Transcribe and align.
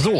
So, 0.00 0.18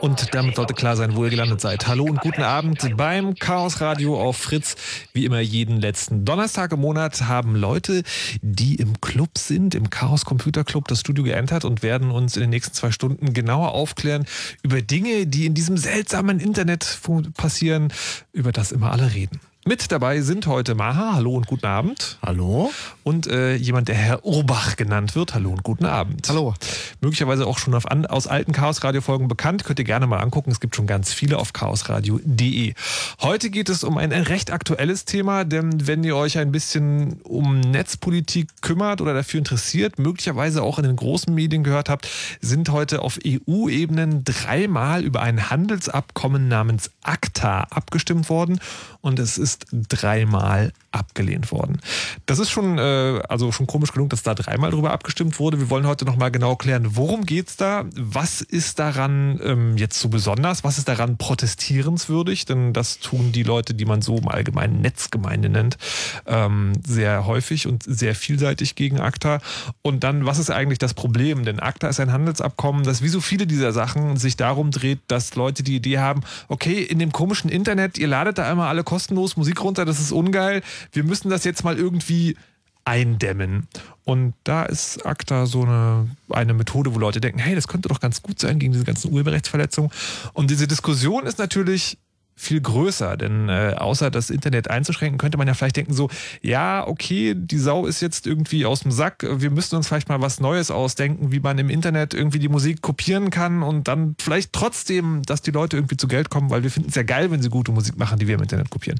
und 0.00 0.34
damit 0.34 0.56
sollte 0.56 0.74
klar 0.74 0.96
sein, 0.96 1.14
wo 1.14 1.24
ihr 1.24 1.30
gelandet 1.30 1.60
seid. 1.60 1.86
Hallo 1.86 2.04
und 2.04 2.20
guten 2.20 2.42
Abend 2.42 2.96
beim 2.96 3.34
Chaos 3.34 3.80
Radio 3.80 4.20
auf 4.20 4.36
Fritz. 4.36 4.76
Wie 5.12 5.24
immer 5.24 5.40
jeden 5.40 5.80
letzten 5.80 6.24
Donnerstag 6.24 6.72
im 6.72 6.80
Monat 6.80 7.22
haben 7.22 7.54
Leute, 7.54 8.02
die 8.40 8.76
im 8.76 9.00
Club 9.00 9.36
sind, 9.36 9.74
im 9.74 9.90
Chaos 9.90 10.24
Computer 10.24 10.64
Club, 10.64 10.88
das 10.88 11.00
Studio 11.00 11.24
geentert 11.24 11.64
und 11.64 11.82
werden 11.82 12.10
uns 12.10 12.36
in 12.36 12.42
den 12.42 12.50
nächsten 12.50 12.74
zwei 12.74 12.90
Stunden 12.90 13.32
genauer 13.32 13.72
aufklären 13.72 14.24
über 14.62 14.80
Dinge, 14.80 15.26
die 15.26 15.46
in 15.46 15.54
diesem 15.54 15.76
seltsamen 15.76 16.40
Internet 16.40 17.00
passieren, 17.36 17.92
über 18.32 18.52
das 18.52 18.72
immer 18.72 18.92
alle 18.92 19.12
reden. 19.14 19.40
Mit 19.66 19.92
dabei 19.92 20.22
sind 20.22 20.46
heute 20.46 20.74
Maha, 20.74 21.12
hallo 21.16 21.36
und 21.36 21.46
guten 21.46 21.66
Abend. 21.66 22.16
Hallo. 22.24 22.72
Und 23.02 23.26
äh, 23.26 23.56
jemand, 23.56 23.88
der 23.88 23.94
Herr 23.94 24.24
Urbach 24.24 24.76
genannt 24.76 25.14
wird, 25.14 25.34
hallo 25.34 25.50
und 25.50 25.62
guten 25.62 25.84
Abend. 25.84 26.30
Hallo. 26.30 26.54
Möglicherweise 27.02 27.46
auch 27.46 27.58
schon 27.58 27.74
auf, 27.74 27.84
aus 27.84 28.26
alten 28.26 28.52
Chaos-Radio-Folgen 28.52 29.28
bekannt, 29.28 29.64
könnt 29.64 29.78
ihr 29.78 29.84
gerne 29.84 30.06
mal 30.06 30.20
angucken. 30.20 30.50
Es 30.50 30.60
gibt 30.60 30.76
schon 30.76 30.86
ganz 30.86 31.12
viele 31.12 31.36
auf 31.36 31.52
chaosradio.de. 31.52 32.72
Heute 33.20 33.50
geht 33.50 33.68
es 33.68 33.84
um 33.84 33.98
ein 33.98 34.12
recht 34.12 34.50
aktuelles 34.50 35.04
Thema, 35.04 35.44
denn 35.44 35.86
wenn 35.86 36.04
ihr 36.04 36.16
euch 36.16 36.38
ein 36.38 36.52
bisschen 36.52 37.20
um 37.20 37.60
Netzpolitik 37.60 38.62
kümmert 38.62 39.02
oder 39.02 39.12
dafür 39.12 39.38
interessiert, 39.38 39.98
möglicherweise 39.98 40.62
auch 40.62 40.78
in 40.78 40.84
den 40.84 40.96
großen 40.96 41.34
Medien 41.34 41.64
gehört 41.64 41.90
habt, 41.90 42.08
sind 42.40 42.70
heute 42.70 43.02
auf 43.02 43.18
EU-Ebenen 43.26 44.24
dreimal 44.24 45.04
über 45.04 45.20
ein 45.20 45.50
Handelsabkommen 45.50 46.48
namens 46.48 46.90
ACTA 47.02 47.64
abgestimmt 47.64 48.30
worden 48.30 48.58
und 49.02 49.18
es 49.18 49.38
ist 49.38 49.49
dreimal 49.70 50.72
abgelehnt 50.92 51.52
worden. 51.52 51.80
Das 52.26 52.38
ist 52.38 52.50
schon, 52.50 52.78
äh, 52.78 53.20
also 53.28 53.52
schon 53.52 53.66
komisch 53.66 53.92
genug, 53.92 54.10
dass 54.10 54.22
da 54.22 54.34
dreimal 54.34 54.70
drüber 54.70 54.90
abgestimmt 54.90 55.38
wurde. 55.38 55.60
Wir 55.60 55.70
wollen 55.70 55.86
heute 55.86 56.04
nochmal 56.04 56.30
genau 56.30 56.56
klären, 56.56 56.96
worum 56.96 57.24
geht's 57.24 57.56
da? 57.56 57.84
Was 57.96 58.40
ist 58.40 58.78
daran 58.78 59.40
ähm, 59.42 59.76
jetzt 59.76 60.00
so 60.00 60.08
besonders? 60.08 60.64
Was 60.64 60.78
ist 60.78 60.88
daran 60.88 61.16
protestierenswürdig? 61.16 62.44
Denn 62.44 62.72
das 62.72 62.98
tun 62.98 63.30
die 63.32 63.44
Leute, 63.44 63.74
die 63.74 63.84
man 63.84 64.02
so 64.02 64.18
im 64.18 64.28
allgemeinen 64.28 64.80
Netzgemeinde 64.80 65.48
nennt, 65.48 65.78
ähm, 66.26 66.72
sehr 66.84 67.26
häufig 67.26 67.66
und 67.68 67.84
sehr 67.84 68.14
vielseitig 68.14 68.74
gegen 68.74 69.00
ACTA. 69.00 69.40
Und 69.82 70.02
dann, 70.02 70.26
was 70.26 70.38
ist 70.38 70.50
eigentlich 70.50 70.78
das 70.78 70.94
Problem? 70.94 71.44
Denn 71.44 71.60
ACTA 71.60 71.88
ist 71.88 72.00
ein 72.00 72.12
Handelsabkommen, 72.12 72.82
das 72.82 73.02
wie 73.02 73.08
so 73.08 73.20
viele 73.20 73.46
dieser 73.46 73.72
Sachen 73.72 74.16
sich 74.16 74.36
darum 74.36 74.72
dreht, 74.72 74.98
dass 75.06 75.36
Leute 75.36 75.62
die 75.62 75.76
Idee 75.76 75.98
haben, 75.98 76.22
okay, 76.48 76.82
in 76.82 76.98
dem 76.98 77.12
komischen 77.12 77.48
Internet, 77.48 77.96
ihr 77.96 78.08
ladet 78.08 78.38
da 78.38 78.50
einmal 78.50 78.68
alle 78.68 78.82
kostenlos 78.82 79.36
Musik 79.36 79.62
runter, 79.62 79.84
das 79.84 80.00
ist 80.00 80.10
ungeil 80.10 80.62
wir 80.92 81.04
müssen 81.04 81.30
das 81.30 81.44
jetzt 81.44 81.64
mal 81.64 81.78
irgendwie 81.78 82.36
eindämmen. 82.84 83.68
Und 84.04 84.34
da 84.44 84.64
ist 84.64 85.04
ACTA 85.06 85.46
so 85.46 85.62
eine, 85.62 86.08
eine 86.30 86.54
Methode, 86.54 86.94
wo 86.94 86.98
Leute 86.98 87.20
denken, 87.20 87.38
hey, 87.38 87.54
das 87.54 87.68
könnte 87.68 87.88
doch 87.88 88.00
ganz 88.00 88.22
gut 88.22 88.40
sein 88.40 88.58
gegen 88.58 88.72
diese 88.72 88.84
ganzen 88.84 89.12
Urheberrechtsverletzungen. 89.12 89.90
Und 90.32 90.50
diese 90.50 90.66
Diskussion 90.66 91.26
ist 91.26 91.38
natürlich 91.38 91.98
viel 92.40 92.62
größer, 92.62 93.18
denn 93.18 93.50
äh, 93.50 93.74
außer 93.76 94.10
das 94.10 94.30
Internet 94.30 94.70
einzuschränken, 94.70 95.18
könnte 95.18 95.36
man 95.36 95.46
ja 95.46 95.52
vielleicht 95.52 95.76
denken 95.76 95.92
so, 95.92 96.08
ja, 96.40 96.86
okay, 96.86 97.34
die 97.36 97.58
Sau 97.58 97.84
ist 97.84 98.00
jetzt 98.00 98.26
irgendwie 98.26 98.64
aus 98.64 98.80
dem 98.80 98.92
Sack, 98.92 99.26
wir 99.28 99.50
müssten 99.50 99.76
uns 99.76 99.86
vielleicht 99.86 100.08
mal 100.08 100.22
was 100.22 100.40
Neues 100.40 100.70
ausdenken, 100.70 101.32
wie 101.32 101.40
man 101.40 101.58
im 101.58 101.68
Internet 101.68 102.14
irgendwie 102.14 102.38
die 102.38 102.48
Musik 102.48 102.80
kopieren 102.80 103.28
kann 103.28 103.62
und 103.62 103.88
dann 103.88 104.16
vielleicht 104.18 104.54
trotzdem, 104.54 105.20
dass 105.26 105.42
die 105.42 105.50
Leute 105.50 105.76
irgendwie 105.76 105.98
zu 105.98 106.08
Geld 106.08 106.30
kommen, 106.30 106.48
weil 106.48 106.62
wir 106.62 106.70
finden 106.70 106.88
es 106.88 106.94
ja 106.94 107.02
geil, 107.02 107.30
wenn 107.30 107.42
sie 107.42 107.50
gute 107.50 107.72
Musik 107.72 107.98
machen, 107.98 108.18
die 108.18 108.26
wir 108.26 108.36
im 108.36 108.42
Internet 108.42 108.70
kopieren. 108.70 108.98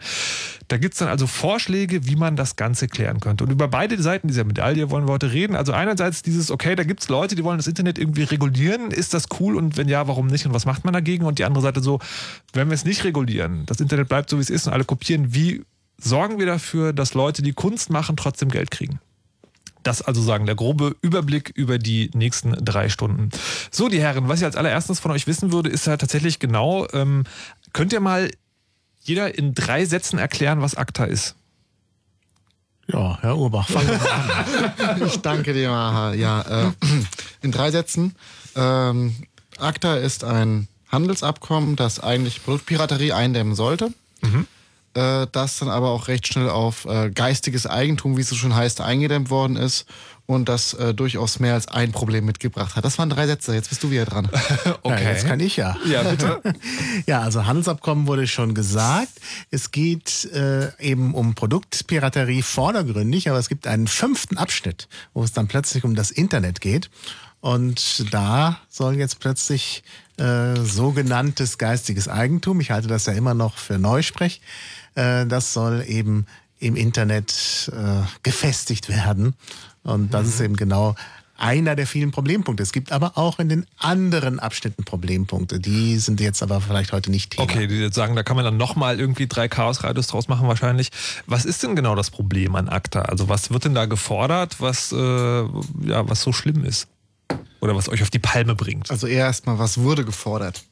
Da 0.70 0.78
gibt 0.78 0.94
es 0.94 1.00
dann 1.00 1.08
also 1.08 1.26
Vorschläge, 1.26 2.06
wie 2.06 2.14
man 2.14 2.36
das 2.36 2.54
Ganze 2.54 2.86
klären 2.86 3.18
könnte. 3.18 3.42
Und 3.42 3.50
über 3.50 3.66
beide 3.66 4.00
Seiten 4.00 4.28
dieser 4.28 4.44
Medaille 4.44 4.88
wollen 4.88 5.08
wir 5.08 5.12
heute 5.12 5.32
reden. 5.32 5.56
Also 5.56 5.72
einerseits 5.72 6.22
dieses, 6.22 6.52
okay, 6.52 6.76
da 6.76 6.84
gibt 6.84 7.00
es 7.00 7.08
Leute, 7.08 7.34
die 7.34 7.42
wollen 7.42 7.58
das 7.58 7.66
Internet 7.66 7.98
irgendwie 7.98 8.22
regulieren, 8.22 8.92
ist 8.92 9.12
das 9.12 9.24
cool 9.40 9.56
und 9.56 9.76
wenn 9.76 9.88
ja, 9.88 10.06
warum 10.06 10.28
nicht 10.28 10.46
und 10.46 10.54
was 10.54 10.66
macht 10.66 10.84
man 10.84 10.94
dagegen? 10.94 11.24
Und 11.24 11.40
die 11.40 11.44
andere 11.44 11.60
Seite 11.60 11.80
so, 11.80 11.98
wenn 12.52 12.68
wir 12.68 12.76
es 12.76 12.84
nicht 12.84 13.02
regulieren. 13.02 13.64
Das 13.66 13.80
Internet 13.80 14.08
bleibt 14.08 14.30
so, 14.30 14.36
wie 14.36 14.42
es 14.42 14.48
ist 14.48 14.68
und 14.68 14.72
alle 14.72 14.84
kopieren. 14.84 15.34
Wie 15.34 15.64
sorgen 15.98 16.38
wir 16.38 16.46
dafür, 16.46 16.92
dass 16.92 17.14
Leute, 17.14 17.42
die 17.42 17.52
Kunst 17.52 17.90
machen, 17.90 18.16
trotzdem 18.16 18.48
Geld 18.48 18.70
kriegen? 18.70 19.00
Das 19.82 20.02
also 20.02 20.22
sagen 20.22 20.46
der 20.46 20.54
grobe 20.54 20.94
Überblick 21.02 21.50
über 21.52 21.78
die 21.78 22.12
nächsten 22.14 22.52
drei 22.64 22.88
Stunden. 22.90 23.30
So, 23.72 23.88
die 23.88 24.00
Herren, 24.00 24.28
was 24.28 24.38
ich 24.38 24.44
als 24.44 24.54
allererstes 24.54 25.00
von 25.00 25.10
euch 25.10 25.26
wissen 25.26 25.52
würde, 25.52 25.68
ist 25.68 25.88
ja 25.88 25.96
tatsächlich 25.96 26.38
genau, 26.38 26.86
ähm, 26.92 27.24
könnt 27.72 27.92
ihr 27.92 27.98
mal 28.00 28.30
jeder 29.00 29.36
in 29.36 29.54
drei 29.54 29.84
Sätzen 29.84 30.18
erklären, 30.18 30.60
was 30.60 30.74
ACTA 30.74 31.04
ist? 31.04 31.34
Ja, 32.86 33.18
Herr 33.20 33.36
Urbach, 33.36 33.68
fangen 33.68 33.88
wir 33.88 34.12
an. 34.12 35.02
ich 35.06 35.20
danke 35.20 35.52
dir, 35.52 35.70
Maha. 35.70 36.14
Ja, 36.14 36.66
äh, 36.66 36.72
in 37.40 37.52
drei 37.52 37.70
Sätzen. 37.70 38.16
Ähm, 38.56 39.14
ACTA 39.58 39.96
ist 39.96 40.24
ein 40.24 40.66
Handelsabkommen, 40.90 41.76
das 41.76 42.00
eigentlich 42.00 42.42
Produktpiraterie 42.42 43.12
eindämmen 43.12 43.54
sollte. 43.54 43.92
Äh, 44.94 45.26
das 45.30 45.58
dann 45.58 45.68
aber 45.68 45.90
auch 45.90 46.08
recht 46.08 46.26
schnell 46.26 46.48
auf 46.48 46.84
äh, 46.84 47.10
geistiges 47.10 47.66
Eigentum, 47.66 48.16
wie 48.16 48.22
es 48.22 48.28
so 48.28 48.34
schon 48.34 48.54
heißt, 48.54 48.80
eingedämmt 48.80 49.30
worden 49.30 49.56
ist 49.56 49.86
und 50.26 50.48
das 50.48 50.74
äh, 50.74 50.94
durchaus 50.94 51.38
mehr 51.38 51.54
als 51.54 51.68
ein 51.68 51.92
Problem 51.92 52.24
mitgebracht 52.24 52.76
hat. 52.76 52.84
Das 52.84 52.98
waren 52.98 53.10
drei 53.10 53.26
Sätze, 53.26 53.54
jetzt 53.54 53.68
bist 53.68 53.82
du 53.82 53.90
wieder 53.90 54.04
dran. 54.04 54.28
okay. 54.82 55.04
Ja, 55.04 55.10
jetzt 55.10 55.26
kann 55.26 55.40
ich 55.40 55.56
ja. 55.56 55.76
Ja, 55.84 56.02
bitte. 56.02 56.40
ja, 57.06 57.20
also 57.20 57.46
Handelsabkommen 57.46 58.06
wurde 58.06 58.26
schon 58.26 58.54
gesagt. 58.54 59.12
Es 59.50 59.70
geht 59.70 60.24
äh, 60.32 60.72
eben 60.80 61.14
um 61.14 61.34
Produktpiraterie 61.34 62.42
vordergründig, 62.42 63.28
aber 63.28 63.38
es 63.38 63.48
gibt 63.48 63.66
einen 63.66 63.88
fünften 63.88 64.38
Abschnitt, 64.38 64.88
wo 65.14 65.22
es 65.22 65.32
dann 65.32 65.48
plötzlich 65.48 65.84
um 65.84 65.94
das 65.94 66.10
Internet 66.10 66.60
geht. 66.60 66.90
Und 67.40 68.12
da 68.12 68.60
soll 68.68 68.96
jetzt 68.96 69.18
plötzlich 69.18 69.82
äh, 70.18 70.56
sogenanntes 70.56 71.58
geistiges 71.58 72.06
Eigentum, 72.06 72.60
ich 72.60 72.70
halte 72.70 72.86
das 72.86 73.06
ja 73.06 73.14
immer 73.14 73.34
noch 73.34 73.56
für 73.56 73.78
Neusprech, 73.78 74.42
äh, 75.00 75.26
das 75.26 75.52
soll 75.52 75.84
eben 75.86 76.26
im 76.58 76.76
Internet 76.76 77.70
äh, 77.72 78.06
gefestigt 78.22 78.88
werden. 78.88 79.34
Und 79.82 80.12
das 80.12 80.24
mhm. 80.24 80.28
ist 80.28 80.40
eben 80.40 80.56
genau 80.56 80.94
einer 81.38 81.74
der 81.74 81.86
vielen 81.86 82.10
Problempunkte. 82.10 82.62
Es 82.62 82.72
gibt 82.72 82.92
aber 82.92 83.16
auch 83.16 83.38
in 83.38 83.48
den 83.48 83.66
anderen 83.78 84.38
Abschnitten 84.38 84.84
Problempunkte. 84.84 85.58
Die 85.58 85.96
sind 85.98 86.20
jetzt 86.20 86.42
aber 86.42 86.60
vielleicht 86.60 86.92
heute 86.92 87.10
nicht 87.10 87.30
Thema. 87.30 87.44
Okay, 87.44 87.66
die 87.66 87.76
jetzt 87.76 87.94
sagen, 87.94 88.14
da 88.14 88.22
kann 88.22 88.36
man 88.36 88.44
dann 88.44 88.58
nochmal 88.58 89.00
irgendwie 89.00 89.26
drei 89.26 89.48
Chaos-Radios 89.48 90.08
draus 90.08 90.28
machen 90.28 90.46
wahrscheinlich. 90.48 90.90
Was 91.26 91.46
ist 91.46 91.62
denn 91.62 91.74
genau 91.74 91.94
das 91.94 92.10
Problem 92.10 92.54
an 92.56 92.68
ACTA? 92.68 93.02
Also 93.02 93.30
was 93.30 93.50
wird 93.50 93.64
denn 93.64 93.74
da 93.74 93.86
gefordert, 93.86 94.56
was, 94.60 94.92
äh, 94.92 94.96
ja, 94.96 96.06
was 96.08 96.20
so 96.20 96.32
schlimm 96.32 96.62
ist? 96.62 96.88
Oder 97.60 97.76
was 97.76 97.88
euch 97.88 98.02
auf 98.02 98.10
die 98.10 98.18
Palme 98.18 98.54
bringt? 98.54 98.90
Also 98.90 99.06
eher 99.06 99.26
erstmal, 99.26 99.58
was 99.58 99.78
wurde 99.78 100.04
gefordert? 100.04 100.62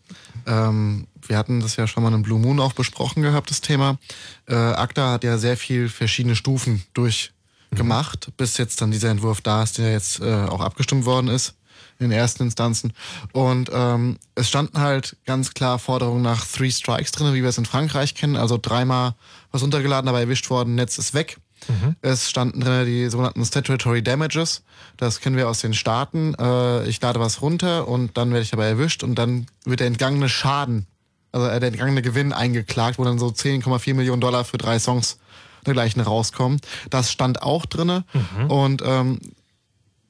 Ähm, 0.46 1.06
wir 1.26 1.36
hatten 1.36 1.60
das 1.60 1.76
ja 1.76 1.86
schon 1.86 2.02
mal 2.02 2.12
in 2.14 2.22
Blue 2.22 2.38
Moon 2.38 2.60
auch 2.60 2.72
besprochen 2.72 3.22
gehabt, 3.22 3.50
das 3.50 3.60
Thema. 3.60 3.98
Äh, 4.46 4.54
ACTA 4.54 5.12
hat 5.12 5.24
ja 5.24 5.36
sehr 5.38 5.56
viel 5.56 5.88
verschiedene 5.88 6.34
Stufen 6.34 6.82
durchgemacht, 6.94 8.28
mhm. 8.28 8.32
bis 8.36 8.56
jetzt 8.56 8.80
dann 8.80 8.90
dieser 8.90 9.10
Entwurf 9.10 9.42
da 9.42 9.62
ist, 9.62 9.78
der 9.78 9.92
jetzt 9.92 10.20
äh, 10.20 10.44
auch 10.44 10.60
abgestimmt 10.60 11.04
worden 11.04 11.28
ist 11.28 11.54
in 11.98 12.10
den 12.10 12.18
ersten 12.18 12.44
Instanzen. 12.44 12.92
Und 13.32 13.70
ähm, 13.72 14.18
es 14.34 14.48
standen 14.48 14.78
halt 14.78 15.16
ganz 15.26 15.52
klar 15.52 15.78
Forderungen 15.78 16.22
nach 16.22 16.46
Three 16.46 16.70
Strikes 16.70 17.12
drin, 17.12 17.34
wie 17.34 17.42
wir 17.42 17.48
es 17.48 17.58
in 17.58 17.66
Frankreich 17.66 18.14
kennen. 18.14 18.36
Also 18.36 18.58
dreimal 18.60 19.14
was 19.50 19.62
runtergeladen, 19.62 20.08
aber 20.08 20.20
erwischt 20.20 20.48
worden, 20.50 20.76
Netz 20.76 20.98
ist 20.98 21.12
weg. 21.14 21.38
Mhm. 21.66 21.96
Es 22.02 22.30
standen 22.30 22.60
drin 22.60 22.86
die 22.86 23.08
sogenannten 23.08 23.44
Statutory 23.44 24.02
Damages. 24.02 24.62
Das 24.96 25.20
kennen 25.20 25.36
wir 25.36 25.48
aus 25.48 25.60
den 25.60 25.74
Staaten. 25.74 26.34
Äh, 26.34 26.88
ich 26.88 27.00
lade 27.00 27.20
was 27.20 27.42
runter 27.42 27.88
und 27.88 28.16
dann 28.16 28.30
werde 28.30 28.42
ich 28.42 28.50
dabei 28.50 28.68
erwischt 28.68 29.02
und 29.02 29.16
dann 29.16 29.46
wird 29.64 29.80
der 29.80 29.86
entgangene 29.86 30.28
Schaden, 30.28 30.86
also 31.32 31.46
der 31.46 31.62
entgangene 31.62 32.02
Gewinn 32.02 32.32
eingeklagt, 32.32 32.98
wo 32.98 33.04
dann 33.04 33.18
so 33.18 33.28
10,4 33.28 33.94
Millionen 33.94 34.20
Dollar 34.20 34.44
für 34.44 34.58
drei 34.58 34.78
Songs 34.78 35.18
dergleichen 35.66 36.00
rauskommen. 36.00 36.60
Das 36.90 37.12
stand 37.12 37.42
auch 37.42 37.66
drinne 37.66 38.04
mhm. 38.12 38.50
und 38.50 38.82
ähm, 38.84 39.18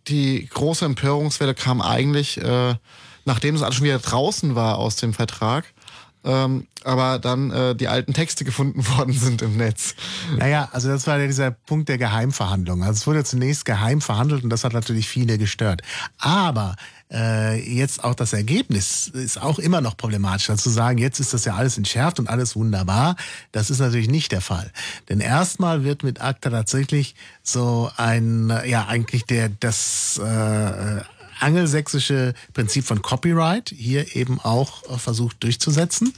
die 0.06 0.46
große 0.46 0.84
Empörungswelle 0.84 1.54
kam 1.54 1.82
eigentlich, 1.82 2.38
äh, 2.40 2.74
nachdem 3.24 3.54
es 3.54 3.62
alles 3.62 3.76
schon 3.76 3.84
wieder 3.84 3.98
draußen 3.98 4.54
war 4.54 4.78
aus 4.78 4.96
dem 4.96 5.12
Vertrag 5.12 5.64
ähm, 6.24 6.66
aber 6.84 7.18
dann 7.18 7.50
äh, 7.50 7.74
die 7.74 7.88
alten 7.88 8.14
Texte 8.14 8.44
gefunden 8.44 8.86
worden 8.96 9.12
sind 9.12 9.42
im 9.42 9.56
Netz. 9.56 9.94
Naja, 10.36 10.68
also 10.72 10.88
das 10.88 11.06
war 11.06 11.18
ja 11.18 11.26
dieser 11.26 11.50
Punkt 11.50 11.88
der 11.88 11.98
Geheimverhandlung. 11.98 12.82
Also 12.82 12.94
es 12.94 13.06
wurde 13.06 13.24
zunächst 13.24 13.64
geheim 13.64 14.00
verhandelt 14.00 14.44
und 14.44 14.50
das 14.50 14.64
hat 14.64 14.72
natürlich 14.72 15.08
viele 15.08 15.38
gestört. 15.38 15.82
Aber 16.18 16.76
äh, 17.10 17.60
jetzt 17.60 18.04
auch 18.04 18.14
das 18.14 18.32
Ergebnis 18.32 19.08
ist 19.08 19.40
auch 19.40 19.58
immer 19.58 19.80
noch 19.80 19.96
problematisch. 19.96 20.50
Also 20.50 20.64
zu 20.64 20.70
sagen, 20.70 20.98
jetzt 20.98 21.20
ist 21.20 21.32
das 21.32 21.44
ja 21.44 21.54
alles 21.54 21.78
entschärft 21.78 22.18
und 22.18 22.28
alles 22.28 22.54
wunderbar, 22.56 23.16
das 23.52 23.70
ist 23.70 23.78
natürlich 23.78 24.08
nicht 24.08 24.32
der 24.32 24.40
Fall. 24.40 24.70
Denn 25.08 25.20
erstmal 25.20 25.84
wird 25.84 26.02
mit 26.02 26.20
ACTA 26.20 26.50
tatsächlich 26.50 27.14
so 27.42 27.90
ein, 27.96 28.52
ja 28.66 28.86
eigentlich 28.86 29.24
der, 29.24 29.48
das 29.48 30.20
äh, 30.22 31.00
angelsächsische 31.40 32.34
Prinzip 32.52 32.84
von 32.84 33.02
Copyright 33.02 33.70
hier 33.70 34.16
eben 34.16 34.40
auch 34.40 34.84
äh, 34.84 34.98
versucht 34.98 35.42
durchzusetzen. 35.42 36.14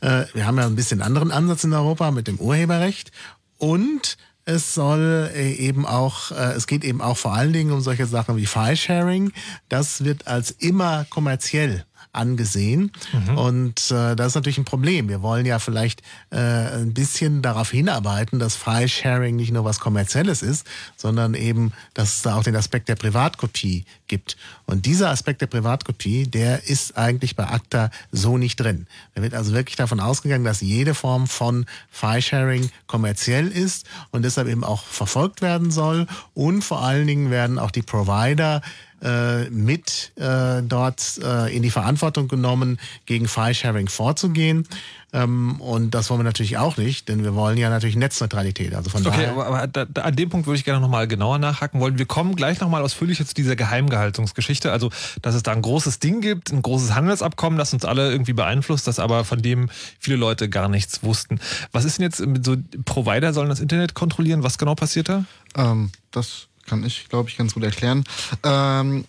Äh, 0.00 0.24
wir 0.34 0.46
haben 0.46 0.58
ja 0.58 0.66
ein 0.66 0.76
bisschen 0.76 1.02
anderen 1.02 1.30
Ansatz 1.30 1.64
in 1.64 1.72
Europa 1.72 2.10
mit 2.10 2.28
dem 2.28 2.38
Urheberrecht 2.38 3.12
und 3.58 4.16
es 4.44 4.74
soll 4.74 5.30
äh, 5.34 5.52
eben 5.52 5.86
auch, 5.86 6.32
es 6.32 6.66
geht 6.66 6.82
eben 6.82 7.00
auch 7.00 7.16
vor 7.16 7.32
allen 7.32 7.52
Dingen 7.52 7.70
um 7.70 7.80
solche 7.80 8.06
Sachen 8.06 8.36
wie 8.36 8.46
File-Sharing. 8.46 9.32
Das 9.68 10.04
wird 10.04 10.26
als 10.26 10.50
immer 10.50 11.06
kommerziell 11.10 11.84
angesehen. 12.12 12.92
Mhm. 13.12 13.38
Und 13.38 13.90
äh, 13.90 14.14
das 14.14 14.28
ist 14.28 14.34
natürlich 14.34 14.58
ein 14.58 14.64
Problem. 14.64 15.08
Wir 15.08 15.22
wollen 15.22 15.46
ja 15.46 15.58
vielleicht 15.58 16.02
äh, 16.30 16.36
ein 16.36 16.92
bisschen 16.92 17.40
darauf 17.40 17.70
hinarbeiten, 17.70 18.38
dass 18.38 18.54
File-Sharing 18.54 19.36
nicht 19.36 19.52
nur 19.52 19.64
was 19.64 19.80
Kommerzielles 19.80 20.42
ist, 20.42 20.66
sondern 20.96 21.34
eben, 21.34 21.72
dass 21.94 22.16
es 22.16 22.22
da 22.22 22.36
auch 22.36 22.44
den 22.44 22.56
Aspekt 22.56 22.88
der 22.88 22.96
Privatkopie 22.96 23.84
gibt. 24.08 24.36
Und 24.66 24.84
dieser 24.84 25.08
Aspekt 25.08 25.40
der 25.40 25.46
Privatkopie, 25.46 26.26
der 26.26 26.68
ist 26.68 26.98
eigentlich 26.98 27.34
bei 27.34 27.48
ACTA 27.48 27.90
so 28.10 28.36
nicht 28.36 28.56
drin. 28.56 28.86
Da 29.14 29.22
wird 29.22 29.34
also 29.34 29.54
wirklich 29.54 29.76
davon 29.76 30.00
ausgegangen, 30.00 30.44
dass 30.44 30.60
jede 30.60 30.94
Form 30.94 31.26
von 31.26 31.64
File-Sharing 31.90 32.70
kommerziell 32.86 33.48
ist 33.48 33.86
und 34.10 34.22
deshalb 34.22 34.48
eben 34.48 34.64
auch 34.64 34.84
verfolgt 34.84 35.40
werden 35.40 35.70
soll. 35.70 36.06
Und 36.34 36.62
vor 36.62 36.82
allen 36.82 37.06
Dingen 37.06 37.30
werden 37.30 37.58
auch 37.58 37.70
die 37.70 37.82
Provider 37.82 38.60
äh, 39.02 39.50
mit 39.50 40.12
äh, 40.16 40.62
dort 40.62 41.18
äh, 41.22 41.54
in 41.54 41.62
die 41.62 41.70
Verantwortung 41.70 42.28
genommen, 42.28 42.78
gegen 43.06 43.28
File-Sharing 43.28 43.88
vorzugehen. 43.88 44.66
Ähm, 45.14 45.60
und 45.60 45.90
das 45.90 46.08
wollen 46.08 46.20
wir 46.20 46.24
natürlich 46.24 46.56
auch 46.56 46.78
nicht, 46.78 47.08
denn 47.08 47.22
wir 47.22 47.34
wollen 47.34 47.58
ja 47.58 47.68
natürlich 47.68 47.96
Netzneutralität. 47.96 48.74
Also 48.74 48.88
von 48.88 49.06
Okay, 49.06 49.16
daher. 49.16 49.32
aber, 49.32 49.46
aber 49.46 49.66
da, 49.66 49.84
da, 49.84 50.02
an 50.02 50.16
dem 50.16 50.30
Punkt 50.30 50.46
würde 50.46 50.56
ich 50.56 50.64
gerne 50.64 50.80
nochmal 50.80 51.06
genauer 51.06 51.38
nachhaken 51.38 51.80
wollen. 51.80 51.98
Wir 51.98 52.06
kommen 52.06 52.34
gleich 52.34 52.60
nochmal 52.60 52.82
ausführlicher 52.82 53.26
zu 53.26 53.34
dieser 53.34 53.54
Geheimgehaltungsgeschichte. 53.56 54.72
Also, 54.72 54.90
dass 55.20 55.34
es 55.34 55.42
da 55.42 55.52
ein 55.52 55.60
großes 55.62 55.98
Ding 55.98 56.22
gibt, 56.22 56.50
ein 56.50 56.62
großes 56.62 56.94
Handelsabkommen, 56.94 57.58
das 57.58 57.74
uns 57.74 57.84
alle 57.84 58.10
irgendwie 58.10 58.32
beeinflusst, 58.32 58.86
das 58.86 58.98
aber 58.98 59.24
von 59.24 59.42
dem 59.42 59.68
viele 59.98 60.16
Leute 60.16 60.48
gar 60.48 60.68
nichts 60.68 61.02
wussten. 61.02 61.40
Was 61.72 61.84
ist 61.84 61.98
denn 61.98 62.04
jetzt 62.04 62.24
mit 62.24 62.44
so 62.44 62.56
Provider 62.84 63.34
sollen 63.34 63.50
das 63.50 63.60
Internet 63.60 63.94
kontrollieren? 63.94 64.42
Was 64.42 64.56
genau 64.56 64.74
passiert 64.74 65.10
da? 65.10 65.24
Ähm, 65.56 65.90
das 66.10 66.48
kann 66.66 66.84
ich, 66.84 67.08
glaube 67.08 67.28
ich, 67.28 67.36
ganz 67.36 67.54
gut 67.54 67.64
erklären. 67.64 68.04
Ähm, 68.44 69.04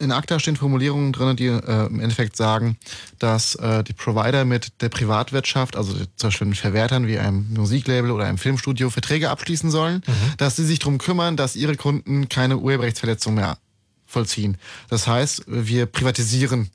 in 0.00 0.12
ACTA 0.12 0.38
stehen 0.38 0.56
Formulierungen 0.56 1.12
drin, 1.12 1.36
die 1.36 1.46
äh, 1.46 1.86
im 1.86 2.00
Endeffekt 2.00 2.36
sagen, 2.36 2.76
dass 3.18 3.56
äh, 3.56 3.82
die 3.82 3.92
Provider 3.92 4.44
mit 4.44 4.80
der 4.80 4.88
Privatwirtschaft, 4.88 5.76
also 5.76 5.92
zum 6.16 6.28
Beispiel 6.28 6.46
mit 6.46 6.58
Verwertern 6.58 7.06
wie 7.08 7.18
einem 7.18 7.52
Musiklabel 7.52 8.12
oder 8.12 8.26
einem 8.26 8.38
Filmstudio, 8.38 8.90
Verträge 8.90 9.30
abschließen 9.30 9.70
sollen, 9.70 10.02
dass 10.36 10.56
sie 10.56 10.64
sich 10.64 10.78
darum 10.78 10.98
kümmern, 10.98 11.36
dass 11.36 11.56
ihre 11.56 11.76
Kunden 11.76 12.28
keine 12.28 12.58
Urheberrechtsverletzung 12.58 13.34
mehr 13.34 13.58
vollziehen. 14.06 14.56
Das 14.88 15.06
heißt, 15.06 15.44
wir 15.46 15.86
privatisieren 15.86 16.70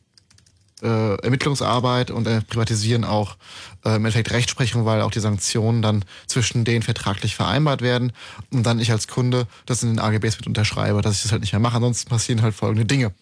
äh, 0.83 1.15
Ermittlungsarbeit 1.15 2.11
und 2.11 2.27
äh, 2.27 2.41
privatisieren 2.41 3.03
auch 3.03 3.37
äh, 3.85 3.89
im 3.89 4.05
Endeffekt 4.05 4.31
Rechtsprechung, 4.31 4.85
weil 4.85 5.01
auch 5.01 5.11
die 5.11 5.19
Sanktionen 5.19 5.81
dann 5.81 6.05
zwischen 6.27 6.65
denen 6.65 6.83
vertraglich 6.83 7.35
vereinbart 7.35 7.81
werden 7.81 8.11
und 8.51 8.63
dann 8.63 8.79
ich 8.79 8.91
als 8.91 9.07
Kunde 9.07 9.47
das 9.65 9.83
in 9.83 9.89
den 9.89 9.99
AGBs 9.99 10.37
mit 10.37 10.47
unterschreibe, 10.47 11.01
dass 11.01 11.15
ich 11.17 11.23
das 11.23 11.31
halt 11.31 11.41
nicht 11.41 11.53
mehr 11.53 11.59
mache. 11.59 11.77
Ansonsten 11.77 12.09
passieren 12.09 12.41
halt 12.41 12.53
folgende 12.53 12.85
Dinge. 12.85 13.13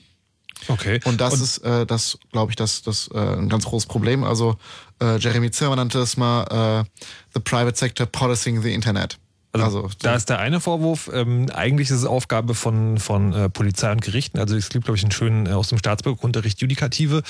Okay. 0.67 0.99
Und 1.05 1.21
das 1.21 1.39
ist, 1.39 1.59
äh, 1.59 1.85
das 1.85 2.19
glaube 2.31 2.51
ich, 2.51 2.55
das, 2.55 2.81
das 2.81 3.09
äh, 3.13 3.17
ein 3.17 3.49
ganz 3.49 3.65
großes 3.65 3.87
Problem. 3.87 4.23
Also 4.23 4.57
äh, 5.01 5.17
Jeremy 5.17 5.51
Zimmer 5.51 5.75
nannte 5.75 5.99
es 5.99 6.17
mal 6.17 6.85
äh, 6.85 7.03
The 7.33 7.39
Private 7.39 7.77
Sector 7.77 8.05
Policing 8.05 8.61
the 8.61 8.73
Internet. 8.73 9.17
Also, 9.53 9.89
da 10.01 10.15
ist 10.15 10.29
der 10.29 10.39
eine 10.39 10.61
Vorwurf, 10.61 11.09
ähm, 11.13 11.49
eigentlich 11.53 11.89
ist 11.89 11.97
es 11.97 12.05
Aufgabe 12.05 12.55
von, 12.55 12.99
von 12.99 13.33
äh, 13.33 13.49
Polizei 13.49 13.91
und 13.91 14.01
Gerichten. 14.01 14.39
Also 14.39 14.55
es 14.55 14.69
gibt, 14.69 14.85
glaube 14.85 14.97
ich, 14.97 15.03
einen 15.03 15.11
schönen 15.11 15.45
äh, 15.45 15.51
aus 15.51 15.69
dem 15.69 15.77
Staatsbürgerunterricht 15.77 16.61
Judikative, 16.61 17.21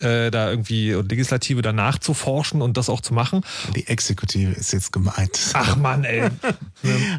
äh, 0.00 0.30
da 0.30 0.50
irgendwie 0.50 0.94
und 0.94 1.10
Legislative 1.10 1.62
danach 1.62 1.98
zu 1.98 2.14
forschen 2.14 2.62
und 2.62 2.76
das 2.76 2.88
auch 2.88 3.00
zu 3.00 3.14
machen. 3.14 3.42
Die 3.76 3.86
Exekutive 3.86 4.52
ist 4.52 4.72
jetzt 4.72 4.92
gemeint. 4.92 5.50
Ach 5.52 5.76
Mann, 5.76 6.04
ey. 6.04 6.28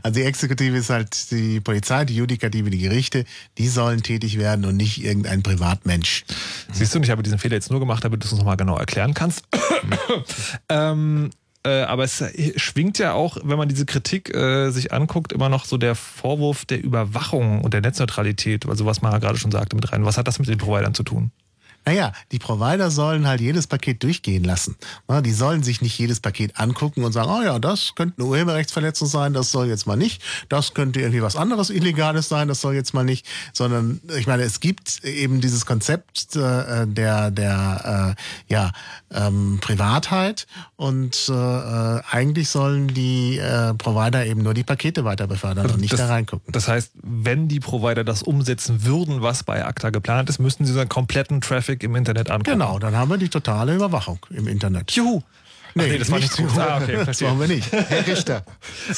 Also 0.03 0.19
die 0.19 0.25
Exekutive 0.25 0.77
ist 0.77 0.89
halt 0.89 1.31
die 1.31 1.59
Polizei, 1.59 2.05
die 2.05 2.15
Judikative, 2.15 2.69
die 2.69 2.79
Gerichte, 2.79 3.25
die 3.57 3.67
sollen 3.67 4.01
tätig 4.03 4.37
werden 4.37 4.65
und 4.65 4.77
nicht 4.77 5.03
irgendein 5.03 5.43
Privatmensch. 5.43 6.23
Siehst 6.71 6.93
du, 6.93 6.99
und 6.99 7.03
ich 7.03 7.11
habe 7.11 7.23
diesen 7.23 7.39
Fehler 7.39 7.55
jetzt 7.55 7.69
nur 7.69 7.79
gemacht, 7.79 8.03
damit 8.03 8.23
du 8.23 8.25
es 8.25 8.31
uns 8.31 8.39
nochmal 8.39 8.57
genau 8.57 8.77
erklären 8.77 9.13
kannst. 9.13 9.43
ähm, 10.69 11.29
äh, 11.65 11.81
aber 11.81 12.03
es 12.05 12.23
schwingt 12.55 12.99
ja 12.99 13.13
auch, 13.13 13.37
wenn 13.43 13.57
man 13.57 13.67
diese 13.67 13.85
Kritik 13.85 14.33
äh, 14.33 14.71
sich 14.71 14.93
anguckt, 14.93 15.33
immer 15.33 15.49
noch 15.49 15.65
so 15.65 15.77
der 15.77 15.95
Vorwurf 15.95 16.65
der 16.65 16.81
Überwachung 16.81 17.61
und 17.61 17.73
der 17.73 17.81
Netzneutralität, 17.81 18.67
also 18.67 18.85
was 18.85 19.01
Mara 19.01 19.19
gerade 19.19 19.37
schon 19.37 19.51
sagte, 19.51 19.75
mit 19.75 19.91
rein. 19.91 20.05
Was 20.05 20.17
hat 20.17 20.27
das 20.27 20.39
mit 20.39 20.47
den 20.47 20.57
Providern 20.57 20.93
zu 20.93 21.03
tun? 21.03 21.31
Naja, 21.85 22.11
die 22.31 22.39
Provider 22.39 22.91
sollen 22.91 23.25
halt 23.25 23.41
jedes 23.41 23.65
Paket 23.65 24.03
durchgehen 24.03 24.43
lassen. 24.43 24.75
Die 25.23 25.31
sollen 25.31 25.63
sich 25.63 25.81
nicht 25.81 25.97
jedes 25.97 26.19
Paket 26.19 26.59
angucken 26.59 27.03
und 27.03 27.13
sagen, 27.13 27.29
oh 27.31 27.41
ja, 27.41 27.57
das 27.57 27.95
könnte 27.95 28.19
eine 28.19 28.29
Urheberrechtsverletzung 28.29 29.07
sein, 29.07 29.33
das 29.33 29.51
soll 29.51 29.67
jetzt 29.67 29.87
mal 29.87 29.95
nicht. 29.95 30.21
Das 30.49 30.73
könnte 30.73 30.99
irgendwie 30.99 31.21
was 31.21 31.35
anderes 31.35 31.69
Illegales 31.69 32.29
sein, 32.29 32.47
das 32.47 32.61
soll 32.61 32.75
jetzt 32.75 32.93
mal 32.93 33.05
nicht. 33.05 33.25
Sondern, 33.53 34.01
ich 34.17 34.27
meine, 34.27 34.43
es 34.43 34.59
gibt 34.59 35.03
eben 35.03 35.41
dieses 35.41 35.65
Konzept 35.65 36.35
äh, 36.35 36.85
der, 36.85 37.31
der 37.31 38.15
äh, 38.17 38.53
ja, 38.53 38.71
ähm, 39.11 39.59
Privatheit 39.61 40.47
und 40.79 41.27
äh, 41.27 41.33
äh, 41.33 42.01
eigentlich 42.09 42.47
sollen 42.47 42.87
die 42.87 43.37
äh, 43.37 43.73
Provider 43.73 44.25
eben 44.25 44.43
nur 44.43 44.53
die 44.53 44.63
Pakete 44.63 45.03
weiter 45.03 45.27
befördern 45.27 45.69
und 45.69 45.81
nicht 45.81 45.91
das, 45.91 45.99
da 45.99 46.07
reingucken. 46.07 46.53
Das 46.53 46.69
heißt, 46.69 46.93
wenn 47.03 47.49
die 47.49 47.59
Provider 47.59 48.05
das 48.05 48.23
umsetzen 48.23 48.85
würden, 48.85 49.21
was 49.21 49.43
bei 49.43 49.65
ACTA 49.65 49.89
geplant 49.89 50.29
ist, 50.29 50.39
müssten 50.39 50.65
sie 50.65 50.71
seinen 50.71 50.87
kompletten 50.87 51.41
Traffic 51.41 51.83
im 51.83 51.97
Internet 51.97 52.31
angucken. 52.31 52.59
Genau, 52.59 52.79
dann 52.79 52.95
haben 52.95 53.09
wir 53.09 53.17
die 53.17 53.27
totale 53.27 53.75
Überwachung 53.75 54.19
im 54.29 54.47
Internet. 54.47 54.91
Juhu. 54.91 55.21
Ach 55.69 55.75
nee, 55.75 55.97
das 55.97 56.11
war 56.11 56.19
nicht 56.19 56.35
gut. 56.35 56.57
Ah, 56.57 56.79
okay, 56.81 56.99
das 57.05 57.21
machen 57.21 57.39
wir 57.39 57.47
nicht. 57.47 57.71
Herr 57.71 58.07
Richter. 58.07 58.43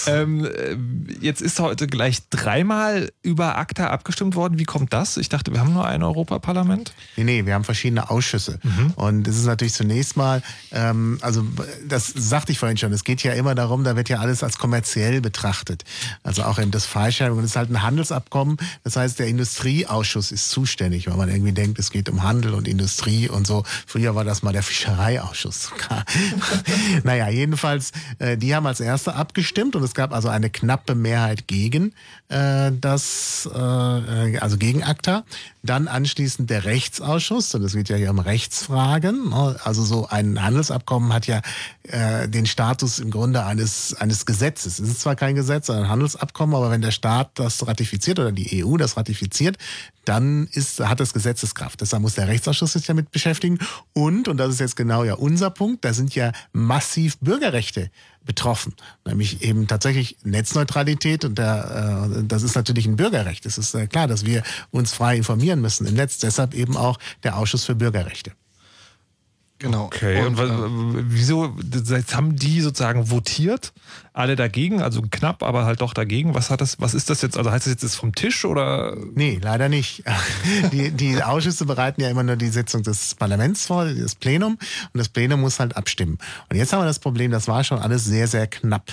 Ähm, 0.07 0.45
äh, 0.45 0.77
jetzt 1.19 1.41
ist 1.41 1.59
heute 1.59 1.85
gleich 1.85 2.27
dreimal 2.29 3.11
über 3.23 3.57
ACTA 3.57 3.87
abgestimmt 3.87 4.35
worden. 4.35 4.57
Wie 4.57 4.63
kommt 4.63 4.93
das? 4.93 5.17
Ich 5.17 5.29
dachte, 5.29 5.51
wir 5.51 5.59
haben 5.59 5.73
nur 5.73 5.85
ein 5.85 6.01
Europaparlament. 6.01 6.93
Nee, 7.17 7.23
nee, 7.23 7.45
wir 7.45 7.53
haben 7.53 7.63
verschiedene 7.63 8.09
Ausschüsse. 8.09 8.59
Und 8.95 9.27
es 9.27 9.37
ist 9.37 9.45
natürlich 9.45 9.73
zunächst 9.73 10.17
mal, 10.17 10.41
ähm, 10.71 11.19
also 11.21 11.45
das 11.87 12.07
sagte 12.07 12.51
ich 12.51 12.59
vorhin 12.59 12.77
schon, 12.77 12.93
es 12.93 13.03
geht 13.03 13.21
ja 13.23 13.33
immer 13.33 13.53
darum, 13.53 13.83
da 13.83 13.95
wird 13.95 14.09
ja 14.09 14.19
alles 14.19 14.43
als 14.43 14.57
kommerziell 14.57 15.21
betrachtet. 15.21 15.83
Also 16.23 16.43
auch 16.43 16.57
eben 16.57 16.71
das 16.71 16.85
Fallschirm. 16.85 17.37
Und 17.37 17.43
es 17.43 17.51
ist 17.51 17.55
halt 17.55 17.69
ein 17.69 17.81
Handelsabkommen. 17.81 18.57
Das 18.83 18.95
heißt, 18.95 19.19
der 19.19 19.27
Industrieausschuss 19.27 20.31
ist 20.31 20.49
zuständig, 20.49 21.07
weil 21.07 21.17
man 21.17 21.29
irgendwie 21.29 21.51
denkt, 21.51 21.79
es 21.79 21.91
geht 21.91 22.09
um 22.09 22.23
Handel 22.23 22.53
und 22.53 22.67
Industrie 22.67 23.29
und 23.29 23.45
so. 23.45 23.63
Früher 23.85 24.15
war 24.15 24.23
das 24.23 24.41
mal 24.41 24.53
der 24.53 24.63
Fischereiausschuss. 24.63 25.71
naja, 27.03 27.29
jedenfalls, 27.29 27.91
äh, 28.19 28.37
die 28.37 28.55
haben 28.55 28.65
als 28.65 28.79
Erste 28.79 29.15
abgestimmt 29.15 29.75
und 29.75 29.83
es 29.83 29.93
gab 29.93 30.13
also 30.13 30.29
eine 30.29 30.49
knappe 30.49 30.95
Mehrheit 30.95 31.47
gegen 31.47 31.93
äh, 32.29 32.71
das, 32.79 33.49
äh, 33.53 33.57
also 33.57 34.57
gegen 34.57 34.83
ACTA. 34.83 35.23
Dann 35.63 35.87
anschließend 35.87 36.49
der 36.49 36.65
Rechtsausschuss, 36.65 37.53
und 37.53 37.63
es 37.63 37.73
geht 37.73 37.89
ja 37.89 37.95
hier 37.95 38.09
um 38.09 38.19
Rechtsfragen. 38.19 39.29
ne? 39.29 39.59
Also 39.63 39.83
so 39.83 40.07
ein 40.07 40.41
Handelsabkommen 40.41 41.13
hat 41.13 41.27
ja 41.27 41.41
äh, 41.83 42.27
den 42.27 42.45
Status 42.45 42.99
im 42.99 43.11
Grunde 43.11 43.45
eines, 43.45 43.93
eines 43.93 44.25
Gesetzes. 44.25 44.79
Es 44.79 44.89
ist 44.89 45.01
zwar 45.01 45.15
kein 45.15 45.35
Gesetz, 45.35 45.67
sondern 45.67 45.85
ein 45.85 45.91
Handelsabkommen, 45.91 46.55
aber 46.55 46.71
wenn 46.71 46.81
der 46.81 46.91
Staat 46.91 47.31
das 47.35 47.67
ratifiziert 47.67 48.19
oder 48.19 48.31
die 48.31 48.63
EU 48.63 48.77
das 48.77 48.97
ratifiziert, 48.97 49.57
dann 50.05 50.47
ist, 50.51 50.79
hat 50.79 50.99
das 50.99 51.13
Gesetzeskraft. 51.13 51.81
Deshalb 51.81 52.01
muss 52.01 52.15
der 52.15 52.27
Rechtsausschuss 52.27 52.73
sich 52.73 52.85
damit 52.85 53.11
beschäftigen. 53.11 53.59
Und, 53.93 54.27
und 54.27 54.37
das 54.37 54.49
ist 54.49 54.59
jetzt 54.59 54.75
genau 54.75 55.03
ja 55.03 55.13
unser 55.13 55.51
Punkt, 55.51 55.85
da 55.85 55.93
sind 55.93 56.15
ja 56.15 56.31
massiv 56.53 57.19
Bürgerrechte 57.19 57.91
betroffen. 58.25 58.73
Nämlich 59.05 59.41
eben 59.41 59.67
tatsächlich 59.67 60.17
Netzneutralität 60.23 61.25
und 61.25 61.37
der, 61.37 62.09
äh, 62.17 62.23
das 62.23 62.43
ist 62.43 62.55
natürlich 62.55 62.85
ein 62.85 62.95
Bürgerrecht. 62.95 63.45
Es 63.45 63.57
ist 63.57 63.73
äh, 63.73 63.87
klar, 63.87 64.07
dass 64.07 64.25
wir 64.25 64.43
uns 64.71 64.93
frei 64.93 65.17
informieren 65.17 65.61
müssen 65.61 65.87
im 65.87 65.95
Netz. 65.95 66.19
Deshalb 66.19 66.53
eben 66.53 66.77
auch 66.77 66.99
der 67.23 67.37
Ausschuss 67.37 67.65
für 67.65 67.75
Bürgerrechte. 67.75 68.31
Genau. 69.61 69.85
Okay, 69.85 70.25
und, 70.25 70.39
Und, 70.39 70.97
äh, 70.97 71.03
wieso, 71.07 71.55
jetzt 71.71 72.15
haben 72.15 72.35
die 72.35 72.61
sozusagen 72.61 73.11
votiert, 73.11 73.73
alle 74.13 74.35
dagegen, 74.35 74.81
also 74.81 75.01
knapp, 75.09 75.41
aber 75.41 75.65
halt 75.65 75.81
doch 75.81 75.93
dagegen. 75.93 76.35
Was 76.35 76.49
hat 76.49 76.59
das, 76.59 76.79
was 76.81 76.93
ist 76.93 77.09
das 77.09 77.21
jetzt? 77.21 77.37
Also 77.37 77.51
heißt 77.51 77.65
das 77.65 77.73
jetzt 77.73 77.83
ist 77.83 77.95
vom 77.95 78.13
Tisch 78.13 78.43
oder? 78.43 78.97
Nee, 79.13 79.39
leider 79.41 79.69
nicht. 79.69 80.03
Die, 80.71 80.91
die 80.91 81.23
Ausschüsse 81.23 81.65
bereiten 81.65 82.01
ja 82.01 82.09
immer 82.09 82.23
nur 82.23 82.35
die 82.35 82.47
Sitzung 82.47 82.83
des 82.83 83.15
Parlaments 83.15 83.67
vor, 83.67 83.85
das 83.85 84.15
Plenum. 84.15 84.53
Und 84.53 84.97
das 84.97 85.09
Plenum 85.09 85.41
muss 85.41 85.59
halt 85.59 85.75
abstimmen. 85.75 86.17
Und 86.49 86.57
jetzt 86.57 86.73
haben 86.73 86.81
wir 86.81 86.85
das 86.85 86.99
Problem, 86.99 87.31
das 87.31 87.47
war 87.47 87.63
schon 87.63 87.79
alles 87.79 88.05
sehr, 88.05 88.27
sehr 88.27 88.47
knapp. 88.47 88.91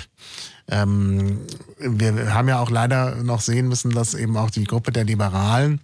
Ähm, 0.71 1.41
wir 1.79 2.35
haben 2.35 2.49
ja 2.49 2.59
auch 2.61 2.71
leider 2.71 3.17
noch 3.17 3.41
sehen 3.41 3.69
müssen, 3.69 3.91
dass 3.91 4.15
eben 4.15 4.37
auch 4.37 4.51
die 4.51 4.65
Gruppe 4.65 4.93
der 4.93 5.05
Liberalen 5.05 5.81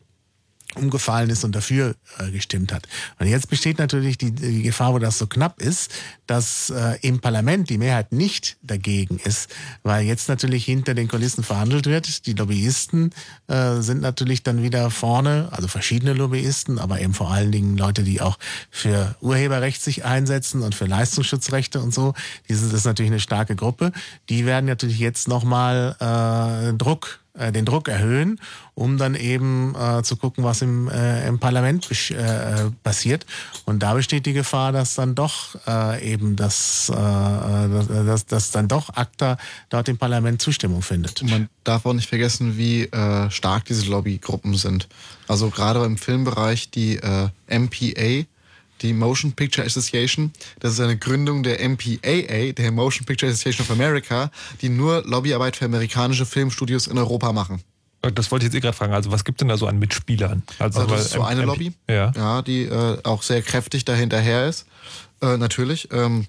umgefallen 0.76 1.30
ist 1.30 1.44
und 1.44 1.54
dafür 1.54 1.94
äh, 2.18 2.30
gestimmt 2.30 2.72
hat. 2.72 2.86
Und 3.18 3.26
jetzt 3.26 3.48
besteht 3.48 3.78
natürlich 3.78 4.18
die, 4.18 4.32
die 4.32 4.62
Gefahr, 4.62 4.92
wo 4.92 4.98
das 4.98 5.18
so 5.18 5.26
knapp 5.26 5.60
ist, 5.60 5.92
dass 6.26 6.70
äh, 6.70 6.98
im 7.02 7.20
Parlament 7.20 7.70
die 7.70 7.78
Mehrheit 7.78 8.12
nicht 8.12 8.56
dagegen 8.62 9.18
ist, 9.18 9.54
weil 9.82 10.04
jetzt 10.04 10.28
natürlich 10.28 10.64
hinter 10.64 10.94
den 10.94 11.08
Kulissen 11.08 11.44
verhandelt 11.44 11.86
wird. 11.86 12.26
Die 12.26 12.32
Lobbyisten 12.32 13.10
äh, 13.46 13.80
sind 13.80 14.00
natürlich 14.00 14.42
dann 14.42 14.62
wieder 14.62 14.90
vorne, 14.90 15.48
also 15.50 15.68
verschiedene 15.68 16.12
Lobbyisten, 16.12 16.78
aber 16.78 17.00
eben 17.00 17.14
vor 17.14 17.30
allen 17.30 17.52
Dingen 17.52 17.76
Leute, 17.76 18.02
die 18.02 18.20
auch 18.20 18.38
für 18.70 19.16
Urheberrecht 19.20 19.82
sich 19.82 20.04
einsetzen 20.04 20.62
und 20.62 20.74
für 20.74 20.86
Leistungsschutzrechte 20.86 21.80
und 21.80 21.92
so. 21.92 22.14
Die 22.48 22.54
sind, 22.54 22.72
das 22.72 22.80
ist 22.80 22.86
natürlich 22.86 23.12
eine 23.12 23.20
starke 23.20 23.56
Gruppe. 23.56 23.92
Die 24.28 24.46
werden 24.46 24.66
natürlich 24.66 24.98
jetzt 24.98 25.28
nochmal 25.28 25.96
äh, 26.00 26.76
Druck 26.76 27.23
äh, 27.36 27.50
den 27.50 27.64
Druck 27.64 27.88
erhöhen, 27.88 28.40
um 28.74 28.96
dann 28.96 29.16
eben 29.16 29.74
äh, 29.74 30.02
zu 30.04 30.16
gucken, 30.16 30.44
was 30.44 30.62
im, 30.62 30.88
äh, 30.88 31.26
im 31.26 31.40
Parlament 31.40 31.90
äh, 32.10 32.70
passiert. 32.84 33.26
Und 33.64 33.82
da 33.82 33.94
besteht 33.94 34.26
die 34.26 34.32
Gefahr, 34.32 34.70
dass 34.70 34.94
dann 34.94 35.16
doch 35.16 35.56
äh, 35.66 36.12
eben 36.12 36.36
das, 36.36 36.86
dass, 36.86 38.26
dass, 38.26 38.50
dann 38.50 38.68
doch 38.68 38.90
ACTA 38.94 39.36
dort 39.68 39.88
im 39.88 39.98
Parlament 39.98 40.42
Zustimmung 40.42 40.82
findet. 40.82 41.22
Man 41.22 41.48
darf 41.64 41.86
auch 41.86 41.92
nicht 41.92 42.08
vergessen, 42.08 42.56
wie 42.56 42.88
stark 43.30 43.64
diese 43.64 43.90
Lobbygruppen 43.90 44.54
sind. 44.54 44.88
Also 45.26 45.50
gerade 45.50 45.84
im 45.84 45.96
Filmbereich 45.96 46.70
die 46.70 47.00
MPA, 47.48 48.26
die 48.84 48.92
Motion 48.92 49.32
Picture 49.32 49.66
Association, 49.66 50.32
das 50.60 50.74
ist 50.74 50.80
eine 50.80 50.96
Gründung 50.96 51.42
der 51.42 51.58
MPAA, 51.68 52.52
der 52.52 52.70
Motion 52.70 53.04
Picture 53.06 53.30
Association 53.32 53.64
of 53.66 53.72
America, 53.72 54.30
die 54.60 54.68
nur 54.68 55.02
Lobbyarbeit 55.04 55.56
für 55.56 55.64
amerikanische 55.64 56.26
Filmstudios 56.26 56.86
in 56.86 56.98
Europa 56.98 57.32
machen. 57.32 57.62
Das 58.14 58.30
wollte 58.30 58.44
ich 58.44 58.52
jetzt 58.52 58.58
eh 58.58 58.60
gerade 58.60 58.76
fragen. 58.76 58.92
Also 58.92 59.10
was 59.10 59.24
gibt 59.24 59.40
denn 59.40 59.48
da 59.48 59.56
so 59.56 59.66
an 59.66 59.78
Mitspielern? 59.78 60.42
Also, 60.58 60.80
weil 60.80 60.86
das 60.88 61.06
ist 61.06 61.12
so 61.14 61.22
eine 61.22 61.40
M- 61.40 61.46
Lobby, 61.46 61.72
Ja. 61.88 62.12
ja 62.14 62.42
die 62.42 62.64
äh, 62.64 62.98
auch 63.02 63.22
sehr 63.22 63.40
kräftig 63.40 63.86
dahinterher 63.86 64.46
ist. 64.46 64.66
Äh, 65.22 65.38
natürlich. 65.38 65.88
Ähm, 65.90 66.26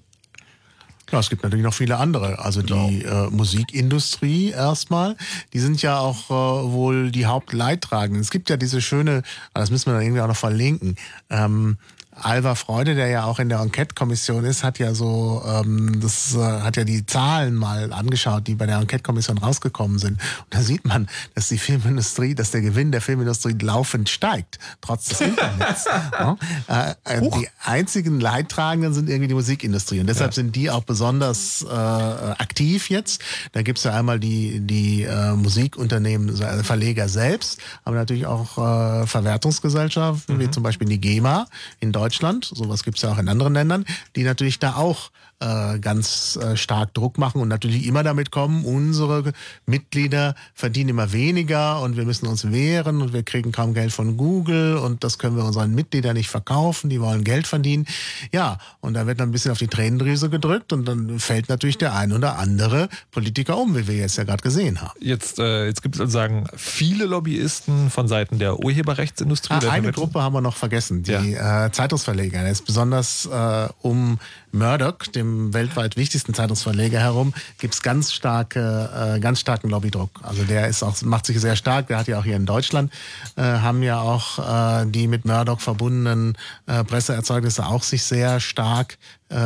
Ja, 1.12 1.20
es 1.20 1.30
gibt 1.30 1.44
natürlich 1.44 1.64
noch 1.66 1.74
viele 1.74 1.98
andere. 1.98 2.40
Also 2.40 2.62
die 2.62 3.04
äh, 3.04 3.30
Musikindustrie 3.30 4.52
erstmal, 4.52 5.18
die 5.54 5.60
sind 5.60 5.82
ja 5.82 6.00
auch 6.00 6.30
äh, 6.32 6.72
wohl 6.72 7.12
die 7.12 7.26
Hauptleidtragenden. 7.26 8.22
Es 8.22 8.32
gibt 8.32 8.50
ja 8.50 8.56
diese 8.58 8.82
schöne, 8.82 9.22
das 9.54 9.70
müssen 9.70 9.88
wir 9.88 9.94
dann 9.96 10.02
irgendwie 10.04 10.22
auch 10.22 10.28
noch 10.30 10.38
verlinken, 10.38 10.96
ähm, 11.30 11.78
Alva 12.22 12.56
Freude, 12.56 12.96
der 12.96 13.08
ja 13.08 13.26
auch 13.26 13.40
in 13.40 13.50
der 13.50 13.60
Enquete-Kommission 13.60 14.46
ist, 14.46 14.64
hat 14.64 14.80
ja 14.80 14.94
so, 14.94 15.44
ähm, 15.46 16.00
das 16.00 16.36
äh, 16.36 16.40
hat 16.40 16.78
ja 16.78 16.86
die 16.86 17.06
Zahlen 17.06 17.56
mal 17.56 17.92
angeschaut, 17.92 18.48
die 18.48 18.56
bei 18.56 18.66
der 18.66 18.78
Enquete-Kommission 18.78 19.38
rausgekommen 19.38 20.00
sind. 20.00 20.14
Und 20.14 20.48
da 20.50 20.62
sieht 20.62 20.86
man, 20.86 21.08
dass 21.34 21.50
die 21.50 21.58
Filmindustrie, 21.58 22.34
dass 22.34 22.52
der 22.52 22.62
Gewinn 22.62 22.92
der 22.92 23.02
Filmindustrie 23.02 23.56
laufend 23.62 24.08
steigt, 24.10 24.60
trotz 24.80 25.10
des 25.10 25.22
Internets. 25.22 25.86
ja? 26.20 26.38
äh, 26.68 27.18
äh, 27.18 27.22
die 27.22 27.48
einzigen 27.64 28.20
Leidtragenden 28.22 28.94
sind 28.94 29.10
irgendwie 29.10 29.28
die 29.28 29.34
Musikindustrie. 29.34 30.00
Und 30.00 30.08
deshalb 30.08 30.34
sind 30.34 30.56
die 30.56 30.72
auch 30.72 30.84
besonders 30.84 31.64
äh, 31.64 31.68
aktiv 31.70 32.90
jetzt. 32.90 33.22
Da 33.52 33.62
gibt's 33.62 33.84
ja 33.84 33.94
einmal 33.94 34.20
die, 34.20 34.62
die 34.62 35.04
äh, 35.04 35.34
Musikunternehmen, 35.34 36.30
also 36.42 36.64
Verleger 36.64 37.10
selbst, 37.10 37.60
aber 37.84 37.98
natürlich 37.98 38.26
auch 38.26 38.58
äh, 38.58 39.06
Verwertungsgesellschaften, 39.06 40.40
wie 40.40 40.50
zum 40.50 40.64
Beispiel 40.64 40.88
die 40.88 41.00
GEMA 41.00 41.48
in 41.82 41.92
Deutschland. 41.92 42.05
Sowas 42.44 42.84
gibt's 42.84 43.02
ja 43.02 43.12
auch 43.12 43.18
in 43.18 43.30
anderen 43.30 43.54
Ländern, 43.54 43.86
die 44.16 44.24
natürlich 44.24 44.60
da 44.60 44.76
auch 44.76 45.12
äh, 45.40 45.80
ganz 45.80 46.38
äh, 46.38 46.56
stark 46.56 46.94
Druck 46.94 47.18
machen 47.18 47.42
und 47.42 47.48
natürlich 47.48 47.86
immer 47.86 48.04
damit 48.04 48.32
kommen, 48.32 48.66
unsere 48.66 49.34
Mitglieder 49.66 50.36
verdienen 50.54 50.90
immer 50.90 51.12
weniger 51.12 51.82
und 51.82 51.98
wir 51.98 52.06
müssen 52.06 52.28
uns 52.28 52.52
wehren 52.52 53.02
und 53.02 53.14
wir 53.14 53.24
kriegen 53.24 53.52
kaum 53.52 53.74
Geld 53.74 53.92
von 53.92 54.18
Google 54.18 54.78
und 54.78 55.04
das 55.04 55.20
können 55.20 55.36
wir 55.36 55.44
unseren 55.44 55.76
Mitgliedern 55.76 56.16
nicht 56.16 56.30
verkaufen, 56.30 56.90
die 56.90 57.02
wollen 57.02 57.24
Geld 57.24 57.48
verdienen. 57.48 57.86
Ja, 58.32 58.58
und 58.80 58.94
da 58.94 59.08
wird 59.08 59.20
dann 59.20 59.30
ein 59.30 59.32
bisschen 59.32 59.52
auf 59.52 59.58
die 59.58 59.68
Tränendrüse 59.68 60.30
gedrückt 60.30 60.72
und 60.72 60.86
dann 60.86 61.20
fällt 61.20 61.50
natürlich 61.50 61.78
der 61.78 61.96
ein 61.96 62.14
oder 62.14 62.38
andere 62.38 62.90
Politiker 63.12 63.58
um, 63.58 63.76
wie 63.76 63.88
wir 63.88 63.96
jetzt 63.96 64.18
ja 64.18 64.24
gerade 64.24 64.42
gesehen 64.42 64.82
haben. 64.82 64.94
Jetzt, 65.00 65.40
äh, 65.40 65.66
jetzt 65.66 65.82
gibt 65.82 65.96
es 65.96 66.00
sozusagen 66.00 66.46
viele 66.56 67.06
Lobbyisten 67.06 67.90
von 67.90 68.08
Seiten 68.08 68.40
der 68.40 68.60
Urheberrechtsindustrie. 68.60 69.56
Ah, 69.56 69.72
eine. 69.72 69.92
Gruppe 69.92 70.22
haben 70.22 70.34
wir 70.34 70.42
noch 70.42 70.56
vergessen, 70.56 71.04
die 71.04 71.12
äh, 71.34 71.72
Zeitungsverleger. 71.72 72.42
Da 72.42 72.48
ist 72.50 72.66
besonders 72.66 73.26
äh, 73.26 73.68
um 73.82 74.20
Murdoch, 74.52 75.00
dem 75.26 75.54
weltweit 75.54 75.98
wichtigsten 75.98 76.34
Zeitungsverleger 76.34 77.00
herum, 77.00 77.34
gibt's 77.58 77.82
ganz 77.82 78.14
starke, 78.14 79.16
äh, 79.16 79.20
ganz 79.20 79.40
starken 79.40 79.70
Lobbydruck. 79.70 80.12
Also 80.24 80.44
der 80.44 80.68
ist 80.68 80.84
auch, 80.84 81.02
macht 81.02 81.26
sich 81.26 81.40
sehr 81.40 81.56
stark. 81.56 81.88
Der 81.88 81.98
hat 81.98 82.08
ja 82.08 82.20
auch 82.20 82.24
hier 82.24 82.36
in 82.36 82.46
Deutschland, 82.46 82.92
äh, 83.36 83.42
haben 83.42 83.84
ja 83.84 84.00
auch 84.00 84.40
äh, 84.40 84.86
die 84.88 85.08
mit 85.08 85.26
Murdoch 85.26 85.60
verbundenen 85.60 86.38
äh, 86.68 86.84
Presseerzeugnisse 86.84 87.66
auch 87.66 87.84
sich 87.84 88.04
sehr 88.04 88.40
stark 88.40 88.98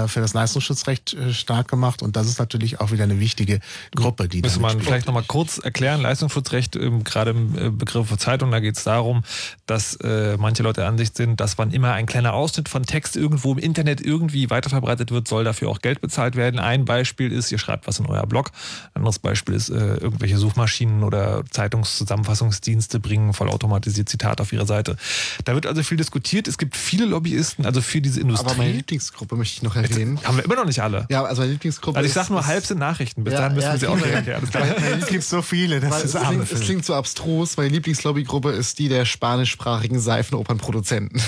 für 0.08 0.20
das 0.20 0.34
Leistungsschutzrecht 0.34 1.14
äh, 1.14 1.34
stark 1.34 1.70
gemacht. 1.70 2.02
Und 2.02 2.16
das 2.16 2.28
ist 2.28 2.38
natürlich 2.38 2.82
auch 2.82 2.92
wieder 2.92 3.06
eine 3.06 3.20
wichtige 3.20 3.60
Gruppe, 3.96 4.28
die 4.28 4.42
Müsste 4.42 4.60
man 4.60 4.72
mitspielt. 4.72 4.88
vielleicht 4.88 5.08
nochmal 5.08 5.24
kurz 5.26 5.58
erklären, 5.58 6.02
Leistungsschutzrecht, 6.02 6.76
ähm, 6.76 7.04
gerade 7.04 7.32
im 7.32 7.58
äh, 7.58 7.70
Begriff 7.70 8.16
Zeitung, 8.18 8.52
da 8.52 8.60
geht 8.60 8.78
es 8.78 8.84
darum, 8.84 9.24
dass 9.66 9.96
äh, 9.98 10.36
manche 10.38 10.64
Leute 10.64 10.82
der 10.82 10.90
Ansicht 10.90 11.16
sind, 11.16 11.40
dass 11.40 11.58
wann 11.58 11.72
immer 11.72 11.94
ein 11.94 12.06
kleiner 12.06 12.34
Ausschnitt 12.34 12.68
von 12.68 12.84
Text 12.84 13.16
irgendwo 13.16 13.54
im 13.54 13.58
Internet 13.58 14.02
irgendwie 14.02 14.50
weiterverbreitet 14.50 15.12
wird, 15.12 15.28
soll 15.28 15.44
dafür 15.44 15.70
auch 15.70 15.80
Geld 15.80 16.02
bezahlt 16.02 16.36
werden. 16.36 16.60
Ein 16.60 16.86
Beispiel 16.86 17.32
ist, 17.32 17.52
ihr 17.52 17.60
schreibt 17.60 17.88
was 17.88 18.00
in 18.00 18.06
euer 18.06 18.28
Blog. 18.28 18.52
Ein 18.94 19.00
anderes 19.00 19.20
Beispiel 19.20 19.56
ist, 19.56 19.70
äh, 19.70 19.96
irgendwelche 19.96 20.38
Suchmaschinen 20.38 21.04
oder 21.04 21.44
Zeitungszusammenfassungsdienste 21.50 23.00
bringen 23.00 23.34
vollautomatisiert 23.34 24.10
Zitate 24.10 24.44
auf 24.44 24.52
ihre 24.52 24.66
Seite. 24.66 24.98
Da 25.46 25.56
wird 25.56 25.66
also 25.66 25.84
viel 25.84 25.98
diskutiert. 25.98 26.48
Es 26.48 26.58
gibt 26.58 26.76
viele 26.76 27.06
Lobbyisten, 27.06 27.66
also 27.66 27.82
für 27.82 28.02
diese 28.02 28.20
aber 28.20 28.30
meine 28.30 28.38
Industrie. 28.40 28.72
Lieblingsgruppe 28.74 29.36
möchte 29.36 29.56
ich 29.56 29.64
noch 29.64 29.69
erwähnen. 29.76 30.20
Haben 30.24 30.38
wir 30.38 30.46
immer 30.46 30.56
noch 30.56 30.66
nicht 30.66 30.82
alle. 30.82 31.06
Ja, 31.10 31.24
also 31.24 31.42
meine 31.42 31.54
Lieblingsgruppe 31.54 31.98
Also 31.98 32.08
ich 32.08 32.14
sag 32.14 32.30
nur, 32.30 32.46
halb 32.46 32.66
sind 32.66 32.78
Nachrichten. 32.80 33.24
Bis 33.24 33.34
Ja, 33.34 33.40
dahin 33.42 33.56
müssen 33.56 33.68
ja, 33.68 33.74
wir 33.74 33.80
sie 33.80 33.88
auch 33.88 33.98
ich- 33.98 34.04
nicht 34.06 34.14
erklären. 34.14 34.38
Alles 34.40 34.50
klar. 34.52 34.98
Es 35.00 35.08
gibt 35.08 35.24
so 35.24 35.42
viele, 35.42 35.80
das 35.80 36.04
ist 36.04 36.16
es, 36.16 36.22
klingt, 36.22 36.52
es 36.52 36.60
klingt 36.62 36.86
so 36.86 36.94
abstrus. 36.96 37.58
Meine 37.58 37.70
Lieblingslobbygruppe 37.70 38.52
ist 38.52 38.80
die 38.80 38.90
der 38.90 39.06
spanischsprachigen 39.06 40.00
Seifenopernproduzenten. 40.00 41.22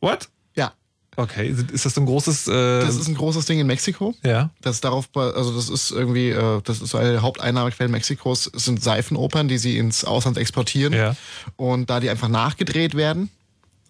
What? 0.00 0.28
Ja, 0.56 0.72
Okay, 1.16 1.52
ist 1.72 1.84
das 1.84 1.94
so 1.94 2.00
ein 2.00 2.06
großes. 2.06 2.46
Äh, 2.46 2.52
das 2.80 2.94
ist 2.94 3.08
ein 3.08 3.16
großes 3.16 3.44
Ding 3.46 3.58
in 3.58 3.66
Mexiko. 3.66 4.14
ja. 4.22 4.50
Das 4.62 4.80
darauf, 4.80 5.08
also 5.16 5.52
das 5.56 5.68
ist 5.68 5.90
irgendwie, 5.90 6.30
äh, 6.30 6.60
das 6.62 6.80
ist 6.80 6.94
eine 6.94 7.10
der 7.12 7.22
Haupteinnahmequellen 7.22 7.90
Mexikos, 7.90 8.48
es 8.54 8.64
sind 8.66 8.80
Seifenopern, 8.82 9.48
die 9.48 9.58
sie 9.58 9.78
ins 9.78 10.04
Ausland 10.04 10.38
exportieren. 10.38 10.92
Ja. 10.92 11.16
Und 11.56 11.90
da 11.90 11.98
die 11.98 12.08
einfach 12.08 12.28
nachgedreht 12.28 12.94
werden, 12.94 13.30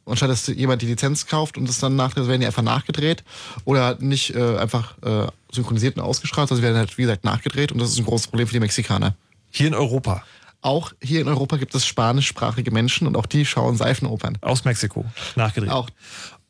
anstatt 0.08 0.30
dass 0.30 0.46
jemand 0.48 0.82
die 0.82 0.86
Lizenz 0.86 1.26
kauft 1.26 1.58
und 1.58 1.68
es 1.68 1.78
dann 1.78 1.96
nachdreht, 1.96 2.28
werden 2.28 2.40
die 2.40 2.46
einfach 2.46 2.62
nachgedreht 2.62 3.24
oder 3.64 3.96
nicht 4.00 4.34
äh, 4.34 4.58
einfach 4.58 4.94
äh, 5.02 5.26
synchronisiert 5.52 5.96
und 5.96 6.02
ausgestrahlt, 6.02 6.48
sondern 6.48 6.62
sie 6.62 6.66
werden 6.66 6.78
halt, 6.78 6.98
wie 6.98 7.02
gesagt, 7.02 7.24
nachgedreht 7.24 7.72
und 7.72 7.78
das 7.78 7.90
ist 7.90 7.98
ein 7.98 8.04
großes 8.04 8.28
Problem 8.28 8.46
für 8.46 8.54
die 8.54 8.60
Mexikaner. 8.60 9.14
Hier 9.50 9.68
in 9.68 9.74
Europa. 9.74 10.22
Auch 10.60 10.92
hier 11.00 11.20
in 11.20 11.28
Europa 11.28 11.56
gibt 11.56 11.74
es 11.74 11.86
spanischsprachige 11.86 12.70
Menschen 12.70 13.06
und 13.06 13.16
auch 13.16 13.26
die 13.26 13.46
schauen 13.46 13.76
Seifenopern. 13.76 14.38
Aus 14.40 14.64
Mexiko. 14.64 15.04
Nachgedreht. 15.36 15.70
Auch. 15.70 15.88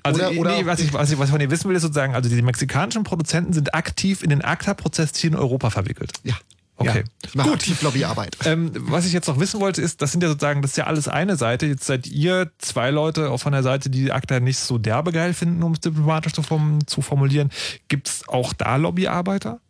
Also, 0.02 0.20
Oder- 0.22 0.40
oder 0.40 0.50
nee, 0.52 0.60
ich, 0.60 0.66
was, 0.66 0.80
ich, 0.80 0.92
was 0.92 1.10
ich 1.10 1.16
von 1.16 1.38
dir 1.38 1.50
wissen 1.50 1.68
will, 1.68 1.76
ist 1.76 1.82
sozusagen, 1.82 2.14
also 2.14 2.30
die 2.30 2.40
mexikanischen 2.40 3.04
Produzenten 3.04 3.52
sind 3.52 3.74
aktiv 3.74 4.22
in 4.22 4.30
den 4.30 4.42
ACTA-Prozess 4.42 5.16
hier 5.16 5.30
in 5.30 5.36
Europa 5.36 5.70
verwickelt. 5.70 6.12
Ja. 6.22 6.34
Okay. 6.78 7.04
Ich 7.26 7.34
mache 7.34 7.52
aktiv 7.52 7.82
Lobbyarbeit. 7.82 8.36
Ähm, 8.48 8.70
was 8.74 9.04
ich 9.04 9.12
jetzt 9.12 9.26
noch 9.26 9.40
wissen 9.40 9.60
wollte, 9.60 9.82
ist, 9.82 10.00
das 10.00 10.12
sind 10.12 10.22
ja 10.22 10.28
sozusagen, 10.28 10.62
das 10.62 10.70
ist 10.70 10.76
ja 10.76 10.84
alles 10.84 11.08
eine 11.08 11.36
Seite. 11.36 11.66
Jetzt 11.66 11.84
seid 11.84 12.06
ihr 12.06 12.50
zwei 12.58 12.90
Leute 12.90 13.30
auch 13.30 13.38
von 13.38 13.52
der 13.52 13.62
Seite, 13.62 13.90
die 13.90 14.12
ACTA 14.12 14.40
nicht 14.40 14.58
so 14.58 14.78
derbe 14.78 15.12
geil 15.12 15.34
finden, 15.34 15.62
um 15.62 15.72
es 15.72 15.80
diplomatisch 15.80 16.32
zu, 16.32 16.42
form 16.42 16.86
zu 16.86 17.02
formulieren. 17.02 17.50
Gibt 17.88 18.08
es 18.08 18.28
auch 18.28 18.52
da 18.52 18.76
Lobbyarbeiter? 18.76 19.60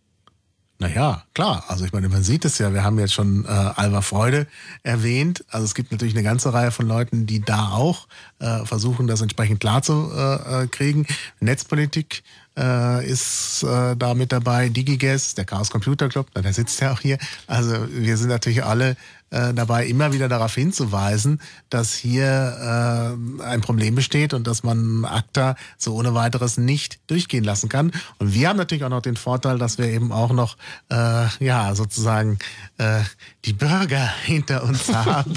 Naja, 0.81 1.25
klar. 1.35 1.65
Also 1.67 1.85
ich 1.85 1.93
meine, 1.93 2.09
man 2.09 2.23
sieht 2.23 2.45
es 2.45 2.59
ja, 2.59 2.73
wir 2.73 2.85
haben 2.85 3.01
jetzt 3.01 3.13
schon 3.13 3.45
äh, 3.45 3.49
Alva 3.49 4.01
Freude 4.01 4.47
erwähnt. 4.85 5.45
Also 5.49 5.65
es 5.65 5.75
gibt 5.75 5.91
natürlich 5.91 6.15
eine 6.15 6.23
ganze 6.23 6.53
Reihe 6.53 6.71
von 6.71 6.87
Leuten, 6.87 7.27
die 7.27 7.41
da 7.41 7.71
auch 7.71 8.07
äh, 8.39 8.65
versuchen, 8.65 9.09
das 9.09 9.21
entsprechend 9.21 9.59
klar 9.59 9.83
zu 9.83 10.13
äh, 10.15 10.63
äh, 10.63 10.67
kriegen. 10.69 11.07
Netzpolitik 11.41 12.23
äh, 12.59 13.07
ist 13.07 13.63
äh, 13.63 13.97
da 13.97 14.15
mit 14.15 14.33
dabei, 14.33 14.69
DigiGuess, 14.69 15.35
der 15.35 15.45
Chaos 15.45 15.71
Computer 15.71 16.09
Club, 16.09 16.27
der 16.35 16.53
sitzt 16.53 16.81
ja 16.81 16.93
auch 16.93 17.01
hier. 17.01 17.19
Also 17.47 17.87
wir 17.91 18.17
sind 18.17 18.29
natürlich 18.29 18.65
alle 18.65 18.97
äh, 19.31 19.53
dabei, 19.53 19.87
immer 19.87 20.13
wieder 20.13 20.29
darauf 20.29 20.55
hinzuweisen, 20.55 21.41
dass 21.69 21.95
hier 21.95 23.17
äh, 23.39 23.43
ein 23.43 23.61
Problem 23.61 23.95
besteht 23.95 24.33
und 24.33 24.47
dass 24.47 24.63
man 24.63 25.05
ACTA 25.05 25.55
so 25.77 25.95
ohne 25.95 26.15
weiteres 26.15 26.57
nicht 26.57 26.99
durchgehen 27.09 27.45
lassen 27.45 27.69
kann. 27.69 27.93
Und 28.19 28.33
wir 28.33 28.49
haben 28.49 28.57
natürlich 28.57 28.85
auch 28.85 28.89
noch 28.89 29.03
den 29.03 29.17
Vorteil, 29.17 29.59
dass 29.59 29.77
wir 29.77 29.87
eben 29.87 30.13
auch 30.13 30.33
noch 30.33 30.57
äh, 30.91 31.27
ja 31.41 31.75
sozusagen 31.75 32.39
äh, 32.79 33.01
die 33.45 33.53
Bürger 33.53 34.09
hinter 34.25 34.63
uns 34.65 34.89
haben. 34.93 35.35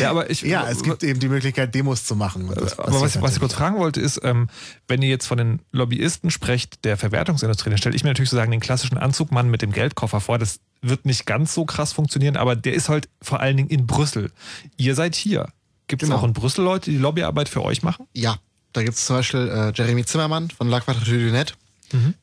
Ja, 0.00 0.10
aber 0.10 0.30
ich. 0.30 0.42
ja, 0.42 0.68
es 0.68 0.82
gibt 0.82 1.02
eben 1.04 1.20
die 1.20 1.28
Möglichkeit, 1.28 1.74
Demos 1.74 2.04
zu 2.04 2.16
machen. 2.16 2.50
Das 2.54 2.78
Aber 2.78 3.00
was, 3.00 3.20
was 3.22 3.34
ich 3.34 3.40
kurz 3.40 3.52
fragen 3.54 3.78
wollte, 3.78 4.00
ist, 4.00 4.20
ähm, 4.24 4.48
wenn 4.88 5.02
ihr 5.02 5.08
jetzt 5.08 5.26
von 5.26 5.38
den 5.38 5.60
Lobbyisten 5.72 6.30
sprecht, 6.30 6.84
der 6.84 6.96
Verwertungsindustrie, 6.96 7.70
dann 7.70 7.78
stelle 7.78 7.94
ich 7.94 8.02
mir 8.04 8.10
natürlich 8.10 8.30
sozusagen 8.30 8.50
den 8.50 8.60
klassischen 8.60 8.98
Anzugmann 8.98 9.50
mit 9.50 9.62
dem 9.62 9.72
Geldkoffer 9.72 10.20
vor. 10.20 10.38
Das 10.38 10.60
wird 10.82 11.06
nicht 11.06 11.26
ganz 11.26 11.54
so 11.54 11.64
krass 11.64 11.92
funktionieren, 11.92 12.36
aber 12.36 12.56
der 12.56 12.74
ist 12.74 12.88
halt 12.88 13.08
vor 13.22 13.40
allen 13.40 13.56
Dingen 13.56 13.68
in 13.70 13.86
Brüssel. 13.86 14.30
Ihr 14.76 14.94
seid 14.94 15.14
hier. 15.14 15.48
Gibt 15.86 16.02
es 16.02 16.08
Genau. 16.08 16.20
auch 16.20 16.24
in 16.24 16.32
Brüssel 16.32 16.64
Leute, 16.64 16.90
die 16.90 16.96
Lobbyarbeit 16.98 17.48
für 17.48 17.62
euch 17.62 17.82
machen? 17.82 18.06
Ja, 18.14 18.36
da 18.72 18.82
gibt 18.82 18.96
es 18.96 19.04
zum 19.04 19.16
Beispiel 19.16 19.48
äh, 19.48 19.72
Jeremy 19.74 20.04
Zimmermann 20.04 20.50
von 20.50 20.68
La 20.68 20.80
Quadrature 20.80 21.18
du 21.18 21.30
Net. 21.30 21.54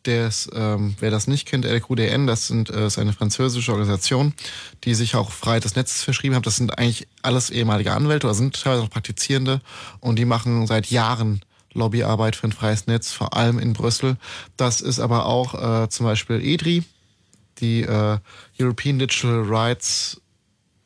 Der 0.06 0.28
ist, 0.28 0.50
ähm, 0.54 0.96
wer 1.00 1.12
das 1.12 1.28
nicht 1.28 1.48
kennt, 1.48 1.66
LQDN, 1.66 2.28
das 2.28 2.48
sind, 2.48 2.70
äh, 2.70 2.88
ist 2.88 3.00
eine 3.00 3.14
französische 3.14 3.72
Organisation, 3.72 4.34
die 4.84 4.96
sich 4.96 5.16
auch 5.16 5.32
Freiheit 5.32 5.64
des 5.64 5.76
Netzes 5.76 6.04
verschrieben 6.04 6.36
hat. 6.36 6.46
Das 6.46 6.58
sind 6.58 6.78
eigentlich 6.78 7.08
alles 7.22 7.50
ehemalige 7.50 7.94
Anwälte 7.94 8.28
oder 8.28 8.34
sind 8.34 8.62
teilweise 8.62 8.84
noch 8.84 8.90
Praktizierende 8.90 9.62
und 10.00 10.18
die 10.18 10.26
machen 10.26 10.68
seit 10.68 10.88
Jahren 10.88 11.42
Lobbyarbeit 11.74 12.36
für 12.36 12.48
ein 12.48 12.52
freies 12.52 12.88
Netz, 12.88 13.12
vor 13.12 13.36
allem 13.36 13.60
in 13.60 13.74
Brüssel. 13.74 14.18
Das 14.58 14.82
ist 14.82 15.00
aber 15.00 15.26
auch 15.26 15.84
äh, 15.84 15.90
zum 15.90 16.06
Beispiel 16.06 16.42
EDRI, 16.44 16.84
die 17.60 17.84
äh, 17.84 18.18
European 18.60 19.00
Digital 19.00 19.44
Rights 19.48 20.20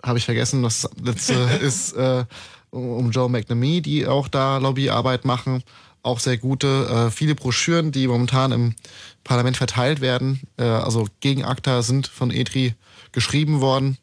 habe 0.04 0.20
ich 0.20 0.26
vergessen, 0.26 0.62
das 0.62 0.88
letzte 1.02 1.34
ist 1.62 1.94
äh, 1.94 2.26
um 2.70 3.12
Joe 3.12 3.30
McNamee, 3.30 3.82
die 3.82 4.06
auch 4.06 4.28
da 4.28 4.58
Lobbyarbeit 4.58 5.26
machen. 5.26 5.64
Auch 6.06 6.20
sehr 6.20 6.38
gute, 6.38 6.68
äh, 7.08 7.12
viele 7.12 7.34
Broschüren, 7.34 7.92
die 7.92 8.08
momentan 8.08 8.52
im 8.52 8.76
Parlament 9.24 9.58
verteilt 9.58 10.02
werden, 10.02 10.42
äh, 10.58 10.64
also 10.64 11.08
gegen 11.20 11.44
ACTA 11.44 11.82
sind 11.82 12.06
von 12.06 12.30
ETRI 12.30 12.76
geschrieben 13.12 13.60
worden. 13.60 13.98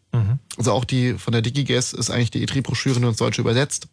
Also 0.59 0.73
auch 0.73 0.85
die 0.85 1.15
von 1.15 1.33
der 1.33 1.43
DigiGuess 1.43 1.93
ist 1.93 2.11
eigentlich 2.11 2.33
die 2.33 2.43
ETRI-Broschüre 2.43 2.99
nur 2.99 3.11
ins 3.11 3.19
Deutsche 3.19 3.41
übersetzt. 3.41 3.87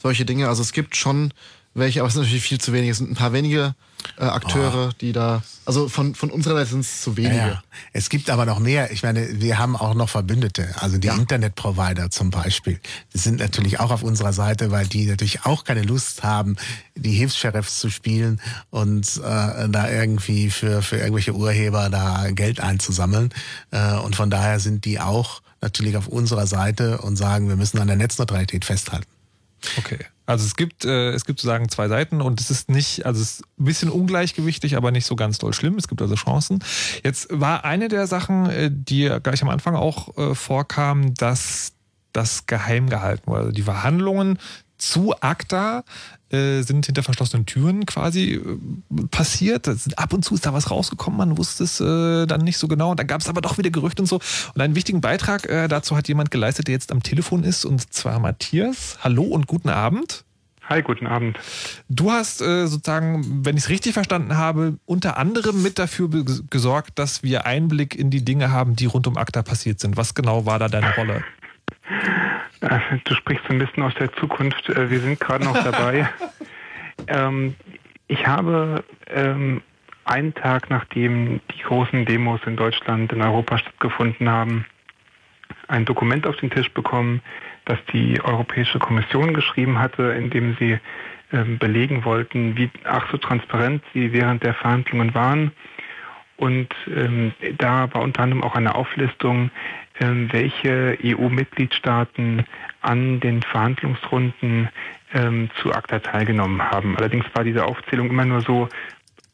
Solche 0.00 0.24
Dinge. 0.24 0.48
Also 0.48 0.62
es 0.62 0.72
gibt 0.72 0.96
schon 0.96 1.34
welche, 1.74 2.00
aber 2.00 2.08
es 2.08 2.14
sind 2.14 2.22
natürlich 2.22 2.42
viel 2.42 2.60
zu 2.60 2.72
wenig. 2.72 2.90
Es 2.90 2.98
sind 2.98 3.10
ein 3.10 3.14
paar 3.14 3.32
wenige 3.32 3.74
äh, 4.18 4.24
Akteure, 4.24 4.88
oh. 4.90 4.96
die 5.00 5.12
da, 5.12 5.42
also 5.64 5.88
von, 5.88 6.14
von 6.14 6.30
unserer 6.30 6.54
Seite 6.56 6.70
sind 6.70 6.80
es 6.80 7.02
zu 7.02 7.16
wenige. 7.16 7.36
Ja, 7.36 7.48
ja. 7.48 7.62
Es 7.92 8.10
gibt 8.10 8.30
aber 8.30 8.44
noch 8.44 8.58
mehr. 8.58 8.90
Ich 8.90 9.02
meine, 9.02 9.40
wir 9.40 9.58
haben 9.58 9.76
auch 9.76 9.94
noch 9.94 10.08
Verbündete, 10.08 10.68
also 10.80 10.98
die 10.98 11.08
ja. 11.08 11.14
Internetprovider 11.14 12.10
zum 12.10 12.30
Beispiel. 12.30 12.78
Die 13.14 13.18
sind 13.18 13.38
natürlich 13.38 13.80
auch 13.80 13.90
auf 13.90 14.02
unserer 14.02 14.32
Seite, 14.32 14.70
weil 14.70 14.86
die 14.86 15.06
natürlich 15.06 15.44
auch 15.44 15.64
keine 15.64 15.82
Lust 15.82 16.22
haben, 16.22 16.56
die 16.94 17.12
Hilfs-Sheriffs 17.12 17.78
zu 17.78 17.90
spielen 17.90 18.40
und 18.70 19.16
äh, 19.18 19.68
da 19.68 19.90
irgendwie 19.90 20.50
für, 20.50 20.82
für 20.82 20.96
irgendwelche 20.96 21.34
Urheber 21.34 21.88
da 21.88 22.30
Geld 22.32 22.60
einzusammeln. 22.60 23.30
Äh, 23.70 23.94
und 23.98 24.16
von 24.16 24.30
daher 24.30 24.60
sind 24.60 24.84
die 24.84 25.00
auch 25.00 25.40
natürlich 25.62 25.96
auf 25.96 26.08
unserer 26.08 26.46
Seite 26.46 26.98
und 26.98 27.16
sagen, 27.16 27.48
wir 27.48 27.56
müssen 27.56 27.78
an 27.78 27.86
der 27.86 27.96
Netzneutralität 27.96 28.64
festhalten. 28.64 29.06
Okay. 29.78 29.98
Also 30.24 30.46
es 30.46 30.56
gibt, 30.56 30.84
äh, 30.84 31.10
es 31.10 31.24
gibt 31.24 31.40
sozusagen 31.40 31.68
zwei 31.68 31.88
Seiten 31.88 32.20
und 32.20 32.40
es 32.40 32.50
ist 32.50 32.70
nicht, 32.70 33.04
also 33.04 33.20
es 33.20 33.40
ist 33.40 33.44
ein 33.58 33.64
bisschen 33.64 33.90
ungleichgewichtig, 33.90 34.76
aber 34.76 34.90
nicht 34.90 35.04
so 35.04 35.16
ganz 35.16 35.38
doll 35.38 35.52
schlimm. 35.52 35.76
Es 35.76 35.88
gibt 35.88 36.00
also 36.00 36.14
Chancen. 36.14 36.60
Jetzt 37.02 37.28
war 37.30 37.64
eine 37.64 37.88
der 37.88 38.06
Sachen, 38.06 38.48
äh, 38.48 38.70
die 38.72 39.10
gleich 39.22 39.42
am 39.42 39.48
Anfang 39.48 39.74
auch 39.74 40.16
äh, 40.16 40.34
vorkam, 40.34 41.14
dass 41.14 41.72
das 42.12 42.46
geheim 42.46 42.88
gehalten 42.88 43.26
wurde. 43.26 43.40
Also 43.40 43.52
die 43.52 43.62
Verhandlungen 43.62 44.38
zu 44.78 45.14
ACTA 45.20 45.84
äh, 46.32 46.62
sind 46.62 46.86
hinter 46.86 47.02
verschlossenen 47.02 47.46
Türen 47.46 47.86
quasi 47.86 48.34
äh, 48.34 49.06
passiert. 49.10 49.68
Ab 49.96 50.12
und 50.12 50.24
zu 50.24 50.34
ist 50.34 50.46
da 50.46 50.52
was 50.52 50.70
rausgekommen, 50.70 51.18
man 51.18 51.38
wusste 51.38 51.64
es 51.64 51.80
äh, 51.80 52.26
dann 52.26 52.42
nicht 52.42 52.58
so 52.58 52.68
genau. 52.68 52.92
Und 52.92 53.00
dann 53.00 53.06
gab 53.06 53.20
es 53.20 53.28
aber 53.28 53.40
doch 53.40 53.58
wieder 53.58 53.70
Gerüchte 53.70 54.02
und 54.02 54.06
so. 54.06 54.20
Und 54.54 54.60
einen 54.60 54.74
wichtigen 54.74 55.00
Beitrag 55.00 55.48
äh, 55.48 55.68
dazu 55.68 55.96
hat 55.96 56.08
jemand 56.08 56.30
geleistet, 56.30 56.68
der 56.68 56.72
jetzt 56.72 56.92
am 56.92 57.02
Telefon 57.02 57.44
ist, 57.44 57.64
und 57.64 57.92
zwar 57.92 58.18
Matthias. 58.18 58.98
Hallo 59.02 59.22
und 59.22 59.46
guten 59.46 59.68
Abend. 59.68 60.24
Hi, 60.68 60.80
guten 60.80 61.06
Abend. 61.06 61.38
Du 61.88 62.12
hast 62.12 62.40
äh, 62.40 62.66
sozusagen, 62.66 63.44
wenn 63.44 63.56
ich 63.56 63.64
es 63.64 63.68
richtig 63.68 63.92
verstanden 63.92 64.36
habe, 64.36 64.78
unter 64.86 65.18
anderem 65.18 65.60
mit 65.60 65.78
dafür 65.78 66.08
gesorgt, 66.48 66.98
dass 66.98 67.22
wir 67.22 67.46
Einblick 67.46 67.94
in 67.94 68.10
die 68.10 68.24
Dinge 68.24 68.52
haben, 68.52 68.76
die 68.76 68.86
rund 68.86 69.06
um 69.06 69.16
ACTA 69.16 69.42
passiert 69.42 69.80
sind. 69.80 69.96
Was 69.96 70.14
genau 70.14 70.46
war 70.46 70.58
da 70.58 70.68
deine 70.68 70.94
Rolle? 70.94 71.24
Äh, 72.62 72.78
du 73.04 73.14
sprichst 73.14 73.44
ein 73.50 73.58
bisschen 73.58 73.82
aus 73.82 73.94
der 73.94 74.12
Zukunft. 74.14 74.68
Äh, 74.70 74.90
wir 74.90 75.00
sind 75.00 75.20
gerade 75.20 75.44
noch 75.44 75.62
dabei. 75.62 76.08
ähm, 77.08 77.54
ich 78.06 78.26
habe 78.26 78.84
ähm, 79.08 79.62
einen 80.04 80.34
Tag 80.34 80.70
nachdem 80.70 81.40
die 81.54 81.62
großen 81.62 82.04
Demos 82.04 82.40
in 82.46 82.56
Deutschland, 82.56 83.12
in 83.12 83.22
Europa 83.22 83.58
stattgefunden 83.58 84.28
haben, 84.28 84.64
ein 85.68 85.84
Dokument 85.84 86.26
auf 86.26 86.36
den 86.36 86.50
Tisch 86.50 86.70
bekommen, 86.72 87.20
das 87.64 87.78
die 87.92 88.20
Europäische 88.22 88.78
Kommission 88.78 89.34
geschrieben 89.34 89.78
hatte, 89.78 90.02
in 90.12 90.30
dem 90.30 90.56
sie 90.58 90.78
ähm, 91.32 91.58
belegen 91.58 92.04
wollten, 92.04 92.56
wie 92.56 92.70
ach 92.84 93.10
so 93.10 93.16
transparent 93.16 93.82
sie 93.92 94.12
während 94.12 94.42
der 94.42 94.54
Verhandlungen 94.54 95.14
waren. 95.14 95.52
Und 96.36 96.68
ähm, 96.88 97.32
da 97.58 97.92
war 97.94 98.02
unter 98.02 98.22
anderem 98.22 98.42
auch 98.42 98.54
eine 98.54 98.74
Auflistung 98.74 99.50
ähm, 100.00 100.32
welche 100.32 100.98
EU-Mitgliedstaaten 101.04 102.44
an 102.80 103.20
den 103.20 103.42
Verhandlungsrunden 103.42 104.68
ähm, 105.14 105.50
zu 105.60 105.72
ACTA 105.72 106.00
teilgenommen 106.00 106.62
haben. 106.62 106.96
Allerdings 106.96 107.26
war 107.34 107.44
diese 107.44 107.64
Aufzählung 107.64 108.08
immer 108.08 108.24
nur 108.24 108.40
so 108.40 108.68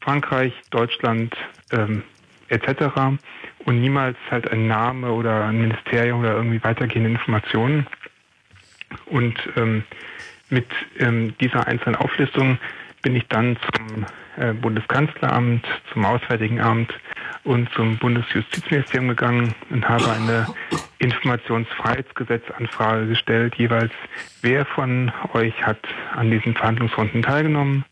Frankreich, 0.01 0.53
Deutschland 0.71 1.35
ähm, 1.73 2.03
etc. 2.49 3.19
und 3.65 3.81
niemals 3.81 4.17
halt 4.31 4.51
ein 4.51 4.67
Name 4.67 5.13
oder 5.13 5.47
ein 5.47 5.61
Ministerium 5.61 6.21
oder 6.21 6.35
irgendwie 6.35 6.63
weitergehende 6.63 7.11
Informationen. 7.11 7.87
Und 9.07 9.37
ähm, 9.57 9.85
mit 10.51 10.67
ähm, 10.99 11.35
dieser 11.41 11.67
einzelnen 11.67 11.97
Auflistung 11.97 12.59
bin 13.03 13.15
ich 13.15 13.27
dann 13.29 13.57
zum 13.75 14.07
Bundeskanzleramt, 14.61 15.65
zum 15.93 16.05
Auswärtigen 16.05 16.61
Amt 16.61 16.93
und 17.45 17.69
zum 17.75 17.99
Bundesjustizministerium 17.99 19.09
gegangen 19.09 19.55
und 19.71 19.89
habe 19.89 20.11
eine 20.11 20.47
Informationsfreiheitsgesetzanfrage 20.99 23.07
gestellt, 23.07 23.55
jeweils 23.57 23.93
wer 24.43 24.67
von 24.67 25.13
euch 25.33 25.55
hat 25.63 25.81
an 26.15 26.31
diesen 26.31 26.55
Verhandlungsrunden 26.55 27.23
teilgenommen 27.23 27.85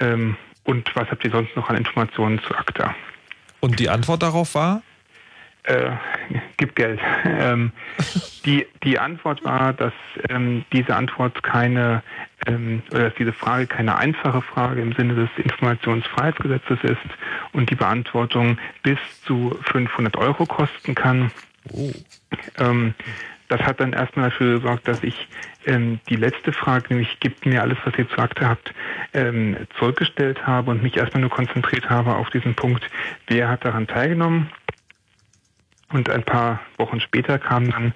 ähm, 0.00 0.36
und 0.64 0.94
was 0.94 1.10
habt 1.10 1.24
ihr 1.24 1.30
sonst 1.30 1.54
noch 1.56 1.68
an 1.68 1.76
Informationen 1.76 2.40
zu 2.42 2.54
ACTA. 2.54 2.94
Und 3.60 3.78
die 3.78 3.88
Antwort 3.88 4.22
darauf 4.22 4.54
war? 4.54 4.82
Äh, 5.64 5.90
gib 6.56 6.74
Geld. 6.74 7.00
Ähm, 7.24 7.72
die, 8.44 8.66
die 8.82 8.98
Antwort 8.98 9.44
war, 9.44 9.72
dass 9.72 9.92
ähm, 10.28 10.64
diese 10.72 10.96
Antwort 10.96 11.42
keine, 11.42 12.02
ähm, 12.46 12.82
oder 12.90 13.04
dass 13.04 13.14
diese 13.14 13.32
Frage 13.32 13.66
keine 13.66 13.96
einfache 13.96 14.42
Frage 14.42 14.80
im 14.80 14.92
Sinne 14.92 15.14
des 15.14 15.28
Informationsfreiheitsgesetzes 15.36 16.78
ist 16.82 16.98
und 17.52 17.70
die 17.70 17.74
Beantwortung 17.74 18.58
bis 18.82 18.98
zu 19.24 19.56
500 19.72 20.16
Euro 20.16 20.46
kosten 20.46 20.94
kann. 20.94 21.30
Oh. 21.72 21.92
Ähm, 22.58 22.94
das 23.48 23.60
hat 23.62 23.80
dann 23.80 23.92
erstmal 23.92 24.30
dafür 24.30 24.60
gesorgt, 24.60 24.86
dass 24.86 25.02
ich 25.02 25.28
ähm, 25.66 25.98
die 26.08 26.14
letzte 26.14 26.52
Frage, 26.52 26.86
nämlich 26.90 27.18
gibt 27.18 27.44
mir 27.44 27.62
alles, 27.62 27.78
was 27.84 27.98
ihr 27.98 28.08
zu 28.08 28.18
Akte 28.18 28.48
habt, 28.48 28.72
ähm, 29.12 29.56
zurückgestellt 29.76 30.46
habe 30.46 30.70
und 30.70 30.84
mich 30.84 30.96
erstmal 30.96 31.22
nur 31.22 31.30
konzentriert 31.30 31.90
habe 31.90 32.14
auf 32.14 32.30
diesen 32.30 32.54
Punkt, 32.54 32.88
wer 33.26 33.48
hat 33.48 33.64
daran 33.64 33.88
teilgenommen. 33.88 34.50
Und 35.92 36.08
ein 36.08 36.22
paar 36.22 36.60
Wochen 36.76 37.00
später 37.00 37.40
kam 37.40 37.68
dann 37.70 37.92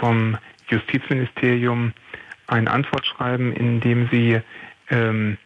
vom 0.00 0.38
Justizministerium 0.68 1.92
ein 2.46 2.68
Antwortschreiben, 2.68 3.52
in 3.52 3.80
dem 3.80 4.08
sie 4.10 4.40
ähm, 4.90 5.38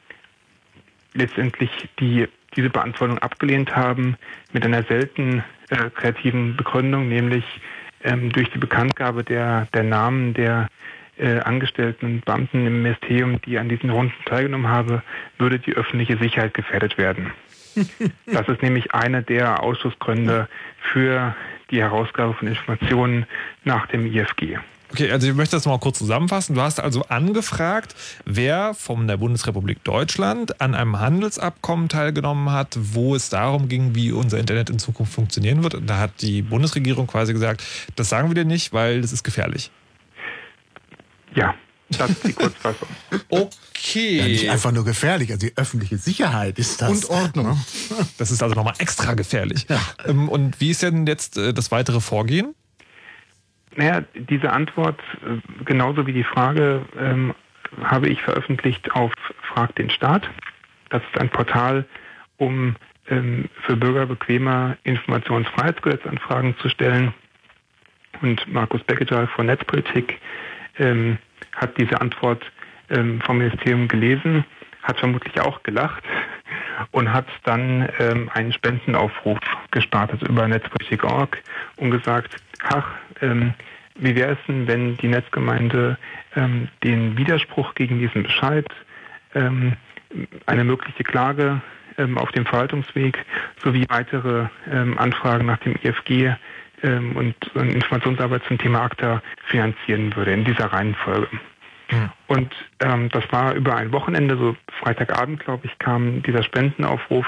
letztendlich 1.15 1.71
die, 1.99 2.29
diese 2.57 2.71
Beantwortung 2.71 3.19
abgelehnt 3.19 3.75
haben 3.75 4.17
mit 4.53 4.65
einer 4.65 4.83
selten 4.85 5.45
äh, 5.71 5.91
kreativen 5.91 6.57
Begründung, 6.57 7.09
nämlich 7.09 7.45
ähm, 8.03 8.31
durch 8.33 8.51
die 8.51 8.59
Bekanntgabe 8.59 9.25
der, 9.25 9.67
der 9.75 9.83
Namen 9.83 10.35
der 10.35 10.69
äh, 11.19 11.39
Angestellten 11.41 12.07
und 12.07 12.25
Beamten 12.25 12.67
im 12.67 12.83
Ministerium, 12.83 13.41
die 13.43 13.59
an 13.59 13.69
diesen 13.69 13.91
Runden 13.91 14.15
teilgenommen 14.25 14.69
haben, 14.69 15.03
würde 15.39 15.59
die 15.59 15.75
öffentliche 15.75 16.17
Sicherheit 16.17 16.55
gefährdet 16.55 16.99
werden. 16.99 17.33
Das 18.27 18.49
ist 18.49 18.63
nämlich 18.63 18.95
einer 18.95 19.23
der 19.23 19.63
Ausschussgründe 19.63 20.49
für 20.81 21.35
die 21.71 21.81
Herausgabe 21.81 22.35
von 22.35 22.49
Informationen 22.49 23.27
nach 23.65 23.87
dem 23.87 24.07
IFG. 24.07 24.59
Okay, 24.93 25.11
also 25.11 25.29
ich 25.29 25.35
möchte 25.35 25.57
das 25.57 25.67
mal 25.67 25.79
kurz 25.79 25.99
zusammenfassen. 25.99 26.55
Du 26.55 26.63
hast 26.63 26.81
also 26.81 27.05
angefragt, 27.05 27.95
wer 28.25 28.75
von 28.75 29.07
der 29.07 29.17
Bundesrepublik 29.17 29.85
Deutschland 29.85 30.61
an 30.61 30.75
einem 30.75 30.99
Handelsabkommen 30.99 31.89
teilgenommen 31.89 32.51
hat, 32.51 32.77
wo 32.77 33.15
es 33.15 33.29
darum 33.29 33.69
ging, 33.69 33.95
wie 33.95 34.11
unser 34.11 34.39
Internet 34.39 34.69
in 34.69 34.79
Zukunft 34.79 35.13
funktionieren 35.13 35.63
wird. 35.63 35.75
Und 35.75 35.87
da 35.87 35.99
hat 35.99 36.23
die 36.23 36.43
Bundesregierung 36.43 37.07
quasi 37.07 37.33
gesagt, 37.33 37.63
das 37.95 38.09
sagen 38.09 38.29
wir 38.29 38.35
dir 38.35 38.45
nicht, 38.45 38.73
weil 38.73 39.01
das 39.01 39.13
ist 39.13 39.23
gefährlich. 39.23 39.71
Ja, 41.37 41.55
das 41.91 42.11
ist 42.11 42.27
die 42.27 42.33
Kurzfassung. 42.33 42.89
Okay. 43.83 44.19
Ja, 44.19 44.25
nicht 44.27 44.51
einfach 44.51 44.73
nur 44.73 44.85
gefährlich, 44.85 45.33
also 45.33 45.47
die 45.47 45.57
öffentliche 45.57 45.97
Sicherheit 45.97 46.59
ist 46.59 46.83
das. 46.83 46.91
Und 46.91 47.09
Ordnung. 47.09 47.59
Das 48.19 48.31
ist 48.31 48.43
also 48.43 48.55
nochmal 48.55 48.75
extra 48.77 49.15
gefährlich. 49.15 49.67
Ja. 49.71 49.81
Ähm, 50.05 50.29
und 50.29 50.61
wie 50.61 50.71
ist 50.71 50.83
denn 50.83 51.07
jetzt 51.07 51.39
äh, 51.39 51.55
das 51.55 51.71
weitere 51.71 52.01
Vorgehen? 52.01 52.55
Naja, 53.77 54.03
diese 54.15 54.53
Antwort, 54.53 55.01
äh, 55.25 55.65
genauso 55.65 56.07
wie 56.07 56.13
die 56.13 56.25
Frage, 56.25 56.83
ähm, 56.99 57.35
habe 57.85 58.09
ich 58.09 58.21
veröffentlicht 58.23 58.93
auf 58.93 59.13
Frag 59.43 59.75
den 59.77 59.91
Staat. 59.91 60.29
Das 60.89 61.03
ist 61.03 61.21
ein 61.21 61.29
Portal, 61.29 61.85
um 62.37 62.75
ähm, 63.09 63.49
für 63.63 63.77
Bürger 63.77 64.07
bequemer 64.07 64.77
Informationsfreiheitsgesetzanfragen 64.85 66.57
zu 66.59 66.69
stellen. 66.69 67.15
Und 68.23 68.47
Markus 68.53 68.83
Becketal 68.83 69.29
von 69.29 69.47
Netzpolitik 69.47 70.19
ähm, 70.79 71.19
hat 71.55 71.77
diese 71.79 72.01
Antwort 72.01 72.45
ähm, 72.91 73.21
vom 73.21 73.39
Ministerium 73.39 73.89
gelesen, 73.89 74.45
hat 74.83 74.99
vermutlich 74.99 75.41
auch 75.41 75.63
gelacht 75.63 76.03
und 76.91 77.13
hat 77.13 77.27
dann 77.45 77.89
ähm, 77.99 78.31
einen 78.35 78.53
Spendenaufruf 78.53 79.39
gestartet 79.71 80.23
über 80.23 80.49
Netzpolitik.org 80.49 81.39
und 81.77 81.91
gesagt, 81.91 82.37
ach, 82.69 82.87
ähm, 83.21 83.55
wie 83.97 84.15
wäre 84.15 84.33
es 84.33 84.39
denn, 84.49 84.67
wenn 84.67 84.97
die 84.97 85.09
Netzgemeinde 85.09 85.99
ähm, 86.37 86.69
den 86.83 87.17
Widerspruch 87.17 87.75
gegen 87.75 87.99
diesen 87.99 88.23
Bescheid, 88.23 88.67
ähm, 89.35 89.75
eine 90.47 90.65
mögliche 90.65 91.05
Klage 91.05 91.61
ähm, 91.99 92.19
auf 92.19 92.33
dem 92.33 92.47
Verwaltungsweg 92.47 93.25
sowie 93.63 93.87
weitere 93.89 94.47
ähm, 94.71 94.99
Anfragen 94.99 95.47
nach 95.47 95.59
dem 95.59 95.77
IFG 95.83 96.35
ähm, 96.83 97.17
und, 97.17 97.35
und 97.55 97.71
Informationsarbeit 97.71 98.43
zum 98.45 98.59
Thema 98.59 98.83
ACTA 98.83 99.23
finanzieren 99.47 100.15
würde 100.17 100.33
in 100.33 100.45
dieser 100.45 100.67
Reihenfolge. 100.67 101.29
Ja. 101.91 102.13
Und 102.29 102.55
ähm, 102.81 103.09
das 103.11 103.25
war 103.33 103.55
über 103.55 103.77
ein 103.77 103.93
Wochenende, 103.93 104.37
so 104.37 104.57
Freitagabend, 104.81 105.41
glaube 105.41 105.67
ich, 105.67 105.79
kam 105.79 106.23
dieser 106.23 106.43
Spendenaufruf. 106.43 107.27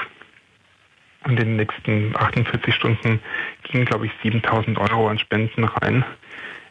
In 1.27 1.35
den 1.35 1.55
nächsten 1.55 2.15
48 2.15 2.75
Stunden 2.75 3.19
gingen, 3.63 3.85
glaube 3.85 4.07
ich, 4.07 4.11
7000 4.23 4.77
Euro 4.77 5.07
an 5.07 5.19
Spenden 5.19 5.63
rein. 5.63 6.03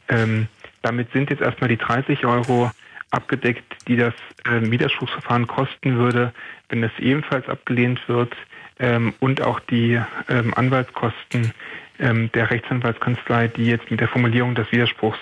Ähm, 0.09 0.49
damit 0.83 1.11
sind 1.13 1.31
jetzt 1.31 1.41
erstmal 1.41 1.69
die 1.69 1.79
30 1.79 2.27
Euro 2.27 2.71
abgedeckt, 3.11 3.65
die 3.89 3.97
das 3.97 4.15
äh, 4.45 4.71
Widerspruchsverfahren 4.71 5.47
kosten 5.47 5.97
würde, 5.97 6.33
wenn 6.69 6.83
es 6.83 6.93
ebenfalls 6.99 7.49
abgelehnt 7.49 8.01
wird 8.09 8.35
ähm, 8.79 9.15
und 9.21 9.43
auch 9.43 9.61
die 9.61 10.01
ähm, 10.29 10.53
Anwaltskosten 10.55 11.53
ähm, 11.99 12.31
der 12.33 12.51
Rechtsanwaltskanzlei, 12.51 13.49
die 13.49 13.67
jetzt 13.67 13.91
mit 13.91 14.01
der 14.01 14.09
Formulierung 14.09 14.55
des 14.55 14.71
Widerspruchs 14.73 15.19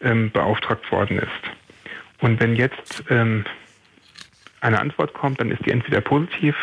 ähm, 0.00 0.30
beauftragt 0.30 0.90
worden 0.90 1.18
ist. 1.18 1.30
Und 2.20 2.40
wenn 2.40 2.56
jetzt 2.56 3.04
ähm, 3.10 3.44
eine 4.60 4.80
Antwort 4.80 5.14
kommt, 5.14 5.40
dann 5.40 5.50
ist 5.50 5.64
die 5.64 5.70
entweder 5.70 6.00
positiv 6.00 6.54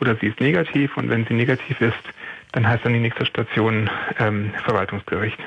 oder 0.00 0.16
sie 0.16 0.26
ist 0.26 0.40
negativ 0.40 0.96
und 0.96 1.08
wenn 1.08 1.26
sie 1.26 1.34
negativ 1.34 1.80
ist, 1.80 1.94
dann 2.52 2.66
heißt 2.66 2.84
dann 2.84 2.92
die 2.92 3.00
nächste 3.00 3.26
Station 3.26 3.90
ähm, 4.18 4.52
Verwaltungsgericht. 4.64 5.38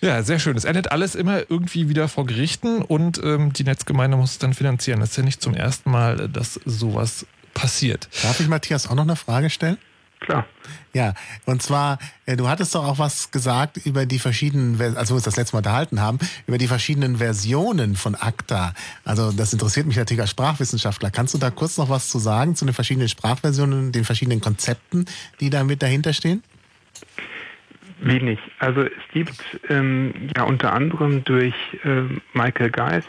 Ja, 0.00 0.22
sehr 0.22 0.38
schön. 0.38 0.56
Es 0.56 0.64
endet 0.64 0.92
alles 0.92 1.16
immer 1.16 1.50
irgendwie 1.50 1.88
wieder 1.88 2.06
vor 2.06 2.24
Gerichten 2.24 2.82
und 2.82 3.20
ähm, 3.24 3.52
die 3.52 3.64
Netzgemeinde 3.64 4.16
muss 4.16 4.32
es 4.32 4.38
dann 4.38 4.54
finanzieren. 4.54 5.00
Das 5.00 5.10
ist 5.10 5.16
ja 5.16 5.24
nicht 5.24 5.42
zum 5.42 5.54
ersten 5.54 5.90
Mal, 5.90 6.28
dass 6.28 6.54
sowas 6.64 7.26
passiert. 7.52 8.08
Darf 8.22 8.38
ich 8.38 8.46
Matthias 8.46 8.88
auch 8.88 8.94
noch 8.94 9.02
eine 9.02 9.16
Frage 9.16 9.50
stellen? 9.50 9.78
Klar. 10.28 10.46
Ja, 10.92 11.14
und 11.46 11.62
zwar, 11.62 11.98
äh, 12.26 12.36
du 12.36 12.48
hattest 12.48 12.74
doch 12.74 12.84
auch 12.84 12.98
was 12.98 13.30
gesagt 13.30 13.78
über 13.86 14.04
die 14.04 14.18
verschiedenen, 14.18 14.78
also 14.94 15.12
wir 15.12 15.16
uns 15.16 15.24
das 15.24 15.38
letzte 15.38 15.56
Mal 15.56 15.60
unterhalten 15.60 16.02
haben, 16.02 16.18
über 16.46 16.58
die 16.58 16.66
verschiedenen 16.66 17.16
Versionen 17.16 17.96
von 17.96 18.14
ACTA. 18.14 18.74
Also 19.06 19.32
das 19.32 19.54
interessiert 19.54 19.86
mich 19.86 19.96
natürlich 19.96 20.20
als 20.20 20.30
Sprachwissenschaftler. 20.30 21.10
Kannst 21.10 21.32
du 21.32 21.38
da 21.38 21.50
kurz 21.50 21.78
noch 21.78 21.88
was 21.88 22.10
zu 22.10 22.18
sagen 22.18 22.56
zu 22.56 22.66
den 22.66 22.74
verschiedenen 22.74 23.08
Sprachversionen, 23.08 23.90
den 23.90 24.04
verschiedenen 24.04 24.42
Konzepten, 24.42 25.06
die 25.40 25.48
da 25.48 25.64
mit 25.64 25.82
dahinter 25.82 26.12
stehen? 26.12 26.42
Wenig. 28.00 28.38
Also 28.58 28.82
es 28.82 28.92
gibt 29.14 29.42
ähm, 29.70 30.12
ja 30.36 30.42
unter 30.42 30.74
anderem 30.74 31.24
durch 31.24 31.54
äh, 31.84 32.02
Michael 32.34 32.70
Geist, 32.70 33.08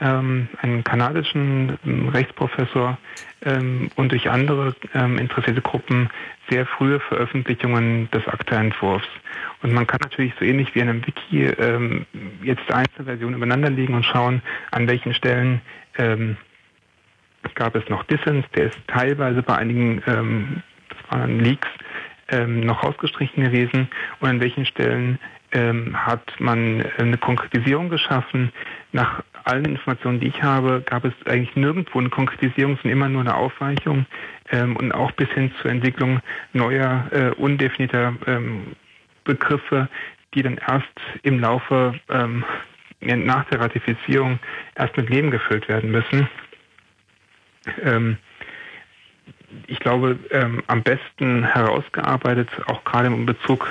ähm, 0.00 0.48
einen 0.60 0.84
kanadischen 0.84 1.78
ähm, 1.84 2.08
Rechtsprofessor 2.08 2.98
ähm, 3.44 3.90
und 3.96 4.12
durch 4.12 4.30
andere 4.30 4.74
ähm, 4.94 5.18
interessierte 5.18 5.62
Gruppen 5.62 6.10
sehr 6.50 6.66
frühe 6.66 7.00
Veröffentlichungen 7.00 8.10
des 8.10 8.26
ACTA-Entwurfs. 8.26 9.08
Und 9.62 9.72
man 9.72 9.86
kann 9.86 10.00
natürlich 10.02 10.34
so 10.38 10.44
ähnlich 10.44 10.74
wie 10.74 10.80
in 10.80 10.88
einem 10.88 11.06
Wiki 11.06 11.44
ähm, 11.44 12.06
jetzt 12.42 12.70
einzelne 12.70 13.06
Versionen 13.06 13.36
übereinander 13.36 13.70
legen 13.70 13.94
und 13.94 14.04
schauen, 14.04 14.42
an 14.70 14.86
welchen 14.86 15.14
Stellen 15.14 15.60
ähm, 15.98 16.36
gab 17.54 17.74
es 17.74 17.88
noch 17.88 18.02
Dissens, 18.04 18.44
der 18.54 18.66
ist 18.66 18.78
teilweise 18.86 19.42
bei 19.42 19.56
einigen 19.56 20.02
ähm, 20.06 20.62
das 20.88 21.10
waren 21.10 21.40
Leaks 21.40 21.68
ähm, 22.28 22.60
noch 22.60 22.82
rausgestrichen 22.82 23.44
gewesen 23.44 23.88
und 24.20 24.28
an 24.28 24.40
welchen 24.40 24.66
Stellen 24.66 25.18
ähm, 25.56 25.96
hat 25.96 26.38
man 26.38 26.84
eine 26.98 27.16
Konkretisierung 27.16 27.88
geschaffen. 27.88 28.52
Nach 28.92 29.22
allen 29.44 29.64
Informationen, 29.64 30.20
die 30.20 30.28
ich 30.28 30.42
habe, 30.42 30.82
gab 30.84 31.04
es 31.04 31.14
eigentlich 31.24 31.56
nirgendwo 31.56 31.98
eine 31.98 32.10
Konkretisierung, 32.10 32.76
sondern 32.76 32.92
immer 32.92 33.08
nur 33.08 33.22
eine 33.22 33.34
Aufweichung 33.34 34.04
ähm, 34.50 34.76
und 34.76 34.92
auch 34.92 35.12
bis 35.12 35.28
hin 35.30 35.50
zur 35.60 35.70
Entwicklung 35.70 36.20
neuer, 36.52 37.06
äh, 37.10 37.30
undefinierter 37.30 38.14
ähm, 38.26 38.76
Begriffe, 39.24 39.88
die 40.34 40.42
dann 40.42 40.58
erst 40.58 40.92
im 41.22 41.40
Laufe 41.40 41.98
ähm, 42.10 42.44
nach 43.00 43.44
der 43.46 43.60
Ratifizierung 43.60 44.38
erst 44.74 44.96
mit 44.96 45.08
Leben 45.08 45.30
gefüllt 45.30 45.68
werden 45.68 45.90
müssen. 45.90 46.28
Ähm, 47.82 48.18
ich 49.68 49.78
glaube, 49.78 50.18
ähm, 50.32 50.62
am 50.66 50.82
besten 50.82 51.44
herausgearbeitet, 51.44 52.48
auch 52.66 52.84
gerade 52.84 53.06
in 53.06 53.24
Bezug 53.24 53.68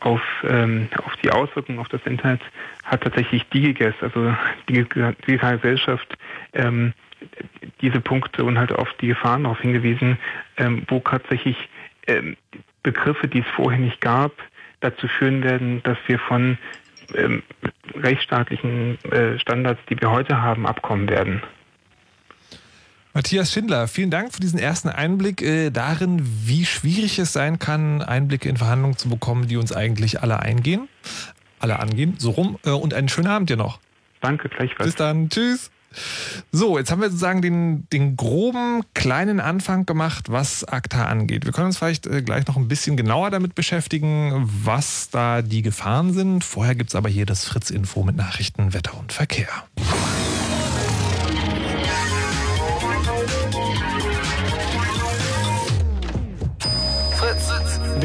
auf, 0.00 0.22
ähm, 0.48 0.88
auf 1.04 1.16
die 1.16 1.30
Auswirkungen 1.30 1.78
auf 1.78 1.88
das 1.88 2.00
Internet, 2.04 2.40
hat 2.84 3.02
tatsächlich 3.02 3.44
DigiGuess, 3.50 3.94
also 4.00 4.34
die 4.68 4.84
digitale 5.26 5.56
Gesellschaft, 5.56 6.16
ähm, 6.52 6.92
diese 7.80 8.00
Punkte 8.00 8.44
und 8.44 8.58
halt 8.58 8.72
auf 8.72 8.92
die 9.00 9.08
Gefahren 9.08 9.44
darauf 9.44 9.60
hingewiesen, 9.60 10.18
ähm, 10.58 10.82
wo 10.88 11.00
tatsächlich 11.00 11.56
ähm, 12.06 12.36
Begriffe, 12.82 13.26
die 13.26 13.40
es 13.40 13.46
vorher 13.54 13.80
nicht 13.80 14.00
gab, 14.00 14.32
dazu 14.80 15.08
führen 15.08 15.42
werden, 15.42 15.82
dass 15.82 15.98
wir 16.06 16.18
von 16.18 16.58
ähm, 17.14 17.42
rechtsstaatlichen 17.94 18.98
äh, 19.10 19.38
Standards, 19.38 19.80
die 19.88 20.00
wir 20.00 20.10
heute 20.10 20.42
haben, 20.42 20.66
abkommen 20.66 21.08
werden. 21.08 21.42
Matthias 23.16 23.50
Schindler, 23.50 23.88
vielen 23.88 24.10
Dank 24.10 24.34
für 24.34 24.40
diesen 24.40 24.58
ersten 24.58 24.90
Einblick 24.90 25.40
äh, 25.40 25.70
darin, 25.70 26.20
wie 26.44 26.66
schwierig 26.66 27.18
es 27.18 27.32
sein 27.32 27.58
kann, 27.58 28.02
Einblicke 28.02 28.46
in 28.46 28.58
Verhandlungen 28.58 28.98
zu 28.98 29.08
bekommen, 29.08 29.48
die 29.48 29.56
uns 29.56 29.72
eigentlich 29.72 30.20
alle 30.20 30.40
eingehen, 30.40 30.86
alle 31.58 31.78
angehen, 31.78 32.16
so 32.18 32.32
rum. 32.32 32.58
Äh, 32.66 32.72
und 32.72 32.92
einen 32.92 33.08
schönen 33.08 33.28
Abend 33.28 33.48
dir 33.48 33.56
noch. 33.56 33.80
Danke, 34.20 34.50
gleichfalls. 34.50 34.88
Bis 34.88 34.94
dann, 34.96 35.30
tschüss. 35.30 35.70
So, 36.52 36.76
jetzt 36.76 36.90
haben 36.90 37.00
wir 37.00 37.08
sozusagen 37.08 37.40
den, 37.40 37.88
den 37.88 38.18
groben, 38.18 38.82
kleinen 38.92 39.40
Anfang 39.40 39.86
gemacht, 39.86 40.30
was 40.30 40.64
ACTA 40.64 41.06
angeht. 41.06 41.46
Wir 41.46 41.52
können 41.52 41.68
uns 41.68 41.78
vielleicht 41.78 42.06
äh, 42.06 42.20
gleich 42.20 42.46
noch 42.46 42.58
ein 42.58 42.68
bisschen 42.68 42.98
genauer 42.98 43.30
damit 43.30 43.54
beschäftigen, 43.54 44.46
was 44.62 45.08
da 45.08 45.40
die 45.40 45.62
Gefahren 45.62 46.12
sind. 46.12 46.44
Vorher 46.44 46.74
gibt 46.74 46.90
es 46.90 46.94
aber 46.94 47.08
hier 47.08 47.24
das 47.24 47.46
Fritz-Info 47.46 48.02
mit 48.02 48.16
Nachrichten, 48.16 48.74
Wetter 48.74 48.94
und 48.98 49.14
Verkehr. 49.14 49.48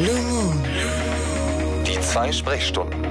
Blue 0.02 0.20
Moon. 0.22 0.64
Die 1.86 2.00
zwei 2.00 2.32
Sprechstunden. 2.32 3.06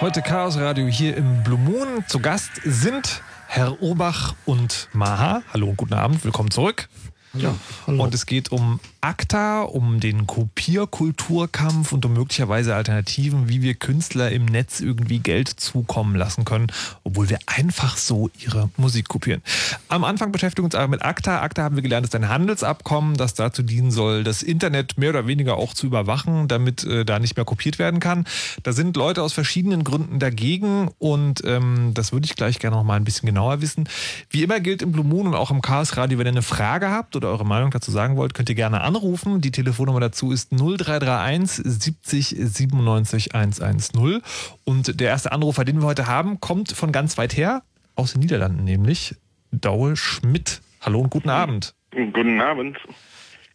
Heute 0.00 0.22
Chaos 0.22 0.58
Radio 0.58 0.86
hier 0.86 1.16
im 1.16 1.42
Blue 1.42 1.58
Moon. 1.58 2.04
Zu 2.06 2.20
Gast 2.20 2.52
sind 2.64 3.20
Herr 3.48 3.82
Urbach 3.82 4.36
und 4.46 4.88
Maha. 4.92 5.42
Hallo 5.52 5.70
und 5.70 5.76
guten 5.76 5.94
Abend, 5.94 6.24
willkommen 6.24 6.52
zurück. 6.52 6.88
Ja, 7.34 7.52
hallo. 7.88 8.04
Und 8.04 8.14
es 8.14 8.26
geht 8.26 8.52
um 8.52 8.78
ACTA, 9.02 9.62
um 9.62 10.00
den 10.00 10.26
Kopierkulturkampf 10.26 11.92
und 11.92 12.04
um 12.04 12.12
möglicherweise 12.12 12.74
Alternativen, 12.74 13.48
wie 13.48 13.62
wir 13.62 13.74
Künstler 13.74 14.30
im 14.30 14.44
Netz 14.44 14.80
irgendwie 14.80 15.20
Geld 15.20 15.48
zukommen 15.48 16.14
lassen 16.14 16.44
können, 16.44 16.66
obwohl 17.02 17.30
wir 17.30 17.38
einfach 17.46 17.96
so 17.96 18.30
ihre 18.38 18.70
Musik 18.76 19.08
kopieren. 19.08 19.42
Am 19.88 20.04
Anfang 20.04 20.32
beschäftigen 20.32 20.64
wir 20.64 20.66
uns 20.66 20.74
aber 20.74 20.88
mit 20.88 21.02
ACTA. 21.02 21.40
ACTA 21.40 21.62
haben 21.62 21.76
wir 21.76 21.82
gelernt, 21.82 22.06
ist 22.06 22.14
ein 22.14 22.28
Handelsabkommen, 22.28 23.16
das 23.16 23.34
dazu 23.34 23.62
dienen 23.62 23.90
soll, 23.90 24.22
das 24.22 24.42
Internet 24.42 24.98
mehr 24.98 25.10
oder 25.10 25.26
weniger 25.26 25.56
auch 25.56 25.72
zu 25.72 25.86
überwachen, 25.86 26.48
damit 26.48 26.84
äh, 26.84 27.04
da 27.04 27.18
nicht 27.18 27.36
mehr 27.36 27.44
kopiert 27.46 27.78
werden 27.78 28.00
kann. 28.00 28.26
Da 28.62 28.72
sind 28.72 28.96
Leute 28.96 29.22
aus 29.22 29.32
verschiedenen 29.32 29.84
Gründen 29.84 30.18
dagegen 30.18 30.90
und 30.98 31.42
ähm, 31.44 31.92
das 31.94 32.12
würde 32.12 32.26
ich 32.26 32.36
gleich 32.36 32.58
gerne 32.58 32.76
noch 32.76 32.84
mal 32.84 32.96
ein 32.96 33.04
bisschen 33.04 33.26
genauer 33.26 33.62
wissen. 33.62 33.88
Wie 34.28 34.42
immer 34.42 34.60
gilt 34.60 34.82
im 34.82 34.92
Blue 34.92 35.04
Moon 35.04 35.26
und 35.26 35.34
auch 35.34 35.50
im 35.50 35.62
Chaos 35.62 35.96
Radio, 35.96 36.18
wenn 36.18 36.26
ihr 36.26 36.32
eine 36.32 36.42
Frage 36.42 36.90
habt 36.90 37.16
oder 37.16 37.28
eure 37.28 37.46
Meinung 37.46 37.70
dazu 37.70 37.90
sagen 37.90 38.16
wollt, 38.16 38.34
könnt 38.34 38.48
ihr 38.48 38.54
gerne 38.54 38.89
anrufen. 38.90 39.40
Die 39.40 39.52
Telefonnummer 39.52 40.00
dazu 40.00 40.32
ist 40.32 40.52
0331 40.52 41.62
70 41.64 42.36
97 42.38 43.34
110. 43.34 44.20
Und 44.64 45.00
der 45.00 45.08
erste 45.08 45.32
Anrufer, 45.32 45.64
den 45.64 45.80
wir 45.80 45.86
heute 45.86 46.06
haben, 46.06 46.40
kommt 46.40 46.72
von 46.72 46.90
ganz 46.92 47.16
weit 47.16 47.36
her, 47.36 47.62
aus 47.94 48.12
den 48.12 48.20
Niederlanden 48.20 48.64
nämlich, 48.64 49.14
Daue 49.52 49.96
Schmidt. 49.96 50.60
Hallo 50.80 51.00
und 51.00 51.10
guten 51.10 51.28
Abend. 51.28 51.74
Guten 51.90 52.40
Abend. 52.40 52.78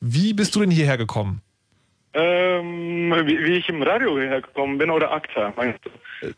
Wie 0.01 0.33
bist 0.33 0.55
du 0.55 0.59
denn 0.59 0.71
hierher 0.71 0.97
gekommen? 0.97 1.41
Ähm, 2.17 3.13
wie, 3.25 3.43
wie 3.43 3.57
ich 3.57 3.67
im 3.67 3.81
Radio 3.83 4.17
hergekommen 4.17 4.77
bin 4.77 4.89
oder 4.89 5.11
ACTA, 5.11 5.51
meinst 5.57 5.79
du? 5.83 5.89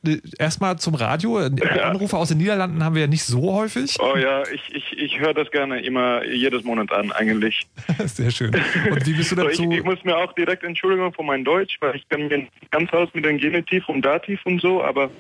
Äh, 0.10 0.20
Erstmal 0.40 0.80
zum 0.80 0.96
Radio. 0.96 1.38
Anrufe 1.84 2.18
aus 2.18 2.30
den 2.30 2.40
Niederlanden 2.40 2.84
haben 2.84 2.96
wir 2.96 3.04
ja 3.04 3.08
nicht 3.08 3.24
so 3.24 3.54
häufig. 3.54 3.96
Oh 4.00 4.18
ja, 4.18 4.42
ich, 4.52 4.74
ich, 4.74 4.98
ich 4.98 5.20
höre 5.20 5.36
das 5.36 5.52
gerne 5.52 5.80
immer 5.82 6.26
jedes 6.26 6.64
Monat 6.64 6.92
an, 6.92 7.12
eigentlich. 7.12 7.68
Sehr 8.06 8.32
schön. 8.32 8.56
Und 8.90 9.06
wie 9.06 9.14
bist 9.14 9.32
du 9.32 9.36
So, 9.38 9.48
ich, 9.48 9.58
dazu? 9.58 9.72
ich 9.72 9.84
muss 9.84 10.04
mir 10.04 10.18
auch 10.18 10.34
direkt 10.34 10.64
Entschuldigung 10.64 11.14
für 11.14 11.22
mein 11.22 11.44
Deutsch, 11.46 11.78
weil 11.80 11.96
ich 11.96 12.10
kann 12.10 12.28
mir 12.28 12.48
ganz 12.72 12.92
aus 12.92 13.10
mit 13.14 13.24
dem 13.26 13.38
Genitiv 13.38 13.88
und 13.88 14.02
Dativ 14.02 14.44
und 14.46 14.60
so, 14.60 14.84
aber 14.84 15.12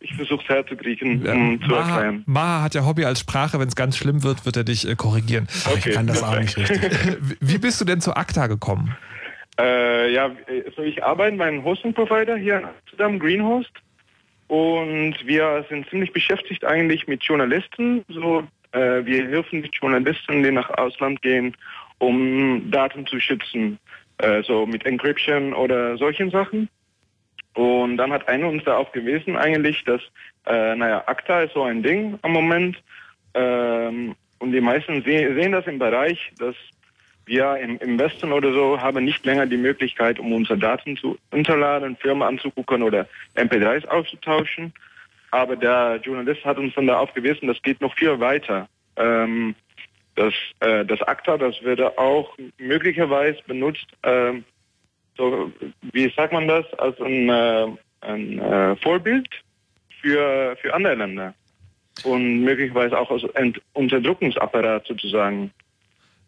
ich 0.00 0.14
versuche 0.14 0.42
es 0.42 0.48
herzukriegen, 0.50 1.26
um 1.26 1.62
zu 1.62 1.68
Maha, 1.68 1.94
erklären. 1.94 2.22
Maha 2.26 2.62
hat 2.64 2.74
ja 2.74 2.84
Hobby 2.84 3.06
als 3.06 3.20
Sprache. 3.20 3.58
Wenn 3.58 3.68
es 3.68 3.74
ganz 3.74 3.96
schlimm 3.96 4.22
wird, 4.22 4.44
wird 4.44 4.58
er 4.58 4.64
dich 4.64 4.86
äh, 4.86 4.96
korrigieren. 4.96 5.48
ich 5.78 5.94
kann 5.94 6.06
das 6.06 6.22
auch 6.22 6.38
nicht 6.38 6.58
richtig. 6.58 6.82
Wie 7.40 7.56
bist 7.56 7.80
du 7.80 7.86
denn 7.86 8.02
zu 8.02 8.14
ACTA 8.14 8.48
gekommen? 8.48 8.94
Äh, 9.58 10.12
ja, 10.12 10.30
also 10.66 10.82
ich 10.82 11.02
arbeite 11.02 11.36
bei 11.36 11.46
einem 11.46 11.64
Hosting-Provider 11.64 12.36
hier 12.36 12.58
in 12.58 12.64
Amsterdam, 12.64 13.18
Greenhost. 13.18 13.72
Und 14.48 15.16
wir 15.24 15.64
sind 15.68 15.88
ziemlich 15.88 16.12
beschäftigt 16.12 16.64
eigentlich 16.64 17.06
mit 17.06 17.22
Journalisten. 17.22 18.04
So, 18.08 18.44
äh, 18.72 19.04
wir 19.04 19.26
helfen 19.28 19.60
mit 19.60 19.74
Journalisten, 19.74 20.42
die 20.42 20.50
nach 20.50 20.70
Ausland 20.70 21.22
gehen, 21.22 21.56
um 21.98 22.70
Daten 22.70 23.06
zu 23.06 23.18
schützen. 23.20 23.78
Äh, 24.18 24.42
so 24.42 24.66
mit 24.66 24.84
Encryption 24.86 25.54
oder 25.54 25.96
solchen 25.96 26.30
Sachen. 26.30 26.68
Und 27.54 27.96
dann 27.96 28.12
hat 28.12 28.28
einer 28.28 28.48
uns 28.48 28.64
da 28.64 28.76
auch 28.76 28.92
gewesen 28.92 29.36
eigentlich, 29.36 29.84
dass, 29.84 30.00
äh, 30.46 30.74
naja, 30.74 31.04
ACTA 31.06 31.42
ist 31.42 31.54
so 31.54 31.62
ein 31.62 31.82
Ding 31.82 32.18
am 32.22 32.32
Moment. 32.32 32.82
Ähm, 33.34 34.14
und 34.38 34.52
die 34.52 34.60
meisten 34.60 35.02
se 35.02 35.34
sehen 35.34 35.52
das 35.52 35.66
im 35.66 35.78
Bereich, 35.78 36.32
dass 36.38 36.56
wir 37.26 37.56
im, 37.56 37.78
im 37.78 37.98
Westen 37.98 38.32
oder 38.32 38.52
so 38.52 38.80
haben 38.80 39.04
nicht 39.04 39.24
länger 39.24 39.46
die 39.46 39.56
Möglichkeit, 39.56 40.18
um 40.18 40.32
unsere 40.32 40.58
Daten 40.58 40.96
zu 40.96 41.18
unterladen, 41.30 41.96
Firmen 41.96 42.26
anzugucken 42.26 42.82
oder 42.82 43.06
MP3s 43.36 43.86
auszutauschen. 43.86 44.72
aber 45.30 45.56
der 45.56 46.00
Journalist 46.02 46.44
hat 46.44 46.58
uns 46.58 46.74
dann 46.74 46.86
darauf 46.86 47.12
gewiesen, 47.14 47.48
das 47.48 47.60
geht 47.62 47.80
noch 47.80 47.94
viel 47.96 48.20
weiter. 48.20 48.68
Ähm, 48.96 49.54
das, 50.14 50.32
äh, 50.60 50.84
das 50.84 51.02
ACTA, 51.02 51.38
das 51.38 51.60
wird 51.62 51.80
auch 51.98 52.36
möglicherweise 52.58 53.40
benutzt, 53.46 53.86
ähm, 54.04 54.44
so, 55.16 55.52
wie 55.92 56.12
sagt 56.16 56.32
man 56.32 56.48
das, 56.48 56.72
als 56.74 57.00
ein, 57.00 57.28
äh, 57.28 57.66
ein 58.00 58.38
äh, 58.38 58.76
Vorbild 58.76 59.28
für, 60.00 60.56
für 60.60 60.74
andere 60.74 60.94
Länder 60.94 61.34
und 62.02 62.40
möglicherweise 62.40 62.98
auch 62.98 63.10
als 63.10 63.24
Unterdrückungsapparat 63.72 64.86
sozusagen. 64.86 65.52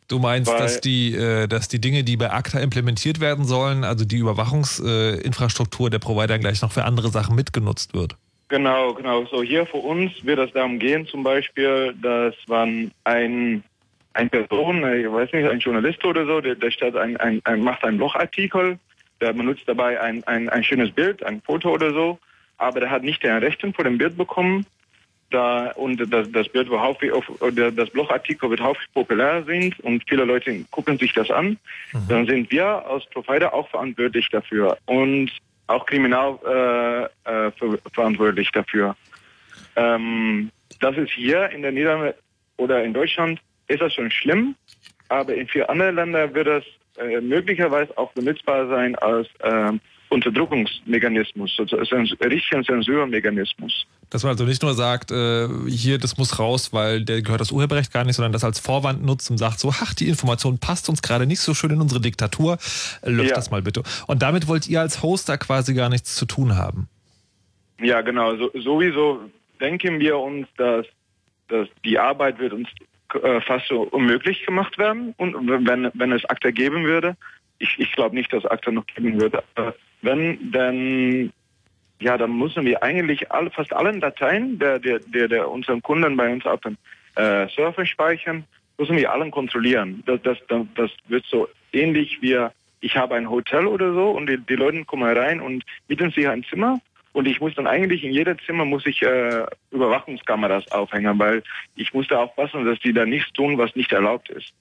Du 0.08 0.18
meinst, 0.18 0.50
Weil- 0.50 0.58
dass 0.58 0.80
die, 0.80 1.14
äh, 1.14 1.48
dass 1.48 1.68
die 1.68 1.80
Dinge, 1.80 2.04
die 2.04 2.16
bei 2.16 2.30
ACTA 2.30 2.60
implementiert 2.60 3.20
werden 3.20 3.44
sollen, 3.44 3.84
also 3.84 4.04
die 4.04 4.18
Überwachungsinfrastruktur 4.18 5.90
der 5.90 5.98
Provider 5.98 6.38
gleich 6.38 6.62
noch 6.62 6.72
für 6.72 6.84
andere 6.84 7.08
Sachen 7.08 7.34
mitgenutzt 7.34 7.94
wird? 7.94 8.16
Genau, 8.48 8.94
genau. 8.94 9.26
So 9.26 9.42
hier 9.42 9.66
für 9.66 9.78
uns 9.78 10.12
wird 10.22 10.38
es 10.38 10.52
darum 10.52 10.78
gehen, 10.78 11.06
zum 11.06 11.24
Beispiel, 11.24 11.94
dass 12.00 12.34
man 12.46 12.92
ein, 13.02 13.64
ein 14.12 14.30
Person, 14.30 14.84
äh, 14.84 15.00
ich 15.00 15.10
weiß 15.10 15.32
nicht, 15.32 15.48
ein 15.48 15.58
Journalist 15.58 16.04
oder 16.04 16.24
so, 16.24 16.40
der, 16.40 16.54
der 16.54 16.70
stellt 16.70 16.96
ein, 16.96 17.16
ein, 17.16 17.40
ein, 17.44 17.60
macht 17.62 17.82
einen 17.82 17.96
Blogartikel, 17.96 18.78
der 19.20 19.32
benutzt 19.32 19.64
dabei 19.66 20.00
ein, 20.00 20.22
ein, 20.24 20.48
ein 20.48 20.62
schönes 20.62 20.92
Bild, 20.92 21.24
ein 21.24 21.42
Foto 21.42 21.70
oder 21.72 21.92
so, 21.92 22.18
aber 22.58 22.78
der 22.78 22.90
hat 22.90 23.02
nicht 23.02 23.24
den 23.24 23.36
Rechten 23.38 23.74
vor 23.74 23.84
dem 23.84 23.98
Bild 23.98 24.16
bekommen. 24.16 24.64
Da, 25.30 25.72
und 25.72 25.98
das, 26.12 26.30
das 26.30 26.48
Bild 26.48 26.70
wird 26.70 26.80
häufig 26.80 27.10
auf, 27.10 27.24
das 27.52 27.90
Blogartikel 27.90 28.48
wird 28.48 28.60
häufig 28.60 28.86
populär 28.94 29.42
sind 29.44 29.78
und 29.80 30.02
viele 30.08 30.24
Leute 30.24 30.64
gucken 30.70 30.98
sich 30.98 31.12
das 31.14 31.30
an, 31.32 31.58
dann 32.08 32.26
sind 32.26 32.48
wir 32.52 32.64
als 32.64 33.04
Provider 33.06 33.52
auch 33.52 33.68
verantwortlich 33.68 34.28
dafür 34.30 34.78
und 34.86 35.30
auch 35.66 35.84
kriminal 35.86 36.38
äh, 36.46 37.04
äh, 37.46 37.50
ver 37.50 37.78
verantwortlich 37.92 38.52
dafür. 38.52 38.94
Ähm, 39.74 40.50
das 40.80 40.96
ist 40.96 41.10
hier 41.10 41.50
in 41.50 41.62
der 41.62 41.72
Niederlande 41.72 42.14
oder 42.56 42.84
in 42.84 42.94
Deutschland 42.94 43.40
ist 43.66 43.80
das 43.80 43.94
schon 43.94 44.10
schlimm, 44.10 44.54
aber 45.08 45.34
in 45.34 45.48
vielen 45.48 45.66
anderen 45.66 45.96
Ländern 45.96 46.34
wird 46.34 46.46
das 46.46 46.64
äh, 46.98 47.20
möglicherweise 47.20 47.96
auch 47.98 48.12
benutzbar 48.12 48.68
sein 48.68 48.94
als 48.96 49.28
ähm, 49.42 49.80
Unterdrückungsmechanismus, 50.08 51.54
sozusagen 51.56 52.08
ein 52.20 52.28
richtigen 52.28 52.64
Zensurmechanismus. 52.64 53.86
Dass 54.10 54.22
man 54.22 54.30
also 54.30 54.44
nicht 54.44 54.62
nur 54.62 54.74
sagt, 54.74 55.10
äh, 55.10 55.48
hier, 55.68 55.98
das 55.98 56.16
muss 56.16 56.38
raus, 56.38 56.72
weil 56.72 57.02
der 57.04 57.22
gehört 57.22 57.40
das 57.40 57.50
Urheberrecht 57.50 57.92
gar 57.92 58.04
nicht, 58.04 58.16
sondern 58.16 58.32
das 58.32 58.44
als 58.44 58.60
Vorwand 58.60 59.04
nutzt 59.04 59.30
und 59.30 59.38
sagt 59.38 59.58
so, 59.58 59.70
ach, 59.70 59.94
die 59.94 60.08
Information 60.08 60.58
passt 60.58 60.88
uns 60.88 61.02
gerade 61.02 61.26
nicht 61.26 61.40
so 61.40 61.54
schön 61.54 61.70
in 61.70 61.80
unsere 61.80 62.00
Diktatur, 62.00 62.58
löscht 63.04 63.30
Ja. 63.30 63.36
das 63.36 63.50
mal 63.50 63.62
bitte. 63.62 63.82
Und 64.06 64.22
damit 64.22 64.46
wollt 64.46 64.68
ihr 64.68 64.80
als 64.80 65.02
Hoster 65.02 65.38
quasi 65.38 65.74
gar 65.74 65.88
nichts 65.88 66.14
zu 66.14 66.26
tun 66.26 66.56
haben. 66.56 66.88
Ja, 67.80 68.00
genau. 68.00 68.36
So, 68.36 68.50
sowieso 68.54 69.20
denken 69.60 69.98
wir 69.98 70.18
uns, 70.18 70.46
dass, 70.56 70.86
dass 71.48 71.68
die 71.84 71.98
Arbeit 71.98 72.38
wird 72.38 72.52
uns 72.52 72.68
äh, 73.22 73.40
fast 73.40 73.68
so 73.68 73.82
unmöglich 73.82 74.44
gemacht 74.46 74.78
werden. 74.78 75.14
Und 75.16 75.34
wenn, 75.48 75.90
wenn 75.94 76.12
es 76.12 76.24
ACTA 76.24 76.50
geben 76.50 76.84
würde, 76.84 77.16
ich, 77.58 77.76
ich 77.78 77.92
glaube 77.92 78.14
nicht, 78.14 78.32
dass 78.32 78.44
ACTA 78.44 78.70
noch 78.70 78.86
geben 78.86 79.20
würde. 79.20 79.42
Wenn, 80.02 80.52
dann, 80.52 81.32
ja, 82.00 82.16
dann 82.18 82.38
müssen 82.38 82.64
wir 82.64 82.82
eigentlich 82.82 83.30
alle, 83.30 83.50
fast 83.50 83.72
allen 83.72 84.00
Dateien, 84.00 84.58
der, 84.58 84.78
der, 84.78 85.00
der, 85.00 85.28
der 85.28 85.50
unseren 85.50 85.82
Kunden 85.82 86.16
bei 86.16 86.32
uns 86.32 86.46
auf 86.46 86.60
dem 86.60 86.76
äh, 87.16 87.48
Server 87.48 87.86
speichern, 87.86 88.44
müssen 88.78 88.96
wir 88.96 89.12
allen 89.12 89.30
kontrollieren. 89.30 90.02
Das, 90.06 90.20
das, 90.22 90.38
das, 90.48 90.66
das 90.74 90.90
wird 91.08 91.24
so 91.26 91.48
ähnlich 91.72 92.20
wie 92.20 92.38
ich 92.80 92.96
habe 92.96 93.14
ein 93.14 93.30
Hotel 93.30 93.66
oder 93.66 93.92
so 93.92 94.10
und 94.10 94.28
die, 94.28 94.38
die 94.38 94.54
Leute 94.54 94.84
kommen 94.84 95.16
rein 95.16 95.40
und 95.40 95.64
mieten 95.88 96.10
sich 96.10 96.28
ein 96.28 96.44
Zimmer 96.44 96.78
und 97.16 97.26
ich 97.26 97.40
muss 97.40 97.54
dann 97.54 97.66
eigentlich 97.66 98.04
in 98.04 98.12
jedem 98.12 98.38
Zimmer 98.44 98.66
muss 98.66 98.84
ich 98.84 99.00
äh, 99.02 99.46
Überwachungskameras 99.70 100.70
aufhängen, 100.70 101.18
weil 101.18 101.42
ich 101.74 101.94
muss 101.94 102.06
da 102.08 102.18
aufpassen, 102.18 102.66
dass 102.66 102.78
die 102.80 102.92
da 102.92 103.06
nichts 103.06 103.32
tun, 103.32 103.56
was 103.56 103.74
nicht 103.74 103.90
erlaubt 103.92 104.28
ist. 104.28 104.52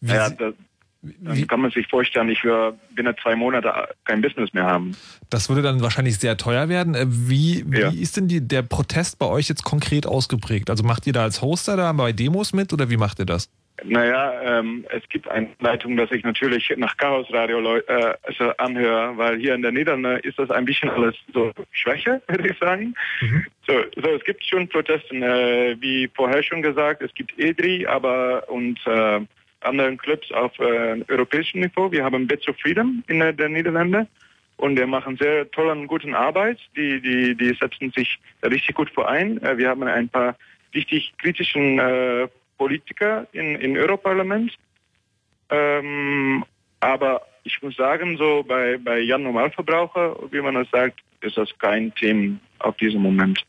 Wie, 0.00 0.12
Ja, 0.12 0.30
da, 0.30 0.52
dann 1.02 1.36
wie, 1.36 1.46
kann 1.46 1.60
man 1.60 1.70
sich 1.70 1.86
vorstellen, 1.86 2.28
ich 2.28 2.42
werde 2.44 2.76
binnen 2.94 3.14
zwei 3.22 3.36
Monate 3.36 3.72
kein 4.04 4.20
Business 4.20 4.52
mehr 4.52 4.64
haben. 4.64 4.96
das 5.30 5.48
würde 5.48 5.62
dann 5.62 5.80
wahrscheinlich 5.80 6.18
sehr 6.18 6.36
teuer 6.36 6.68
werden. 6.68 6.94
Äh, 6.94 7.06
Wie, 7.08 7.64
wie 7.68 7.80
Ja. 7.80 7.88
ist 7.90 8.16
denn 8.16 8.26
die, 8.28 8.40
der 8.46 8.62
Protest 8.62 9.18
bei 9.18 9.26
euch 9.26 9.48
jetzt 9.48 9.62
konkret 9.64 10.06
ausgeprägt? 10.06 10.70
Also 10.70 10.82
macht 10.84 11.06
ihr 11.06 11.12
da 11.12 11.22
als 11.22 11.40
Hoster 11.40 11.76
da 11.76 11.92
bei 11.92 12.12
Demos 12.12 12.52
mit 12.52 12.72
oder 12.72 12.90
wie 12.90 12.96
macht 12.96 13.18
ihr 13.20 13.26
das? 13.26 13.48
Naja, 13.84 14.32
ähm, 14.58 14.84
es 14.90 15.08
gibt 15.08 15.28
eine 15.28 15.50
Leitung, 15.60 15.96
dass 15.96 16.10
ich 16.10 16.24
natürlich 16.24 16.74
nach 16.78 16.96
Chaos 16.96 17.28
Radio 17.32 17.76
äh, 17.76 18.14
also 18.24 18.50
anhöre, 18.56 19.16
weil 19.16 19.38
hier 19.38 19.54
in 19.54 19.62
der 19.62 19.70
Niederlande 19.70 20.18
ist 20.24 20.36
das 20.36 20.50
ein 20.50 20.64
bisschen 20.64 20.90
alles 20.90 21.14
so 21.32 21.52
Schwäche, 21.70 22.20
würde 22.28 22.48
ich 22.50 22.58
sagen. 22.58 22.94
So, 23.68 23.74
so, 24.02 24.08
es 24.16 24.24
gibt 24.24 24.44
schon 24.44 24.68
Proteste, 24.68 25.14
äh, 25.14 25.76
wie 25.80 26.10
vorher 26.12 26.42
schon 26.42 26.60
gesagt, 26.60 27.02
es 27.02 27.14
gibt 27.14 27.38
EDRI, 27.38 27.86
aber 27.86 28.48
und 28.50 28.80
äh, 28.84 29.20
anderen 29.60 29.98
Clubs 29.98 30.30
auf 30.32 30.58
äh, 30.58 31.02
europäischem 31.08 31.60
Niveau. 31.60 31.90
Wir 31.90 32.04
haben 32.04 32.26
Bits 32.26 32.48
of 32.48 32.56
Freedom 32.58 33.02
in 33.08 33.20
äh, 33.20 33.34
der 33.34 33.48
Niederlande 33.48 34.06
und 34.56 34.76
wir 34.76 34.86
machen 34.86 35.16
sehr 35.16 35.50
tolle 35.50 35.72
und 35.72 35.86
guten 35.86 36.14
Arbeit. 36.14 36.58
Die, 36.76 37.00
die, 37.00 37.34
die 37.34 37.54
setzen 37.54 37.92
sich 37.96 38.18
richtig 38.42 38.74
gut 38.74 38.90
vor 38.90 39.08
ein. 39.08 39.42
Äh, 39.42 39.58
wir 39.58 39.68
haben 39.68 39.82
ein 39.84 40.08
paar 40.08 40.36
richtig 40.74 41.12
kritischen 41.18 41.78
äh, 41.78 42.28
Politiker 42.58 43.26
in, 43.32 43.56
in 43.56 43.76
Europarlament. 43.76 44.52
Ähm, 45.50 46.44
aber 46.80 47.22
ich 47.44 47.60
muss 47.62 47.76
sagen, 47.76 48.16
so 48.18 48.44
bei, 48.46 48.76
bei 48.78 48.98
Jan 48.98 49.22
Normalverbraucher, 49.22 50.16
wie 50.30 50.40
man 50.40 50.54
das 50.54 50.68
sagt, 50.70 51.00
ist 51.20 51.36
das 51.36 51.48
kein 51.58 51.94
Thema 51.94 52.38
auf 52.58 52.76
diesem 52.76 53.02
Moment. 53.02 53.44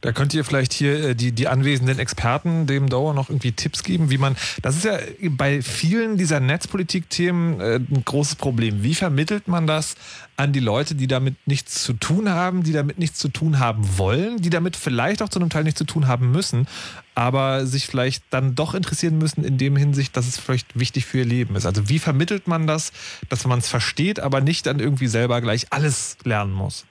Da 0.00 0.12
könnt 0.12 0.32
ihr 0.32 0.44
vielleicht 0.44 0.72
hier 0.72 1.10
äh, 1.10 1.14
die, 1.14 1.32
die 1.32 1.48
anwesenden 1.48 1.98
Experten 1.98 2.66
dem 2.66 2.88
Dauer 2.88 3.14
noch 3.14 3.28
irgendwie 3.28 3.52
Tipps 3.52 3.82
geben, 3.82 4.10
wie 4.10 4.18
man. 4.18 4.36
Das 4.62 4.76
ist 4.76 4.84
ja 4.84 4.98
bei 5.30 5.62
vielen 5.62 6.16
dieser 6.16 6.40
Netzpolitik-Themen 6.40 7.60
äh, 7.60 7.76
ein 7.76 8.02
großes 8.04 8.36
Problem. 8.36 8.82
Wie 8.82 8.94
vermittelt 8.94 9.48
man 9.48 9.66
das 9.66 9.96
an 10.36 10.52
die 10.52 10.60
Leute, 10.60 10.94
die 10.94 11.06
damit 11.06 11.36
nichts 11.46 11.82
zu 11.82 11.92
tun 11.92 12.30
haben, 12.30 12.62
die 12.62 12.72
damit 12.72 12.98
nichts 12.98 13.18
zu 13.18 13.28
tun 13.28 13.58
haben 13.58 13.98
wollen, 13.98 14.38
die 14.38 14.50
damit 14.50 14.74
vielleicht 14.76 15.22
auch 15.22 15.28
zu 15.28 15.38
einem 15.38 15.50
Teil 15.50 15.64
nichts 15.64 15.78
zu 15.78 15.84
tun 15.84 16.08
haben 16.08 16.32
müssen, 16.32 16.66
aber 17.14 17.66
sich 17.66 17.86
vielleicht 17.86 18.24
dann 18.30 18.54
doch 18.54 18.72
interessieren 18.74 19.18
müssen 19.18 19.44
in 19.44 19.58
dem 19.58 19.76
Hinsicht, 19.76 20.16
dass 20.16 20.26
es 20.26 20.38
vielleicht 20.38 20.78
wichtig 20.78 21.04
für 21.04 21.18
ihr 21.18 21.26
Leben 21.26 21.56
ist. 21.56 21.66
Also 21.66 21.90
wie 21.90 21.98
vermittelt 21.98 22.48
man 22.48 22.66
das, 22.66 22.92
dass 23.28 23.46
man 23.46 23.58
es 23.58 23.68
versteht, 23.68 24.20
aber 24.20 24.40
nicht 24.40 24.64
dann 24.64 24.80
irgendwie 24.80 25.08
selber 25.08 25.42
gleich 25.42 25.66
alles 25.70 26.16
lernen 26.24 26.52
muss? 26.52 26.86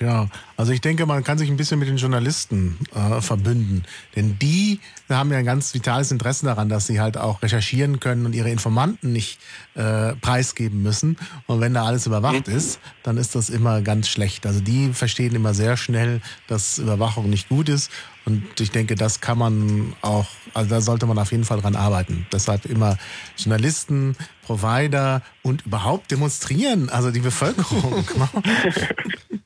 Ja, 0.00 0.28
also 0.56 0.72
ich 0.72 0.80
denke, 0.80 1.06
man 1.06 1.24
kann 1.24 1.38
sich 1.38 1.50
ein 1.50 1.56
bisschen 1.56 1.78
mit 1.78 1.88
den 1.88 1.96
Journalisten 1.96 2.78
äh, 2.94 3.20
verbünden. 3.20 3.84
Denn 4.14 4.38
die 4.38 4.80
haben 5.08 5.32
ja 5.32 5.38
ein 5.38 5.44
ganz 5.44 5.74
vitales 5.74 6.12
Interesse 6.12 6.46
daran, 6.46 6.68
dass 6.68 6.86
sie 6.86 7.00
halt 7.00 7.16
auch 7.16 7.42
recherchieren 7.42 7.98
können 7.98 8.24
und 8.24 8.34
ihre 8.34 8.50
Informanten 8.50 9.12
nicht 9.12 9.40
äh, 9.74 10.14
preisgeben 10.16 10.82
müssen. 10.82 11.16
Und 11.46 11.60
wenn 11.60 11.74
da 11.74 11.84
alles 11.84 12.06
überwacht 12.06 12.46
ist, 12.48 12.78
dann 13.02 13.16
ist 13.16 13.34
das 13.34 13.50
immer 13.50 13.82
ganz 13.82 14.08
schlecht. 14.08 14.46
Also 14.46 14.60
die 14.60 14.92
verstehen 14.92 15.34
immer 15.34 15.54
sehr 15.54 15.76
schnell, 15.76 16.20
dass 16.46 16.78
Überwachung 16.78 17.28
nicht 17.28 17.48
gut 17.48 17.68
ist. 17.68 17.90
Und 18.24 18.60
ich 18.60 18.70
denke, 18.70 18.94
das 18.94 19.20
kann 19.20 19.38
man 19.38 19.94
auch, 20.02 20.26
also 20.54 20.68
da 20.68 20.80
sollte 20.80 21.06
man 21.06 21.18
auf 21.18 21.32
jeden 21.32 21.44
Fall 21.44 21.60
dran 21.60 21.74
arbeiten. 21.74 22.26
Deshalb 22.30 22.66
immer 22.66 22.98
Journalisten, 23.36 24.16
Provider 24.42 25.22
und 25.42 25.64
überhaupt 25.64 26.10
demonstrieren, 26.10 26.88
also 26.90 27.10
die 27.10 27.20
Bevölkerung. 27.20 28.04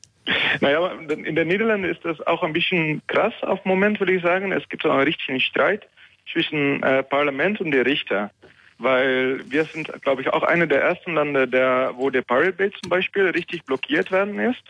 Naja, 0.63 0.91
in 1.09 1.35
den 1.35 1.47
Niederlanden 1.49 1.89
ist 1.89 2.05
das 2.05 2.25
auch 2.25 2.41
ein 2.41 2.53
bisschen 2.53 3.01
krass 3.07 3.33
auf 3.41 3.61
den 3.63 3.69
Moment, 3.69 3.99
würde 3.99 4.13
ich 4.13 4.23
sagen. 4.23 4.53
Es 4.53 4.67
gibt 4.69 4.83
so 4.83 4.89
einen 4.89 5.03
richtigen 5.03 5.41
Streit 5.41 5.85
zwischen 6.31 6.81
äh, 6.83 7.03
Parlament 7.03 7.59
und 7.59 7.71
der 7.71 7.85
Richter. 7.85 8.31
Weil 8.77 9.43
wir 9.49 9.65
sind, 9.65 9.91
glaube 10.01 10.21
ich, 10.21 10.29
auch 10.29 10.43
eine 10.43 10.65
der 10.65 10.81
ersten 10.81 11.15
Länder, 11.15 11.47
der, 11.47 11.91
wo 11.97 12.09
der 12.09 12.21
Pirate 12.21 12.53
Bay 12.53 12.71
zum 12.81 12.89
Beispiel 12.89 13.29
richtig 13.31 13.65
blockiert 13.65 14.09
werden 14.09 14.39
ist. 14.39 14.63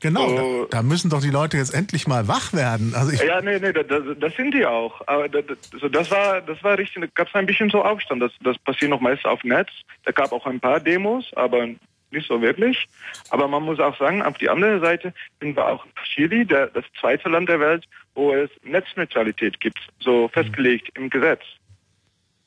Genau, 0.00 0.28
So. 0.28 0.64
da, 0.64 0.78
da 0.78 0.82
müssen 0.82 1.10
doch 1.10 1.20
die 1.20 1.30
Leute 1.30 1.58
jetzt 1.58 1.72
endlich 1.72 2.08
mal 2.08 2.26
wach 2.26 2.52
werden. 2.52 2.92
Also 2.96 3.12
ich, 3.12 3.22
Ja, 3.22 3.40
nee, 3.40 3.60
nee, 3.60 3.72
das, 3.72 3.86
das 4.18 4.34
sind 4.34 4.52
die 4.52 4.66
auch. 4.66 5.00
Aber 5.06 5.28
das, 5.28 5.44
das 5.92 6.10
war, 6.10 6.40
das 6.40 6.62
war 6.64 6.76
richtig, 6.76 7.02
da 7.02 7.08
gab 7.14 7.28
es 7.28 7.34
ein 7.34 7.46
bisschen 7.46 7.70
so 7.70 7.84
Aufstand. 7.84 8.20
Das, 8.20 8.32
das 8.42 8.58
passiert 8.58 8.90
noch 8.90 9.00
meist 9.00 9.24
auf 9.24 9.44
Netz. 9.44 9.70
Da 10.04 10.10
gab 10.10 10.32
auch 10.32 10.44
ein 10.46 10.58
paar 10.58 10.80
Demos, 10.80 11.24
aber 11.36 11.68
nicht 12.14 12.28
so 12.28 12.40
wirklich. 12.40 12.88
Aber 13.30 13.48
man 13.48 13.62
muss 13.62 13.80
auch 13.80 13.96
sagen, 13.98 14.22
auf 14.22 14.38
die 14.38 14.48
andere 14.48 14.80
Seite 14.80 15.12
sind 15.40 15.56
wir 15.56 15.66
auch 15.66 15.86
Chile, 16.04 16.46
der, 16.46 16.68
das 16.68 16.84
zweite 16.98 17.28
Land 17.28 17.48
der 17.48 17.60
Welt, 17.60 17.84
wo 18.14 18.32
es 18.32 18.50
Netzneutralität 18.62 19.60
gibt, 19.60 19.78
so 20.00 20.28
festgelegt 20.28 20.90
im 20.96 21.10
Gesetz. 21.10 21.42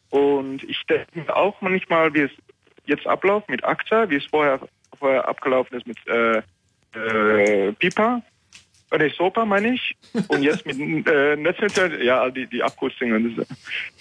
Und 0.10 0.64
ich 0.64 0.82
denke 0.86 1.08
mir 1.20 1.36
auch 1.36 1.60
manchmal, 1.62 2.14
wie 2.14 2.22
es 2.22 2.32
jetzt 2.86 3.06
abläuft 3.06 3.50
mit 3.50 3.64
ACTA, 3.64 4.10
wie 4.10 4.16
es 4.16 4.26
vorher, 4.26 4.60
vorher 4.98 5.28
abgelaufen 5.28 5.78
ist 5.78 5.86
mit 5.86 5.98
äh, 6.08 6.42
äh, 6.94 7.74
Pipa, 7.74 8.22
äh, 8.92 8.98
nee, 8.98 9.10
SOPA 9.10 9.46
meine 9.46 9.74
ich, 9.74 9.96
und 10.28 10.44
jetzt 10.44 10.66
mit 10.66 10.78
äh, 11.08 11.36
Netzneutralität, 11.36 12.04
ja, 12.04 12.30
die, 12.30 12.48
die 12.48 12.64
Abkürzungen. 12.64 13.46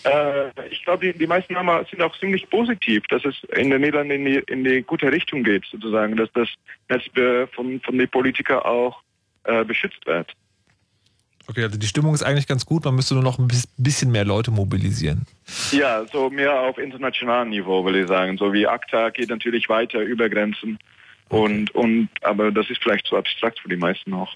Äh, 0.04 0.68
ich 0.70 0.84
glaube, 0.84 1.06
die, 1.12 1.18
die 1.18 1.26
meisten 1.26 1.56
haben, 1.56 1.86
sind 1.90 2.02
auch 2.02 2.16
ziemlich 2.18 2.48
positiv, 2.48 3.02
dass 3.08 3.24
es 3.24 3.34
in 3.56 3.70
den 3.70 3.80
Niederlanden 3.80 4.12
in 4.12 4.24
die, 4.24 4.38
in 4.52 4.64
die 4.64 4.82
gute 4.82 5.10
Richtung 5.10 5.42
geht, 5.42 5.64
sozusagen, 5.70 6.16
dass 6.16 6.30
das 6.32 6.48
Netz 6.88 7.04
äh, 7.16 7.46
von, 7.48 7.80
von 7.80 7.98
den 7.98 8.08
Politikern 8.08 8.60
auch 8.60 9.02
äh, 9.44 9.64
beschützt 9.64 10.06
wird. 10.06 10.32
Okay, 11.48 11.62
also 11.62 11.78
die 11.78 11.86
Stimmung 11.86 12.12
ist 12.12 12.24
eigentlich 12.24 12.48
ganz 12.48 12.66
gut, 12.66 12.84
man 12.84 12.96
müsste 12.96 13.14
nur 13.14 13.22
noch 13.22 13.38
ein 13.38 13.46
bis- 13.46 13.68
bisschen 13.76 14.10
mehr 14.10 14.24
Leute 14.24 14.50
mobilisieren. 14.50 15.26
Ja, 15.70 16.04
so 16.06 16.28
mehr 16.28 16.60
auf 16.60 16.76
internationalem 16.76 17.50
Niveau, 17.50 17.84
will 17.84 17.94
ich 17.94 18.08
sagen. 18.08 18.36
So 18.36 18.52
wie 18.52 18.66
ACTA 18.66 19.10
geht 19.10 19.28
natürlich 19.30 19.68
weiter 19.68 20.00
über 20.00 20.28
Grenzen. 20.28 20.76
Und, 21.28 21.74
und, 21.74 22.08
aber 22.22 22.52
das 22.52 22.70
ist 22.70 22.82
vielleicht 22.82 23.06
zu 23.06 23.16
abstrakt 23.16 23.58
für 23.60 23.68
die 23.68 23.76
meisten 23.76 24.14
auch. 24.14 24.32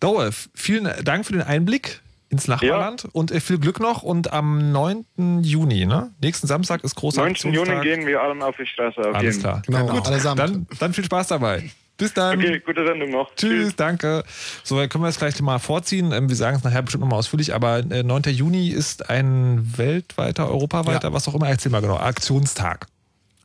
Dauer, 0.00 0.30
vielen 0.54 0.90
Dank 1.04 1.26
für 1.26 1.32
den 1.32 1.42
Einblick 1.42 2.00
ins 2.30 2.48
Nachbarland 2.48 3.06
und 3.12 3.30
äh, 3.30 3.40
viel 3.40 3.58
Glück 3.58 3.78
noch. 3.78 4.02
Und 4.02 4.32
am 4.32 4.72
9. 4.72 5.42
Juni, 5.42 5.84
ne? 5.84 6.12
Nächsten 6.20 6.46
Samstag 6.46 6.82
ist 6.82 6.94
großer 6.94 7.22
19. 7.22 7.52
Juni 7.52 7.80
gehen 7.82 8.06
wir 8.06 8.22
alle 8.22 8.44
auf 8.44 8.56
die 8.56 8.66
Straße. 8.66 9.00
Auf 9.00 9.14
Alles 9.14 9.36
jeden. 9.36 9.40
klar. 9.40 9.62
Genau, 9.66 9.86
Gut, 9.86 10.06
allesamt. 10.06 10.40
Dann, 10.40 10.66
dann 10.80 10.94
viel 10.94 11.04
Spaß 11.04 11.28
dabei. 11.28 11.70
Bis 11.98 12.14
dann. 12.14 12.38
Okay, 12.38 12.58
gute 12.64 12.86
Sendung 12.86 13.10
noch. 13.10 13.34
Tschüss, 13.34 13.76
danke. 13.76 14.24
So, 14.64 14.78
dann 14.78 14.88
können 14.88 15.04
wir 15.04 15.08
es 15.08 15.18
gleich 15.18 15.40
mal 15.42 15.58
vorziehen. 15.58 16.10
Ähm, 16.12 16.28
Wir 16.30 16.36
sagen 16.36 16.56
es 16.56 16.64
nachher 16.64 16.82
bestimmt 16.82 17.02
nochmal 17.02 17.18
ausführlich, 17.18 17.54
aber 17.54 17.78
äh, 17.78 18.02
9. 18.02 18.22
Juni 18.28 18.68
ist 18.68 19.10
ein 19.10 19.76
weltweiter, 19.76 20.48
europaweiter, 20.48 21.12
was 21.12 21.28
auch 21.28 21.34
immer, 21.34 21.48
erzähl 21.48 21.70
mal 21.70 21.82
genau, 21.82 21.98
Aktionstag. 21.98 22.86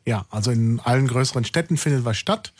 Ja, 0.07 0.25
also 0.29 0.51
in 0.51 0.79
allen 0.79 1.05
größeren 1.05 1.43
Städten 1.43 1.75
findet 1.75 2.05
was 2.05 2.17
statt. 2.17 2.53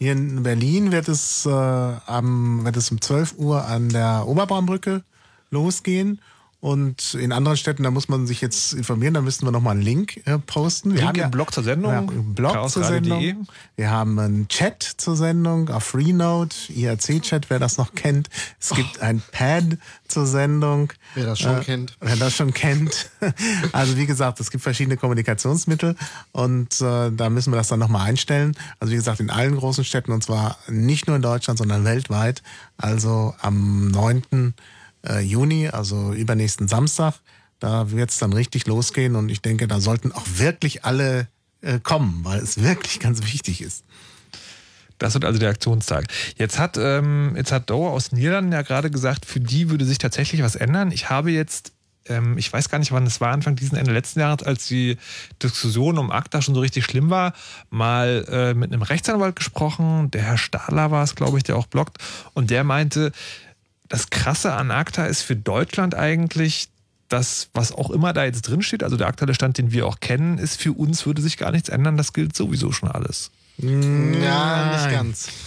Hier 0.00 0.10
in 0.10 0.42
Berlin 0.42 0.90
wird 0.90 1.06
es, 1.06 1.46
äh, 1.46 1.50
am, 1.50 2.64
wird 2.64 2.76
es 2.76 2.90
um 2.90 3.00
12 3.00 3.34
Uhr 3.36 3.64
an 3.64 3.90
der 3.90 4.26
Oberbaumbrücke 4.26 5.04
losgehen. 5.52 6.20
Und 6.60 7.14
in 7.14 7.32
anderen 7.32 7.56
Städten, 7.56 7.84
da 7.84 7.90
muss 7.90 8.08
man 8.10 8.26
sich 8.26 8.42
jetzt 8.42 8.74
informieren, 8.74 9.14
da 9.14 9.22
müssten 9.22 9.46
wir 9.46 9.50
nochmal 9.50 9.72
einen 9.72 9.82
Link 9.82 10.20
äh, 10.26 10.38
posten. 10.38 10.90
Wir 10.90 10.98
Link 10.98 11.08
haben 11.08 11.18
ja, 11.18 11.24
im 11.24 11.30
Blog 11.30 11.54
zur 11.54 11.64
Sendung, 11.64 11.90
Ja, 11.90 12.00
im 12.00 12.34
Blog 12.34 12.68
zur. 12.68 12.84
Sendung. 12.84 13.46
Wir 13.76 13.90
haben 13.90 14.18
einen 14.18 14.46
Chat 14.48 14.82
zur 14.82 15.16
Sendung 15.16 15.70
auf 15.70 15.84
Freenode, 15.84 16.54
IRC-Chat, 16.68 17.48
wer 17.48 17.58
das 17.58 17.78
noch 17.78 17.94
kennt. 17.94 18.28
Es 18.60 18.70
gibt 18.70 19.00
ein 19.00 19.22
Pad 19.32 19.78
zur 20.06 20.26
Sendung. 20.26 20.92
Wer 21.14 21.26
das 21.26 21.38
schon 21.38 21.60
kennt. 21.62 21.96
Wer 22.00 22.16
das 22.16 22.34
schon 22.34 22.52
kennt. 22.52 23.10
Also 23.72 23.96
wie 23.96 24.06
gesagt, 24.06 24.40
es 24.40 24.50
gibt 24.50 24.62
verschiedene 24.62 24.96
Kommunikationsmittel 24.96 25.96
und 26.32 26.80
äh, 26.80 27.10
da 27.10 27.30
müssen 27.30 27.52
wir 27.52 27.56
das 27.56 27.68
dann 27.68 27.78
nochmal 27.78 28.06
einstellen. 28.06 28.54
Also 28.80 28.92
wie 28.92 28.96
gesagt, 28.96 29.20
in 29.20 29.30
allen 29.30 29.56
großen 29.56 29.84
Städten 29.84 30.12
und 30.12 30.22
zwar 30.22 30.58
nicht 30.68 31.06
nur 31.06 31.16
in 31.16 31.22
Deutschland, 31.22 31.58
sondern 31.58 31.84
weltweit. 31.84 32.42
Also 32.76 33.34
am 33.40 33.88
9. 33.88 34.54
äh, 35.06 35.20
Juni, 35.20 35.68
also 35.68 36.12
übernächsten 36.12 36.68
Samstag, 36.68 37.14
da 37.58 37.90
wird 37.90 38.10
es 38.10 38.18
dann 38.18 38.32
richtig 38.32 38.66
losgehen 38.66 39.16
und 39.16 39.28
ich 39.28 39.42
denke, 39.42 39.68
da 39.68 39.80
sollten 39.80 40.12
auch 40.12 40.24
wirklich 40.36 40.84
alle 40.84 41.28
äh, 41.60 41.78
kommen, 41.78 42.20
weil 42.24 42.40
es 42.40 42.62
wirklich 42.62 43.00
ganz 43.00 43.22
wichtig 43.22 43.60
ist. 43.60 43.84
Das 45.00 45.14
wird 45.14 45.24
also 45.24 45.38
der 45.38 45.50
Aktionstag. 45.50 46.06
Jetzt 46.36 46.58
hat, 46.58 46.76
ähm, 46.76 47.36
hat 47.50 47.70
Doe 47.70 47.90
aus 47.90 48.10
den 48.10 48.18
Niederlanden 48.18 48.52
ja 48.52 48.62
gerade 48.62 48.90
gesagt, 48.90 49.24
für 49.24 49.40
die 49.40 49.70
würde 49.70 49.84
sich 49.84 49.98
tatsächlich 49.98 50.42
was 50.42 50.56
ändern. 50.56 50.92
Ich 50.92 51.08
habe 51.08 51.30
jetzt, 51.30 51.72
ähm, 52.06 52.36
ich 52.36 52.52
weiß 52.52 52.68
gar 52.68 52.78
nicht, 52.78 52.92
wann 52.92 53.06
es 53.06 53.18
war, 53.20 53.32
Anfang 53.32 53.56
diesen 53.56 53.78
Ende 53.78 53.92
letzten 53.92 54.20
Jahres, 54.20 54.46
als 54.46 54.66
die 54.66 54.98
Diskussion 55.42 55.96
um 55.96 56.10
ACTA 56.10 56.42
schon 56.42 56.54
so 56.54 56.60
richtig 56.60 56.84
schlimm 56.84 57.08
war, 57.08 57.32
mal 57.70 58.26
äh, 58.28 58.54
mit 58.54 58.72
einem 58.72 58.82
Rechtsanwalt 58.82 59.36
gesprochen. 59.36 60.10
Der 60.10 60.22
Herr 60.22 60.38
Stahler 60.38 60.90
war 60.90 61.02
es, 61.02 61.14
glaube 61.14 61.38
ich, 61.38 61.44
der 61.44 61.56
auch 61.56 61.66
bloggt. 61.66 61.96
Und 62.34 62.50
der 62.50 62.62
meinte, 62.62 63.10
das 63.90 64.08
Krasse 64.08 64.54
an 64.54 64.70
ACTA 64.70 65.04
ist 65.04 65.22
für 65.22 65.36
Deutschland 65.36 65.94
eigentlich, 65.94 66.68
das, 67.08 67.48
was 67.52 67.72
auch 67.72 67.90
immer 67.90 68.12
da 68.12 68.24
jetzt 68.24 68.42
drin 68.42 68.62
steht, 68.62 68.82
also 68.84 68.96
der 68.96 69.08
aktuelle 69.08 69.34
Stand, 69.34 69.58
den 69.58 69.72
wir 69.72 69.86
auch 69.86 69.98
kennen, 70.00 70.38
ist 70.38 70.60
für 70.60 70.72
uns 70.72 71.04
würde 71.04 71.20
sich 71.20 71.36
gar 71.36 71.50
nichts 71.50 71.68
ändern. 71.68 71.96
Das 71.96 72.12
gilt 72.12 72.36
sowieso 72.36 72.70
schon 72.72 72.88
alles. 72.88 73.32
Ja, 73.62 74.72
nicht 74.72 74.90
ganz. 74.90 75.28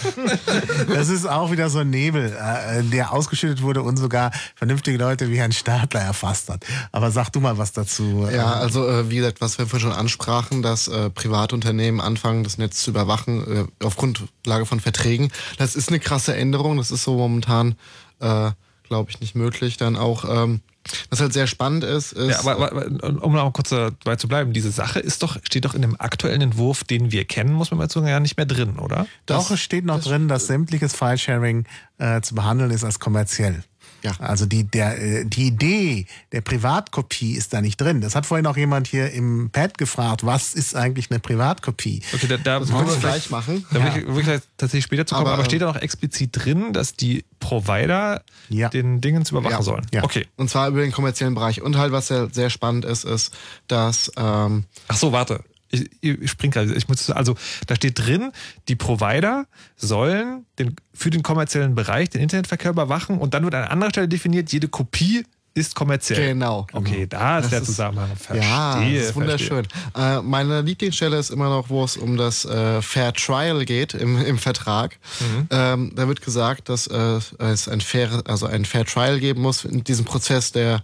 Das 0.93 1.09
ist 1.09 1.25
auch 1.25 1.51
wieder 1.51 1.69
so 1.69 1.79
ein 1.79 1.89
Nebel, 1.89 2.31
äh, 2.31 2.83
der 2.83 3.11
ausgeschüttet 3.11 3.61
wurde 3.61 3.81
und 3.81 3.97
sogar 3.97 4.31
vernünftige 4.55 4.97
Leute 4.97 5.29
wie 5.29 5.37
Herrn 5.37 5.51
Stadler 5.51 6.01
erfasst 6.01 6.49
hat. 6.49 6.65
Aber 6.91 7.09
sag 7.11 7.29
du 7.31 7.39
mal 7.39 7.57
was 7.57 7.71
dazu. 7.71 8.27
Ja, 8.31 8.53
also 8.53 8.87
äh, 8.87 9.09
wie 9.09 9.15
gesagt, 9.15 9.41
was 9.41 9.57
wir 9.57 9.65
vorhin 9.65 9.89
schon 9.89 9.97
ansprachen, 9.97 10.61
dass 10.61 10.87
äh, 10.87 11.09
Privatunternehmen 11.09 12.01
anfangen, 12.01 12.43
das 12.43 12.57
Netz 12.57 12.83
zu 12.83 12.91
überwachen 12.91 13.67
äh, 13.81 13.85
auf 13.85 13.95
Grundlage 13.95 14.65
von 14.65 14.79
Verträgen. 14.79 15.31
Das 15.57 15.75
ist 15.75 15.89
eine 15.89 15.99
krasse 15.99 16.35
Änderung. 16.35 16.77
Das 16.77 16.91
ist 16.91 17.03
so 17.03 17.15
momentan, 17.15 17.75
äh, 18.23 18.51
glaube 18.83 19.09
ich, 19.09 19.19
nicht 19.19 19.35
möglich. 19.35 19.77
Dann 19.77 19.95
auch, 19.95 20.25
ähm, 20.29 20.61
was 21.09 21.21
halt 21.21 21.33
sehr 21.33 21.47
spannend 21.47 21.83
ist, 21.83 22.11
ist 22.13 22.29
Ja, 22.29 22.39
aber, 22.39 22.71
aber 22.71 23.23
um 23.23 23.33
noch 23.33 23.51
kurz 23.53 23.69
dabei 23.69 24.15
zu 24.17 24.27
bleiben, 24.27 24.53
diese 24.53 24.71
Sache 24.71 24.99
ist 24.99 25.23
doch, 25.23 25.37
steht 25.43 25.65
doch 25.65 25.73
in 25.73 25.81
dem 25.81 25.99
aktuellen 25.99 26.41
Entwurf, 26.41 26.83
den 26.83 27.11
wir 27.11 27.25
kennen, 27.25 27.53
muss 27.53 27.71
man 27.71 27.77
mal 27.77 27.89
sagen, 27.89 28.07
ja 28.07 28.19
nicht 28.19 28.37
mehr 28.37 28.45
drin, 28.45 28.77
oder? 28.79 29.07
Doch, 29.25 29.49
es 29.51 29.59
steht 29.59 29.85
noch 29.85 30.01
drin, 30.01 30.27
dass 30.27 30.47
sämtliches 30.47 30.95
Filesharing 30.95 31.65
äh, 31.97 32.21
zu 32.21 32.35
behandeln 32.35 32.71
ist 32.71 32.83
als 32.83 32.99
kommerziell. 32.99 33.63
Ja. 34.03 34.11
Also 34.19 34.45
die, 34.45 34.65
der, 34.65 35.01
äh, 35.01 35.25
die 35.25 35.47
Idee 35.47 36.05
der 36.31 36.41
Privatkopie 36.41 37.33
ist 37.33 37.53
da 37.53 37.61
nicht 37.61 37.79
drin. 37.79 38.01
Das 38.01 38.15
hat 38.15 38.25
vorhin 38.25 38.45
auch 38.47 38.57
jemand 38.57 38.87
hier 38.87 39.11
im 39.11 39.49
Pad 39.49 39.77
gefragt, 39.77 40.25
was 40.25 40.53
ist 40.53 40.75
eigentlich 40.75 41.09
eine 41.09 41.19
Privatkopie? 41.19 42.01
Okay, 42.13 42.27
da, 42.27 42.37
da 42.37 42.59
das 42.59 42.71
wollen 42.71 42.87
wir 42.87 42.97
gleich 42.97 43.29
machen. 43.29 43.65
Da 43.71 43.79
will 43.95 44.01
ich, 44.01 44.07
will 44.07 44.19
ich 44.19 44.25
gleich 44.25 44.41
tatsächlich 44.57 44.83
später 44.85 45.05
zu 45.05 45.15
kommen, 45.15 45.27
aber, 45.27 45.35
Aber, 45.35 45.45
steht 45.45 45.61
da 45.61 45.67
noch 45.67 45.77
explizit 45.77 46.29
drin, 46.33 46.73
dass 46.73 46.95
die 46.95 47.23
Provider 47.39 48.23
Ja. 48.49 48.69
den 48.69 48.99
Dingen 49.01 49.25
zu 49.25 49.35
überwachen 49.35 49.53
Ja. 49.57 49.61
sollen? 49.63 49.85
Ja. 49.93 50.03
Okay. 50.03 50.27
Und 50.35 50.49
zwar 50.49 50.67
über 50.67 50.81
den 50.81 50.91
kommerziellen 50.91 51.33
Bereich. 51.35 51.61
Und 51.61 51.77
halt, 51.77 51.91
was 51.93 52.07
sehr, 52.07 52.29
sehr 52.31 52.49
spannend 52.49 52.85
ist, 52.85 53.05
ist, 53.05 53.33
dass 53.67 54.11
ähm, 54.17 54.65
Ach 54.89 54.97
so, 54.97 55.11
warte. 55.11 55.43
Ich, 55.73 55.89
ich 56.01 56.29
spring 56.29 56.51
gerade. 56.51 56.73
Ich 56.73 56.87
muss, 56.87 57.09
also 57.09 57.35
da 57.67 57.75
steht 57.75 57.99
drin, 57.99 58.31
die 58.67 58.75
Provider 58.75 59.45
sollen 59.75 60.45
den, 60.59 60.75
für 60.93 61.09
den 61.09 61.23
kommerziellen 61.23 61.73
Bereich 61.73 62.09
den 62.09 62.21
Internetverkehr 62.21 62.71
überwachen 62.71 63.17
und 63.17 63.33
dann 63.33 63.43
wird 63.43 63.55
an 63.55 63.63
anderer 63.63 63.89
Stelle 63.89 64.07
definiert, 64.07 64.51
jede 64.51 64.67
Kopie 64.67 65.25
ist 65.55 65.75
kommerziell. 65.75 66.33
Genau. 66.33 66.65
Okay, 66.73 67.05
da 67.07 67.37
ist 67.37 67.45
Das 67.45 67.51
der 67.51 67.63
Zusammenhang. 67.63 68.15
Verstehe, 68.15 68.49
ja, 68.49 68.79
das 68.79 69.09
ist 69.09 69.15
wunderschön. 69.15 69.67
Äh, 69.95 70.21
meine 70.21 70.61
Lieblingsstelle 70.61 71.17
ist 71.17 71.29
immer 71.29 71.49
noch, 71.49 71.69
wo 71.69 71.83
es 71.83 71.95
um 71.95 72.17
das 72.17 72.45
äh, 72.45 72.81
Fair 72.81 73.13
Trial 73.13 73.63
geht 73.65 73.93
im, 73.93 74.19
im 74.23 74.39
Vertrag. 74.39 74.97
Mhm. 75.19 75.47
Ähm, 75.51 75.91
da 75.95 76.07
wird 76.07 76.21
gesagt, 76.21 76.69
dass 76.69 76.87
äh, 76.87 77.19
es 77.37 77.67
ein 77.67 77.81
fair, 77.81 78.23
also 78.25 78.47
ein 78.47 78.65
Fair 78.65 78.85
Trial 78.85 79.19
geben 79.19 79.41
muss 79.41 79.63
in 79.63 79.83
diesem 79.83 80.05
Prozess 80.05 80.51
der 80.51 80.83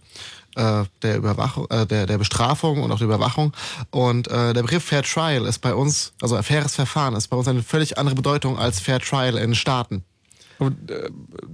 äh, 0.56 0.84
der 1.02 1.18
Überwachung, 1.18 1.68
äh, 1.70 1.86
der, 1.86 2.06
der 2.06 2.18
Bestrafung 2.18 2.82
und 2.84 2.92
auch 2.92 2.98
der 2.98 3.06
Überwachung. 3.08 3.54
Und 3.92 4.28
äh, 4.28 4.54
der 4.54 4.62
Begriff 4.62 4.84
Fair 4.84 5.04
Trial 5.04 5.46
ist 5.46 5.60
bei 5.60 5.74
uns, 5.74 6.14
also 6.22 6.36
ein 6.36 6.44
faires 6.44 6.76
Verfahren, 6.76 7.16
ist 7.16 7.28
bei 7.28 7.38
uns 7.38 7.48
eine 7.48 7.64
völlig 7.64 7.98
andere 7.98 8.16
Bedeutung 8.16 8.58
als 8.58 8.80
Fair 8.80 9.00
Trial 9.00 9.38
in 9.38 9.56
Staaten. 9.56 10.04
Und, 10.58 10.92
äh, 10.92 11.10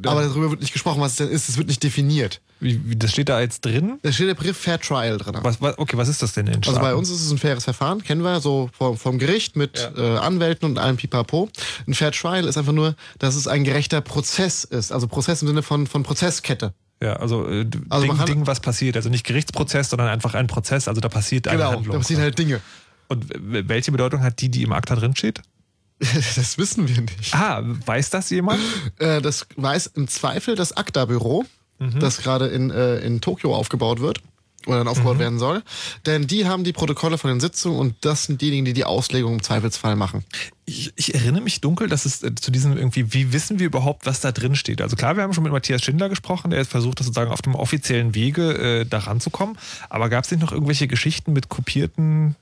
Aber 0.08 0.24
darüber 0.24 0.50
wird 0.50 0.62
nicht 0.62 0.74
gesprochen, 0.74 1.00
was 1.00 1.12
es 1.12 1.18
denn 1.18 1.30
ist. 1.30 1.48
Es 1.48 1.58
wird 1.58 1.68
nicht 1.68 1.84
definiert. 1.84 2.42
wie, 2.60 2.82
wie, 2.90 2.96
das 2.96 3.12
steht 3.12 3.30
da 3.30 3.40
jetzt 3.40 3.64
drin? 3.64 4.00
Da 4.02 4.12
steht 4.12 4.28
der 4.28 4.34
Begriff 4.34 4.58
Fair 4.58 4.80
Trial 4.80 5.20
drin. 5.20 5.36
Was, 5.44 5.62
was, 5.62 5.78
okay, 5.78 5.96
was 5.96 6.08
ist 6.08 6.24
das 6.24 6.34
denn 6.34 6.48
in 6.48 6.56
Also 6.56 6.72
Staaten? 6.72 6.82
bei 6.82 6.96
uns 6.96 7.12
ist 7.12 7.22
es 7.22 7.30
ein 7.32 7.38
faires 7.38 7.66
Verfahren, 7.66 8.04
kennen 8.04 8.24
wir, 8.24 8.40
so 8.40 8.68
vom, 8.76 8.98
vom 8.98 9.20
Gericht 9.20 9.56
mit 9.58 9.78
Ja. 9.96 10.16
äh, 10.16 10.18
Anwälten 10.18 10.66
und 10.68 10.80
allem 10.80 10.98
Pipapo. 10.98 11.50
Ein 11.86 11.94
Fair 11.94 12.12
Trial 12.12 12.46
ist 12.48 12.58
einfach 12.58 12.72
nur, 12.74 12.96
dass 13.20 13.36
es 13.36 13.48
ein 13.48 13.64
gerechter 13.64 14.02
Prozess 14.02 14.64
ist. 14.64 14.92
Also 14.92 15.08
Prozess 15.08 15.44
im 15.44 15.50
Sinne 15.50 15.62
von, 15.62 15.86
von 15.86 16.02
Prozesskette. 16.02 16.74
Ja, 17.02 17.14
also, 17.18 17.48
äh, 17.50 17.66
Also 17.90 18.08
Ding, 18.08 18.26
Ding, 18.26 18.48
was 18.48 18.60
passiert. 18.62 18.96
Also 18.96 19.10
nicht 19.10 19.26
Gerichtsprozess, 19.26 19.90
sondern 19.90 20.08
einfach 20.08 20.34
ein 20.34 20.48
Prozess. 20.48 20.88
Also 20.88 21.02
da 21.02 21.10
passiert 21.10 21.48
eine 21.48 21.58
Genau, 21.58 21.72
Handlung. 21.74 21.94
da 21.94 21.98
passieren 22.00 22.22
halt 22.24 22.38
Dinge. 22.40 22.62
Und 23.08 23.26
welche 23.38 23.92
Bedeutung 23.92 24.22
hat 24.24 24.42
die, 24.42 24.50
die 24.50 24.64
im 24.64 24.72
Akta 24.72 24.96
drin 24.96 25.16
steht? 25.16 25.42
das 26.00 26.58
wissen 26.58 26.88
wir 26.88 27.02
nicht. 27.02 27.34
Ah, 27.34 27.62
weiß 27.64 28.10
das 28.10 28.30
jemand? 28.30 28.60
Äh, 29.00 29.22
das 29.22 29.46
weiß 29.56 29.88
im 29.96 30.08
Zweifel 30.08 30.56
das 30.56 30.76
ACTA-Büro, 30.76 31.46
Mhm. 31.78 32.00
das 32.00 32.20
gerade 32.20 32.48
in, 32.48 32.70
äh, 32.72 33.00
in 33.00 33.20
Tokio 33.20 33.54
aufgebaut 33.54 34.00
wird 34.00 34.22
oder 34.66 34.78
dann 34.78 34.86
Mhm. 34.86 34.92
aufgebaut 34.92 35.20
werden 35.20 35.40
soll. 35.40 35.64
Denn 36.06 36.28
die 36.28 36.46
haben 36.46 36.64
die 36.64 36.74
Protokolle 36.74 37.18
von 37.18 37.30
den 37.30 37.40
Sitzungen 37.40 37.80
und 37.80 37.96
das 38.02 38.26
sind 38.26 38.42
diejenigen, 38.42 38.66
die 38.66 38.74
die 38.74 38.86
Auslegung 38.86 39.34
im 39.34 39.44
Zweifelsfall 39.44 39.96
machen. 39.96 40.24
Ich, 40.66 40.94
ich 40.96 41.14
erinnere 41.14 41.42
mich 41.42 41.62
dunkel, 41.62 41.88
dass 41.88 42.06
es 42.06 42.24
äh, 42.24 42.34
zu 42.36 42.52
diesem 42.52 42.78
irgendwie, 42.78 43.14
wie 43.14 43.34
wissen 43.34 43.60
wir 43.60 43.68
überhaupt, 43.68 44.06
was 44.06 44.20
da 44.22 44.32
drin 44.32 44.56
steht? 44.56 44.82
Also 44.82 44.96
klar, 44.96 45.16
wir 45.16 45.24
haben 45.24 45.34
schon 45.34 45.44
mit 45.44 45.54
Matthias 45.54 45.84
Schindler 45.84 46.10
gesprochen, 46.10 46.52
der 46.52 46.66
versucht, 46.66 47.00
das 47.00 47.08
sozusagen 47.08 47.32
auf 47.32 47.42
dem 47.42 47.56
offiziellen 47.56 48.16
Wege 48.16 48.82
äh, 48.82 48.86
da 48.86 49.00
ranzukommen. 49.00 49.58
Aber 49.90 50.10
gab 50.10 50.24
es 50.24 50.32
nicht 50.32 50.42
noch 50.42 50.52
irgendwelche 50.52 50.88
Geschichten 50.88 51.34
mit 51.34 51.50
kopierten, 51.50 52.36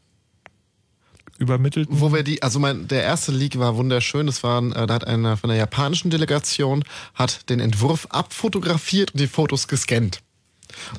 übermittelten? 1.38 2.00
Wo 2.00 2.14
wir 2.14 2.24
die, 2.24 2.42
also 2.44 2.60
mein, 2.60 2.88
der 2.88 3.04
erste 3.04 3.32
Leak 3.32 3.58
war 3.60 3.76
wunderschön. 3.76 4.28
Das 4.28 4.44
waren, 4.44 4.72
äh, 4.72 4.88
da 4.88 4.94
hat 4.94 5.06
einer 5.08 5.38
von 5.38 5.50
der 5.50 5.58
japanischen 5.58 6.10
Delegation 6.10 6.84
hat 7.16 7.50
den 7.50 7.60
Entwurf 7.60 8.08
abfotografiert 8.10 9.12
und 9.12 9.20
die 9.20 9.28
Fotos 9.28 9.68
gescannt. 9.68 10.22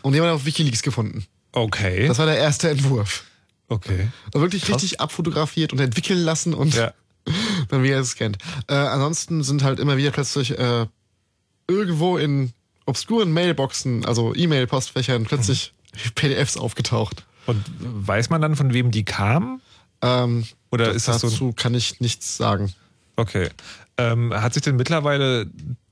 Und 0.03 0.13
die 0.13 0.21
haben 0.21 0.27
wir 0.27 0.35
auf 0.35 0.45
WikiLeaks 0.47 0.83
gefunden. 0.83 1.27
Okay. 1.53 2.09
Das 2.09 2.19
war 2.19 2.27
der 2.27 2.39
erste 2.39 2.69
Entwurf. 2.71 3.25
okay. 3.69 4.09
War 4.33 4.43
wirklich 4.43 4.69
richtig 4.69 5.01
abfotografiert 5.01 5.73
und 5.73 5.81
entwickeln 5.81 6.19
lassen 6.21 6.55
und 6.55 6.75
Ja. 6.75 6.93
dann 7.69 7.83
wieder 7.83 7.99
gescannt. 7.99 8.39
Äh, 8.69 8.75
ansonsten 8.75 9.43
sind 9.43 9.63
halt 9.63 9.79
immer 9.81 9.97
wieder 9.97 10.11
plötzlich 10.11 10.59
äh, 10.59 10.87
irgendwo 11.69 12.19
in 12.19 12.53
obskuren 12.87 13.33
Mailboxen, 13.33 14.05
also 14.05 14.35
E-Mail-Postfächern, 14.35 15.25
plötzlich 15.25 15.73
PDFs 16.15 16.57
aufgetaucht. 16.57 17.25
Und 17.47 17.65
weiß 17.79 18.31
man 18.31 18.43
dann, 18.43 18.57
von 18.57 18.75
wem 18.75 18.91
die 18.91 19.05
kamen? 19.05 19.63
Ähm, 20.03 20.45
Oder 20.71 20.93
ist 20.93 21.09
das 21.09 21.21
so- 21.23 21.31
dazu 21.31 21.53
kann 21.53 21.75
ich 21.75 22.01
nichts 22.01 22.37
sagen. 22.37 22.75
Okay. 23.17 23.49
Ähm, 23.97 24.35
hat 24.35 24.53
sich 24.55 24.63
denn 24.63 24.77
mittlerweile 24.77 25.47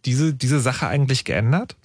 diese, 0.05 0.35
diese 0.35 0.61
Sache 0.61 0.89
eigentlich 0.89 1.25
geändert? 1.25 1.77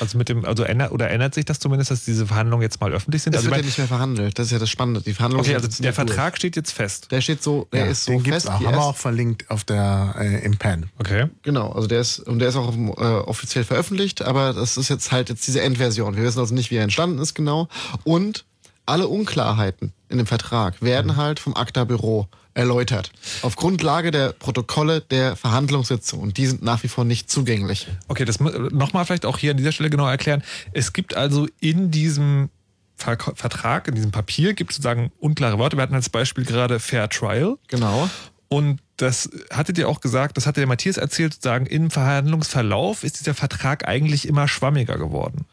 Also 0.00 0.18
mit 0.18 0.28
dem, 0.28 0.44
also 0.44 0.62
ändert 0.64 0.92
oder 0.92 1.10
ändert 1.10 1.34
sich 1.34 1.44
das 1.44 1.58
zumindest, 1.58 1.90
dass 1.90 2.04
diese 2.04 2.26
Verhandlungen 2.26 2.62
jetzt 2.62 2.80
mal 2.80 2.92
öffentlich 2.92 3.22
sind? 3.22 3.34
Es 3.34 3.38
also 3.38 3.50
wird 3.50 3.60
ja 3.60 3.66
nicht 3.66 3.78
mehr 3.78 3.86
verhandelt. 3.86 4.38
Das 4.38 4.46
ist 4.46 4.52
ja 4.52 4.58
das 4.58 4.70
Spannende. 4.70 5.00
Die 5.00 5.14
Verhandlungen 5.14 5.46
okay, 5.46 5.54
also 5.54 5.66
der 5.66 5.70
nicht 5.70 5.84
durch. 5.84 5.94
Vertrag 5.94 6.36
steht 6.36 6.56
jetzt 6.56 6.72
fest. 6.72 7.10
Der 7.10 7.20
steht 7.20 7.42
so, 7.42 7.66
der 7.72 7.86
Ja, 7.86 7.90
ist 7.90 8.04
so 8.04 8.12
den 8.12 8.22
gibt's 8.22 8.44
fest. 8.44 8.48
auch, 8.54 8.60
haben 8.64 8.74
wir 8.74 8.82
auch 8.82 8.96
verlinkt 8.96 9.50
auf 9.50 9.64
der, 9.64 10.14
äh, 10.18 10.44
im 10.44 10.56
Pen. 10.56 10.90
Okay. 10.98 11.26
Genau, 11.42 11.72
also 11.72 11.88
der 11.88 12.00
ist 12.00 12.18
und 12.20 12.38
der 12.38 12.48
ist 12.48 12.56
auch 12.56 12.74
äh, 12.74 13.00
offiziell 13.00 13.64
veröffentlicht, 13.64 14.22
aber 14.22 14.52
das 14.52 14.76
ist 14.76 14.88
jetzt 14.88 15.12
halt 15.12 15.28
jetzt 15.30 15.46
diese 15.46 15.60
Endversion. 15.60 16.16
Wir 16.16 16.22
wissen 16.24 16.38
also 16.40 16.54
nicht, 16.54 16.70
wie 16.70 16.76
er 16.76 16.82
entstanden 16.84 17.18
ist 17.18 17.34
genau 17.34 17.68
und 18.04 18.44
alle 18.86 19.08
Unklarheiten 19.08 19.92
in 20.08 20.16
dem 20.18 20.26
Vertrag 20.26 20.80
werden 20.80 21.16
halt 21.16 21.40
vom 21.40 21.54
ACTA-Büro 21.54 22.26
erläutert. 22.58 23.12
Auf 23.42 23.54
Grundlage 23.54 24.10
der 24.10 24.32
Protokolle 24.32 25.00
der 25.00 25.36
Verhandlungssitzung 25.36 26.20
und 26.20 26.36
die 26.36 26.46
sind 26.46 26.62
nach 26.62 26.82
wie 26.82 26.88
vor 26.88 27.04
nicht 27.04 27.30
zugänglich. 27.30 27.86
Okay, 28.08 28.24
das 28.24 28.40
nochmal 28.40 29.04
vielleicht 29.06 29.24
auch 29.24 29.38
hier 29.38 29.52
an 29.52 29.56
dieser 29.56 29.70
Stelle 29.70 29.90
genau 29.90 30.08
erklären. 30.08 30.42
Es 30.72 30.92
gibt 30.92 31.14
also 31.14 31.46
in 31.60 31.90
diesem 31.90 32.50
Ver 32.96 33.16
Vertrag, 33.16 33.86
in 33.86 33.94
diesem 33.94 34.10
Papier, 34.10 34.54
gibt 34.54 34.72
es 34.72 34.78
sozusagen 34.78 35.12
unklare 35.20 35.56
Worte. 35.58 35.76
Wir 35.76 35.82
hatten 35.82 35.94
als 35.94 36.08
Beispiel 36.08 36.44
gerade 36.44 36.80
Fair 36.80 37.08
Trial. 37.08 37.56
Genau. 37.68 38.10
Und 38.48 38.80
das 38.96 39.30
hattet 39.52 39.78
ihr 39.78 39.88
auch 39.88 40.00
gesagt, 40.00 40.36
das 40.36 40.46
hatte 40.46 40.60
der 40.60 40.66
Matthias 40.66 40.96
erzählt, 40.96 41.34
sozusagen 41.34 41.66
im 41.66 41.92
Verhandlungsverlauf 41.92 43.04
ist 43.04 43.20
dieser 43.20 43.34
Vertrag 43.34 43.86
eigentlich 43.86 44.26
immer 44.26 44.48
schwammiger 44.48 44.98
geworden. 44.98 45.44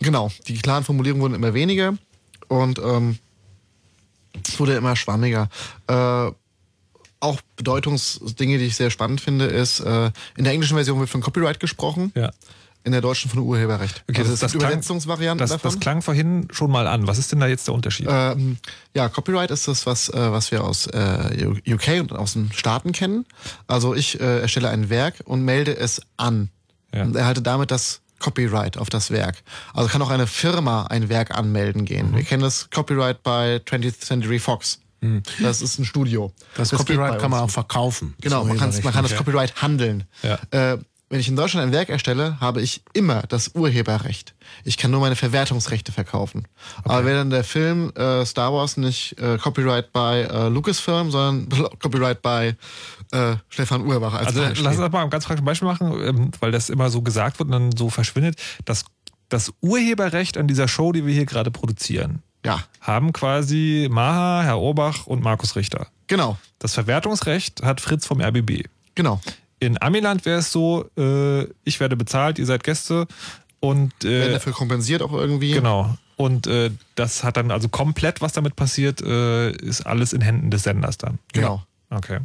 Genau, 0.00 0.30
die 0.46 0.58
klaren 0.58 0.84
Formulierungen 0.84 1.22
wurden 1.22 1.34
immer 1.34 1.54
weniger 1.54 1.94
und 2.48 2.78
ähm, 2.78 3.18
es 4.46 4.58
wurde 4.60 4.74
immer 4.76 4.96
schwammiger. 4.96 5.48
Äh, 5.86 6.30
auch 7.20 7.40
Bedeutungsdinge, 7.56 8.58
die 8.58 8.66
ich 8.66 8.76
sehr 8.76 8.90
spannend 8.90 9.20
finde, 9.20 9.46
ist, 9.46 9.80
äh, 9.80 10.10
in 10.36 10.44
der 10.44 10.52
englischen 10.52 10.74
Version 10.76 11.00
wird 11.00 11.10
von 11.10 11.20
Copyright 11.20 11.58
gesprochen, 11.58 12.12
Ja. 12.14 12.30
in 12.84 12.92
der 12.92 13.00
deutschen 13.00 13.28
von 13.28 13.40
Urheberrecht. 13.40 14.04
Okay, 14.08 14.20
also 14.20 14.30
das- 14.30 14.40
das 14.40 14.52
klang- 14.52 14.80
Das, 15.38 15.50
davon. 15.50 15.70
das 15.72 15.80
klang 15.80 16.00
vorhin 16.00 16.46
schon 16.52 16.70
mal 16.70 16.86
an. 16.86 17.06
Was 17.08 17.18
ist 17.18 17.32
denn 17.32 17.40
da 17.40 17.48
jetzt 17.48 17.66
der 17.66 17.74
Unterschied? 17.74 18.06
Ähm, 18.08 18.58
ja, 18.94 19.08
Copyright 19.08 19.50
ist 19.50 19.66
das, 19.66 19.84
was, 19.84 20.08
äh, 20.10 20.30
was 20.32 20.52
wir 20.52 20.62
aus 20.62 20.86
äh, 20.86 21.46
UK 21.66 22.00
und 22.00 22.12
aus 22.12 22.34
den 22.34 22.52
Staaten 22.52 22.92
kennen. 22.92 23.26
Also 23.66 23.94
ich 23.94 24.20
äh, 24.20 24.40
erstelle 24.42 24.68
ein 24.70 24.88
Werk 24.88 25.16
und 25.24 25.42
melde 25.44 25.76
es 25.76 26.00
an 26.16 26.50
Ja. 26.94 27.02
und 27.02 27.16
erhalte 27.16 27.42
damit 27.42 27.72
das 27.72 28.00
Copyright 28.18 28.76
auf 28.76 28.88
das 28.90 29.10
Werk. 29.10 29.42
Also 29.74 29.88
kann 29.88 30.02
auch 30.02 30.10
eine 30.10 30.26
Firma 30.26 30.84
ein 30.84 31.08
Werk 31.08 31.36
anmelden 31.36 31.84
gehen. 31.84 32.10
Mhm. 32.10 32.16
Wir 32.16 32.24
kennen 32.24 32.42
das 32.42 32.68
Copyright 32.70 33.22
bei 33.22 33.56
20th 33.64 34.00
Century 34.00 34.38
Fox. 34.38 34.80
Das 35.40 35.62
ist 35.62 35.78
ein 35.78 35.84
Studio. 35.84 36.32
Das, 36.56 36.70
geht 36.70 36.78
Copyright 36.80 37.20
kann 37.20 37.30
man 37.30 37.40
auch 37.40 37.50
verkaufen. 37.50 38.14
Genau, 38.20 38.40
Das 38.40 38.58
man, 38.58 38.82
man 38.82 38.92
kann 38.92 39.04
das. 39.04 39.14
Copyright 39.14 39.62
handeln. 39.62 40.04
Ja. 40.24 40.38
Äh, 40.50 40.78
wenn 41.10 41.20
ich 41.20 41.28
in 41.28 41.36
Deutschland 41.36 41.66
ein 41.66 41.72
Werk 41.72 41.88
erstelle, 41.88 42.38
habe 42.40 42.60
ich 42.60 42.82
immer 42.92 43.22
das 43.28 43.48
Urheberrecht. 43.54 44.34
Ich 44.64 44.76
kann 44.76 44.90
nur 44.90 45.00
meine 45.00 45.16
Verwertungsrechte 45.16 45.90
verkaufen. 45.92 46.46
Aber 46.84 47.04
wäre 47.06 47.18
dann 47.18 47.30
der 47.30 47.44
Film 47.44 47.90
äh, 47.96 48.26
Star 48.26 48.52
Wars 48.52 48.76
nicht 48.76 49.18
äh, 49.18 49.38
Copyright 49.38 49.92
bei 49.92 50.22
äh, 50.22 50.48
Lucasfilm, 50.48 51.10
sondern 51.10 51.48
Copyright 51.80 52.20
bei 52.20 52.56
äh, 53.12 53.36
Stefan 53.48 53.86
Urbach 53.86 54.12
als 54.14 54.28
Also 54.28 54.40
Beispiel. 54.42 54.64
lass 54.64 54.78
uns 54.78 54.92
mal 54.92 55.02
ein 55.04 55.10
ganz 55.10 55.24
praktisches 55.24 55.46
Beispiel 55.46 55.68
machen, 55.68 55.92
ähm, 56.04 56.30
weil 56.40 56.50
das 56.52 56.68
immer 56.68 56.90
so 56.90 57.00
gesagt 57.00 57.38
wird 57.38 57.46
und 57.48 57.52
dann 57.52 57.72
so 57.76 57.88
verschwindet. 57.88 58.38
Das, 58.66 58.84
das 59.30 59.52
Urheberrecht 59.62 60.36
an 60.36 60.46
dieser 60.46 60.68
Show, 60.68 60.92
die 60.92 61.06
wir 61.06 61.14
hier 61.14 61.24
gerade 61.26 61.50
produzieren, 61.50 62.22
Ja, 62.44 62.60
haben 62.82 63.12
quasi 63.14 63.88
Maha, 63.90 64.42
Herr 64.42 64.58
Orbach 64.58 65.06
und 65.06 65.22
Markus 65.22 65.56
Richter. 65.56 65.86
genau, 66.06 66.36
Das 66.58 66.74
Verwertungsrecht 66.74 67.62
hat 67.62 67.80
Fritz 67.80 68.04
vom 68.06 68.20
RBB. 68.20 68.64
genau. 68.94 69.20
In 69.60 69.80
Amiland 69.80 70.24
wäre 70.24 70.38
es 70.38 70.52
so, 70.52 70.88
äh, 70.96 71.44
ich 71.64 71.80
werde 71.80 71.96
bezahlt, 71.96 72.38
ihr 72.38 72.46
seid 72.46 72.64
Gäste 72.64 73.06
und 73.60 73.92
Werden 74.04 74.30
äh, 74.30 74.32
dafür 74.32 74.52
kompensiert 74.52 75.02
auch 75.02 75.12
irgendwie. 75.12 75.52
genau. 75.52 75.96
Und 76.16 76.48
äh, 76.48 76.70
das 76.96 77.22
hat 77.22 77.36
dann 77.36 77.52
also 77.52 77.68
komplett, 77.68 78.20
was 78.20 78.32
damit 78.32 78.56
passiert, 78.56 79.00
äh, 79.00 79.52
ist 79.52 79.86
alles 79.86 80.12
in 80.12 80.20
Händen 80.20 80.50
des 80.50 80.64
Senders 80.64 80.98
dann. 80.98 81.20
Genau. 81.32 81.62
Okay. 81.90 82.18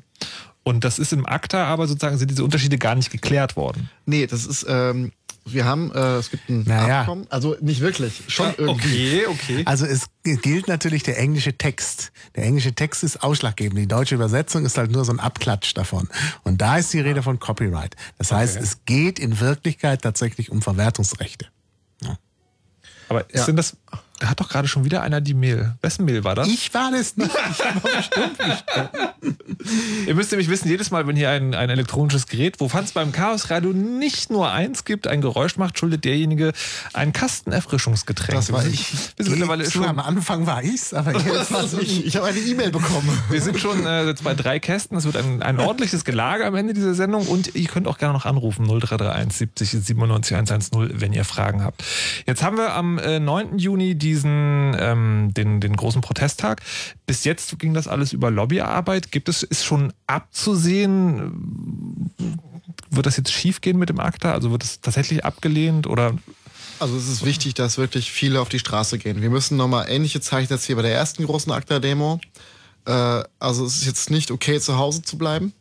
Und 0.64 0.84
das 0.84 0.98
ist 0.98 1.14
im 1.14 1.26
ACTA 1.28 1.66
aber 1.66 1.88
sozusagen 1.88 2.18
sind 2.18 2.32
diese 2.32 2.44
Unterschiede 2.44 2.78
gar 2.78 2.96
nicht 2.96 3.12
geklärt 3.12 3.56
worden. 3.56 3.90
Nee, 4.06 4.26
das 4.26 4.46
ist, 4.46 4.66
ähm, 4.68 5.12
wir 5.46 5.66
haben, 5.66 5.92
äh, 5.94 6.16
es 6.18 6.30
gibt 6.32 6.50
ein 6.50 6.64
Naja. 6.64 7.02
Abkommen, 7.02 7.28
also 7.30 7.56
nicht 7.60 7.82
wirklich, 7.82 8.24
schon 8.28 8.54
irgendwie. 8.58 9.26
Okay, 9.26 9.28
okay. 9.28 9.62
Also 9.66 9.86
es 9.86 10.08
gilt 10.24 10.68
natürlich 10.68 11.04
der 11.04 11.18
englische 11.20 11.58
Text. 11.58 12.12
Der 12.36 12.46
englische 12.46 12.74
Text 12.74 13.04
ist 13.04 13.24
ausschlaggebend. 13.24 13.78
Die 13.80 13.88
deutsche 13.88 14.16
Übersetzung 14.16 14.66
ist 14.66 14.78
halt 14.78 14.92
nur 14.92 15.04
so 15.06 15.12
ein 15.12 15.20
Abklatsch 15.20 15.74
davon. 15.74 16.08
Und 16.44 16.62
da 16.62 16.78
ist 16.78 16.94
die 16.94 17.00
Rede 17.02 17.22
von 17.24 17.40
Copyright. 17.40 17.96
Das 18.18 18.32
heißt, 18.32 18.56
Okay. 18.56 18.64
es 18.64 18.86
geht 18.86 19.20
in 19.20 19.40
Wirklichkeit 19.40 20.02
tatsächlich 20.02 20.50
um 20.52 20.62
Verwertungsrechte. 20.62 21.48
Aber 23.10 23.30
ist 23.30 23.42
Ja. 23.42 23.46
denn 23.48 23.58
das, 23.58 23.76
da 24.24 24.30
hat 24.30 24.40
doch 24.40 24.48
gerade 24.48 24.70
schon 24.70 24.86
wieder 24.86 25.02
einer 25.02 25.20
die 25.20 25.34
Mail. 25.34 25.76
Wessen 25.82 26.06
Mail 26.06 26.24
war 26.24 26.34
das? 26.34 26.48
Ich 26.48 26.74
war 26.74 26.92
das 26.92 27.18
nicht. 27.18 27.30
Ihr 30.08 30.16
müsst 30.16 30.32
nämlich 30.32 30.48
wissen, 30.50 30.70
jedes 30.70 30.92
Mal, 30.92 31.06
wenn 31.08 31.18
hier 31.18 31.30
ein, 31.30 31.54
ein 31.54 31.70
elektronisches 31.70 32.28
Gerät, 32.28 32.62
wovon 32.62 32.86
es 32.86 32.94
beim 32.94 33.12
Chaos 33.12 33.50
Radio 33.50 33.72
nicht 33.72 34.30
nur 34.30 34.50
eins 34.50 34.86
gibt, 34.86 35.08
ein 35.08 35.20
Geräusch 35.20 35.58
macht, 35.58 35.78
schuldet 35.78 36.06
derjenige 36.06 36.54
einen 36.94 37.12
Kasten 37.12 37.52
Erfrischungsgetränk. 37.52 38.34
Das 38.34 38.54
war 38.54 38.66
ich. 38.66 38.94
Wir 39.18 39.26
sind 39.26 39.32
mittlerweile 39.32 39.66
Zu, 39.66 39.84
am 39.84 39.98
schon, 39.98 40.00
Anfang 40.00 40.46
war 40.48 40.64
ich's, 40.64 40.94
aber 40.94 41.12
jetzt 41.20 41.54
Also 41.54 41.80
ich 41.80 42.06
ich 42.06 42.16
habe 42.16 42.28
eine 42.28 42.40
E-Mail 42.40 42.72
bekommen. 42.72 43.10
wir 43.30 43.42
sind 43.42 43.60
schon 43.60 43.86
äh, 43.86 44.06
jetzt 44.06 44.24
bei 44.24 44.34
drei 44.34 44.60
Kästen. 44.60 44.98
Es 44.98 45.04
wird 45.04 45.18
ein, 45.18 45.44
ein 45.44 45.60
ordentliches 45.60 46.06
Gelage 46.06 46.46
am 46.46 46.56
Ende 46.56 46.74
dieser 46.74 46.94
Sendung 46.94 47.28
und 47.28 47.56
ihr 47.56 47.68
könnt 47.68 47.90
auch 47.90 47.98
gerne 47.98 48.14
noch 48.14 48.26
anrufen 48.26 48.68
0331 48.68 49.38
70 49.38 49.70
97 49.84 50.34
110, 50.38 51.02
wenn 51.02 51.12
ihr 51.12 51.26
Fragen 51.26 51.62
habt. 51.62 51.84
Jetzt 52.26 52.42
haben 52.42 52.56
wir 52.56 52.74
am 52.74 53.00
äh, 53.00 53.20
9. 53.20 53.58
Juni 53.58 53.96
diesen 54.14 54.76
ähm, 54.80 55.34
den, 55.34 55.60
den 55.60 55.76
großen 55.76 56.02
Protesttag. 56.02 56.62
Bis 57.06 57.24
jetzt 57.24 57.58
ging 57.60 57.74
das 57.74 57.88
alles 57.88 58.14
über 58.14 58.30
Lobbyarbeit. 58.30 59.12
Gibt 59.12 59.30
es 59.30 59.44
ist 59.44 59.66
schon 59.66 59.94
abzusehen, 60.08 62.12
wird 62.90 63.06
das 63.06 63.18
jetzt 63.18 63.32
schief 63.32 63.62
gehen 63.62 63.78
mit 63.78 63.90
dem 63.90 64.00
ACTA? 64.00 64.34
Also 64.34 64.52
wird 64.52 64.64
es 64.64 64.82
tatsächlich 64.82 65.26
abgelehnt 65.26 65.88
oder 65.88 66.14
Also 66.80 66.96
es 66.98 67.08
ist 67.08 67.26
wichtig, 67.26 67.56
dass 67.56 67.78
wirklich 67.78 68.12
viele 68.12 68.40
auf 68.40 68.50
die 68.50 68.60
Straße 68.60 68.98
gehen. 68.98 69.22
Wir 69.22 69.30
müssen 69.30 69.58
nochmal 69.58 69.88
ähnliche 69.90 70.22
Zeichen 70.22 70.50
setzen 70.50 70.70
wie 70.70 70.76
bei 70.76 70.82
der 70.84 70.94
ersten 70.94 71.26
großen 71.26 71.52
ACTA-Demo. 71.52 72.20
Äh, 72.86 73.24
also 73.40 73.66
es 73.66 73.78
ist 73.78 73.86
jetzt 73.86 74.12
nicht 74.12 74.32
okay, 74.32 74.60
zu 74.60 74.78
Hause 74.78 75.02
zu 75.02 75.18
bleiben. 75.18 75.54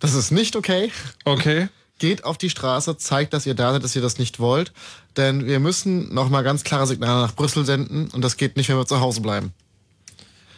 Das 0.00 0.14
ist 0.14 0.30
nicht 0.30 0.56
okay. 0.56 0.90
okay? 1.24 1.68
Geht 1.98 2.24
auf 2.24 2.38
die 2.38 2.50
Straße, 2.50 2.96
zeigt, 2.96 3.32
dass 3.34 3.46
ihr 3.46 3.54
da 3.54 3.72
seid, 3.72 3.84
dass 3.84 3.94
ihr 3.94 4.02
das 4.02 4.18
nicht 4.18 4.40
wollt. 4.40 4.72
Denn 5.16 5.46
wir 5.46 5.60
müssen 5.60 6.12
nochmal 6.12 6.42
ganz 6.42 6.64
klare 6.64 6.86
Signale 6.86 7.22
nach 7.26 7.34
Brüssel 7.34 7.64
senden 7.64 8.08
und 8.10 8.22
das 8.22 8.36
geht 8.36 8.56
nicht, 8.56 8.68
wenn 8.68 8.76
wir 8.76 8.86
zu 8.86 9.00
Hause 9.00 9.20
bleiben. 9.20 9.52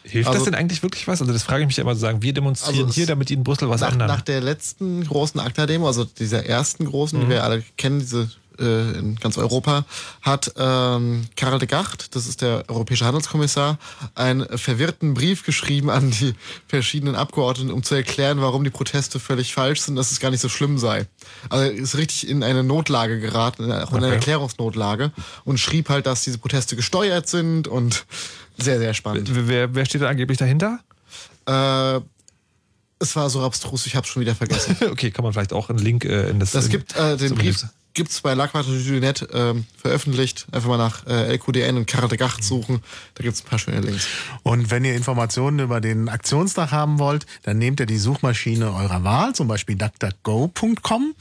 Hilft 0.03 0.29
Also- 0.29 0.39
das 0.39 0.45
denn 0.45 0.55
eigentlich 0.55 0.83
wirklich 0.83 1.07
was? 1.09 1.21
Also 1.21 1.33
das 1.33 1.43
frage 1.43 1.63
ich 1.63 1.67
mich 1.67 1.77
ja 1.77 1.83
immer 1.83 1.95
so 1.95 2.01
sagen, 2.01 2.23
wir 2.23 2.33
demonstrieren 2.33 2.85
Also 2.87 2.95
hier, 2.95 3.07
damit 3.07 3.29
die 3.29 3.35
in 3.35 3.45
Brüssel 3.45 3.69
was 3.69 3.81
nach, 3.81 3.93
ändern. 3.93 4.09
nach 4.09 4.21
der 4.23 4.41
letzten 4.41 5.05
großen 5.05 5.41
ACTA-Demo, 5.41 5.87
also 5.87 6.05
dieser 6.05 6.47
ersten 6.47 6.85
großen, 6.87 7.21
die 7.21 7.29
wir 7.29 7.43
alle 7.45 7.63
kennen, 7.77 7.99
diese 7.99 8.31
äh, 8.59 8.99
in 8.99 9.17
ganz 9.17 9.39
Europa, 9.39 9.85
hat 10.23 10.53
ähm, 10.57 11.27
Karel 11.37 11.59
de 11.59 11.69
Gacht, 11.69 12.15
das 12.15 12.27
ist 12.27 12.43
der 12.43 12.65
europäische 12.69 13.05
Handelskommissar, 13.05 13.79
einen 14.15 14.47
verwirrten 14.59 15.15
Brief 15.15 15.45
geschrieben 15.45 15.91
an 15.91 16.11
die 16.11 16.35
verschiedenen 16.67 17.15
Abgeordneten, 17.15 17.71
um 17.71 17.83
zu 17.83 17.95
erklären, 17.95 18.41
warum 18.41 18.65
die 18.65 18.71
Proteste 18.71 19.21
völlig 19.21 19.55
falsch 19.55 19.81
sind, 19.83 19.97
dass 19.97 20.11
es 20.13 20.21
gar 20.21 20.31
nicht 20.31 20.41
so 20.41 20.49
schlimm 20.49 20.79
sei. 20.79 21.07
Also 21.49 21.65
er 21.65 21.73
ist 21.73 21.97
richtig 21.97 22.29
in 22.29 22.43
eine 22.43 22.65
Notlage 22.65 23.21
geraten, 23.21 23.71
auch 23.73 23.91
in 23.93 23.99
eine 23.99 24.07
Okay. 24.07 24.15
Erklärungsnotlage 24.15 25.13
und 25.45 25.59
schrieb 25.59 25.89
halt, 25.89 26.07
dass 26.07 26.23
diese 26.23 26.39
Proteste 26.39 26.77
gesteuert 26.77 27.29
sind 27.29 27.69
und 27.69 28.07
sehr, 28.59 28.79
sehr 28.79 28.95
spannend. 28.95 29.29
wer, 29.33 29.75
wer 29.75 29.85
steht 29.85 30.03
da 30.03 30.09
angeblich 30.09 30.39
dahinter? 30.39 30.81
Äh, 31.47 32.01
es 32.99 33.15
war 33.15 33.29
so 33.29 33.43
abstrus, 33.43 33.87
ich 33.87 33.95
habe 33.97 34.07
schon 34.07 34.21
wieder 34.23 34.35
vergessen. 34.35 34.77
Okay, 34.91 35.11
kann 35.11 35.23
man 35.23 35.33
vielleicht 35.33 35.53
auch 35.53 35.69
einen 35.69 35.79
Link 35.79 36.05
äh, 36.05 36.31
in 36.31 36.41
das. 36.41 36.53
Das 36.53 36.67
in, 36.67 36.71
gibt 36.71 36.97
äh, 36.97 37.17
den 37.17 37.35
Brief 37.35 37.63
News. 37.63 37.67
Gibt's 37.97 38.21
bei 38.21 38.35
Lagwater.net 38.35 39.27
ähm, 39.33 39.65
veröffentlicht. 39.77 40.47
Einfach 40.53 40.69
mal 40.69 40.77
nach 40.77 41.07
äh, 41.07 41.35
LQDN 41.35 41.79
und 41.79 41.87
Karate 41.87 42.19
Gacht 42.19 42.45
suchen. 42.45 42.81
Da 43.15 43.25
gibt's 43.25 43.43
ein 43.43 43.49
paar 43.49 43.59
schöne 43.59 43.81
Links. 43.81 44.07
Und 44.43 44.71
wenn 44.71 44.85
ihr 44.85 44.95
Informationen 44.95 45.59
über 45.61 45.81
den 45.81 46.11
Aktionstag 46.11 46.73
haben 46.73 46.99
wollt, 46.99 47.27
dann 47.43 47.59
nehmt 47.59 47.81
ihr 47.81 47.87
die 47.87 47.97
Suchmaschine 47.97 48.73
eurer 48.73 49.03
Wahl, 49.03 49.35
zum 49.35 49.49
Beispiel 49.49 49.77
duckduckgo.com 49.77 51.15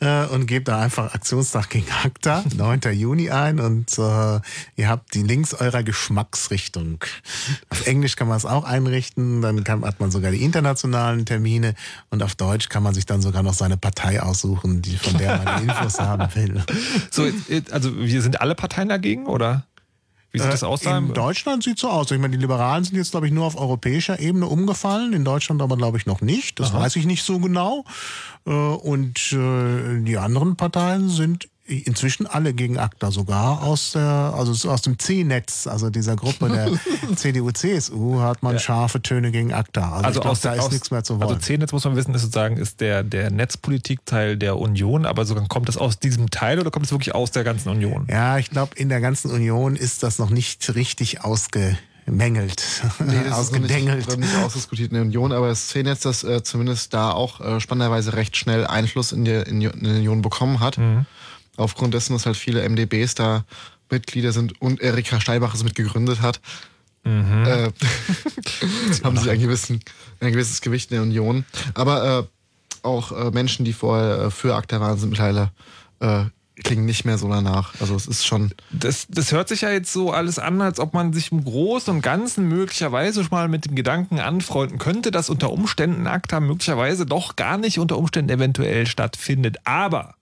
äh, 0.00 0.26
und 0.26 0.46
gebt 0.46 0.68
da 0.68 0.80
einfach 0.80 1.14
Aktionstag 1.14 1.70
gegen 1.70 1.86
ACTA, 2.04 2.44
9. 2.54 2.80
Juni 2.92 3.30
ein 3.30 3.58
und 3.58 3.98
äh, 3.98 4.40
ihr 4.76 4.88
habt 4.88 5.14
die 5.14 5.22
Links 5.22 5.54
eurer 5.54 5.82
Geschmacksrichtung. 5.82 7.02
Auf 7.70 7.86
Englisch 7.86 8.16
kann 8.16 8.28
man 8.28 8.36
es 8.36 8.44
auch 8.44 8.64
einrichten, 8.64 9.40
dann 9.40 9.64
kann, 9.64 9.82
hat 9.82 9.98
man 9.98 10.10
sogar 10.10 10.30
die 10.30 10.42
internationalen 10.42 11.24
Termine 11.24 11.74
und 12.10 12.22
auf 12.22 12.34
Deutsch 12.34 12.68
kann 12.68 12.82
man 12.82 12.92
sich 12.92 13.06
dann 13.06 13.22
sogar 13.22 13.42
noch 13.42 13.54
seine 13.54 13.78
Partei 13.78 14.22
aussuchen, 14.22 14.82
die, 14.82 14.98
von 14.98 15.16
der 15.16 15.38
man 15.38 15.56
die 15.56 15.62
Infos 15.70 16.01
haben 16.06 16.28
will. 16.34 16.62
So, 17.10 17.24
äh, 17.26 17.62
also 17.70 17.96
wir 17.98 18.22
sind 18.22 18.40
alle 18.40 18.54
Parteien 18.54 18.88
dagegen, 18.88 19.26
oder? 19.26 19.64
Wie 20.32 20.38
sieht 20.38 20.50
das 20.50 20.62
aus 20.62 20.80
da? 20.80 20.96
In 20.96 21.12
Deutschland 21.12 21.62
sieht 21.62 21.74
es 21.74 21.82
so 21.82 21.90
aus. 21.90 22.10
Ich 22.10 22.18
meine, 22.18 22.34
die 22.34 22.40
Liberalen 22.40 22.84
sind 22.84 22.96
jetzt, 22.96 23.10
glaube 23.10 23.26
ich, 23.26 23.32
nur 23.34 23.44
auf 23.44 23.58
europäischer 23.58 24.18
Ebene 24.18 24.46
umgefallen. 24.46 25.12
In 25.12 25.26
Deutschland 25.26 25.60
aber, 25.60 25.76
glaube 25.76 25.98
ich, 25.98 26.06
noch 26.06 26.22
nicht. 26.22 26.58
Das 26.58 26.72
weiß 26.72 26.96
ich 26.96 27.04
nicht 27.04 27.22
so 27.22 27.38
genau. 27.38 27.84
Äh, 28.46 28.50
Und 28.50 29.32
äh, 29.32 30.02
die 30.02 30.16
anderen 30.16 30.56
Parteien 30.56 31.10
sind 31.10 31.48
inzwischen 31.80 32.26
alle 32.26 32.52
gegen 32.54 32.78
ACTA, 32.78 33.10
sogar 33.10 33.62
aus 33.62 33.92
der, 33.92 34.34
also 34.36 34.70
aus 34.70 34.82
dem 34.82 34.98
C-Netz, 34.98 35.66
also 35.66 35.90
dieser 35.90 36.16
Gruppe 36.16 36.48
der 36.48 36.70
CDU-CSU, 37.16 38.20
hat 38.20 38.42
man 38.42 38.58
scharfe 38.58 39.00
Töne 39.02 39.30
gegen 39.32 39.52
ACTA. 39.52 39.80
Also, 39.92 40.04
Also 40.04 40.08
ich 40.18 40.22
glaub, 40.22 40.32
aus 40.32 40.40
da 40.40 40.54
ist 40.54 40.60
aus- 40.64 40.70
nichts 40.72 40.90
mehr 40.90 41.04
zu 41.04 41.14
wollen. 41.18 41.28
Also 41.28 41.36
C-Netz 41.40 41.72
muss 41.72 41.84
man 41.84 41.96
wissen, 41.96 42.14
ist 42.14 42.22
sozusagen 42.22 42.56
ist 42.56 42.80
der, 42.80 43.02
der 43.02 43.30
Netzpolitikteil 43.30 44.36
der 44.36 44.58
Union, 44.58 45.06
aber 45.06 45.24
sogar 45.24 45.46
kommt 45.48 45.68
das 45.68 45.76
aus 45.76 45.98
diesem 45.98 46.30
Teil 46.30 46.58
oder 46.60 46.70
kommt 46.70 46.86
es 46.86 46.92
wirklich 46.92 47.14
aus 47.14 47.30
der 47.30 47.44
ganzen 47.44 47.68
Union? 47.70 48.06
Ja, 48.10 48.38
ich 48.38 48.50
glaube, 48.50 48.74
in 48.76 48.88
der 48.88 49.00
ganzen 49.00 49.30
Union 49.30 49.76
ist 49.76 50.02
das 50.02 50.18
noch 50.18 50.30
nicht 50.30 50.74
richtig 50.74 51.24
ausgemängelt, 51.24 52.62
Nee, 52.98 53.14
das 53.24 53.38
ausgedengelt. 53.38 54.00
ist 54.00 54.08
noch 54.08 54.16
nicht, 54.16 54.32
noch 54.32 54.34
nicht 54.34 54.44
ausdiskutiert 54.44 54.88
in 54.90 54.94
der 54.94 55.02
Union, 55.02 55.32
aber 55.32 55.48
das 55.48 55.68
C-Netz, 55.68 56.00
das 56.00 56.24
äh, 56.24 56.42
zumindest 56.42 56.92
da 56.94 57.10
auch 57.12 57.40
äh, 57.40 57.60
spannenderweise 57.60 58.14
recht 58.14 58.36
schnell 58.36 58.66
Einfluss 58.66 59.12
in 59.12 59.24
die, 59.24 59.30
in 59.32 59.60
die 59.60 59.66
in 59.66 59.80
die 59.84 59.90
Union 59.90 60.22
bekommen 60.22 60.60
hat. 60.60 60.78
Aufgrund 61.56 61.94
dessen, 61.94 62.14
dass 62.14 62.26
halt 62.26 62.36
viele 62.36 62.66
MDBs 62.68 63.14
da 63.14 63.44
Mitglieder 63.90 64.32
sind 64.32 64.60
und 64.60 64.80
Erika 64.80 65.20
Steilbach 65.20 65.54
es 65.54 65.64
mit 65.64 65.74
gegründet 65.74 66.22
hat, 66.22 66.40
äh, 67.04 67.08
haben 69.04 69.16
sie 69.18 69.30
ein, 69.30 69.40
gewissen, 69.40 69.80
ein 70.20 70.32
gewisses 70.32 70.60
Gewicht 70.60 70.90
in 70.90 70.96
der 70.96 71.02
Union. 71.02 71.44
Aber 71.74 72.18
äh, 72.20 72.86
auch 72.86 73.12
äh, 73.12 73.30
Menschen, 73.30 73.64
die 73.64 73.72
vorher 73.72 74.26
äh, 74.26 74.30
für 74.30 74.54
ACTA 74.54 74.80
waren, 74.80 74.98
sind 74.98 75.10
mittlerweile 75.10 75.50
äh, 76.00 76.24
klingen 76.62 76.84
nicht 76.84 77.04
mehr 77.04 77.18
so 77.18 77.28
danach. 77.28 77.74
Also 77.80 77.96
es 77.96 78.06
ist 78.06 78.26
schon 78.26 78.52
Das, 78.70 79.06
das 79.08 79.32
hört 79.32 79.48
sich 79.48 79.62
ja 79.62 79.70
jetzt 79.70 79.92
so 79.92 80.12
alles 80.12 80.38
an, 80.38 80.60
als 80.60 80.78
ob 80.78 80.94
man 80.94 81.12
sich 81.12 81.32
im 81.32 81.44
Großen 81.44 81.92
und 81.92 82.02
Ganzen 82.02 82.48
möglicherweise 82.48 83.22
schon 83.22 83.30
mal 83.30 83.48
mit 83.48 83.64
dem 83.64 83.74
Gedanken 83.74 84.20
anfreunden 84.20 84.78
könnte, 84.78 85.10
dass 85.10 85.30
unter 85.30 85.50
Umständen 85.50 86.06
ACTA 86.06 86.40
möglicherweise 86.40 87.06
doch 87.06 87.36
gar 87.36 87.56
nicht 87.56 87.78
unter 87.78 87.98
Umständen 87.98 88.30
eventuell 88.30 88.86
stattfindet. 88.86 89.58
Aber 89.64 90.14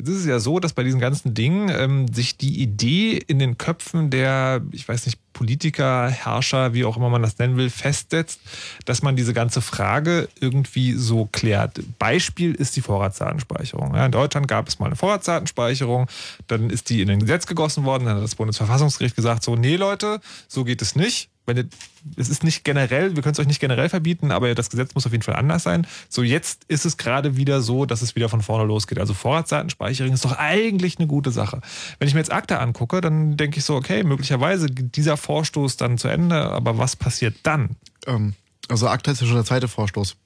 Jetzt 0.00 0.08
ist 0.08 0.20
es 0.20 0.26
ja 0.26 0.38
so, 0.38 0.60
dass 0.60 0.72
bei 0.72 0.82
diesen 0.82 0.98
ganzen 0.98 1.34
Dingen 1.34 1.68
ähm, 1.68 2.08
sich 2.08 2.38
die 2.38 2.62
Idee 2.62 3.18
in 3.18 3.38
den 3.38 3.58
Köpfen 3.58 4.08
der, 4.08 4.62
ich 4.72 4.88
weiß 4.88 5.04
nicht, 5.04 5.18
Politiker, 5.34 6.08
Herrscher, 6.08 6.72
wie 6.72 6.86
auch 6.86 6.96
immer 6.96 7.10
man 7.10 7.20
das 7.20 7.36
nennen 7.36 7.58
will, 7.58 7.68
festsetzt, 7.68 8.40
dass 8.86 9.02
man 9.02 9.14
diese 9.14 9.34
ganze 9.34 9.60
Frage 9.60 10.30
irgendwie 10.40 10.94
so 10.94 11.28
klärt. 11.30 11.80
Beispiel 11.98 12.54
ist 12.54 12.76
die 12.76 12.80
Vorratsdatenspeicherung. 12.80 13.94
Ja, 13.94 14.06
in 14.06 14.12
Deutschland 14.12 14.48
gab 14.48 14.68
es 14.68 14.78
mal 14.78 14.86
eine 14.86 14.96
Vorratsdatenspeicherung, 14.96 16.06
dann 16.46 16.70
ist 16.70 16.88
die 16.88 17.02
in 17.02 17.10
ein 17.10 17.20
Gesetz 17.20 17.46
gegossen 17.46 17.84
worden, 17.84 18.06
dann 18.06 18.16
hat 18.16 18.24
das 18.24 18.36
Bundesverfassungsgericht 18.36 19.16
gesagt, 19.16 19.44
so, 19.44 19.54
nee 19.54 19.76
Leute, 19.76 20.20
so 20.48 20.64
geht 20.64 20.80
es 20.80 20.96
nicht. 20.96 21.28
Ihr, 21.56 21.68
es 22.16 22.28
ist 22.28 22.44
nicht 22.44 22.64
generell, 22.64 23.16
wir 23.16 23.22
können 23.22 23.32
es 23.32 23.38
euch 23.38 23.46
nicht 23.46 23.60
generell 23.60 23.88
verbieten, 23.88 24.32
aber 24.32 24.54
das 24.54 24.70
Gesetz 24.70 24.94
muss 24.94 25.06
auf 25.06 25.12
jeden 25.12 25.22
Fall 25.22 25.36
anders 25.36 25.62
sein. 25.62 25.86
So, 26.08 26.22
jetzt 26.22 26.64
ist 26.68 26.84
es 26.84 26.96
gerade 26.96 27.36
wieder 27.36 27.60
so, 27.60 27.86
dass 27.86 28.02
es 28.02 28.16
wieder 28.16 28.28
von 28.28 28.42
vorne 28.42 28.64
losgeht. 28.64 28.98
Also 28.98 29.14
Vorratsdatenspeicherung 29.14 30.12
ist 30.12 30.24
doch 30.24 30.36
eigentlich 30.38 30.98
eine 30.98 31.06
gute 31.06 31.30
Sache. 31.30 31.60
Wenn 31.98 32.08
ich 32.08 32.14
mir 32.14 32.20
jetzt 32.20 32.32
ACTA 32.32 32.58
angucke, 32.58 33.00
dann 33.00 33.36
denke 33.36 33.58
ich 33.58 33.64
so, 33.64 33.76
okay, 33.76 34.02
möglicherweise 34.02 34.66
geht 34.66 34.96
dieser 34.96 35.16
Vorstoß 35.16 35.76
dann 35.76 35.98
zu 35.98 36.08
Ende, 36.08 36.36
aber 36.36 36.78
was 36.78 36.96
passiert 36.96 37.36
dann? 37.42 37.76
ähm, 38.06 38.34
also 38.68 38.88
ACTA 38.88 39.12
ist 39.12 39.20
ja 39.20 39.26
schon 39.26 39.36
der 39.36 39.44
zweite 39.44 39.68
Vorstoß 39.68 40.16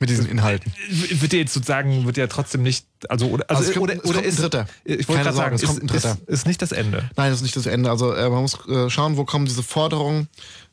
mit 0.00 0.10
diesen 0.10 0.26
Inhalten. 0.26 0.72
Wird 0.88 1.32
ja 1.32 1.38
jetzt 1.40 1.54
sozusagen, 1.54 2.06
wird 2.06 2.16
ja 2.16 2.26
trotzdem 2.26 2.62
nicht, 2.62 2.86
also, 3.08 3.26
oder, 3.26 3.44
also, 3.48 3.60
Also 3.60 3.70
es 3.70 3.76
kommt- 3.76 3.90
oder, 3.90 4.04
oder 4.04 4.22
ist, 4.22 4.38
Dritter. 4.40 4.66
ich 4.84 5.08
wollte 5.08 5.22
gerade 5.22 5.36
sagen, 5.36 5.54
es 5.56 5.62
ist, 5.62 5.68
kommt 5.68 5.82
ein 5.82 5.86
Dritter. 5.86 6.18
Ist, 6.26 6.28
ist 6.28 6.46
nicht 6.46 6.62
das 6.62 6.72
Ende. 6.72 7.10
Nein, 7.16 7.30
das 7.30 7.36
ist 7.38 7.42
nicht 7.42 7.56
das 7.56 7.66
Ende. 7.66 7.90
Also 7.90 8.12
äh, 8.12 8.28
man 8.28 8.42
muss 8.42 8.58
äh, 8.68 8.90
schauen, 8.90 9.16
wo 9.16 9.24
kommen 9.24 9.46
diese 9.46 9.62
Forderungen, 9.62 10.28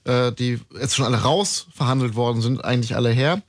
äh, 0.06 0.32
die 0.32 0.60
jetzt 0.80 0.96
schon 0.96 1.06
alle 1.06 1.22
raus 1.22 1.68
verhandelt 1.74 2.16
worden 2.16 2.42
sind, 2.42 2.64
eigentlich 2.64 2.96
alle 2.96 3.10
her. 3.12 3.42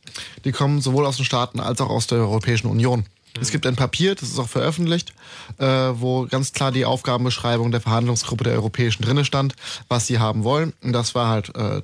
Die 0.45 0.53
kommen 0.53 0.81
sowohl 0.81 1.07
aus 1.07 1.17
den 1.17 1.25
Staaten 1.25 1.61
als 1.61 1.81
auch 1.81 1.91
aus 1.91 2.07
der 2.07 2.19
Europäischen 2.19 2.67
Union. 2.69 3.05
Es 3.41 3.51
gibt 3.51 3.67
ein 3.67 3.77
Papier, 3.77 4.15
das 4.15 4.29
ist 4.29 4.39
auch 4.39 4.49
veröffentlicht, 4.49 5.15
äh, 5.57 5.65
wo 5.67 6.27
ganz 6.27 6.53
klar 6.53 6.71
die 6.71 6.85
Aufgabenbeschreibung 6.85 7.71
der 7.71 7.81
Verhandlungsgruppe 7.81 8.45
der 8.45 8.53
Europäischen 8.53 9.03
drinne 9.03 9.25
stand, 9.25 9.55
was 9.89 10.07
sie 10.07 10.19
haben 10.19 10.45
wollen. 10.45 10.75
Und 10.83 10.93
das 10.93 11.15
war 11.15 11.29
halt 11.29 11.55
äh, 11.57 11.81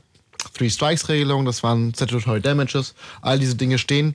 Three 0.55 0.71
Strikes 0.71 1.09
Regelung, 1.09 1.45
das 1.45 1.63
waren 1.63 1.93
Statutory 1.95 2.41
Damages, 2.41 2.95
all 3.23 3.39
diese 3.39 3.57
Dinge 3.57 3.79
stehen 3.79 4.15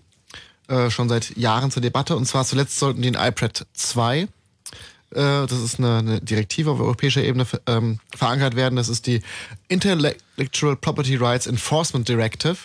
äh, 0.67 0.89
schon 0.89 1.09
seit 1.09 1.35
Jahren 1.37 1.71
zur 1.71 1.81
Debatte. 1.81 2.15
Und 2.15 2.25
zwar 2.25 2.45
zuletzt 2.45 2.79
sollten 2.79 3.01
die 3.01 3.09
in 3.09 3.15
IPRED 3.15 3.65
2 3.73 4.21
äh, 4.21 5.45
das 5.45 5.59
ist 5.59 5.77
eine, 5.77 5.97
eine 5.97 6.21
Direktive 6.21 6.71
auf 6.71 6.79
europäischer 6.79 7.23
Ebene 7.23 7.45
ähm, 7.67 7.99
verankert 8.15 8.55
werden. 8.55 8.75
Das 8.75 8.89
ist 8.89 9.05
die 9.05 9.21
Intellectual 9.67 10.75
Property 10.75 11.15
Rights 11.15 11.45
Enforcement 11.45 12.07
Directive. 12.07 12.57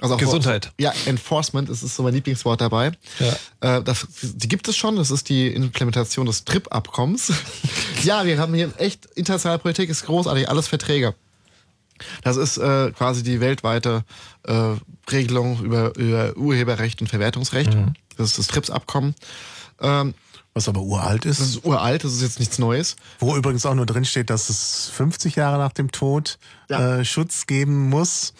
Also 0.00 0.14
auch 0.14 0.18
Gesundheit. 0.18 0.70
Ja, 0.78 0.92
Enforcement, 1.06 1.68
das 1.68 1.82
ist 1.82 1.96
so 1.96 2.02
mein 2.02 2.14
Lieblingswort 2.14 2.60
dabei. 2.60 2.92
Ja. 3.18 3.78
Äh, 3.78 3.82
das, 3.82 4.06
die 4.22 4.48
gibt 4.48 4.68
es 4.68 4.76
schon, 4.76 4.96
das 4.96 5.10
ist 5.10 5.28
die 5.28 5.48
Implementation 5.48 6.26
des 6.26 6.44
TRIP-Abkommens. 6.44 7.32
ja, 8.04 8.24
wir 8.24 8.38
haben 8.38 8.54
hier 8.54 8.72
echt 8.78 9.06
internationale 9.16 9.58
Politik, 9.58 9.90
ist 9.90 10.06
großartig, 10.06 10.48
alles 10.48 10.68
Verträge. 10.68 11.14
Das 12.22 12.36
ist 12.36 12.58
äh, 12.58 12.90
quasi 12.92 13.22
die 13.22 13.40
weltweite 13.40 14.04
äh, 14.44 14.74
Regelung 15.10 15.60
über, 15.62 15.96
über 15.96 16.36
Urheberrecht 16.36 17.00
und 17.00 17.08
Verwertungsrecht. 17.08 17.76
Das 18.16 18.28
ist 18.30 18.38
das 18.38 18.46
TRIPS-Abkommen. 18.48 19.14
Ähm, 19.80 20.14
Was 20.52 20.68
aber 20.68 20.80
uralt 20.82 21.24
das 21.24 21.40
ist. 21.40 21.48
ist 21.56 21.64
uralt, 21.64 22.04
das 22.04 22.12
ist 22.12 22.22
jetzt 22.22 22.38
nichts 22.38 22.58
Neues. 22.58 22.96
Wo 23.18 23.36
übrigens 23.36 23.64
auch 23.66 23.74
nur 23.74 23.86
drin 23.86 24.04
steht, 24.04 24.30
dass 24.30 24.50
es 24.50 24.90
50 24.94 25.36
Jahre 25.36 25.58
nach 25.58 25.72
dem 25.72 25.90
Tod 25.90 26.38
Ja. 26.68 26.98
äh, 26.98 27.04
Schutz 27.04 27.46
geben 27.46 27.88
muss. 27.88 28.34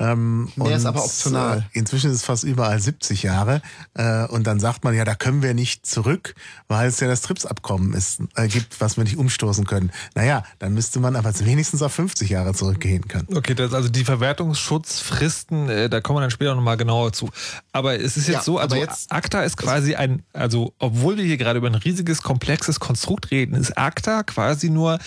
Ähm, 0.00 0.50
Der 0.56 0.76
ist 0.76 0.82
und, 0.82 0.86
aber 0.88 1.04
optional. 1.04 1.58
Äh, 1.74 1.78
inzwischen 1.78 2.10
ist 2.10 2.16
es 2.16 2.22
fast 2.24 2.42
überall 2.42 2.80
70 2.80 3.22
Jahre. 3.22 3.60
Äh, 3.94 4.26
und 4.26 4.46
dann 4.46 4.58
sagt 4.58 4.82
man, 4.82 4.94
ja, 4.94 5.04
da 5.04 5.14
können 5.14 5.42
wir 5.42 5.52
nicht 5.54 5.84
zurück, 5.86 6.34
weil 6.68 6.88
es 6.88 6.98
ja 7.00 7.06
das 7.06 7.20
TRIPS-Abkommen 7.20 7.92
ist, 7.92 8.20
äh, 8.34 8.48
gibt, 8.48 8.80
was 8.80 8.96
wir 8.96 9.04
nicht 9.04 9.18
umstoßen 9.18 9.66
können. 9.66 9.92
Naja, 10.14 10.42
dann 10.58 10.72
müsste 10.74 11.00
man 11.00 11.16
aber 11.16 11.38
wenigstens 11.40 11.82
auf 11.82 11.92
50 11.92 12.30
Jahre 12.30 12.54
zurückgehen 12.54 13.06
können. 13.08 13.28
Okay, 13.34 13.54
das, 13.54 13.74
also 13.74 13.88
die 13.90 14.04
Verwertungsschutzfristen, 14.04 15.68
äh, 15.68 15.88
da 15.90 16.00
kommen 16.00 16.16
wir 16.18 16.22
dann 16.22 16.30
später 16.30 16.54
nochmal 16.54 16.76
genauer 16.76 17.12
zu. 17.12 17.28
Aber 17.72 17.94
es 18.00 18.16
ist 18.16 18.26
jetzt 18.26 18.36
Ja, 18.36 18.42
so, 18.42 18.58
also 18.58 18.76
jetzt- 18.76 19.12
ACTA 19.12 19.42
ist 19.42 19.56
quasi 19.56 19.94
ein, 19.94 20.22
also 20.32 20.72
obwohl 20.78 21.16
wir 21.16 21.24
hier 21.24 21.36
gerade 21.36 21.58
über 21.58 21.68
ein 21.68 21.74
riesiges, 21.74 22.22
komplexes 22.22 22.80
Konstrukt 22.80 23.30
reden, 23.30 23.54
ist 23.54 23.76
ACTA 23.76 24.22
quasi 24.22 24.70
nur 24.70 24.98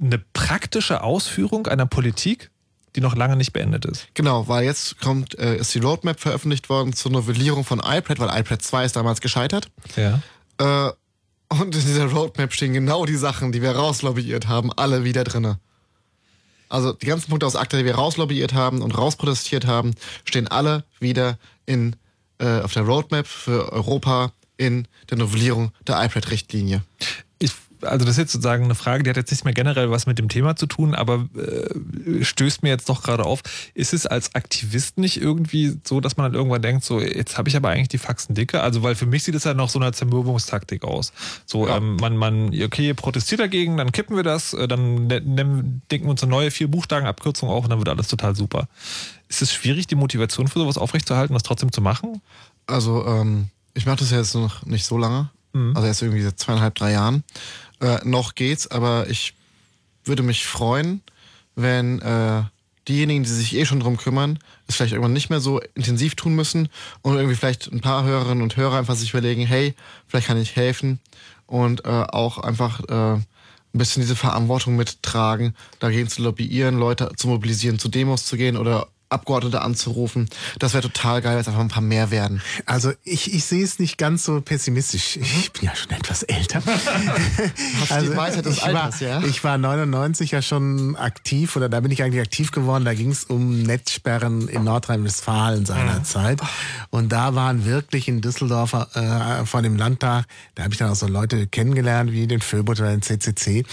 eine 0.00 0.18
praktische 0.32 1.02
Ausführung 1.02 1.66
einer 1.66 1.86
Politik, 1.86 2.50
die 2.96 3.00
noch 3.00 3.16
lange 3.16 3.36
nicht 3.36 3.52
beendet 3.52 3.84
ist. 3.84 4.06
Genau, 4.14 4.48
weil 4.48 4.64
jetzt 4.64 5.00
kommt, 5.00 5.38
äh, 5.38 5.56
ist 5.56 5.74
die 5.74 5.80
Roadmap 5.80 6.20
veröffentlicht 6.20 6.68
worden 6.68 6.92
zur 6.92 7.12
Novellierung 7.12 7.64
von 7.64 7.80
iPad, 7.80 8.18
weil 8.20 8.40
iPad 8.40 8.62
2 8.62 8.84
ist 8.84 8.96
damals 8.96 9.20
gescheitert. 9.20 9.68
Ja. 9.96 10.22
Äh, 10.58 10.92
und 11.48 11.74
in 11.74 11.80
dieser 11.80 12.06
Roadmap 12.06 12.52
stehen 12.52 12.72
genau 12.72 13.04
die 13.04 13.16
Sachen, 13.16 13.52
die 13.52 13.62
wir 13.62 13.72
rauslobbyiert 13.72 14.48
haben, 14.48 14.72
alle 14.72 15.04
wieder 15.04 15.24
drinne. 15.24 15.58
Also 16.68 16.92
die 16.92 17.06
ganzen 17.06 17.30
Punkte 17.30 17.46
aus 17.46 17.56
ACTA, 17.56 17.78
die 17.78 17.84
wir 17.84 17.94
rauslobbyiert 17.94 18.54
haben 18.54 18.82
und 18.82 18.96
rausprotestiert 18.96 19.66
haben, 19.66 19.94
stehen 20.24 20.48
alle 20.48 20.84
wieder 20.98 21.38
in, 21.66 21.96
äh, 22.38 22.60
auf 22.60 22.72
der 22.72 22.84
Roadmap 22.84 23.26
für 23.26 23.72
Europa 23.72 24.32
in 24.56 24.88
der 25.10 25.18
Novellierung 25.18 25.72
der 25.86 26.02
iPad-Richtlinie. 26.04 26.82
Also 27.84 28.04
das 28.04 28.14
ist 28.14 28.18
jetzt 28.18 28.32
sozusagen 28.32 28.64
eine 28.64 28.74
Frage, 28.74 29.02
die 29.02 29.10
hat 29.10 29.16
jetzt 29.16 29.30
nicht 29.30 29.44
mehr 29.44 29.54
generell 29.54 29.90
was 29.90 30.06
mit 30.06 30.18
dem 30.18 30.28
Thema 30.28 30.56
zu 30.56 30.66
tun, 30.66 30.94
aber 30.94 31.26
äh, 31.36 32.24
stößt 32.24 32.62
mir 32.62 32.70
jetzt 32.70 32.88
doch 32.88 33.02
gerade 33.02 33.24
auf. 33.24 33.42
Ist 33.74 33.92
es 33.92 34.06
als 34.06 34.34
Aktivist 34.34 34.98
nicht 34.98 35.20
irgendwie 35.20 35.78
so, 35.84 36.00
dass 36.00 36.16
man 36.16 36.24
dann 36.24 36.34
irgendwann 36.34 36.62
denkt, 36.62 36.84
so 36.84 37.00
jetzt 37.00 37.38
habe 37.38 37.48
ich 37.48 37.56
aber 37.56 37.70
eigentlich 37.70 37.88
die 37.88 37.98
Faxen 37.98 38.34
dicke? 38.34 38.60
Also 38.62 38.82
weil 38.82 38.94
für 38.94 39.06
mich 39.06 39.22
sieht 39.22 39.34
es 39.34 39.44
ja 39.44 39.54
noch 39.54 39.68
so 39.68 39.78
eine 39.78 39.92
Zermürbungstaktik 39.92 40.84
aus. 40.84 41.12
So 41.46 41.68
ähm, 41.68 41.96
man, 41.96 42.16
man, 42.16 42.48
okay, 42.62 42.94
protestiert 42.94 43.40
dagegen, 43.40 43.76
dann 43.76 43.92
kippen 43.92 44.16
wir 44.16 44.22
das, 44.22 44.54
äh, 44.54 44.68
dann 44.68 45.06
ne, 45.06 45.20
nehmen, 45.20 45.82
denken 45.90 46.06
wir 46.06 46.10
uns 46.10 46.22
eine 46.22 46.30
neue 46.30 46.50
vier 46.50 46.68
Buchstaben 46.68 47.06
Abkürzung 47.06 47.48
auf 47.48 47.64
und 47.64 47.70
dann 47.70 47.78
wird 47.78 47.88
alles 47.88 48.08
total 48.08 48.34
super. 48.34 48.68
Ist 49.28 49.42
es 49.42 49.52
schwierig, 49.52 49.86
die 49.86 49.94
Motivation 49.94 50.48
für 50.48 50.58
sowas 50.58 50.78
aufrechtzuerhalten, 50.78 51.34
das 51.34 51.42
trotzdem 51.42 51.72
zu 51.72 51.80
machen? 51.80 52.20
Also, 52.66 53.06
ähm, 53.06 53.48
ich 53.74 53.86
mache 53.86 53.98
das 53.98 54.10
ja 54.10 54.18
jetzt 54.18 54.34
noch 54.34 54.64
nicht 54.64 54.86
so 54.86 54.96
lange. 54.96 55.30
Mhm. 55.52 55.74
Also 55.74 55.86
erst 55.86 56.02
irgendwie 56.02 56.22
seit 56.22 56.38
zweieinhalb, 56.38 56.74
drei 56.74 56.92
Jahren. 56.92 57.24
Äh, 57.84 58.00
noch 58.04 58.34
geht's, 58.34 58.66
aber 58.66 59.10
ich 59.10 59.34
würde 60.06 60.22
mich 60.22 60.46
freuen, 60.46 61.02
wenn 61.54 62.00
äh, 62.00 62.44
diejenigen, 62.88 63.24
die 63.24 63.28
sich 63.28 63.54
eh 63.54 63.66
schon 63.66 63.80
drum 63.80 63.98
kümmern, 63.98 64.38
es 64.66 64.76
vielleicht 64.76 64.94
irgendwann 64.94 65.12
nicht 65.12 65.28
mehr 65.28 65.40
so 65.40 65.60
intensiv 65.74 66.14
tun 66.14 66.34
müssen 66.34 66.70
und 67.02 67.16
irgendwie 67.16 67.36
vielleicht 67.36 67.70
ein 67.70 67.82
paar 67.82 68.04
Hörerinnen 68.04 68.42
und 68.42 68.56
Hörer 68.56 68.78
einfach 68.78 68.94
sich 68.94 69.10
überlegen, 69.10 69.44
hey, 69.44 69.74
vielleicht 70.06 70.28
kann 70.28 70.40
ich 70.40 70.56
helfen 70.56 70.98
und 71.46 71.84
äh, 71.84 71.88
auch 71.88 72.38
einfach 72.38 72.80
äh, 72.88 73.16
ein 73.16 73.24
bisschen 73.72 74.00
diese 74.00 74.16
Verantwortung 74.16 74.76
mittragen, 74.76 75.54
dagegen 75.78 76.08
zu 76.08 76.22
lobbyieren, 76.22 76.78
Leute 76.78 77.10
zu 77.16 77.28
mobilisieren, 77.28 77.78
zu 77.78 77.88
Demos 77.88 78.24
zu 78.24 78.38
gehen 78.38 78.56
oder 78.56 78.88
Abgeordnete 79.08 79.62
anzurufen. 79.62 80.28
Das 80.58 80.74
wäre 80.74 80.82
total 80.82 81.22
geil, 81.22 81.36
dass 81.36 81.46
einfach 81.46 81.60
ein 81.60 81.68
paar 81.68 81.82
mehr 81.82 82.10
werden. 82.10 82.42
Also 82.66 82.92
ich, 83.04 83.32
ich 83.32 83.44
sehe 83.44 83.62
es 83.62 83.78
nicht 83.78 83.96
ganz 83.96 84.24
so 84.24 84.40
pessimistisch. 84.40 85.16
Ich 85.16 85.52
bin 85.52 85.64
ja 85.64 85.76
schon 85.76 85.92
etwas 85.92 86.22
älter. 86.24 86.62
Hast 87.80 87.92
Also 87.92 88.10
die 88.10 88.16
Weisheit 88.16 88.44
des 88.44 88.56
ich 88.56 88.64
Alters, 88.64 89.00
war, 89.00 89.08
ja? 89.08 89.22
Ich 89.22 89.44
war 89.44 89.56
99 89.56 90.32
ja 90.32 90.42
schon 90.42 90.96
aktiv 90.96 91.54
oder 91.54 91.68
da 91.68 91.80
bin 91.80 91.92
ich 91.92 92.02
eigentlich 92.02 92.22
aktiv 92.22 92.50
geworden. 92.50 92.84
Da 92.84 92.94
ging 92.94 93.10
es 93.10 93.24
um 93.24 93.62
Netzsperren 93.62 94.48
in 94.48 94.64
Nordrhein-Westfalen 94.64 95.64
seinerzeit. 95.64 96.40
Und 96.90 97.12
da 97.12 97.34
waren 97.34 97.64
wirklich 97.64 98.08
in 98.08 98.20
Düsseldorf 98.20 98.72
äh, 98.72 99.46
vor 99.46 99.62
dem 99.62 99.76
Landtag, 99.76 100.24
da 100.54 100.64
habe 100.64 100.74
ich 100.74 100.78
dann 100.78 100.90
auch 100.90 100.96
so 100.96 101.06
Leute 101.06 101.46
kennengelernt 101.46 102.10
wie 102.10 102.26
den 102.26 102.40
Föbot 102.40 102.80
oder 102.80 102.90
den 102.90 103.02
CCC. 103.02 103.64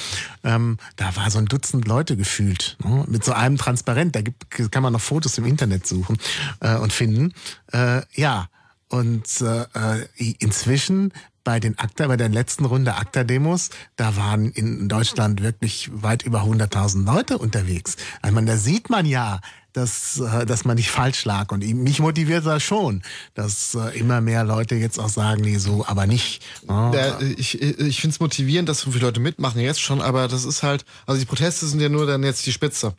Ähm, 0.43 0.77
da 0.97 1.15
war 1.15 1.31
so 1.31 1.39
ein 1.39 1.45
Dutzend 1.45 1.87
Leute 1.87 2.15
gefühlt 2.15 2.77
ne? 2.83 3.05
mit 3.07 3.23
so 3.23 3.33
einem 3.33 3.57
Transparent. 3.57 4.15
Da 4.15 4.21
gibt, 4.21 4.71
kann 4.71 4.83
man 4.83 4.93
noch 4.93 5.01
Fotos 5.01 5.20
im 5.37 5.45
Internet 5.45 5.87
suchen 5.87 6.17
äh, 6.59 6.75
und 6.77 6.93
finden. 6.93 7.33
Äh, 7.71 8.01
ja, 8.13 8.47
und 8.89 9.41
äh, 9.41 9.61
äh, 9.61 10.35
inzwischen 10.39 11.13
bei 11.43 11.59
den 11.59 11.77
ACTA, 11.79 12.07
bei 12.07 12.17
der 12.17 12.29
letzten 12.29 12.65
Runde 12.65 12.95
ACTA-Demos, 12.95 13.69
da 13.95 14.15
waren 14.15 14.51
in 14.51 14.89
Deutschland 14.89 15.41
wirklich 15.41 15.89
weit 15.91 16.23
über 16.23 16.43
100.000 16.43 17.05
Leute 17.05 17.37
unterwegs. 17.37 17.95
Ich 18.23 18.31
meine, 18.31 18.51
da 18.51 18.57
sieht 18.57 18.89
man 18.89 19.05
ja, 19.05 19.39
dass, 19.73 20.19
äh, 20.19 20.45
dass 20.45 20.65
man 20.65 20.75
nicht 20.75 20.91
falsch 20.91 21.25
lag. 21.25 21.51
Und 21.51 21.65
mich 21.65 21.99
motiviert 21.99 22.45
das 22.45 22.61
schon, 22.63 23.01
dass 23.33 23.75
äh, 23.75 23.97
immer 23.97 24.21
mehr 24.21 24.43
Leute 24.43 24.75
jetzt 24.75 24.99
auch 24.99 25.09
sagen, 25.09 25.41
nee, 25.41 25.57
so, 25.57 25.85
aber 25.87 26.05
nicht. 26.05 26.43
Ja, 26.67 27.19
ich 27.21 27.61
ich 27.61 28.01
finde 28.01 28.13
es 28.13 28.19
motivierend, 28.19 28.67
dass 28.69 28.81
so 28.81 28.91
viele 28.91 29.05
Leute 29.05 29.19
mitmachen 29.19 29.61
jetzt 29.61 29.81
schon, 29.81 30.01
aber 30.01 30.27
das 30.27 30.45
ist 30.45 30.63
halt, 30.63 30.85
also 31.05 31.19
die 31.19 31.25
Proteste 31.25 31.65
sind 31.65 31.79
ja 31.79 31.89
nur 31.89 32.05
dann 32.05 32.23
jetzt 32.23 32.45
die 32.45 32.51
Spitze. 32.51 32.93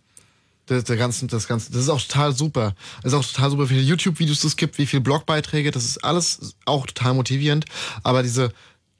Der, 0.68 0.82
der 0.82 0.96
ganzen, 0.96 1.28
das 1.28 1.48
Ganze. 1.48 1.72
Das 1.72 1.82
ist 1.82 1.88
auch 1.88 2.00
total 2.00 2.34
super. 2.34 2.74
Das 3.02 3.12
ist 3.12 3.18
auch 3.18 3.24
total 3.24 3.50
super, 3.50 3.64
wie 3.64 3.74
viele 3.74 3.86
YouTube-Videos 3.86 4.44
es 4.44 4.56
gibt, 4.56 4.78
wie 4.78 4.86
viele 4.86 5.02
Blogbeiträge. 5.02 5.70
Das 5.70 5.84
ist 5.84 6.04
alles 6.04 6.54
auch 6.66 6.86
total 6.86 7.14
motivierend. 7.14 7.64
Aber 8.02 8.22
diese 8.22 8.52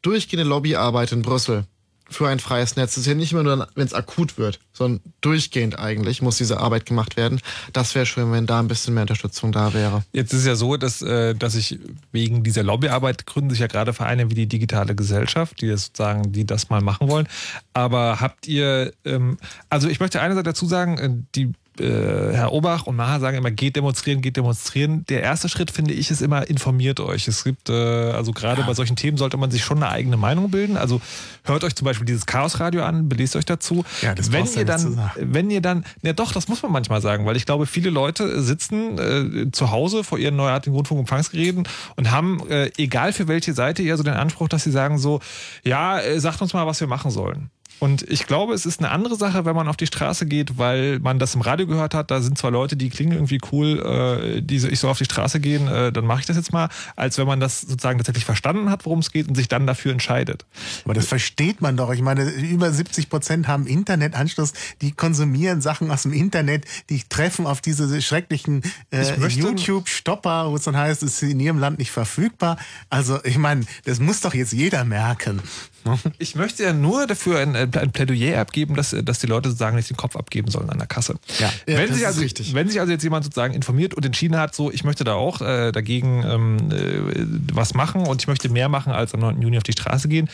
durchgehende 0.02 0.44
Lobbyarbeit 0.44 1.12
in 1.12 1.22
Brüssel 1.22 1.64
für 2.12 2.28
ein 2.28 2.38
freies 2.38 2.76
Netz, 2.76 2.94
das 2.94 3.02
ist 3.02 3.06
ja 3.06 3.14
nicht 3.14 3.32
immer 3.32 3.42
nur, 3.42 3.68
wenn 3.74 3.86
es 3.86 3.94
akut 3.94 4.38
wird, 4.38 4.60
sondern 4.72 5.00
durchgehend 5.20 5.78
eigentlich 5.78 6.22
muss 6.22 6.36
diese 6.36 6.58
Arbeit 6.58 6.86
gemacht 6.86 7.16
werden. 7.16 7.40
Das 7.72 7.94
wäre 7.94 8.06
schön, 8.06 8.32
wenn 8.32 8.46
da 8.46 8.60
ein 8.60 8.68
bisschen 8.68 8.94
mehr 8.94 9.02
Unterstützung 9.02 9.52
da 9.52 9.74
wäre. 9.74 10.04
Jetzt 10.12 10.32
ist 10.32 10.40
es 10.40 10.46
ja 10.46 10.54
so, 10.54 10.76
dass, 10.76 11.02
äh, 11.02 11.34
dass 11.34 11.54
ich 11.54 11.78
wegen 12.12 12.42
dieser 12.42 12.62
Lobbyarbeit 12.62 13.26
gründen 13.26 13.50
sich 13.50 13.60
ja 13.60 13.66
gerade 13.66 13.92
Vereine 13.92 14.30
wie 14.30 14.34
die 14.34 14.46
digitale 14.46 14.94
Gesellschaft, 14.94 15.60
die 15.60 15.68
das 15.68 15.86
sozusagen, 15.86 16.32
die 16.32 16.46
das 16.46 16.70
mal 16.70 16.80
machen 16.80 17.08
wollen. 17.08 17.28
Aber 17.72 18.20
habt 18.20 18.46
ihr, 18.46 18.92
ähm, 19.04 19.38
also 19.68 19.88
ich 19.88 20.00
möchte 20.00 20.20
einerseits 20.20 20.46
dazu 20.46 20.66
sagen, 20.66 20.98
äh, 20.98 21.10
die 21.34 21.52
äh, 21.81 22.33
Herr 22.33 22.53
Obach 22.53 22.87
und 22.87 22.97
Maha 22.97 23.20
sagen 23.20 23.37
immer, 23.37 23.51
geht 23.51 23.77
demonstrieren, 23.77 24.20
geht 24.20 24.37
demonstrieren. 24.37 25.05
Der 25.09 25.23
erste 25.23 25.49
Schritt, 25.49 25.70
finde 25.70 25.95
ich, 25.95 26.11
ist 26.11 26.20
immer, 26.20 26.49
informiert 26.49 27.01
euch. 27.01 27.29
Es 27.29 27.45
gibt, 27.45 27.70
äh, 27.70 27.73
also 27.73 28.33
gerade 28.33 28.62
bei 28.62 28.75
solchen 28.75 28.97
Themen 28.97 29.16
sollte 29.16 29.37
man 29.37 29.51
sich 29.51 29.64
schon 29.64 29.79
eine 29.79 29.91
eigene 29.91 30.16
Meinung 30.16 30.51
bilden. 30.51 30.77
Also 30.77 31.01
hört 31.45 31.64
euch 31.64 31.75
zum 31.75 31.85
Beispiel 31.85 32.07
dieses 32.07 32.27
Chaosradio 32.27 32.83
an, 32.83 33.09
belest 33.09 33.37
euch 33.37 33.45
dazu. 33.45 33.85
Ja, 34.03 34.14
das 34.14 34.33
wenn 34.33 34.47
ihr 34.47 34.53
ja 34.53 34.64
dann, 34.64 35.11
wenn 35.16 35.51
ihr 35.51 35.61
dann, 35.61 35.85
ja 36.03 36.12
doch, 36.12 36.33
das 36.33 36.49
muss 36.49 36.62
man 36.62 36.73
manchmal 36.73 37.01
sagen, 37.01 37.25
weil 37.27 37.37
ich 37.37 37.47
glaube, 37.47 37.66
viele 37.66 37.91
Leute 37.91 38.43
sitzen 38.43 38.99
äh, 38.99 39.51
zu 39.53 39.70
Hause 39.70 40.05
vor 40.05 40.18
ihren 40.18 40.37
neuartigen 40.37 40.75
Rundfunkempfangsgeräten 40.75 41.66
und 41.97 42.11
haben, 42.11 42.49
äh, 42.49 42.70
egal 42.77 43.12
für 43.12 43.29
welche 43.29 43.55
Seite, 43.55 43.83
eher 43.83 43.97
so 43.97 44.03
den 44.03 44.14
Anspruch, 44.14 44.49
dass 44.49 44.64
sie 44.64 44.70
sagen 44.70 44.99
so, 44.99 45.20
ja, 45.64 46.01
äh, 46.01 46.20
sagt 46.20 46.43
uns 46.43 46.53
mal, 46.53 46.66
was 46.66 46.81
wir 46.81 46.87
machen 46.87 47.11
sollen. 47.11 47.51
Und 47.83 48.09
ich 48.09 48.28
glaube, 48.28 48.55
es 48.55 48.64
ist 48.64 48.78
eine 48.78 48.93
andere 48.93 49.16
Sache, 49.16 49.45
wenn 49.45 49.57
man 49.57 49.66
auf 49.66 49.76
die 49.76 49.89
Straße 49.89 50.24
geht, 50.26 50.57
weil 50.57 51.01
man 51.01 51.18
das 51.18 51.35
im 51.35 51.41
Radio 51.41 51.66
gehört 51.66 51.95
hat. 51.95 52.12
Da 52.12 52.20
sind 52.20 52.39
zwar 52.39 52.53
Leute, 52.53 52.76
die 52.76 52.91
klingen 52.91 53.11
irgendwie 53.11 53.41
cool, 53.51 54.37
äh, 54.37 54.41
die 54.41 54.61
so, 54.61 54.68
ich 54.68 54.78
soll 54.78 54.89
auf 54.89 54.99
die 54.99 55.05
Straße 55.05 55.41
gehen, 55.41 55.66
äh, 55.66 55.91
dann 55.91 56.07
mache 56.07 56.20
ich 56.20 56.26
das 56.26 56.37
jetzt 56.37 56.53
mal, 56.53 56.68
als 56.95 57.18
wenn 57.18 57.26
man 57.26 57.41
das 57.41 57.62
sozusagen 57.62 57.99
tatsächlich 57.99 58.24
verstanden 58.24 58.70
hat, 58.70 58.87
worum 58.87 59.01
es 59.01 59.11
geht 59.11 59.26
und 59.26 59.35
sich 59.35 59.49
dann 59.49 59.66
dafür 59.66 59.91
entscheidet. 59.91 60.47
Aber 60.85 60.95
das 60.95 61.07
versteht 61.07 61.61
man 61.61 61.76
doch. 61.76 61.93
Ich 61.93 62.03
meine, 62.03 62.22
über 62.30 62.70
70 62.70 63.11
Prozent 63.11 63.49
haben 63.49 63.66
Internetanschluss, 63.66 64.53
die 64.80 64.93
konsumieren 64.93 65.61
Sachen 65.61 65.91
aus 65.91 66.03
dem 66.03 66.12
Internet, 66.12 66.66
die 66.89 67.03
treffen 67.09 67.49
auf 67.49 67.62
diese 67.62 68.01
schrecklichen 68.01 68.62
äh, 68.93 69.26
YouTube-Stopper, 69.26 70.53
wo 70.53 70.55
es 70.55 70.62
dann 70.62 70.76
heißt, 70.76 71.03
es 71.03 71.20
ist 71.20 71.28
in 71.28 71.41
ihrem 71.41 71.59
Land 71.59 71.80
nicht 71.80 71.91
verfügbar. 71.91 72.59
Also 72.91 73.18
ich 73.24 73.39
meine, 73.39 73.64
das 73.87 73.99
muss 73.99 74.20
doch 74.20 74.35
jetzt 74.35 74.53
jeder 74.53 74.85
merken. 74.85 75.43
Ne? 75.85 75.99
Ich 76.18 76.35
möchte 76.35 76.62
ja 76.62 76.72
nur 76.72 77.07
dafür 77.07 77.39
ein, 77.41 77.57
ein 77.57 77.93
Plädoyer 77.93 78.41
abgeben, 78.41 78.74
dass, 78.74 78.97
dass 79.05 79.18
die 79.18 79.26
Leute 79.26 79.49
sozusagen 79.49 79.76
nicht 79.76 79.91
den 79.91 79.97
Kopf 79.97 80.16
abgeben 80.16 80.51
sollen 80.51 80.70
an 80.70 80.78
der 80.78 80.87
Kasse. 80.87 81.16
Ja. 81.39 81.53
Ja, 81.66 81.78
wenn, 81.78 81.89
das 81.89 81.97
sich 81.97 82.01
ist 82.01 82.07
also, 82.07 82.20
richtig. 82.20 82.55
wenn 82.55 82.68
sich 82.68 82.80
also 82.80 82.93
jetzt 82.93 83.03
jemand 83.03 83.24
sozusagen 83.24 83.55
informiert 83.55 83.95
und 83.95 84.05
entschieden 84.05 84.37
hat, 84.39 84.55
so 84.55 84.70
ich 84.70 84.85
möchte 84.85 85.05
da 85.05 85.14
auch 85.14 85.41
äh, 85.41 85.72
dagegen 85.72 86.24
ähm, 86.24 86.70
äh, 86.70 87.26
was 87.53 87.74
machen 87.74 88.03
und 88.03 88.20
ich 88.22 88.28
möchte 88.28 88.49
mehr 88.49 88.68
machen 88.68 88.93
als 88.93 89.14
am 89.14 89.20
9. 89.20 89.41
Juni 89.41 89.57
auf 89.57 89.62
die 89.62 89.72
Straße 89.72 90.09
gehen, 90.09 90.28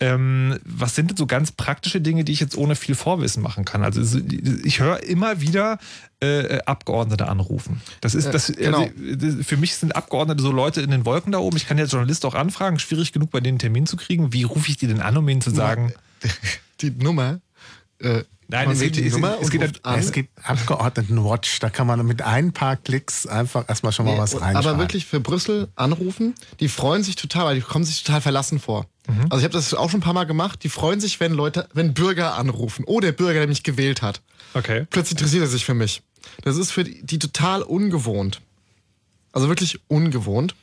ähm, 0.00 0.58
was 0.64 0.94
sind 0.94 1.10
denn 1.10 1.16
so 1.16 1.26
ganz 1.26 1.52
praktische 1.52 2.00
Dinge, 2.00 2.24
die 2.24 2.32
ich 2.32 2.40
jetzt 2.40 2.56
ohne 2.56 2.74
viel 2.74 2.94
Vorwissen 2.94 3.42
machen 3.42 3.64
kann? 3.64 3.84
Also 3.84 4.18
ich 4.64 4.80
höre 4.80 5.02
immer 5.02 5.40
wieder 5.40 5.78
äh, 6.22 6.60
Abgeordnete 6.66 7.28
anrufen. 7.28 7.82
Das 8.00 8.14
ist 8.14 8.32
das, 8.32 8.52
genau. 8.56 8.88
also, 9.10 9.42
für 9.42 9.56
mich 9.56 9.74
sind 9.74 9.96
Abgeordnete 9.96 10.42
so 10.42 10.52
Leute 10.52 10.80
in 10.80 10.90
den 10.90 11.04
Wolken 11.04 11.32
da 11.32 11.38
oben. 11.38 11.56
Ich 11.56 11.66
kann 11.66 11.78
ja 11.78 11.84
als 11.84 11.92
Journalist 11.92 12.24
auch 12.24 12.34
anfragen, 12.34 12.78
schwierig 12.78 13.12
genug 13.12 13.30
bei 13.30 13.40
denen 13.40 13.54
einen 13.54 13.58
Termin 13.58 13.86
zu 13.86 13.96
kriegen. 13.96 14.32
Wie 14.32 14.44
rufe 14.44 14.70
ich 14.70 14.76
die 14.76 14.86
denn 14.92 15.02
an, 15.02 15.16
um 15.16 15.28
ihnen 15.28 15.40
zu 15.40 15.50
sagen? 15.50 15.92
Die 16.80 16.90
Nummer. 16.90 17.40
Äh, 17.98 18.24
Nein, 18.48 18.70
es 18.70 18.80
geht- 18.80 18.98
es- 18.98 19.12
Nummer 19.14 19.36
es 19.40 19.44
und 19.44 19.50
geht. 19.50 19.80
Es 19.82 20.12
gibt 20.12 20.30
Abgeordnetenwatch, 20.44 21.58
da 21.60 21.70
kann 21.70 21.86
man 21.86 22.04
mit 22.06 22.20
ein 22.22 22.52
paar 22.52 22.76
Klicks 22.76 23.26
einfach 23.26 23.66
erstmal 23.68 23.92
schon 23.92 24.04
mal 24.06 24.12
Nee, 24.12 24.18
was 24.18 24.34
reinschreiben. 24.40 24.56
Aber 24.70 24.78
wirklich 24.78 25.06
für 25.06 25.20
Brüssel 25.20 25.68
anrufen, 25.74 26.34
die 26.60 26.68
freuen 26.68 27.02
sich 27.02 27.16
total, 27.16 27.46
weil 27.46 27.54
die 27.54 27.60
kommen 27.62 27.84
sich 27.84 28.02
total 28.04 28.20
verlassen 28.20 28.58
vor. 28.58 28.86
Mhm. 29.08 29.22
Also 29.30 29.38
ich 29.38 29.44
habe 29.44 29.52
das 29.54 29.72
auch 29.74 29.88
schon 29.90 30.00
ein 30.00 30.02
paar 30.02 30.12
Mal 30.12 30.24
gemacht. 30.24 30.62
Die 30.64 30.68
freuen 30.68 31.00
sich, 31.00 31.18
wenn 31.18 31.32
Leute, 31.32 31.66
wenn 31.72 31.94
Bürger 31.94 32.34
anrufen. 32.36 32.84
Oh, 32.86 33.00
der 33.00 33.12
Bürger, 33.12 33.38
der 33.40 33.48
mich 33.48 33.62
gewählt 33.62 34.02
hat. 34.02 34.20
Okay. 34.54 34.86
Plötzlich 34.90 35.12
interessiert 35.18 35.42
er 35.44 35.48
sich 35.48 35.64
für 35.64 35.74
mich. 35.74 36.02
Das 36.42 36.56
ist 36.56 36.72
für 36.72 36.84
die, 36.84 37.02
die 37.04 37.18
total 37.18 37.62
ungewohnt. 37.62 38.42
Also 39.32 39.48
wirklich 39.48 39.80
ungewohnt. 39.88 40.54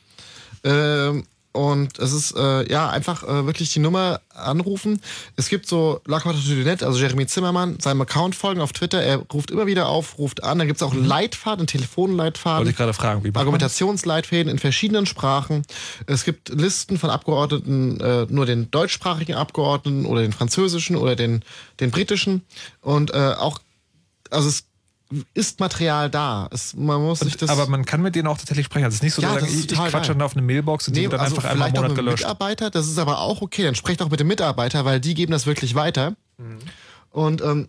Ähm, 0.62 1.24
und 1.52 1.98
es 1.98 2.12
ist 2.12 2.36
äh, 2.36 2.70
ja 2.70 2.88
einfach 2.88 3.24
äh, 3.24 3.44
wirklich 3.44 3.72
die 3.72 3.80
Nummer 3.80 4.20
anrufen. 4.32 5.00
Es 5.34 5.48
gibt 5.48 5.66
so 5.66 6.00
Laquatanet, 6.06 6.84
also 6.84 6.98
Jeremy 6.98 7.26
Zimmermann, 7.26 7.80
seinem 7.80 8.00
Account 8.02 8.36
folgen 8.36 8.60
auf 8.60 8.72
Twitter. 8.72 9.02
Er 9.02 9.16
ruft 9.16 9.50
immer 9.50 9.66
wieder 9.66 9.88
auf, 9.88 10.18
ruft 10.18 10.44
an. 10.44 10.58
Dann 10.58 10.68
gibt 10.68 10.80
es 10.80 10.82
auch 10.82 10.94
Leitfaden, 10.94 11.60
einen 11.60 11.66
Telefonleitfaden. 11.66 12.58
Wollte 12.58 12.70
ich 12.70 12.76
gerade 12.76 12.92
fragen, 12.92 13.24
wie? 13.24 13.34
Argumentationsleitfäden 13.34 14.50
in 14.50 14.60
verschiedenen 14.60 15.06
Sprachen. 15.06 15.62
Es 16.06 16.24
gibt 16.24 16.50
Listen 16.50 16.98
von 16.98 17.10
Abgeordneten, 17.10 18.00
äh, 18.00 18.26
nur 18.28 18.46
den 18.46 18.70
deutschsprachigen 18.70 19.34
Abgeordneten 19.34 20.06
oder 20.06 20.22
den 20.22 20.32
französischen 20.32 20.94
oder 20.94 21.16
den, 21.16 21.42
den 21.80 21.90
britischen. 21.90 22.42
Und 22.80 23.12
äh, 23.12 23.34
auch, 23.36 23.58
also 24.30 24.48
es 24.48 24.69
ist 25.34 25.58
Material 25.60 26.08
da. 26.08 26.48
Es, 26.52 26.74
man 26.74 27.00
muss 27.02 27.20
sich 27.20 27.36
das. 27.36 27.50
aber 27.50 27.66
man 27.66 27.84
kann 27.84 28.00
mit 28.00 28.14
denen 28.14 28.28
auch 28.28 28.38
tatsächlich 28.38 28.66
sprechen. 28.66 28.84
Also 28.84 28.94
es 28.94 28.98
ist 28.98 29.02
nicht 29.02 29.14
so, 29.14 29.22
Ja, 29.22 29.36
ich, 29.38 29.42
ist 29.44 29.72
ich 29.72 29.78
quatsche 29.78 30.12
dann 30.12 30.22
auf 30.22 30.36
eine 30.36 30.42
Mailbox 30.42 30.88
und 30.88 30.94
die 30.94 31.00
Nee, 31.00 31.04
wird 31.06 31.14
dann 31.14 31.20
also 31.20 31.36
einfach 31.36 31.50
einmal 31.50 31.68
im 31.68 31.74
vielleicht 31.74 31.78
auch 31.78 31.88
Monat 31.90 31.96
gelöscht. 32.04 32.22
Mitarbeiter, 32.22 32.70
das 32.70 32.86
ist 32.86 32.98
aber 32.98 33.18
auch 33.20 33.42
okay. 33.42 33.64
Dann 33.64 33.74
sprecht 33.74 34.02
auch 34.02 34.10
mit 34.10 34.20
dem 34.20 34.28
Mitarbeiter, 34.28 34.84
weil 34.84 35.00
die 35.00 35.14
geben 35.14 35.32
das 35.32 35.46
wirklich 35.46 35.74
weiter. 35.74 36.14
Mhm. 36.38 36.58
Und 37.10 37.42
ähm, 37.42 37.68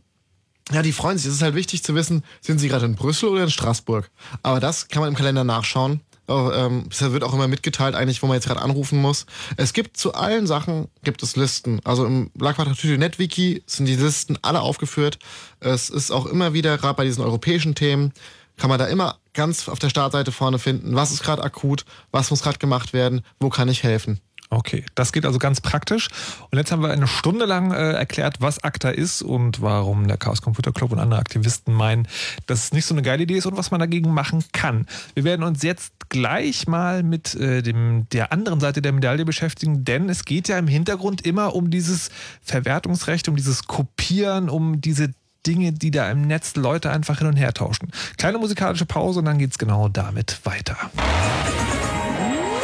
ja, 0.72 0.82
die 0.82 0.92
freuen 0.92 1.18
sich. 1.18 1.28
Es 1.28 1.36
ist 1.36 1.42
halt 1.42 1.56
wichtig 1.56 1.84
zu 1.84 1.96
wissen, 1.96 2.24
sind 2.42 2.60
sie 2.60 2.70
gerade 2.70 2.86
in 2.86 2.96
Brüssel 2.96 3.30
oder 3.30 3.44
in 3.44 3.50
Straßburg. 3.50 4.10
Aber 4.44 4.60
das 4.60 4.88
kann 4.88 5.02
man 5.02 5.10
im 5.10 5.16
Kalender 5.16 5.44
nachschauen. 5.44 6.02
Ähm, 6.32 6.90
wird 6.90 7.24
auch 7.24 7.34
immer 7.34 7.48
mitgeteilt, 7.48 7.96
eigentlich, 7.96 8.22
wo 8.22 8.28
man 8.28 8.36
jetzt 8.36 8.48
gerade 8.48 8.62
anrufen 8.62 9.02
muss. 9.02 9.26
Es 9.58 9.74
gibt 9.74 9.98
zu 9.98 10.14
allen 10.14 10.48
Sachen 10.48 10.88
gibt 11.04 11.24
es 11.24 11.36
Listen. 11.36 11.80
Also 11.84 12.06
im 12.06 12.30
Blackwater 12.34 12.72
Wiki 12.72 13.64
sind 13.66 13.86
die 13.86 13.96
Listen 13.96 14.38
alle 14.42 14.62
aufgeführt. 14.62 15.20
Es 15.60 15.90
ist 15.90 16.12
auch 16.12 16.26
immer 16.26 16.54
wieder, 16.54 16.78
gerade 16.78 16.96
bei 16.96 17.04
diesen 17.04 17.24
europäischen 17.24 17.76
Themen, 17.76 18.14
kann 18.58 18.70
man 18.70 18.80
da 18.80 18.86
immer 18.86 19.18
ganz 19.34 19.68
auf 19.70 19.80
der 19.80 19.90
Startseite 19.90 20.32
vorne 20.32 20.60
finden, 20.60 20.96
was 20.96 21.12
ist 21.12 21.24
gerade 21.24 21.44
akut, 21.44 21.86
was 22.12 22.30
muss 22.30 22.44
gerade 22.44 22.60
gemacht 22.60 22.94
werden, 22.94 23.22
wo 23.40 23.50
kann 23.50 23.70
ich 23.70 23.84
helfen. 23.84 24.20
Okay, 24.54 24.84
das 24.96 25.14
geht 25.14 25.26
also 25.26 25.40
ganz 25.40 25.62
praktisch. 25.62 26.10
Und 26.50 26.58
jetzt 26.58 26.74
haben 26.74 26.82
wir 26.82 26.92
eine 26.92 27.08
Stunde 27.08 27.46
lang 27.46 27.72
äh, 27.72 27.94
erklärt, 27.94 28.42
was 28.42 28.62
ACTA 28.62 28.90
ist 28.90 29.22
und 29.22 29.62
warum 29.62 30.10
der 30.10 30.18
Chaos 30.18 30.42
Computer 30.42 30.74
Club 30.74 30.92
und 30.92 31.00
andere 31.00 31.22
Aktivisten 31.22 31.74
meinen, 31.74 32.06
dass 32.48 32.66
es 32.66 32.74
nicht 32.74 32.86
so 32.86 32.94
eine 32.94 33.02
geile 33.02 33.24
Idee 33.24 33.38
ist 33.38 33.46
und 33.46 33.56
was 33.56 33.72
man 33.72 33.80
dagegen 33.80 34.14
machen 34.14 34.44
kann. 34.52 34.88
Wir 35.14 35.24
werden 35.24 35.44
uns 35.44 35.64
jetzt 35.64 35.94
gleich 36.10 36.68
mal 36.68 37.02
mit 37.02 37.34
äh, 37.36 37.62
dem, 37.62 38.10
der 38.10 38.34
anderen 38.34 38.60
Seite 38.60 38.82
der 38.82 38.92
Medaille 38.92 39.24
beschäftigen, 39.24 39.86
denn 39.86 40.10
es 40.10 40.26
geht 40.26 40.50
ja 40.50 40.58
im 40.58 40.68
Hintergrund 40.68 41.26
immer 41.26 41.56
um 41.56 41.70
dieses 41.70 42.10
Verwertungsrecht, 42.42 43.30
um 43.30 43.38
dieses 43.38 43.68
Kopieren, 43.68 44.50
um 44.50 44.82
diese 44.82 45.14
Dinge, 45.48 45.72
die 45.72 45.92
da 45.92 46.12
im 46.12 46.28
Netz 46.28 46.58
Leute 46.58 46.92
einfach 46.92 47.20
hin 47.20 47.28
und 47.28 47.38
her 47.38 47.54
tauschen. 47.54 47.90
Kleine 48.18 48.38
musikalische 48.38 48.86
Pause 48.86 49.20
und 49.20 49.26
dann 49.26 49.40
geht's 49.40 49.58
genau 49.58 49.88
damit 49.88 50.42
weiter. 50.44 50.78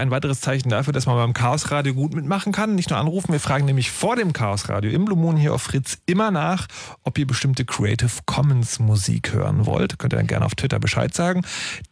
Ein 0.00 0.10
weiteres 0.10 0.40
Zeichen 0.40 0.70
dafür, 0.70 0.92
dass 0.92 1.06
man 1.06 1.16
beim 1.16 1.32
Chaos 1.32 1.70
Radio 1.70 1.94
gut 1.94 2.14
mitmachen 2.14 2.52
kann. 2.52 2.74
Nicht 2.74 2.90
nur 2.90 2.98
anrufen, 2.98 3.32
wir 3.32 3.40
fragen 3.40 3.66
nämlich 3.66 3.90
vor 3.90 4.16
dem 4.16 4.32
Chaos 4.32 4.68
Radio 4.68 4.90
im 4.90 5.04
Blue 5.04 5.16
Moon 5.16 5.36
hier 5.36 5.54
auf 5.54 5.62
Fritz 5.62 5.98
immer 6.06 6.30
nach, 6.30 6.66
ob 7.04 7.18
ihr 7.18 7.26
bestimmte 7.26 7.64
Creative 7.64 8.10
Commons 8.26 8.78
Musik 8.78 9.32
hören 9.32 9.66
wollt. 9.66 9.98
Könnt 9.98 10.14
ihr 10.14 10.16
dann 10.16 10.26
gerne 10.26 10.46
auf 10.46 10.54
Twitter 10.54 10.80
Bescheid 10.80 11.14
sagen. 11.14 11.42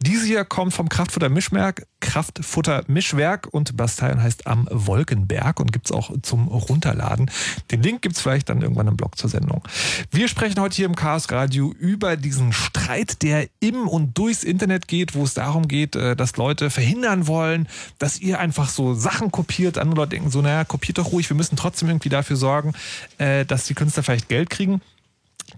Diese 0.01 0.25
hier 0.25 0.43
kommt 0.43 0.73
vom 0.73 0.89
Kraftfutter 0.89 1.29
Mischwerk, 1.29 1.85
Kraftfutter 2.09 2.85
Mischwerk 2.87 3.47
und 3.51 3.77
Basteilen 3.77 4.23
heißt 4.23 4.47
am 4.47 4.67
Wolkenberg 4.71 5.59
und 5.59 5.71
gibt's 5.71 5.91
auch 5.91 6.11
zum 6.23 6.47
Runterladen. 6.47 7.29
Den 7.69 7.83
Link 7.83 8.01
gibt's 8.01 8.19
vielleicht 8.19 8.49
dann 8.49 8.63
irgendwann 8.63 8.87
im 8.87 8.97
Blog 8.97 9.15
zur 9.15 9.29
Sendung. 9.29 9.61
Wir 10.09 10.27
sprechen 10.27 10.59
heute 10.59 10.75
hier 10.75 10.87
im 10.87 10.95
Chaos 10.95 11.31
Radio 11.31 11.71
über 11.77 12.17
diesen 12.17 12.51
Streit, 12.51 13.21
der 13.21 13.47
im 13.59 13.87
und 13.87 14.17
durchs 14.17 14.43
Internet 14.43 14.87
geht, 14.87 15.13
wo 15.13 15.23
es 15.23 15.35
darum 15.35 15.67
geht, 15.67 15.95
äh, 15.95 16.15
dass 16.15 16.35
Leute 16.35 16.71
verhindern 16.71 17.27
wollen, 17.27 17.67
dass 17.99 18.19
ihr 18.19 18.39
einfach 18.39 18.69
so 18.69 18.95
Sachen 18.95 19.31
kopiert. 19.31 19.77
Andere 19.77 19.97
Leute 19.97 20.09
denken 20.15 20.31
so, 20.31 20.41
naja, 20.41 20.63
kopiert 20.63 20.97
doch 20.97 21.11
ruhig, 21.11 21.29
wir 21.29 21.37
müssen 21.37 21.57
trotzdem 21.57 21.89
irgendwie 21.89 22.09
dafür 22.09 22.37
sorgen, 22.37 22.73
äh, 23.19 23.45
dass 23.45 23.65
die 23.65 23.75
Künstler 23.75 24.01
vielleicht 24.01 24.29
Geld 24.29 24.49
kriegen. 24.49 24.81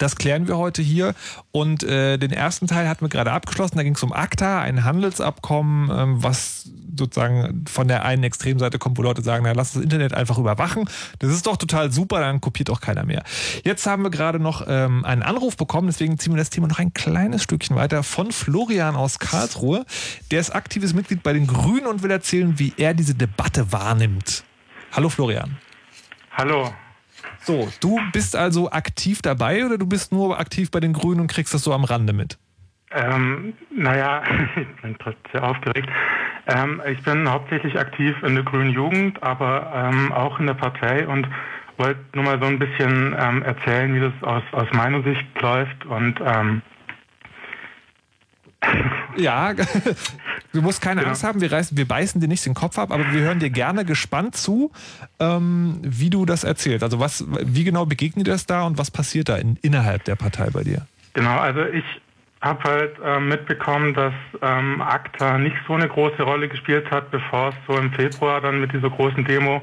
Das 0.01 0.15
klären 0.15 0.47
wir 0.47 0.57
heute 0.57 0.81
hier. 0.81 1.13
Und 1.51 1.83
äh, 1.83 2.17
den 2.17 2.31
ersten 2.31 2.65
Teil 2.65 2.89
hatten 2.89 3.01
wir 3.01 3.09
gerade 3.09 3.31
abgeschlossen. 3.31 3.77
Da 3.77 3.83
ging 3.83 3.93
es 3.93 4.01
um 4.01 4.11
ACTA, 4.11 4.59
ein 4.59 4.83
Handelsabkommen, 4.83 5.91
ähm, 5.95 6.23
was 6.23 6.69
sozusagen 6.97 7.65
von 7.69 7.87
der 7.87 8.03
einen 8.03 8.23
Extremseite 8.23 8.79
kommt, 8.79 8.97
wo 8.97 9.03
Leute 9.03 9.21
sagen, 9.21 9.43
na, 9.45 9.51
lass 9.51 9.73
das 9.73 9.83
Internet 9.83 10.13
einfach 10.13 10.39
überwachen. 10.39 10.89
Das 11.19 11.31
ist 11.31 11.45
doch 11.45 11.55
total 11.55 11.91
super, 11.91 12.19
dann 12.19 12.41
kopiert 12.41 12.71
auch 12.71 12.81
keiner 12.81 13.05
mehr. 13.05 13.23
Jetzt 13.63 13.85
haben 13.85 14.03
wir 14.03 14.09
gerade 14.09 14.39
noch 14.39 14.65
ähm, 14.67 15.05
einen 15.05 15.21
Anruf 15.21 15.55
bekommen, 15.55 15.87
deswegen 15.87 16.17
ziehen 16.17 16.33
wir 16.33 16.37
das 16.37 16.49
Thema 16.49 16.67
noch 16.67 16.79
ein 16.79 16.93
kleines 16.93 17.43
Stückchen 17.43 17.75
weiter 17.75 18.01
von 18.03 18.31
Florian 18.31 18.95
aus 18.95 19.19
Karlsruhe. 19.19 19.85
Der 20.31 20.39
ist 20.39 20.49
aktives 20.49 20.93
Mitglied 20.93 21.21
bei 21.23 21.33
den 21.33 21.45
Grünen 21.47 21.85
und 21.85 22.01
will 22.01 22.11
erzählen, 22.11 22.57
wie 22.57 22.73
er 22.77 22.93
diese 22.93 23.13
Debatte 23.13 23.71
wahrnimmt. 23.71 24.43
Hallo 24.91 25.09
Florian. 25.09 25.57
Hallo. 26.31 26.73
So, 27.43 27.71
du 27.79 27.99
bist 28.13 28.35
also 28.35 28.71
aktiv 28.71 29.21
dabei 29.21 29.65
oder 29.65 29.77
du 29.77 29.87
bist 29.87 30.11
nur 30.11 30.39
aktiv 30.39 30.69
bei 30.71 30.79
den 30.79 30.93
Grünen 30.93 31.21
und 31.21 31.27
kriegst 31.27 31.53
das 31.53 31.63
so 31.63 31.73
am 31.73 31.83
Rande 31.83 32.13
mit? 32.13 32.37
Ähm, 32.91 33.53
naja, 33.75 34.21
ich 34.55 34.81
bin 34.81 34.95
trotzdem 34.99 35.31
sehr 35.31 35.43
aufgeregt. 35.43 35.89
Ähm, 36.47 36.81
ich 36.89 37.01
bin 37.03 37.29
hauptsächlich 37.29 37.79
aktiv 37.79 38.15
in 38.23 38.35
der 38.35 38.43
Grünen 38.43 38.71
Jugend, 38.71 39.21
aber 39.23 39.71
ähm, 39.73 40.11
auch 40.11 40.39
in 40.39 40.47
der 40.47 40.53
Partei 40.53 41.07
und 41.07 41.27
wollte 41.77 41.99
nur 42.13 42.25
mal 42.25 42.39
so 42.39 42.45
ein 42.45 42.59
bisschen 42.59 43.15
ähm, 43.17 43.43
erzählen, 43.43 43.93
wie 43.95 43.99
das 43.99 44.13
aus, 44.21 44.43
aus 44.51 44.67
meiner 44.73 45.01
Sicht 45.03 45.25
läuft 45.41 45.85
und 45.85 46.19
ähm, 46.23 46.61
Ja, 49.18 49.53
du 50.53 50.62
musst 50.62 50.82
keine 50.82 51.01
Genau. 51.01 51.09
Angst 51.09 51.24
haben, 51.24 51.41
wir, 51.41 51.51
reißen, 51.51 51.78
wir 51.78 51.88
beißen 51.88 52.22
dir 52.22 52.28
nicht 52.28 52.45
den 52.45 52.53
Kopf 52.53 52.78
ab, 52.80 52.91
aber 52.91 53.12
wir 53.12 53.22
hören 53.22 53.39
dir 53.39 53.49
gerne 53.49 53.86
gespannt 53.86 54.36
zu, 54.36 54.72
ähm, 55.20 55.80
wie 55.82 56.09
du 56.09 56.26
das 56.26 56.43
erzählst. 56.43 56.84
Also 56.84 56.99
was, 56.99 57.26
wie 57.28 57.64
genau 57.64 57.86
begegnet 57.86 58.28
das 58.28 58.45
da 58.45 58.64
und 58.64 58.78
was 58.78 58.91
passiert 58.91 59.30
da 59.30 59.36
in, 59.38 59.57
innerhalb 59.62 60.03
der 60.05 60.16
Partei 60.16 60.49
bei 60.49 60.64
dir? 60.64 60.86
Genau, 61.14 61.38
also 61.38 61.66
ich 61.66 61.84
habe 62.41 62.64
halt 62.64 62.95
ähm, 63.03 63.28
mitbekommen, 63.28 63.93
dass 63.93 64.14
ähm, 64.41 64.82
ACTA 64.82 65.38
nicht 65.38 65.57
so 65.68 65.74
eine 65.74 65.88
große 65.88 66.24
Rolle 66.24 66.47
gespielt 66.47 66.89
hat, 66.89 67.12
bevor 67.12 67.49
es 67.49 67.55
so 67.68 67.78
im 67.78 67.91
Februar 67.93 68.41
dann 68.41 68.62
mit 68.62 68.74
dieser 68.74 68.89
großen 68.89 69.26
Demo 69.26 69.62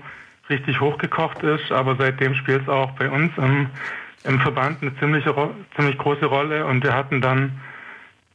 richtig 0.49 0.81
hochgekocht 0.81 1.43
ist. 1.43 1.73
Aber 1.73 1.97
seitdem 1.99 2.35
spielt 2.35 2.63
es 2.63 2.69
auch 2.69 2.91
bei 2.93 3.11
uns 3.11 3.33
im, 3.37 3.67
im 4.25 4.41
Verband 4.41 4.81
eine 4.83 4.97
ziemliche, 4.99 5.35
ziemlich 5.75 5.99
große 5.99 6.27
Rolle. 6.27 6.67
Und 6.67 6.85
wir 6.85 6.95
hatten 6.95 7.21
dann 7.21 7.53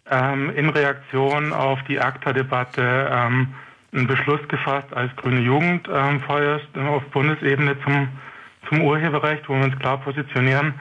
ähm, 0.10 0.52
in 0.56 0.70
Reaktion 0.70 1.54
auf 1.54 1.82
die 1.84 2.00
ACTA-Debatte 2.00 3.10
ähm, 3.12 3.54
einen 3.94 4.08
Beschluss 4.08 4.46
gefasst 4.48 4.94
als 4.94 5.16
Grüne 5.16 5.42
Jugend 5.42 5.88
ähm, 5.92 6.20
vorerst 6.22 6.68
auf 6.78 7.04
Bundesebene 7.12 7.78
zum, 7.84 8.08
zum 8.68 8.82
Urheberrecht, 8.82 9.48
wo 9.48 9.56
wir 9.56 9.66
uns 9.66 9.78
klar 9.80 10.00
positionieren, 10.00 10.74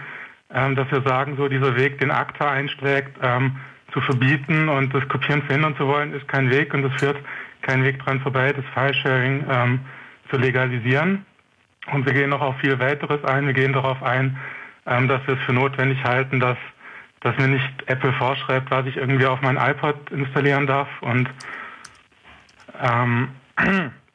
ähm, 0.52 0.76
dass 0.76 0.90
wir 0.90 1.02
sagen, 1.02 1.36
so 1.36 1.48
dieser 1.48 1.76
Weg, 1.76 1.98
den 1.98 2.10
ACTA 2.10 2.50
einschlägt, 2.50 3.16
ähm, 3.22 3.56
zu 3.92 4.00
verbieten 4.00 4.68
und 4.68 4.94
das 4.94 5.06
Kopieren 5.08 5.42
verhindern 5.42 5.76
zu 5.76 5.86
wollen, 5.86 6.14
ist 6.14 6.26
kein 6.28 6.50
Weg 6.50 6.72
und 6.72 6.84
es 6.84 6.92
führt 6.98 7.18
kein 7.60 7.84
Weg 7.84 8.02
dran 8.02 8.20
vorbei, 8.20 8.52
das 8.52 8.64
File-Sharing 8.74 9.44
ähm, 9.48 9.80
zu 10.30 10.36
legalisieren. 10.36 11.24
Und 11.92 12.06
wir 12.06 12.12
gehen 12.12 12.30
noch 12.30 12.40
auf 12.40 12.56
viel 12.58 12.78
weiteres 12.78 13.24
ein. 13.24 13.46
Wir 13.46 13.54
gehen 13.54 13.72
darauf 13.72 14.02
ein, 14.02 14.38
ähm, 14.86 15.08
dass 15.08 15.26
wir 15.26 15.34
es 15.34 15.40
für 15.42 15.52
notwendig 15.52 16.02
halten, 16.04 16.40
dass, 16.40 16.56
dass 17.22 17.36
mir 17.38 17.48
nicht 17.48 17.70
Apple 17.86 18.12
vorschreibt, 18.14 18.70
was 18.70 18.86
ich 18.86 18.96
irgendwie 18.96 19.26
auf 19.26 19.40
mein 19.40 19.56
iPod 19.56 20.10
installieren 20.10 20.66
darf. 20.66 20.88
Und 21.00 21.28
ähm, 22.80 23.28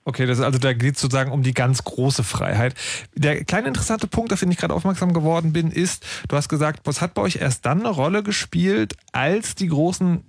Okay, 0.08 0.26
das, 0.26 0.40
also 0.40 0.58
da 0.58 0.72
geht 0.72 0.96
es 0.96 1.02
sozusagen 1.02 1.34
um 1.34 1.44
die 1.44 1.54
ganz 1.54 1.84
große 1.84 2.24
Freiheit. 2.24 2.76
Der 3.16 3.44
kleine 3.44 3.68
interessante 3.68 4.08
Punkt, 4.08 4.32
auf 4.32 4.40
den 4.40 4.50
ich 4.50 4.58
gerade 4.58 4.74
aufmerksam 4.74 5.12
geworden 5.12 5.52
bin, 5.52 5.70
ist, 5.70 6.06
du 6.30 6.38
hast 6.38 6.48
gesagt, 6.48 6.80
was 6.86 7.02
hat 7.02 7.14
bei 7.14 7.22
euch 7.22 7.36
erst 7.36 7.66
dann 7.66 7.82
eine 7.82 7.90
Rolle 7.90 8.24
gespielt, 8.24 8.96
als 9.12 9.56
die 9.56 9.68
großen 9.68 10.24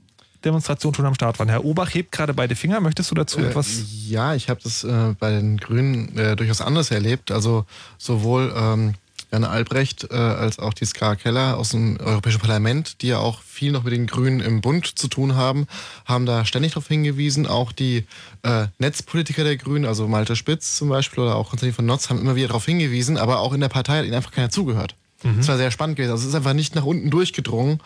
Demonstrationen 0.45 0.97
schon 0.97 1.07
am 1.07 1.15
Start 1.15 1.39
waren. 1.39 1.49
Herr 1.49 1.65
Obach 1.65 1.95
hebt 1.95 2.11
gerade 2.11 2.35
beide 2.35 2.57
Finger. 2.57 2.81
Möchtest 2.81 3.13
du 3.13 3.15
dazu 3.15 3.39
etwas? 3.39 3.69
Äh, 3.69 3.83
ja, 4.09 4.35
ich 4.35 4.49
habe 4.51 4.61
das 4.65 4.83
äh, 4.83 5.15
bei 5.17 5.31
den 5.31 5.59
Grünen 5.59 6.19
äh, 6.19 6.35
durchaus 6.35 6.61
anders 6.61 6.91
erlebt. 6.91 7.31
Also 7.31 7.65
sowohl 7.99 8.53
ähm, 8.57 8.95
Jan 9.31 9.45
Albrecht 9.45 10.09
äh, 10.11 10.17
als 10.17 10.59
auch 10.59 10.75
die 10.75 10.87
Ska 10.87 11.17
Keller 11.17 11.59
aus 11.59 11.71
dem 11.71 11.99
Europäischen 12.01 12.41
Parlament, 12.41 13.03
die 13.03 13.09
ja 13.09 13.19
auch 13.19 13.43
viel 13.43 13.73
noch 13.73 13.85
mit 13.85 13.93
den 13.93 14.07
Grünen 14.07 14.41
im 14.41 14.61
Bund 14.61 14.99
zu 14.99 15.09
tun 15.09 15.37
haben, 15.37 15.67
haben 16.07 16.27
da 16.27 16.45
ständig 16.45 16.73
darauf 16.73 16.89
hingewiesen. 16.89 17.47
Auch 17.47 17.73
die 17.73 18.07
äh, 18.43 18.67
Netzpolitiker 18.79 19.45
der 19.45 19.57
Grünen, 19.57 19.85
also 19.85 20.09
Malte 20.09 20.37
Spitz 20.37 20.77
zum 20.77 20.89
Beispiel 20.89 21.25
oder 21.25 21.37
auch 21.37 21.51
Konstantin 21.51 21.75
von 21.75 21.87
Notz, 21.87 22.09
haben 22.09 22.21
immer 22.21 22.37
wieder 22.37 22.49
darauf 22.49 22.65
hingewiesen, 22.65 23.19
aber 23.19 23.41
auch 23.41 23.53
in 23.53 23.61
der 23.61 23.69
Partei 23.69 23.99
hat 23.99 24.05
ihnen 24.05 24.15
einfach 24.15 24.33
keiner 24.33 24.51
zugehört. 24.51 24.95
Das 25.37 25.49
war 25.49 25.57
sehr 25.57 25.73
spannend 25.73 25.97
gewesen. 25.97 26.13
Also 26.13 26.23
es 26.23 26.29
ist 26.29 26.35
einfach 26.37 26.53
nicht 26.53 26.77
nach 26.77 26.85
unten 26.85 27.11
durchgedrungen. 27.11 27.81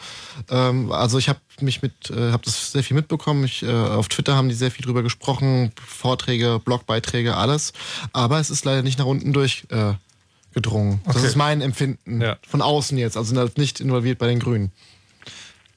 Ähm, 0.50 0.92
also 0.92 1.16
ich 1.16 1.30
habe 1.30 1.40
mich 1.60 1.80
mit, 1.80 2.10
äh, 2.10 2.30
habe 2.30 2.44
das 2.44 2.72
sehr 2.72 2.82
viel 2.82 2.94
mitbekommen. 2.94 3.44
Ich, 3.44 3.62
äh, 3.62 3.70
auf 3.70 4.08
Twitter 4.08 4.36
haben 4.36 4.50
die 4.50 4.54
sehr 4.54 4.70
viel 4.70 4.84
drüber 4.84 5.02
gesprochen, 5.02 5.72
Vorträge, 5.82 6.60
Blogbeiträge, 6.62 7.34
alles. 7.34 7.72
Aber 8.12 8.38
es 8.38 8.50
ist 8.50 8.66
leider 8.66 8.82
nicht 8.82 8.98
nach 8.98 9.06
unten 9.06 9.32
durchgedrungen. 9.32 9.94
Äh, 9.94 10.11
gedrungen. 10.54 11.00
Das 11.06 11.16
Okay. 11.16 11.26
ist 11.26 11.36
mein 11.36 11.60
Empfinden 11.60 12.20
Ja. 12.20 12.36
von 12.46 12.62
außen 12.62 12.96
jetzt. 12.98 13.16
Also 13.16 13.48
nicht 13.56 13.80
involviert 13.80 14.18
bei 14.18 14.26
den 14.26 14.38
Grünen. 14.38 14.72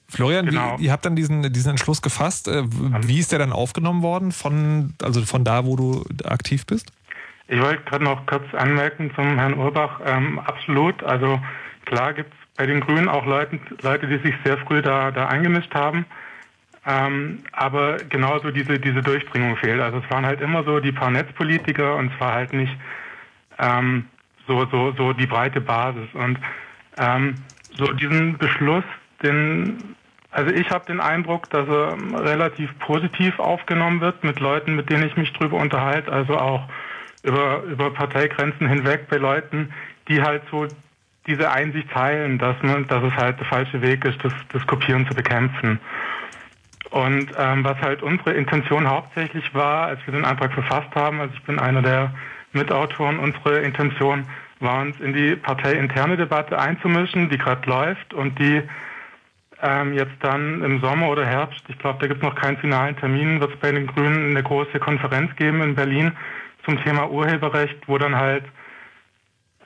Florian, 0.08 0.46
Genau. 0.46 0.78
wie, 0.80 0.86
ihr 0.86 0.92
habt 0.92 1.04
dann 1.06 1.16
diesen, 1.16 1.52
diesen 1.52 1.72
Entschluss 1.72 2.02
gefasst. 2.02 2.48
Äh, 2.48 2.64
Wie 2.68 3.20
ist 3.20 3.32
der 3.32 3.40
dann 3.40 3.52
aufgenommen 3.52 4.02
worden 4.04 4.32
von, 4.32 4.94
also 5.02 5.22
von 5.24 5.44
da, 5.44 5.66
wo 5.66 5.76
du 5.76 6.06
aktiv 6.24 6.66
bist? 6.66 6.92
Ich 7.48 7.60
wollte 7.60 7.84
gerade 7.84 8.04
noch 8.04 8.26
kurz 8.26 8.44
anmerken 8.54 9.12
zum 9.16 9.36
Herrn 9.38 9.56
Urbach. 9.56 10.00
Ähm, 10.06 10.40
absolut. 10.40 11.04
Also 11.04 11.40
klar 11.86 12.14
gibt 12.14 12.32
es 12.34 12.40
bei 12.58 12.66
den 12.66 12.80
Grünen 12.82 13.08
auch 13.10 13.26
Leute, 13.26 13.60
Leute, 13.82 14.08
die 14.08 14.18
sich 14.20 14.36
sehr 14.46 14.58
früh 14.60 14.82
da, 14.82 15.12
da 15.12 15.28
eingemischt 15.28 15.74
haben. 15.74 16.06
Ähm, 16.88 17.40
aber 17.52 17.98
genauso 17.98 18.52
diese, 18.52 18.80
diese 18.80 19.02
Durchdringung 19.02 19.58
fehlt. 19.58 19.82
Also 19.82 19.98
es 19.98 20.10
waren 20.12 20.26
halt 20.26 20.40
immer 20.40 20.64
so 20.64 20.80
die 20.80 20.92
paar 20.92 21.10
Netzpolitiker 21.10 21.96
und 21.96 22.14
es 22.14 22.20
war 22.20 22.34
halt 22.34 22.54
nicht 22.54 22.76
ähm, 23.58 24.06
so, 24.48 24.66
so, 24.72 24.94
so 24.98 25.14
die 25.14 25.28
breite 25.28 25.62
Basis. 25.62 26.08
Und 26.14 26.40
ähm, 26.98 27.36
so 27.78 27.92
diesen 27.94 28.38
Beschluss, 28.38 28.84
den, 29.24 29.96
also 30.32 30.54
ich 30.54 30.70
habe 30.70 30.86
den 30.86 31.00
Eindruck, 31.00 31.50
dass 31.50 31.68
er 31.68 31.94
ähm, 31.94 32.16
relativ 32.16 32.78
positiv 32.80 33.40
aufgenommen 33.40 34.02
wird 34.02 34.24
mit 34.24 34.40
Leuten, 34.40 34.76
mit 34.76 34.90
denen 34.90 35.06
ich 35.06 35.18
mich 35.18 35.34
drüber 35.34 35.58
unterhalte, 35.58 36.12
also 36.12 36.38
auch 36.38 36.68
über, 37.24 37.64
über 37.64 37.92
Parteigrenzen 37.92 38.68
hinweg 38.68 39.08
bei 39.10 39.18
Leuten, 39.18 39.74
die 40.08 40.22
halt 40.22 40.44
so 40.52 40.68
diese 41.28 41.52
Einsicht 41.52 41.90
teilen, 41.90 42.38
dass 42.38 42.56
man, 42.62 42.86
dass 42.88 43.04
es 43.04 43.14
halt 43.16 43.40
der 43.40 43.48
falsche 43.48 43.82
Weg 43.82 44.06
ist, 44.06 44.24
das, 44.24 44.34
das 44.54 44.66
Kopieren 44.68 45.08
zu 45.08 45.16
bekämpfen. 45.16 45.80
Und 46.92 47.32
ähm, 47.38 47.64
was 47.64 47.78
halt 47.82 48.04
unsere 48.04 48.34
Intention 48.34 48.88
hauptsächlich 48.88 49.54
war, 49.54 49.88
als 49.88 50.00
wir 50.06 50.14
den 50.14 50.24
Antrag 50.24 50.54
verfasst 50.54 50.94
haben, 50.96 51.20
also 51.20 51.34
ich 51.34 51.44
bin 51.44 51.60
einer 51.60 51.82
der 51.82 52.14
Mitautoren, 52.56 53.20
unsere 53.20 53.60
Intention 53.60 54.26
war 54.60 54.82
uns 54.82 55.00
in 55.00 55.14
die 55.14 55.36
parteiinterne 55.36 56.18
Debatte 56.18 56.58
einzumischen, 56.58 57.30
die 57.30 57.38
gerade 57.38 57.70
läuft 57.70 58.14
und 58.14 58.40
die 58.40 58.64
ähm, 59.62 59.94
jetzt 59.94 60.16
dann 60.22 60.64
im 60.64 60.80
Sommer 60.82 61.10
oder 61.10 61.26
Herbst, 61.26 61.64
ich 61.68 61.78
glaube, 61.80 62.00
da 62.00 62.08
gibt 62.08 62.22
es 62.22 62.28
noch 62.28 62.36
keinen 62.36 62.58
finalen 62.58 62.96
Termin, 62.98 63.40
wird 63.40 63.54
es 63.54 63.60
bei 63.60 63.72
den 63.72 63.88
Grünen 63.88 64.32
eine 64.32 64.44
große 64.44 64.80
Konferenz 64.80 65.36
geben 65.36 65.62
in 65.62 65.76
Berlin 65.76 66.12
zum 66.66 66.82
Thema 66.84 67.10
Urheberrecht, 67.10 67.78
wo 67.88 67.98
dann 67.98 68.16
halt 68.16 68.44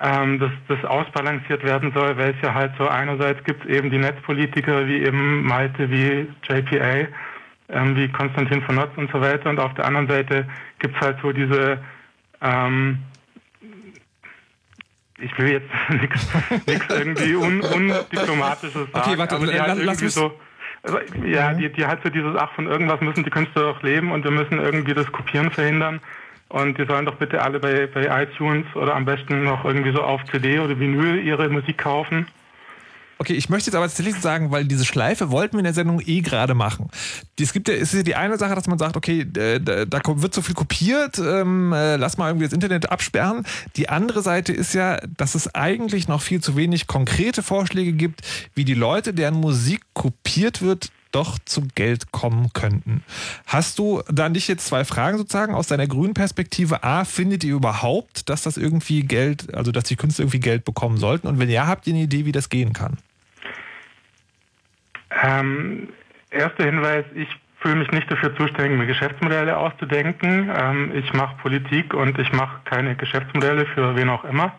ähm, 0.02 0.40
das, 0.40 0.52
das 0.68 0.84
ausbalanciert 0.86 1.64
werden 1.64 1.92
soll, 1.94 2.18
weil 2.18 2.32
es 2.32 2.42
ja 2.42 2.54
halt 2.54 2.72
so 2.78 2.88
einerseits 2.88 3.44
gibt 3.44 3.66
es 3.66 3.70
eben 3.70 3.90
die 3.90 3.98
Netzpolitiker 3.98 4.88
wie 4.88 5.04
eben 5.04 5.44
Malte, 5.46 5.90
wie 5.90 6.28
JPA, 6.48 7.08
ähm, 7.70 7.96
wie 7.96 8.08
Konstantin 8.10 8.62
von 8.62 8.76
Notz 8.76 8.92
und 8.96 9.12
so 9.12 9.20
weiter 9.20 9.50
und 9.50 9.60
auf 9.60 9.74
der 9.74 9.86
anderen 9.86 10.08
Seite 10.08 10.48
gibt 10.80 10.96
es 10.96 11.02
halt 11.02 11.18
so 11.22 11.32
diese 11.32 11.80
ähm, 12.42 13.00
ich 15.22 15.38
will 15.38 15.50
jetzt 15.52 15.70
nichts 16.68 16.86
irgendwie 16.90 17.36
un, 17.36 17.62
undiplomatisches 17.62 18.74
sagen. 18.74 18.90
Okay, 18.94 19.18
warte, 19.18 19.36
aber 19.36 19.48
die 19.48 19.60
halt 19.60 19.68
lass 19.84 20.02
irgendwie 20.02 20.06
mich- 20.06 20.14
so, 20.14 20.40
also, 20.84 21.00
ja, 21.26 21.54
die, 21.54 21.70
die 21.72 21.86
halt 21.86 22.02
so 22.04 22.10
dieses, 22.10 22.36
ach, 22.38 22.52
von 22.54 22.68
irgendwas 22.68 23.02
müssen 23.02 23.24
die 23.24 23.30
Künstler 23.30 23.64
doch 23.74 23.84
leben 23.84 24.12
und 24.12 24.24
wir 24.24 24.32
müssen 24.32 24.60
irgendwie 24.60 24.94
das 24.94 25.12
Kopieren 25.12 25.52
verhindern. 25.52 26.00
Und 26.48 26.80
die 26.80 26.86
sollen 26.86 27.06
doch 27.06 27.16
bitte 27.16 27.42
alle 27.44 27.60
bei, 27.60 27.86
bei 27.86 28.24
iTunes 28.24 28.66
oder 28.76 28.96
am 28.96 29.06
besten 29.06 29.44
noch 29.44 29.66
irgendwie 29.66 29.92
so 29.92 30.02
auf 30.02 30.24
CD 30.32 30.60
oder 30.60 30.80
Vinyl 30.80 31.20
ihre 31.22 31.48
Musik 31.50 31.78
kaufen. 31.78 32.26
Okay, 33.22 33.34
ich 33.34 33.50
möchte 33.50 33.70
jetzt 33.70 33.76
aber 33.76 33.86
tatsächlich 33.86 34.16
sagen, 34.16 34.50
weil 34.50 34.64
diese 34.64 34.86
Schleife 34.86 35.30
wollten 35.30 35.56
wir 35.56 35.60
in 35.60 35.66
der 35.66 35.74
Sendung 35.74 36.02
eh 36.06 36.22
gerade 36.22 36.54
machen. 36.54 36.88
Es 37.38 37.52
gibt 37.52 37.68
ja, 37.68 37.74
es 37.74 37.94
ist 37.94 37.96
ja 37.96 38.04
die 38.04 38.16
eine 38.16 38.38
Sache, 38.38 38.56
dass 38.56 38.66
man 38.68 38.80
sagt, 38.80 38.96
okay, 38.96 39.28
äh, 39.36 39.60
da, 39.60 39.84
da 39.84 40.00
wird 40.06 40.34
so 40.34 40.42
viel 40.42 40.56
kopiert, 40.56 41.20
ähm, 41.20 41.74
äh, 41.74 41.98
lass 41.98 42.18
mal 42.18 42.30
irgendwie 42.30 42.46
das 42.46 42.54
Internet 42.54 42.90
absperren. 42.90 43.46
Die 43.76 43.90
andere 43.90 44.22
Seite 44.22 44.54
ist 44.54 44.74
ja, 44.74 45.02
dass 45.18 45.36
es 45.36 45.54
eigentlich 45.54 46.08
noch 46.08 46.22
viel 46.22 46.40
zu 46.40 46.56
wenig 46.56 46.88
konkrete 46.88 47.44
Vorschläge 47.44 47.92
gibt, 47.92 48.22
wie 48.56 48.64
die 48.64 48.74
Leute, 48.74 49.14
deren 49.14 49.36
Musik 49.36 49.82
kopiert 49.94 50.62
wird, 50.62 50.90
doch 51.12 51.40
zu 51.44 51.64
Geld 51.76 52.14
kommen 52.14 52.54
könnten. 52.54 53.04
Hast 53.46 53.80
du 53.80 54.02
da 54.10 54.30
nicht 54.30 54.48
jetzt 54.48 54.66
zwei 54.66 54.86
Fragen 54.86 55.18
sozusagen 55.18 55.56
aus 55.56 55.68
deiner 55.68 55.88
grünen 55.88 56.14
Perspektive? 56.14 56.86
A, 56.86 57.04
findet 57.04 57.44
ihr 57.44 57.56
überhaupt, 57.56 58.30
dass 58.30 58.44
das 58.44 58.56
irgendwie 58.56 59.02
Geld, 59.02 59.54
also 59.54 59.74
dass 59.74 59.84
die 59.84 59.98
Künstler 59.98 60.24
irgendwie 60.24 60.40
Geld 60.40 60.64
bekommen 60.64 60.96
sollten? 60.96 61.28
Und 61.28 61.38
wenn 61.38 61.50
ja, 61.50 61.68
habt 61.68 61.86
ihr 61.86 61.94
eine 61.94 62.04
Idee, 62.04 62.26
wie 62.26 62.32
das 62.32 62.48
gehen 62.48 62.72
kann? 62.72 62.98
Ähm, 65.24 65.90
erster 66.30 66.66
Hinweis, 66.66 67.06
ich 67.16 67.30
fühle 67.60 67.76
mich 67.76 67.92
nicht 67.92 68.10
dafür 68.10 68.36
zuständig, 68.36 68.78
mir 68.78 68.86
Geschäftsmodelle 68.86 69.58
auszudenken. 69.58 70.50
Ähm, 70.56 70.92
ich 70.96 71.14
mache 71.14 71.36
Politik 71.42 71.94
und 71.94 72.18
ich 72.18 72.32
mache 72.32 72.62
keine 72.66 72.96
Geschäftsmodelle 72.96 73.66
für 73.66 73.96
wen 73.96 74.10
auch 74.10 74.24
immer. 74.24 74.54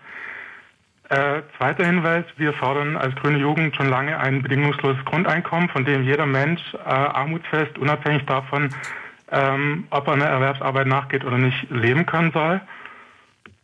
Äh, 1.09 1.43
zweiter 1.57 1.87
Hinweis, 1.87 2.25
wir 2.37 2.53
fordern 2.53 2.97
als 2.97 3.17
Grüne 3.17 3.39
Jugend 3.39 3.75
schon 3.75 3.89
lange 3.89 4.19
ein 4.21 4.43
bedingungsloses 4.43 5.05
Grundeinkommen, 5.05 5.69
von 5.69 5.85
dem 5.85 6.05
jeder 6.05 6.27
Mensch 6.27 6.63
äh, 6.75 6.89
armutsfest, 6.89 7.79
unabhängig 7.79 8.27
davon, 8.27 8.73
ähm, 9.33 9.89
ob 9.91 10.07
er 10.07 10.13
einer 10.13 10.27
Erwerbsarbeit 10.27 10.87
nachgeht 10.87 11.25
oder 11.25 11.39
nicht, 11.39 11.69
leben 11.71 12.07
können 12.07 12.31
soll. 12.31 12.61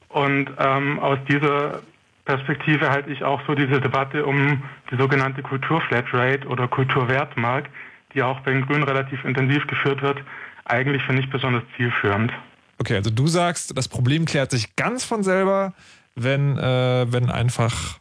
Und 0.09 0.51
ähm, 0.59 0.99
aus 0.99 1.19
dieser 1.29 1.83
Perspektive 2.27 2.91
halte 2.91 3.11
ich 3.11 3.25
auch 3.25 3.41
so 3.47 3.55
diese 3.55 3.81
Debatte 3.81 4.27
um 4.27 4.63
die 4.91 4.97
sogenannte 4.97 5.43
Kulturflatrate 5.43 6.47
oder 6.49 6.69
Kulturwertmark, 6.69 7.69
die 8.15 8.23
auch 8.23 8.41
bei 8.41 8.53
den 8.53 8.67
Grünen 8.67 8.83
relativ 8.83 9.25
intensiv 9.25 9.67
geführt 9.67 10.03
wird, 10.03 10.19
eigentlich 10.65 11.03
für 11.05 11.13
nicht 11.13 11.31
besonders 11.31 11.63
zielführend. 11.77 12.33
Okay, 12.79 12.97
also 12.97 13.11
du 13.11 13.27
sagst, 13.27 13.77
das 13.79 13.89
Problem 13.89 14.25
klärt 14.27 14.51
sich 14.51 14.77
ganz 14.77 15.05
von 15.05 15.23
selber, 15.23 15.73
wenn, 16.17 16.59
äh, 16.59 17.07
wenn 17.11 17.31
einfach 17.31 17.99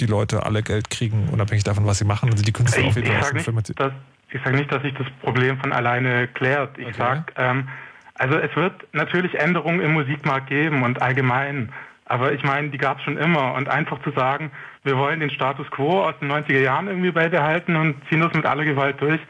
die 0.00 0.06
Leute 0.06 0.44
alle 0.44 0.62
Geld 0.62 0.90
kriegen, 0.90 1.28
unabhängig 1.30 1.64
davon, 1.64 1.86
was 1.86 1.98
sie 1.98 2.04
machen. 2.04 2.30
Also 2.30 2.42
die 2.42 2.52
Künstler 2.52 2.82
Ich, 2.82 2.88
auf 2.88 2.96
ich 2.96 3.06
jeden 3.06 3.22
sage 3.22 3.40
Fall. 3.40 3.54
nicht, 3.54 3.78
dass, 3.78 3.92
ich 4.30 4.40
sag 4.42 4.54
nicht, 4.54 4.72
dass 4.72 4.82
sich 4.82 4.94
das 4.94 5.06
Problem 5.22 5.58
von 5.60 5.72
alleine 5.72 6.26
klärt. 6.28 6.78
Ich 6.78 6.96
sag, 6.96 7.32
ähm, 7.36 7.68
also 8.14 8.36
es 8.38 8.54
wird 8.56 8.72
natürlich 8.92 9.38
Änderungen 9.38 9.80
im 9.80 9.92
Musikmarkt 9.92 10.48
geben 10.48 10.82
und 10.82 11.02
allgemein. 11.02 11.70
Aber 12.06 12.32
ich 12.32 12.42
meine, 12.42 12.70
die 12.70 12.78
gab 12.78 12.98
es 12.98 13.04
schon 13.04 13.16
immer. 13.16 13.54
Und 13.54 13.68
einfach 13.68 14.02
zu 14.02 14.10
sagen, 14.10 14.50
wir 14.84 14.96
wollen 14.96 15.20
den 15.20 15.30
Status 15.30 15.70
quo 15.70 16.04
aus 16.04 16.14
den 16.20 16.30
90er 16.30 16.60
Jahren 16.60 16.88
irgendwie 16.88 17.12
beibehalten 17.12 17.76
und 17.76 17.96
ziehen 18.08 18.20
das 18.20 18.32
mit 18.34 18.44
aller 18.44 18.64
Gewalt 18.64 19.00
durch, 19.00 19.20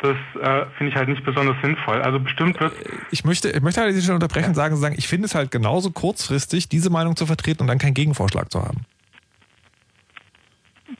das 0.00 0.16
äh, 0.40 0.66
finde 0.76 0.92
ich 0.92 0.96
halt 0.96 1.08
nicht 1.08 1.24
besonders 1.24 1.56
sinnvoll. 1.62 2.00
Also 2.00 2.20
bestimmt 2.20 2.58
wird 2.58 2.72
Ich 3.10 3.24
möchte, 3.24 3.50
ich 3.50 3.60
möchte 3.60 3.80
halt 3.80 3.90
diese 3.90 4.02
Stelle 4.02 4.16
unterbrechen 4.16 4.48
und 4.48 4.54
sagen, 4.54 4.76
sagen, 4.76 4.94
ich 4.96 5.08
finde 5.08 5.26
es 5.26 5.34
halt 5.34 5.50
genauso 5.50 5.90
kurzfristig, 5.90 6.68
diese 6.68 6.90
Meinung 6.90 7.16
zu 7.16 7.26
vertreten 7.26 7.62
und 7.62 7.66
dann 7.66 7.78
keinen 7.78 7.94
Gegenvorschlag 7.94 8.50
zu 8.50 8.62
haben. 8.62 8.86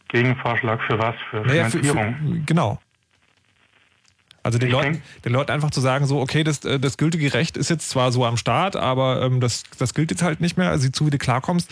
Gegenvorschlag 0.08 0.82
für 0.82 0.98
was? 0.98 1.14
Für 1.30 1.40
Naja, 1.40 1.64
für, 1.64 1.78
Finanzierung? 1.78 2.16
für, 2.16 2.40
genau. 2.40 2.78
Also 4.43 4.59
den 4.59 4.68
Ich 4.68 4.72
Leuten, 4.72 5.03
den 5.24 5.32
Leuten 5.32 5.51
einfach 5.51 5.70
zu 5.70 5.80
sagen, 5.80 6.07
so, 6.07 6.20
okay, 6.20 6.45
das, 6.45 6.64
äh, 6.64 6.80
das 6.80 6.97
gültige 6.97 7.34
Recht 7.34 7.57
ist 7.59 7.68
jetzt 7.68 7.91
zwar 7.91 8.11
so 8.11 8.24
am 8.24 8.36
Start, 8.38 8.74
aber 8.74 9.20
ähm, 9.22 9.41
das, 9.41 9.64
das 9.78 9.93
gilt 9.93 10.11
jetzt 10.11 10.22
halt 10.22 10.41
nicht 10.41 10.57
mehr, 10.57 10.70
also 10.70 10.82
sieh 10.84 10.93
zu, 10.93 11.07
wie 11.07 11.11
du 11.11 11.18
klarkommst. 11.18 11.70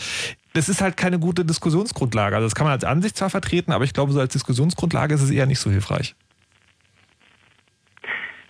Das 0.53 0.69
ist 0.69 0.81
halt 0.81 0.95
keine 0.95 1.17
gute 1.19 1.45
Diskussionsgrundlage. 1.45 2.35
Also 2.35 2.45
das 2.45 2.53
kann 2.55 2.65
man 2.65 2.73
als 2.73 2.83
Ansicht 2.83 3.17
zwar 3.17 3.29
vertreten, 3.31 3.71
aber 3.71 3.83
ich 3.85 3.93
glaube, 3.93 4.11
so 4.11 4.19
als 4.19 4.33
Diskussionsgrundlage 4.33 5.15
ist 5.15 5.21
es 5.21 5.31
eher 5.31 5.45
nicht 5.47 5.59
so 5.59 5.71
hilfreich. 5.71 6.15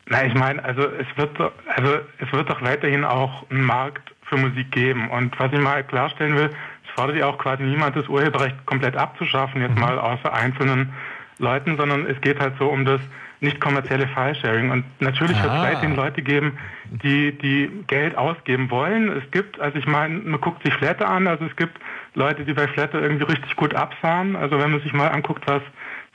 Na, 0.08 0.26
ich 0.26 0.34
meine, 0.34 0.64
also 0.64 0.82
es 0.84 1.06
wird 1.18 1.40
doch- 1.40 1.52
also 1.76 2.00
es 2.18 2.32
wird 2.34 2.50
doch 2.50 2.62
weiterhin 2.62 3.04
auch 3.06 3.50
einen 3.50 3.62
Markt 3.64 4.14
für 4.24 4.38
Musik 4.38 4.72
geben. 4.72 5.10
Und 5.12 5.38
was 5.40 5.52
ich 5.54 5.60
mal 5.60 5.84
klarstellen 5.84 6.36
will, 6.36 6.50
es 6.88 6.90
fordert 6.96 7.18
ja 7.18 7.28
auch 7.28 7.38
quasi 7.38 7.64
niemand, 7.64 7.96
das 7.96 8.08
Urheberrecht 8.08 8.66
komplett 8.66 8.96
abzuschaffen, 8.96 9.62
jetzt 9.62 9.78
mal 9.78 10.00
außer 10.00 10.34
einzelnen 10.34 10.92
Leuten, 11.38 11.78
sondern 11.78 12.06
es 12.06 12.20
geht 12.22 12.40
halt 12.40 12.56
so 12.58 12.68
um 12.70 12.86
das 12.86 13.00
nicht 13.42 13.62
kommerzielle 13.62 14.08
File-Sharing. 14.08 14.72
Und 14.72 14.84
natürlich 15.00 15.36
wird 15.42 15.54
es 15.54 15.60
Ah. 15.60 15.64
weiterhin 15.64 15.96
Leute 15.96 16.22
geben, 16.22 16.58
die, 16.86 17.32
die 17.38 17.70
Geld 17.88 18.18
ausgeben 18.18 18.70
wollen. 18.70 19.10
Es 19.18 19.32
gibt, 19.32 19.60
also 19.60 19.78
ich 19.78 19.88
meine, 19.88 20.20
man 20.20 20.42
guckt 20.42 20.64
sich 20.64 20.74
Flatter 20.74 21.08
an, 21.08 21.28
also 21.28 21.46
es 21.46 21.56
gibt 21.56 21.80
Leute, 22.16 22.44
die 22.44 22.54
bei 22.54 22.68
Flatter 22.68 23.02
irgendwie 23.02 23.24
richtig 23.24 23.56
gut 23.56 23.74
absahen. 23.76 24.36
Also 24.36 24.60
wenn 24.60 24.72
man 24.72 24.82
sich 24.82 24.94
mal 24.94 25.08
anguckt, 25.08 25.44
was, 25.48 25.62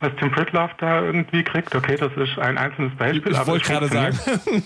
was 0.01 0.13
Tim 0.19 0.31
Pritloff 0.31 0.71
da 0.79 1.03
irgendwie 1.03 1.43
kriegt, 1.43 1.75
okay, 1.75 1.97
das 1.97 2.13
ist 2.17 2.39
ein 2.39 2.59
einzelnes 2.59 2.95
Beispiel. 2.97 3.33
Ich 3.33 3.39
aber 3.39 3.53
wollte 3.53 3.67
gerade 3.67 3.89
sagen. 3.89 4.19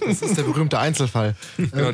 Das 0.07 0.23
ist 0.23 0.37
der 0.37 0.43
berühmte 0.43 0.79
Einzelfall. 0.79 1.35
Ja, 1.59 1.93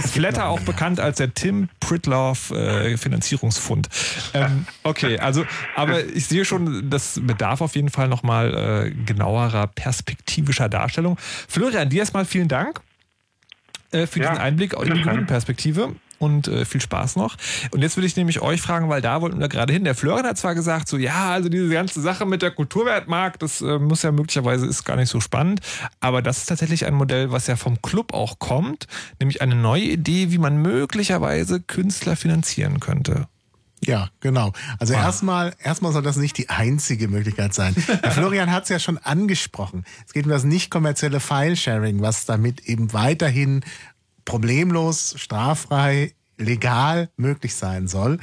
Flatter 0.00 0.48
auch 0.48 0.60
bekannt 0.60 1.00
als 1.00 1.18
der 1.18 1.34
Tim 1.34 1.68
Pritloff 1.80 2.50
äh, 2.50 2.96
Finanzierungsfund. 2.96 3.88
Ähm, 4.32 4.66
okay, 4.82 5.18
also, 5.18 5.44
aber 5.76 6.04
ich 6.04 6.26
sehe 6.26 6.44
schon, 6.44 6.90
das 6.90 7.20
bedarf 7.22 7.60
auf 7.60 7.76
jeden 7.76 7.90
Fall 7.90 8.08
nochmal 8.08 8.86
äh, 8.86 8.90
genauerer 8.90 9.66
perspektivischer 9.68 10.68
Darstellung. 10.68 11.16
Florian, 11.48 11.88
dir 11.88 12.00
erstmal 12.00 12.24
vielen 12.24 12.48
Dank 12.48 12.80
äh, 13.90 14.06
für 14.06 14.20
Ja, 14.20 14.30
diesen 14.30 14.42
Einblick 14.42 14.74
in 14.74 14.94
die 14.94 15.02
bitteschön. 15.02 16.03
Und 16.24 16.48
äh, 16.48 16.64
viel 16.64 16.80
Spaß 16.80 17.16
noch. 17.16 17.36
Und 17.70 17.82
jetzt 17.82 17.96
würde 17.96 18.06
ich 18.06 18.16
nämlich 18.16 18.40
euch 18.40 18.62
fragen, 18.62 18.88
weil 18.88 19.02
da 19.02 19.20
wollten 19.20 19.38
wir 19.40 19.48
gerade 19.48 19.72
hin. 19.72 19.84
Der 19.84 19.94
Florian 19.94 20.26
hat 20.26 20.38
zwar 20.38 20.54
gesagt, 20.54 20.88
so 20.88 20.96
ja, 20.96 21.30
also 21.32 21.48
diese 21.48 21.68
ganze 21.68 22.00
Sache 22.00 22.24
mit 22.24 22.40
der 22.40 22.50
Kulturwertmarkt, 22.50 23.42
das 23.42 23.60
äh, 23.60 23.78
muss 23.78 24.02
ja 24.02 24.10
möglicherweise 24.10 24.66
ist 24.66 24.84
gar 24.84 24.96
nicht 24.96 25.10
so 25.10 25.20
spannend. 25.20 25.60
Aber 26.00 26.22
das 26.22 26.38
ist 26.38 26.46
tatsächlich 26.46 26.86
ein 26.86 26.94
Modell, 26.94 27.30
was 27.30 27.46
ja 27.46 27.56
vom 27.56 27.82
Club 27.82 28.14
auch 28.14 28.38
kommt, 28.38 28.86
nämlich 29.20 29.42
eine 29.42 29.54
neue 29.54 29.84
Idee, 29.84 30.30
wie 30.30 30.38
man 30.38 30.56
möglicherweise 30.62 31.60
Künstler 31.60 32.16
finanzieren 32.16 32.80
könnte. 32.80 33.26
Ja, 33.86 34.08
genau. 34.20 34.52
Also 34.78 34.94
erstmal, 34.94 35.52
erstmal 35.62 35.92
soll 35.92 36.02
das 36.02 36.16
nicht 36.16 36.38
die 36.38 36.48
einzige 36.48 37.08
Möglichkeit 37.08 37.52
sein. 37.52 37.74
Der 38.02 38.10
Florian 38.12 38.50
hat 38.50 38.64
es 38.64 38.68
ja 38.70 38.78
schon 38.78 38.98
angesprochen. 38.98 39.84
Es 40.06 40.14
geht 40.14 40.24
um 40.24 40.30
das 40.30 40.44
nicht 40.44 40.70
kommerzielle 40.70 41.20
File-Sharing, 41.20 42.00
was 42.00 42.24
damit 42.24 42.62
eben 42.66 42.92
weiterhin 42.92 43.62
problemlos, 44.24 45.14
straffrei, 45.18 46.14
legal 46.38 47.10
möglich 47.16 47.54
sein 47.54 47.88
soll. 47.88 48.18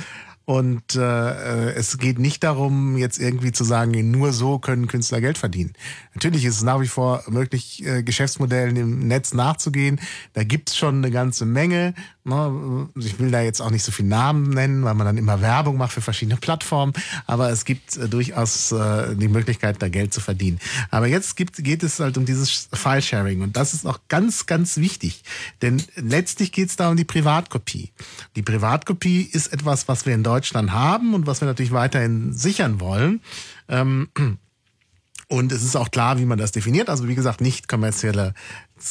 Und 0.45 0.95
äh, 0.95 1.72
es 1.73 1.99
geht 1.99 2.18
nicht 2.18 2.43
darum, 2.43 2.97
jetzt 2.97 3.19
irgendwie 3.19 3.51
zu 3.51 3.63
sagen, 3.63 4.09
nur 4.09 4.34
so 4.34 4.57
können 4.57 4.88
Künstler 4.88 5.22
Geld 5.22 5.38
verdienen. 5.38 5.73
Natürlich 6.15 6.45
ist 6.45 6.55
es 6.55 6.63
nach 6.63 6.81
wie 6.81 6.88
vor 6.88 7.23
möglich, 7.30 7.85
äh, 7.85 8.01
Geschäftsmodellen 8.01 8.76
im 8.76 9.07
Netz 9.07 9.34
nachzugehen. 9.34 9.99
Da 10.34 10.43
gibt's 10.43 10.76
schon 10.76 10.95
eine 10.97 11.11
ganze 11.11 11.45
Menge. 11.45 11.93
Ne? 12.23 12.89
Ich 12.95 13.19
will 13.19 13.30
da 13.30 13.41
jetzt 13.41 13.61
auch 13.61 13.69
nicht 13.69 13.84
so 13.84 13.91
viele 13.91 14.09
Namen 14.09 14.49
nennen, 14.49 14.84
weil 14.84 14.95
man 14.95 15.05
dann 15.05 15.18
immer 15.18 15.41
Werbung 15.41 15.77
macht 15.77 15.93
für 15.93 16.01
verschiedene 16.01 16.38
Plattformen. 16.38 16.93
Aber 17.27 17.51
es 17.51 17.63
gibt 17.63 17.97
äh, 17.97 18.09
durchaus 18.09 18.72
äh, 18.72 19.15
die 19.15 19.27
Möglichkeit, 19.27 19.80
da 19.80 19.89
Geld 19.89 20.11
zu 20.11 20.22
verdienen. 20.22 20.59
Aber 20.89 21.05
jetzt 21.05 21.38
gibt, 21.38 21.63
geht 21.63 21.84
es 21.84 21.99
halt 21.99 22.18
um 22.18 22.26
dieses 22.26 22.68
File-Sharing. 22.73 23.41
Und 23.41 23.57
das 23.57 23.76
ist 23.76 23.85
auch 23.85 23.99
ganz, 24.09 24.47
ganz 24.47 24.77
wichtig. 24.77 25.23
Denn 25.61 25.84
letztlich 25.95 26.51
geht 26.51 26.69
es 26.69 26.77
da 26.77 26.89
um 26.89 26.97
die 26.97 27.05
Privatkopie. 27.05 27.91
Die 28.35 28.41
Privatkopie 28.41 29.22
ist 29.22 29.53
etwas, 29.53 29.88
was 29.88 30.07
wir 30.07 30.15
in 30.15 30.23
Deutschland 30.23 30.30
haben 30.71 31.13
und 31.13 31.27
was 31.27 31.41
wir 31.41 31.47
natürlich 31.47 31.71
weiterhin 31.71 32.33
sichern 32.33 32.79
wollen. 32.79 33.21
Ähm, 33.67 34.09
und 35.31 35.53
es 35.53 35.63
ist 35.63 35.77
auch 35.77 35.91
klar, 35.91 36.19
wie 36.19 36.25
man 36.25 36.37
das 36.37 36.51
definiert. 36.51 36.89
Also 36.89 37.07
wie 37.07 37.15
gesagt, 37.15 37.39
nicht 37.39 37.69
kommerzielle, 37.69 38.33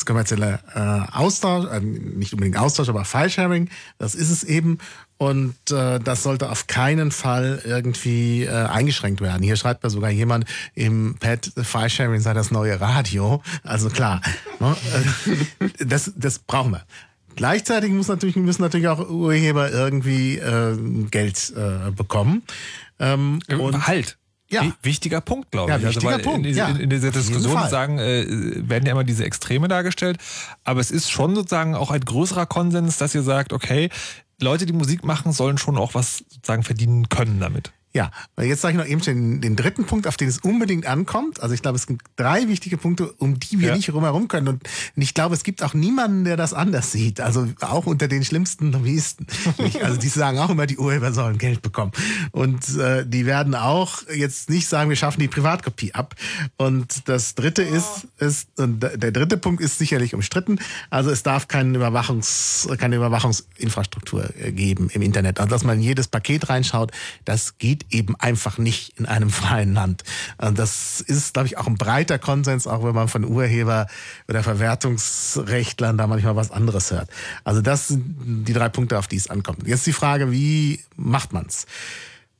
kommerzielle 0.06 0.60
äh, 0.74 1.14
Austausch, 1.14 1.66
äh, 1.70 1.80
nicht 1.80 2.32
unbedingt 2.32 2.56
Austausch, 2.56 2.88
aber 2.88 3.04
File-Sharing, 3.04 3.68
das 3.98 4.14
ist 4.14 4.30
es 4.30 4.42
eben. 4.42 4.78
Und 5.18 5.54
äh, 5.70 5.98
das 5.98 6.22
sollte 6.22 6.48
auf 6.48 6.66
keinen 6.66 7.10
Fall 7.10 7.60
irgendwie 7.66 8.44
äh, 8.44 8.50
eingeschränkt 8.50 9.20
werden. 9.20 9.42
Hier 9.42 9.56
schreibt 9.56 9.82
mir 9.84 9.90
sogar 9.90 10.08
jemand 10.08 10.46
im 10.74 11.16
Pad, 11.20 11.52
File-Sharing 11.62 12.20
sei 12.20 12.32
das 12.32 12.50
neue 12.50 12.80
Radio. 12.80 13.42
Also 13.62 13.90
klar, 13.90 14.22
ne? 14.60 14.74
Äh, 15.58 15.84
das, 15.84 16.10
das 16.16 16.38
brauchen 16.38 16.72
wir. 16.72 16.86
Gleichzeitig 17.36 17.90
muss 17.92 18.08
natürlich, 18.08 18.36
müssen 18.36 18.62
natürlich 18.62 18.88
auch 18.88 19.08
Urheber 19.08 19.70
irgendwie 19.70 20.38
äh, 20.38 20.76
Geld 21.10 21.52
äh, 21.56 21.90
bekommen. 21.90 22.42
Ähm, 22.98 23.40
und 23.58 23.86
halt. 23.86 24.16
Ja. 24.50 24.62
Wi- 24.64 24.72
Wichtiger 24.82 25.20
Punkt, 25.20 25.52
glaube 25.52 25.70
Ja, 25.70 25.78
ich. 25.78 25.84
wichtiger 25.84 26.10
weil 26.12 26.18
Punkt, 26.18 26.44
In, 26.46 26.54
ja. 26.56 26.68
in, 26.68 26.90
dieser 26.90 27.12
Diskussion 27.12 27.68
sagen, 27.68 27.98
äh, 28.00 28.26
werden 28.68 28.84
ja 28.84 28.92
immer 28.92 29.04
diese 29.04 29.24
Extreme 29.24 29.68
dargestellt. 29.68 30.18
Aber 30.64 30.80
es 30.80 30.90
ist 30.90 31.08
schon 31.10 31.36
sozusagen 31.36 31.76
auch 31.76 31.92
ein 31.92 32.00
größerer 32.00 32.46
Konsens, 32.46 32.98
dass 32.98 33.14
ihr 33.14 33.22
sagt, 33.22 33.52
okay, 33.52 33.90
Leute, 34.40 34.66
die 34.66 34.72
Musik 34.72 35.04
machen, 35.04 35.32
sollen 35.32 35.56
schon 35.58 35.78
auch 35.78 35.94
was 35.94 36.24
sozusagen 36.28 36.64
verdienen 36.64 37.08
können 37.08 37.38
damit. 37.38 37.72
Ja, 37.92 38.12
weil 38.36 38.46
jetzt 38.46 38.60
sage 38.60 38.72
ich 38.72 38.78
noch 38.78 38.86
eben 38.86 39.00
den, 39.00 39.40
den 39.40 39.56
dritten 39.56 39.84
Punkt, 39.84 40.06
auf 40.06 40.16
den 40.16 40.28
es 40.28 40.38
unbedingt 40.38 40.86
ankommt. 40.86 41.42
Also 41.42 41.54
ich 41.56 41.62
glaube, 41.62 41.74
es 41.76 41.88
gibt 41.88 42.04
drei 42.14 42.46
wichtige 42.46 42.76
Punkte, 42.76 43.12
um 43.18 43.40
die 43.40 43.58
wir 43.58 43.70
Ja. 43.70 43.76
nicht 43.76 43.92
rumherum 43.92 44.28
können. 44.28 44.46
Und 44.46 44.62
ich 44.94 45.12
glaube, 45.12 45.34
es 45.34 45.42
gibt 45.42 45.60
auch 45.64 45.74
niemanden, 45.74 46.22
der 46.24 46.36
das 46.36 46.54
anders 46.54 46.92
sieht. 46.92 47.20
Also 47.20 47.48
auch 47.60 47.86
unter 47.86 48.06
den 48.06 48.24
schlimmsten 48.24 48.70
Lobbyisten. 48.70 49.26
Also 49.82 49.98
die 49.98 50.08
sagen 50.08 50.38
auch 50.38 50.50
immer, 50.50 50.66
die 50.66 50.78
Urheber 50.78 51.12
sollen 51.12 51.36
Geld 51.38 51.62
bekommen. 51.62 51.90
Und 52.30 52.76
äh, 52.78 53.04
die 53.04 53.26
werden 53.26 53.56
auch 53.56 54.02
jetzt 54.14 54.50
nicht 54.50 54.68
sagen, 54.68 54.88
wir 54.88 54.96
schaffen 54.96 55.18
die 55.20 55.28
Privatkopie 55.28 55.92
ab. 55.92 56.14
Und 56.58 57.08
das 57.08 57.34
dritte 57.34 57.62
ist, 57.62 58.06
ist 58.18 58.48
und 58.58 58.80
der 58.80 59.10
dritte 59.10 59.36
Punkt 59.36 59.60
ist 59.60 59.78
sicherlich 59.78 60.14
umstritten. 60.14 60.60
Also 60.90 61.10
es 61.10 61.24
darf 61.24 61.48
keine 61.48 61.76
Überwachungs, 61.76 62.68
keine 62.78 62.96
Überwachungsinfrastruktur 62.96 64.30
äh, 64.38 64.52
geben 64.52 64.90
im 64.92 65.02
Internet. 65.02 65.40
Also 65.40 65.50
dass 65.50 65.64
man 65.64 65.78
in 65.78 65.82
jedes 65.82 66.06
Paket 66.08 66.48
reinschaut, 66.48 66.92
das 67.24 67.58
geht 67.58 67.79
eben 67.90 68.16
einfach 68.16 68.58
nicht 68.58 68.98
in 68.98 69.06
einem 69.06 69.30
freien 69.30 69.74
Land. 69.74 70.04
Und 70.38 70.58
das 70.58 71.00
ist, 71.00 71.34
glaube 71.34 71.46
ich, 71.46 71.58
auch 71.58 71.66
ein 71.66 71.76
breiter 71.76 72.18
Konsens, 72.18 72.66
auch 72.66 72.84
wenn 72.84 72.94
man 72.94 73.08
von 73.08 73.24
Urheber 73.24 73.86
oder 74.28 74.42
Verwertungsrechtlern 74.42 75.96
da 75.98 76.06
manchmal 76.06 76.36
was 76.36 76.50
anderes 76.50 76.90
hört. 76.90 77.10
Also 77.44 77.60
das 77.60 77.88
sind 77.88 78.44
die 78.46 78.52
drei 78.52 78.68
Punkte, 78.68 78.98
auf 78.98 79.08
die 79.08 79.16
es 79.16 79.28
ankommt. 79.28 79.66
Jetzt 79.66 79.86
die 79.86 79.92
Frage, 79.92 80.30
wie 80.30 80.80
macht 80.96 81.32
man's? 81.32 81.66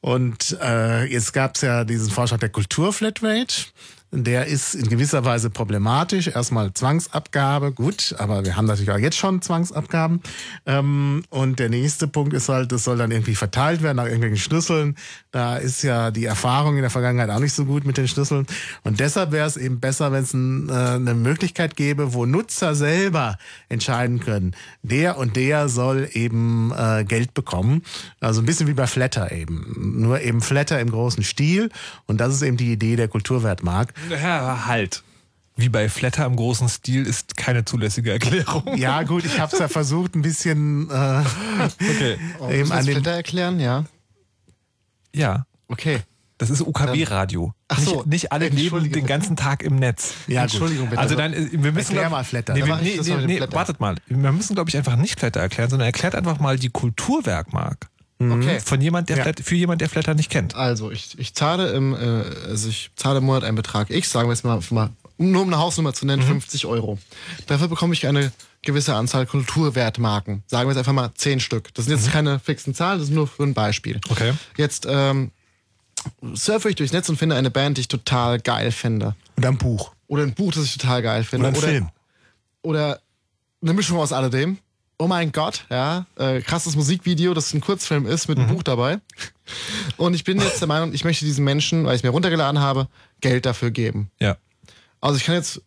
Und 0.01 0.57
äh, 0.63 1.05
jetzt 1.05 1.33
gab 1.33 1.57
es 1.57 1.63
ja 1.63 1.85
diesen 1.85 2.11
Vorschlag 2.11 2.39
der 2.39 2.49
Kulturflatrate. 2.49 3.67
Der 4.13 4.47
ist 4.47 4.75
in 4.75 4.89
gewisser 4.89 5.25
Weise 5.25 5.51
problematisch. 5.51 6.27
Erstmal 6.27 6.75
Zwangsabgabe, 6.75 7.71
gut, 7.71 8.17
aber 8.19 8.45
wir 8.45 8.57
haben 8.57 8.67
natürlich 8.67 8.91
auch 8.91 8.99
jetzt 8.99 9.17
schon 9.17 9.41
Zwangsabgaben. 9.41 10.21
Ähm, 10.67 11.23
und 11.31 11.61
der 11.61 11.69
nächste 11.69 12.09
Punkt 12.09 12.33
ist 12.33 12.49
halt, 12.49 12.73
das 12.73 12.83
soll 12.83 12.99
dann 12.99 13.13
irgendwie 13.13 13.37
verteilt 13.37 13.83
werden 13.83 13.99
nach 13.99 14.07
irgendwelchen 14.07 14.39
Schlüsseln. 14.39 14.97
Da 15.31 15.57
ist 15.57 15.83
ja 15.83 16.11
die 16.11 16.25
Erfahrung 16.25 16.75
in 16.75 16.81
der 16.81 16.91
Vergangenheit 16.91 17.31
auch 17.31 17.39
nicht 17.39 17.53
so 17.53 17.65
gut 17.65 17.85
mit 17.85 17.99
den 17.99 18.09
Schlüsseln. 18.09 18.49
Und 18.83 18.99
deshalb 18.99 19.31
wäre 19.31 19.47
es 19.47 19.57
eben 19.57 19.79
besser, 19.79 20.11
wenn 20.11 20.25
es 20.25 20.35
äh, 20.35 20.97
eine 20.97 21.15
Möglichkeit 21.15 21.77
gäbe, 21.77 22.13
wo 22.13 22.27
Nutzer 22.27 22.75
selber 22.75 23.39
entscheiden 23.69 24.19
können, 24.19 24.57
der 24.83 25.19
und 25.19 25.37
der 25.37 25.69
soll 25.69 26.09
eben 26.15 26.73
äh, 26.77 27.05
Geld 27.05 27.33
bekommen. 27.33 27.83
Also 28.19 28.43
ein 28.43 28.47
bisschen 28.47 28.67
wie 28.67 28.75
bei 28.75 28.89
Flatter 28.89 29.31
eben. 29.31 30.01
Nur 30.01 30.21
eben 30.21 30.41
Flatter 30.41 30.81
im 30.81 30.91
großen 30.91 31.23
Stil. 31.23 31.71
Und 32.07 32.21
das 32.21 32.35
ist 32.35 32.43
eben 32.43 32.57
die 32.57 32.73
Idee 32.73 32.97
der 32.97 33.07
Kulturwertmark. 33.07 33.95
Ja, 34.09 34.67
halt. 34.67 35.03
Wie 35.57 35.69
bei 35.69 35.89
Flatter 35.91 36.25
im 36.25 36.37
großen 36.37 36.69
Stil 36.69 37.05
ist 37.07 37.37
keine 37.37 37.65
zulässige 37.65 38.13
Erklärung. 38.13 38.63
Ja, 38.79 39.03
gut, 39.03 39.25
ich 39.25 39.39
habe 39.39 39.53
es 39.53 39.59
ja 39.59 39.69
versucht, 39.69 40.15
ein 40.15 40.23
bisschen 40.23 40.89
äh, 40.91 41.23
Okay. 41.79 42.17
eben 42.51 42.59
Müssen 42.61 42.69
wir 42.71 42.75
an 42.77 42.87
den. 42.87 42.95
Flatter 42.95 43.11
erklären? 43.11 43.61
Ja. 43.61 43.85
Ja. 45.15 45.45
Okay. 45.69 46.01
Das 46.39 46.49
ist 46.49 46.63
UKW-Radio. 46.63 47.53
Ach 47.69 47.79
so, 47.79 47.97
nicht, 47.97 48.07
nicht 48.07 48.33
alle 48.33 48.49
leben 48.49 48.91
den 48.91 49.05
ganzen 49.05 49.37
Tag 49.37 49.63
im 49.63 49.77
Netz. 49.77 50.15
Ja. 50.27 50.43
Entschuldigung 50.45 50.89
bitte. 50.89 50.99
Also 50.99 51.15
dann, 51.15 51.35
äh, 51.35 51.49
wir 51.53 51.59
müssen 51.73 51.77
Erklär 51.79 52.01
glaub- 52.05 52.13
mal 52.13 52.25
Flatter. 52.25 52.55
Nee, 52.55 52.63
nee, 52.63 52.99
nee, 53.03 53.27
nee, 53.27 53.37
Flatter. 53.37 53.53
wartet 53.53 53.81
mal. 53.81 53.97
Wir 54.07 54.33
müssen, 54.33 54.55
glaube 54.55 54.71
ich, 54.71 54.77
einfach 54.79 54.97
nicht 54.97 55.21
Flatter 55.21 55.41
erklären, 55.41 55.69
sondern 55.69 55.85
erklärt 55.87 56.15
einfach 56.15 56.41
mal 56.41 56.59
die 56.59 56.71
Kulturwerkmark. 56.71 57.90
Okay. 58.21 58.61
Von 58.61 58.81
jemand, 58.83 59.09
der 59.09 59.17
Ja. 59.17 59.23
Flatter, 59.23 59.43
für 59.43 59.55
jemand, 59.55 59.81
der 59.81 59.89
Flatter 59.89 60.15
nicht 60.15 60.29
kennt. 60.31 60.55
Also 60.55 60.91
ich, 60.91 61.19
ich 61.19 61.35
zahle 61.35 61.71
im, 61.73 61.95
äh, 61.95 61.99
also 62.49 62.69
ich 62.69 62.91
zahle 62.95 63.19
im 63.19 63.25
Monat 63.25 63.45
einen 63.45 63.57
Betrag 63.57 63.89
X, 63.91 64.11
sagen 64.13 64.29
wir 64.29 64.35
jetzt 64.35 64.45
mal, 64.45 64.61
mal 64.71 64.91
nur 65.17 65.43
um 65.43 65.49
eine 65.49 65.59
Hausnummer 65.59 65.95
zu 65.95 66.05
Mhm. 66.05 66.11
nennen, 66.11 66.23
50 66.23 66.67
Euro. 66.67 66.99
Dafür 67.47 67.69
bekomme 67.69 67.95
ich 67.95 68.07
eine 68.07 68.31
gewisse 68.63 68.95
Anzahl 68.95 69.25
Kulturwertmarken. 69.27 70.43
Sagen 70.47 70.67
wir 70.69 70.73
jetzt 70.73 70.79
einfach 70.79 70.93
mal 70.93 71.11
10 71.15 71.41
Stück. 71.41 71.73
Das 71.75 71.87
sind 71.87 71.97
jetzt 71.97 72.11
keine 72.13 72.39
fixen 72.39 72.75
Zahlen, 72.75 72.99
das 72.99 73.09
ist 73.09 73.15
nur 73.15 73.27
für 73.27 73.43
ein 73.45 73.55
Beispiel. 73.55 73.95
Mhm. 73.97 74.01
Okay. 74.11 74.33
Jetzt 74.59 74.87
ähm, 74.89 75.31
surfe 76.35 76.69
ich 76.71 76.77
durchs 76.77 76.93
Netz 76.93 77.09
und 77.09 77.17
finde 77.17 77.37
eine 77.37 77.51
Band, 77.51 77.77
die 77.79 77.83
ich 77.83 77.89
total 77.89 78.39
geil 78.41 78.71
finde. 78.73 79.15
Und 79.37 79.47
ein 79.47 79.57
Buch. 79.59 79.93
Oder 80.09 80.25
ein 80.25 80.35
Buch, 80.35 80.53
das 80.53 80.65
ich 80.65 80.77
total 80.77 81.01
geil 81.03 81.25
finde. 81.25 81.49
Oder 81.49 81.57
ein 81.57 81.63
Film. 81.63 81.89
Oder 82.63 83.01
eine 83.63 83.73
Mischung 83.73 83.99
aus 83.99 84.13
alledem. 84.13 84.59
Oh 85.01 85.07
mein 85.07 85.33
Gott, 85.33 85.65
ja, 85.71 86.05
äh, 86.17 86.43
krasses 86.43 86.77
Musikvideo, 86.77 87.33
das 87.33 87.55
ein 87.55 87.63
Kurzfilm 87.63 88.05
ist 88.05 88.29
mit 88.29 88.37
einem 88.37 88.49
Buch 88.49 88.63
dabei. 88.63 89.01
Und 89.97 90.13
ich 90.13 90.25
bin 90.25 90.39
jetzt 90.39 90.61
der 90.61 90.69
Meinung, 90.69 90.93
ich 90.93 91.05
möchte 91.05 91.25
diesen 91.25 91.43
Menschen, 91.43 91.87
weil 91.87 91.95
ich 91.95 92.01
es 92.01 92.03
mir 92.03 92.11
runtergeladen 92.11 92.61
habe, 92.61 92.87
Geld 93.23 93.47
dafür 93.47 93.71
geben. 93.71 94.11
Ja. 94.21 94.37
Also 95.01 95.17
ich 95.17 95.25
kann 95.25 95.37
jetzt 95.37 95.63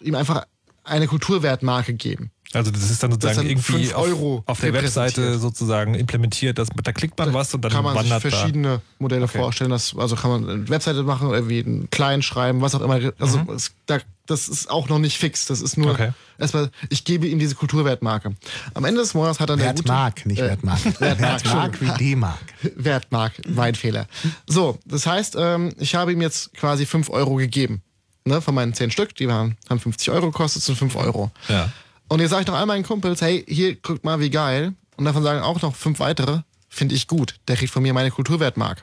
ihm 0.00 0.14
einfach 0.14 0.46
eine 0.84 1.08
Kulturwertmarke 1.08 1.92
geben. 1.92 2.30
Also 2.52 2.72
das 2.72 2.90
ist 2.90 3.00
dann 3.00 3.12
sozusagen 3.12 3.36
dann 3.36 3.46
irgendwie 3.46 3.84
fünf 3.84 3.96
Euro 3.96 4.38
auf, 4.38 4.48
auf 4.48 4.60
der. 4.60 4.72
Webseite 4.72 5.38
sozusagen 5.38 5.94
implementiert. 5.94 6.58
Dass, 6.58 6.68
da 6.82 6.90
klickt 6.92 7.16
man 7.16 7.32
was 7.32 7.54
und 7.54 7.64
dann 7.64 7.70
kann 7.70 7.84
man 7.84 7.92
sich 7.96 8.10
wandert 8.10 8.22
verschiedene 8.22 8.80
Modelle 8.98 9.24
Okay. 9.26 9.38
vorstellen. 9.38 9.70
Das, 9.70 9.94
also 9.96 10.16
kann 10.16 10.30
man 10.32 10.50
eine 10.50 10.68
Webseite 10.68 11.04
machen, 11.04 11.30
irgendwie 11.30 11.60
einen 11.62 11.90
kleinen 11.90 12.22
schreiben, 12.22 12.60
was 12.60 12.74
auch 12.74 12.80
immer. 12.80 12.98
Also 13.20 13.40
es, 13.54 13.70
da, 13.86 13.98
das 14.26 14.48
ist 14.48 14.68
auch 14.68 14.88
noch 14.88 14.98
nicht 14.98 15.16
fix. 15.18 15.46
Das 15.46 15.60
ist 15.60 15.76
nur 15.76 15.88
Mhm. 15.90 15.94
Okay. 15.94 16.10
erstmal, 16.38 16.70
ich 16.88 17.04
gebe 17.04 17.28
ihm 17.28 17.38
diese 17.38 17.54
Kulturwertmarke. 17.54 18.34
Am 18.74 18.84
Ende 18.84 19.00
des 19.00 19.14
Monats 19.14 19.38
hat 19.38 19.48
er 19.50 19.52
eine 19.54 19.62
gute 19.66 19.76
Wertmark, 19.78 20.26
nicht 20.26 20.40
äh, 20.40 20.48
Wertmark. 20.48 20.84
Wertmark, 21.00 21.20
Wertmark 21.20 21.80
wie 21.80 21.90
D-Mark. 22.04 22.38
Wertmark, 22.74 23.32
mein 23.48 23.76
Fehler. 23.76 24.06
So, 24.48 24.76
das 24.86 25.06
heißt, 25.06 25.36
ähm, 25.38 25.72
ich 25.78 25.94
habe 25.94 26.12
ihm 26.12 26.20
jetzt 26.20 26.52
quasi 26.54 26.84
5 26.84 27.10
Euro 27.10 27.36
gegeben. 27.36 27.82
Ne, 28.24 28.40
von 28.42 28.54
meinen 28.54 28.74
10 28.74 28.90
Stück, 28.90 29.14
die 29.14 29.28
waren, 29.28 29.56
haben 29.68 29.78
50 29.80 30.10
Euro 30.10 30.26
gekostet, 30.32 30.62
sind 30.62 30.76
5 30.76 30.94
Euro. 30.96 31.30
Ja. 31.48 31.70
Und 32.10 32.18
jetzt 32.18 32.30
sage 32.30 32.42
ich 32.42 32.48
noch 32.48 32.56
all 32.56 32.66
meinen 32.66 32.82
Kumpels, 32.82 33.22
hey, 33.22 33.44
hier, 33.46 33.76
guckt 33.76 34.02
mal, 34.02 34.18
wie 34.18 34.30
geil. 34.30 34.74
Und 34.96 35.04
davon 35.04 35.22
sagen 35.22 35.42
auch 35.42 35.62
noch 35.62 35.76
fünf 35.76 36.00
weitere, 36.00 36.40
finde 36.68 36.96
ich 36.96 37.06
gut. 37.06 37.36
Der 37.46 37.54
kriegt 37.54 37.72
von 37.72 37.84
mir 37.84 37.94
meine 37.94 38.10
Kulturwertmark. 38.10 38.82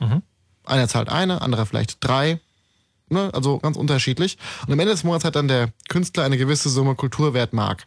Einer 0.64 0.88
zahlt 0.88 1.10
eine, 1.10 1.42
anderer 1.42 1.66
vielleicht 1.66 1.98
drei. 2.00 2.40
Ne? 3.10 3.30
Also 3.34 3.60
ganz 3.60 3.76
unterschiedlich. 3.76 4.38
Und 4.66 4.72
am 4.72 4.80
Ende 4.80 4.94
des 4.94 5.04
Monats 5.04 5.26
hat 5.26 5.36
dann 5.36 5.50
der 5.50 5.74
Künstler 5.90 6.24
eine 6.24 6.38
gewisse 6.38 6.70
Summe 6.70 6.96
Kulturwertmark. 6.96 7.86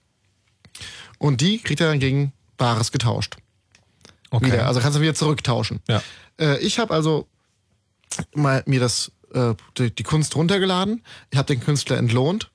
Und 1.16 1.40
die 1.40 1.58
kriegt 1.58 1.80
er 1.80 1.88
dann 1.88 2.00
gegen 2.00 2.34
Bares 2.58 2.92
getauscht. 2.92 3.38
Okay. 4.28 4.44
Wieder. 4.46 4.66
Also 4.66 4.80
kannst 4.80 4.98
du 4.98 5.00
wieder 5.00 5.14
zurücktauschen. 5.14 5.80
Ja. 5.88 6.02
Äh, 6.38 6.58
ich 6.58 6.78
habe 6.78 6.92
also 6.92 7.26
mal 8.34 8.62
mir 8.66 8.80
das 8.80 9.10
äh, 9.32 9.54
die, 9.78 9.90
die 9.90 10.02
Kunst 10.02 10.36
runtergeladen. 10.36 11.02
Ich 11.30 11.38
habe 11.38 11.46
den 11.46 11.60
Künstler 11.64 11.96
entlohnt. 11.96 12.50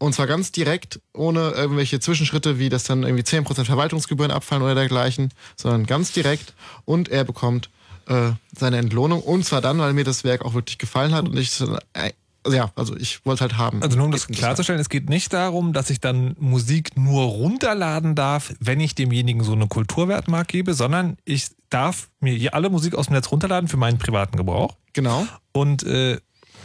Und 0.00 0.14
zwar 0.14 0.26
ganz 0.26 0.50
direkt, 0.50 0.98
ohne 1.12 1.50
irgendwelche 1.50 2.00
Zwischenschritte, 2.00 2.58
wie 2.58 2.70
das 2.70 2.84
dann 2.84 3.02
irgendwie 3.02 3.22
10% 3.22 3.64
Verwaltungsgebühren 3.64 4.32
abfallen 4.32 4.62
oder 4.62 4.74
dergleichen, 4.74 5.28
sondern 5.56 5.84
ganz 5.86 6.10
direkt. 6.12 6.54
Und 6.86 7.10
er 7.10 7.22
bekommt 7.24 7.68
äh, 8.08 8.30
seine 8.56 8.78
Entlohnung. 8.78 9.22
Und 9.22 9.44
zwar 9.44 9.60
dann, 9.60 9.78
weil 9.78 9.92
mir 9.92 10.04
das 10.04 10.24
Werk 10.24 10.42
auch 10.42 10.54
wirklich 10.54 10.78
gefallen 10.78 11.12
hat 11.14 11.28
und 11.28 11.38
ich 11.38 11.60
äh, 11.92 12.12
ja, 12.48 12.70
also 12.74 12.96
ich 12.96 13.24
wollte 13.26 13.42
halt 13.42 13.58
haben. 13.58 13.82
Also 13.82 13.98
nur 13.98 14.06
um 14.06 14.12
das 14.12 14.26
klarzustellen, 14.26 14.80
es 14.80 14.88
geht 14.88 15.10
nicht 15.10 15.34
darum, 15.34 15.74
dass 15.74 15.90
ich 15.90 16.00
dann 16.00 16.34
Musik 16.38 16.96
nur 16.96 17.24
runterladen 17.24 18.14
darf, 18.14 18.54
wenn 18.60 18.80
ich 18.80 18.94
demjenigen 18.94 19.44
so 19.44 19.52
eine 19.52 19.66
Kulturwertmark 19.68 20.48
gebe, 20.48 20.72
sondern 20.72 21.18
ich 21.26 21.48
darf 21.68 22.08
mir 22.20 22.32
hier 22.32 22.54
alle 22.54 22.70
Musik 22.70 22.94
aus 22.94 23.08
dem 23.08 23.14
Netz 23.14 23.30
runterladen 23.30 23.68
für 23.68 23.76
meinen 23.76 23.98
privaten 23.98 24.38
Gebrauch 24.38 24.76
Genau. 24.94 25.26
und 25.52 25.82
äh, 25.82 26.18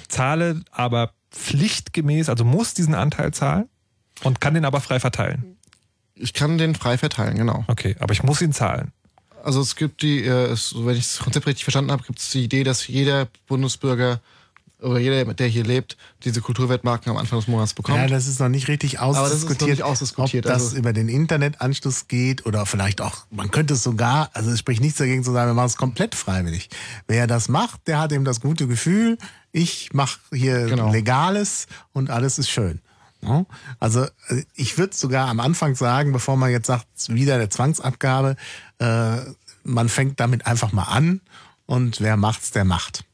zahle 0.08 0.62
aber 0.72 1.12
pflichtgemäß, 1.36 2.30
also 2.30 2.44
muss 2.46 2.74
diesen 2.74 2.96
Anteil 2.96 3.34
zahlen 3.34 3.70
und 4.24 4.42
kann 4.42 4.54
den 4.54 4.66
aber 4.66 4.82
frei 4.82 5.00
verteilen. 5.00 5.58
Ich 6.16 6.34
kann 6.34 6.58
den 6.58 6.76
frei 6.76 6.98
verteilen, 6.98 7.38
genau. 7.38 7.66
Okay, 7.68 7.96
aber 8.00 8.14
ich 8.14 8.24
muss 8.24 8.42
ihn 8.42 8.54
zahlen. 8.54 8.92
Also 9.44 9.62
es 9.62 9.76
gibt 9.76 10.02
die, 10.02 10.26
äh, 10.26 10.56
wenn 10.76 10.96
ich 10.96 11.04
das 11.12 11.20
Konzept 11.20 11.46
richtig 11.46 11.66
verstanden 11.66 11.92
habe, 11.92 12.04
gibt 12.04 12.20
es 12.20 12.32
die 12.32 12.44
Idee, 12.44 12.64
dass 12.64 12.88
jeder 12.88 13.28
Bundesbürger 13.48 14.22
oder 14.82 15.00
jeder, 15.00 15.26
der 15.34 15.48
hier 15.48 15.64
lebt, 15.64 15.98
diese 16.24 16.42
Kulturwertmarken 16.42 17.12
am 17.12 17.18
Anfang 17.18 17.40
des 17.40 17.48
Monats 17.48 17.74
bekommt. 17.74 17.98
Ja, 17.98 18.08
das 18.08 18.28
ist 18.28 18.40
noch 18.40 18.50
nicht 18.50 18.68
richtig 18.68 18.94
das 18.94 19.02
ist 19.02 19.16
noch 19.16 19.18
ausdiskutiert, 19.22 19.70
nicht 19.70 19.84
ausdiskutiert, 19.84 20.46
ob 20.46 20.52
das 20.52 20.64
also- 20.64 20.78
über 20.78 20.94
den 20.94 21.10
Internetanschluss 21.10 22.08
geht 22.08 22.46
oder 22.46 22.66
vielleicht 22.66 23.02
auch, 23.02 23.26
man 23.30 23.52
könnte 23.52 23.76
es 23.76 23.84
sogar, 23.84 24.30
also 24.34 24.52
es 24.52 24.60
spricht 24.60 24.82
nichts 24.82 24.98
dagegen 24.98 25.24
zu 25.24 25.32
sagen, 25.32 25.50
wir 25.50 25.54
machen 25.54 25.68
es 25.68 25.78
komplett 25.78 26.16
freiwillig. 26.16 26.70
Wer 27.08 27.28
das 27.28 27.48
macht, 27.50 27.88
der 27.88 28.00
hat 28.00 28.12
eben 28.12 28.26
das 28.26 28.42
gute 28.42 28.68
Gefühl, 28.68 29.18
ich 29.56 29.94
mache 29.94 30.20
hier 30.34 30.66
Genau. 30.66 30.92
Legales 30.92 31.68
und 31.94 32.10
alles 32.10 32.38
ist 32.38 32.50
schön. 32.50 32.82
Ja? 33.22 33.46
Also 33.80 34.04
äh, 34.04 34.44
ich 34.54 34.78
würde 34.78 34.94
sogar 34.94 35.30
am 35.30 35.40
Anfang 35.40 35.76
sagen, 35.76 36.12
bevor 36.12 36.36
man 36.36 36.52
jetzt 36.52 36.68
sagt, 36.68 36.88
wieder 37.08 37.36
eine 37.36 37.48
Zwangsabgabe, 37.48 38.36
äh, 38.80 39.18
man 39.64 39.88
fängt 39.88 40.20
damit 40.20 40.46
einfach 40.46 40.74
mal 40.74 40.84
an 40.84 41.22
und 41.66 42.02
wer 42.02 42.18
macht's, 42.18 42.52
der 42.52 42.66
macht. 42.66 43.06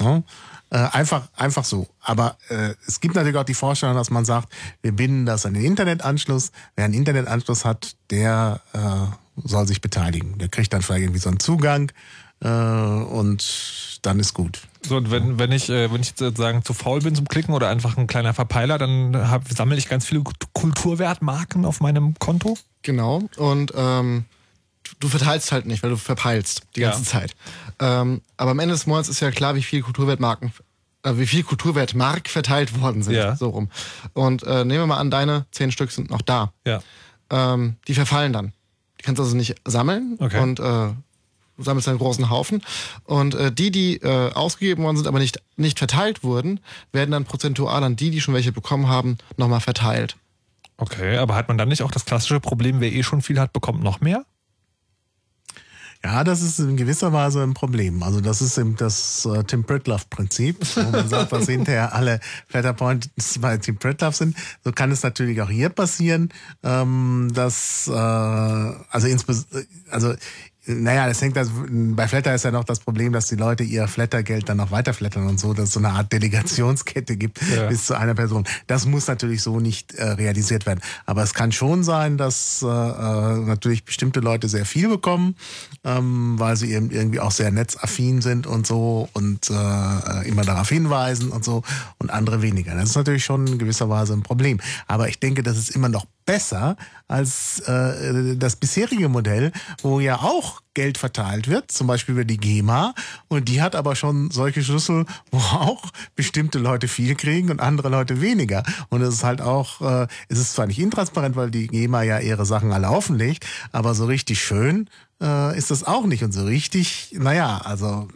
Ja? 0.00 0.22
Äh, 0.70 0.78
einfach, 0.78 1.28
einfach 1.36 1.64
so. 1.64 1.86
Aber 2.00 2.36
äh, 2.48 2.74
es 2.86 3.00
gibt 3.00 3.14
natürlich 3.14 3.36
auch 3.36 3.44
die 3.44 3.54
Vorstellung, 3.54 3.94
dass 3.96 4.10
man 4.10 4.24
sagt, 4.24 4.52
wir 4.82 4.92
binden 4.92 5.26
das 5.26 5.46
an 5.46 5.54
den 5.54 5.64
Internetanschluss. 5.64 6.50
Wer 6.74 6.86
einen 6.86 6.94
Internetanschluss 6.94 7.64
hat, 7.64 7.96
der 8.10 8.60
äh, 8.72 9.48
soll 9.48 9.66
sich 9.68 9.80
beteiligen. 9.80 10.38
Der 10.38 10.48
kriegt 10.48 10.72
dann 10.72 10.82
vielleicht 10.82 11.02
irgendwie 11.04 11.20
so 11.20 11.30
einen 11.30 11.40
Zugang 11.40 11.92
äh, 12.40 12.48
und 12.48 13.98
dann 14.02 14.20
ist 14.20 14.34
gut. 14.34 14.60
So, 14.86 14.96
und 14.96 15.10
wenn, 15.10 15.38
wenn 15.38 15.50
ich, 15.52 15.68
äh, 15.68 15.92
wenn 15.92 16.00
ich 16.00 16.14
sozusagen 16.16 16.64
zu 16.64 16.72
faul 16.72 17.00
bin 17.00 17.14
zum 17.14 17.26
Klicken 17.28 17.52
oder 17.54 17.68
einfach 17.68 17.96
ein 17.96 18.06
kleiner 18.06 18.32
Verpeiler, 18.34 18.78
dann 18.78 19.16
hab, 19.28 19.48
sammle 19.48 19.76
ich 19.76 19.88
ganz 19.88 20.06
viele 20.06 20.22
Kulturwertmarken 20.52 21.64
auf 21.64 21.80
meinem 21.80 22.14
Konto. 22.18 22.56
Genau. 22.82 23.22
Und 23.36 23.72
ähm, 23.76 24.24
du- 25.00 25.08
verteilst 25.08 25.50
halt 25.52 25.66
nicht, 25.66 25.82
weil 25.82 25.90
du 25.90 25.96
verpeilst 25.96 26.62
die 26.76 26.80
Ja. 26.80 26.90
ganze 26.90 27.04
Zeit. 27.04 27.34
Ähm, 27.80 28.22
aber 28.36 28.52
am 28.52 28.58
Ende 28.60 28.74
des 28.74 28.86
Monats 28.86 29.08
ist 29.08 29.20
ja 29.20 29.30
klar, 29.30 29.54
wie 29.56 29.62
viel 29.62 29.82
Kulturwertmarken, 29.82 30.52
äh, 31.02 31.14
wie 31.16 31.26
viel 31.26 31.42
Kulturwertmark 31.42 32.28
verteilt 32.28 32.80
worden 32.80 33.02
sind. 33.02 33.14
Ja. 33.14 33.34
So 33.36 33.48
rum. 33.48 33.68
Und 34.12 34.44
äh, 34.44 34.64
nehmen 34.64 34.82
wir 34.82 34.86
mal 34.86 34.98
an, 34.98 35.10
deine 35.10 35.46
zehn 35.50 35.72
Stück 35.72 35.90
sind 35.90 36.10
noch 36.10 36.22
da. 36.22 36.52
Ja. 36.64 36.80
Ähm, 37.30 37.76
die 37.88 37.94
verfallen 37.94 38.32
dann. 38.32 38.52
Die 39.00 39.02
kannst 39.04 39.18
du 39.18 39.22
also 39.24 39.36
nicht 39.36 39.56
sammeln 39.64 40.16
Okay. 40.20 40.40
und 40.40 40.60
äh, 40.60 40.88
sammelst 41.58 41.88
einen 41.88 41.98
großen 41.98 42.30
Haufen. 42.30 42.62
Und 43.04 43.34
äh, 43.34 43.52
die, 43.52 43.70
die 43.70 43.96
äh, 43.96 44.32
ausgegeben 44.32 44.84
worden 44.84 44.96
sind, 44.96 45.06
aber 45.06 45.18
nicht, 45.18 45.42
nicht 45.56 45.78
verteilt 45.78 46.22
wurden, 46.22 46.60
werden 46.92 47.10
dann 47.10 47.24
prozentual 47.24 47.82
an 47.84 47.96
die, 47.96 48.10
die 48.10 48.20
schon 48.20 48.34
welche 48.34 48.52
bekommen 48.52 48.88
haben, 48.88 49.18
nochmal 49.36 49.60
verteilt. 49.60 50.16
Okay, 50.76 51.16
aber 51.16 51.34
hat 51.34 51.48
man 51.48 51.58
dann 51.58 51.68
nicht 51.68 51.82
auch 51.82 51.90
das 51.90 52.04
klassische 52.04 52.40
Problem, 52.40 52.80
wer 52.80 52.92
eh 52.92 53.02
schon 53.02 53.20
viel 53.20 53.40
hat, 53.40 53.52
bekommt 53.52 53.82
noch 53.82 54.00
mehr? 54.00 54.24
Ja, 56.04 56.22
das 56.22 56.42
ist 56.42 56.60
in 56.60 56.76
gewisser 56.76 57.12
Weise 57.12 57.42
ein 57.42 57.54
Problem. 57.54 58.04
Also 58.04 58.20
das 58.20 58.40
ist 58.40 58.56
eben 58.56 58.76
das 58.76 59.26
äh, 59.26 59.42
Tim 59.42 59.64
Pritlove-Prinzip, 59.64 60.56
wo 60.76 60.90
man 60.90 61.08
sagt, 61.08 61.32
dass 61.32 61.46
hinterher 61.46 61.92
alle 61.92 62.20
Flatterpoints 62.46 63.10
bei 63.40 63.56
Tim 63.56 63.78
Pritlove 63.78 64.14
sind. 64.14 64.36
So 64.62 64.70
kann 64.70 64.92
es 64.92 65.02
natürlich 65.02 65.42
auch 65.42 65.50
hier 65.50 65.70
passieren, 65.70 66.28
ähm, 66.62 67.32
dass 67.34 67.88
äh, 67.88 67.92
also 67.92 69.08
insbesondere 69.08 69.66
also 69.90 70.14
naja, 70.68 71.06
das 71.06 71.20
hängt 71.22 71.36
also, 71.38 71.50
bei 71.70 72.06
Flatter 72.06 72.34
ist 72.34 72.44
ja 72.44 72.50
noch 72.50 72.64
das 72.64 72.80
Problem, 72.80 73.12
dass 73.12 73.26
die 73.26 73.36
Leute 73.36 73.64
ihr 73.64 73.88
Flattergeld 73.88 74.48
dann 74.48 74.58
noch 74.58 74.70
weiterflattern 74.70 75.26
und 75.26 75.40
so, 75.40 75.54
dass 75.54 75.68
es 75.68 75.72
so 75.72 75.80
eine 75.80 75.90
Art 75.90 76.12
Delegationskette 76.12 77.16
gibt 77.16 77.40
Ja. 77.56 77.68
bis 77.68 77.86
zu 77.86 77.94
einer 77.98 78.14
Person. 78.14 78.44
Das 78.66 78.84
muss 78.84 79.06
natürlich 79.06 79.42
so 79.42 79.58
nicht 79.58 79.94
äh, 79.94 80.04
realisiert 80.04 80.66
werden. 80.66 80.80
Aber 81.06 81.22
es 81.22 81.32
kann 81.32 81.50
schon 81.50 81.82
sein, 81.82 82.18
dass 82.18 82.62
äh, 82.62 82.66
äh, 82.66 83.38
natürlich 83.38 83.84
bestimmte 83.84 84.20
Leute 84.20 84.48
sehr 84.48 84.66
viel 84.66 84.88
bekommen, 84.88 85.34
ähm, 85.84 86.38
weil 86.38 86.56
sie 86.56 86.72
eben 86.72 86.90
irgendwie 86.90 87.20
auch 87.20 87.30
sehr 87.32 87.50
netzaffin 87.50 88.20
sind 88.20 88.46
und 88.46 88.66
so 88.66 89.08
und 89.14 89.48
äh, 89.50 90.28
immer 90.28 90.42
darauf 90.44 90.68
hinweisen 90.68 91.30
und 91.30 91.44
so 91.44 91.62
und 91.98 92.10
andere 92.10 92.42
weniger. 92.42 92.74
Das 92.74 92.90
ist 92.90 92.96
natürlich 92.96 93.24
schon 93.24 93.46
in 93.46 93.58
gewisser 93.58 93.88
Weise 93.88 94.12
ein 94.12 94.22
Problem. 94.22 94.60
Aber 94.86 95.08
ich 95.08 95.18
denke, 95.18 95.42
das 95.42 95.56
ist 95.56 95.70
immer 95.70 95.88
noch 95.88 96.04
besser 96.28 96.76
als 97.08 97.60
äh, 97.60 98.36
das 98.36 98.56
bisherige 98.56 99.08
Modell, 99.08 99.50
wo 99.80 99.98
ja 99.98 100.16
auch 100.16 100.60
Geld 100.74 100.98
verteilt 100.98 101.48
wird, 101.48 101.72
zum 101.72 101.86
Beispiel 101.86 102.12
über 102.12 102.26
die 102.26 102.36
GEMA. 102.36 102.94
Und 103.28 103.48
die 103.48 103.62
hat 103.62 103.74
aber 103.74 103.96
schon 103.96 104.30
solche 104.30 104.62
Schlüssel, 104.62 105.06
wo 105.30 105.38
auch 105.56 105.84
bestimmte 106.16 106.58
Leute 106.58 106.86
viel 106.86 107.14
kriegen 107.14 107.50
und 107.50 107.60
andere 107.60 107.88
Leute 107.88 108.20
weniger. 108.20 108.62
Und 108.90 109.00
es 109.00 109.14
ist 109.14 109.24
halt 109.24 109.40
auch, 109.40 109.80
äh, 109.80 110.06
es 110.28 110.38
ist 110.38 110.52
zwar 110.52 110.66
nicht 110.66 110.78
intransparent, 110.78 111.34
weil 111.34 111.50
die 111.50 111.66
GEMA 111.66 112.02
ja 112.02 112.18
ihre 112.18 112.44
Sachen 112.44 112.72
alle 112.72 112.90
offenlegt, 112.90 113.46
aber 113.72 113.94
so 113.94 114.04
richtig 114.04 114.44
schön 114.44 114.90
äh, 115.22 115.56
ist 115.56 115.70
das 115.70 115.84
auch 115.84 116.04
nicht. 116.04 116.22
Und 116.24 116.32
so 116.32 116.44
richtig, 116.44 117.16
naja, 117.18 117.62
also 117.64 118.06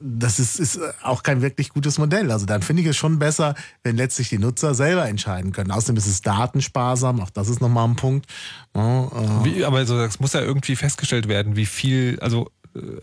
das 0.00 0.38
ist, 0.38 0.58
ist 0.58 0.80
auch 1.02 1.22
kein 1.22 1.42
wirklich 1.42 1.70
gutes 1.70 1.98
Modell. 1.98 2.30
Also 2.32 2.46
dann 2.46 2.62
finde 2.62 2.82
ich 2.82 2.88
es 2.88 2.96
schon 2.96 3.18
besser, 3.18 3.54
wenn 3.82 3.96
letztlich 3.96 4.30
die 4.30 4.38
Nutzer 4.38 4.74
selber 4.74 5.06
entscheiden 5.06 5.52
können. 5.52 5.70
Außerdem 5.70 5.96
ist 5.96 6.06
es 6.06 6.22
datensparsam, 6.22 7.20
auch 7.20 7.30
das 7.30 7.48
ist 7.48 7.60
nochmal 7.60 7.86
ein 7.86 7.96
Punkt. 7.96 8.26
Ja, 8.74 9.04
äh, 9.04 9.44
Wie, 9.44 9.64
aber 9.64 9.84
so, 9.84 9.98
das 9.98 10.18
muss 10.18 10.32
ja 10.32 10.40
irgendwie 10.40 10.74
festgestellt 10.76 11.28
werden, 11.28 11.56
wie 11.56 11.66
viel, 11.66 12.18
also 12.20 12.50
äh, 12.74 13.00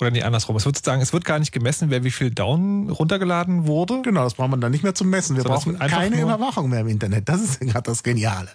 oder 0.00 0.10
nee, 0.10 0.22
andersrum. 0.22 0.56
Es 0.56 0.64
wird 0.64 0.74
sozusagen, 0.74 1.00
es 1.00 1.12
wird 1.12 1.24
gar 1.24 1.38
nicht 1.38 1.52
gemessen, 1.52 1.90
wer 1.90 2.02
wie 2.02 2.10
viel 2.10 2.30
Down 2.30 2.90
runtergeladen 2.90 3.68
wurde. 3.68 4.02
Genau, 4.02 4.24
das 4.24 4.34
braucht 4.34 4.50
man 4.50 4.60
dann 4.60 4.72
nicht 4.72 4.82
mehr 4.82 4.96
zum 4.96 5.10
Messen. 5.10 5.36
Wir 5.36 5.44
es 5.44 5.48
brauchen 5.48 5.78
keine 5.78 6.20
Überwachung 6.20 6.70
mehr 6.70 6.80
im 6.80 6.88
Internet. 6.88 7.28
Das 7.28 7.40
ist 7.40 7.60
gerade 7.60 7.84
das 7.84 8.02
Geniale. 8.02 8.48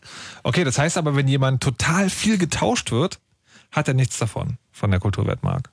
Okay, 0.44 0.66
das 0.66 0.78
heißt 0.78 0.98
aber, 0.98 1.16
wenn 1.16 1.30
jemand 1.30 1.64
total 1.64 2.10
viel 2.10 2.38
getauscht 2.38 2.92
wird, 2.92 3.20
hat 3.72 3.88
er 3.88 3.94
nichts 3.94 4.18
davon, 4.18 4.58
von 4.74 4.92
der 4.92 5.00
Kulturwertmark. 5.00 5.70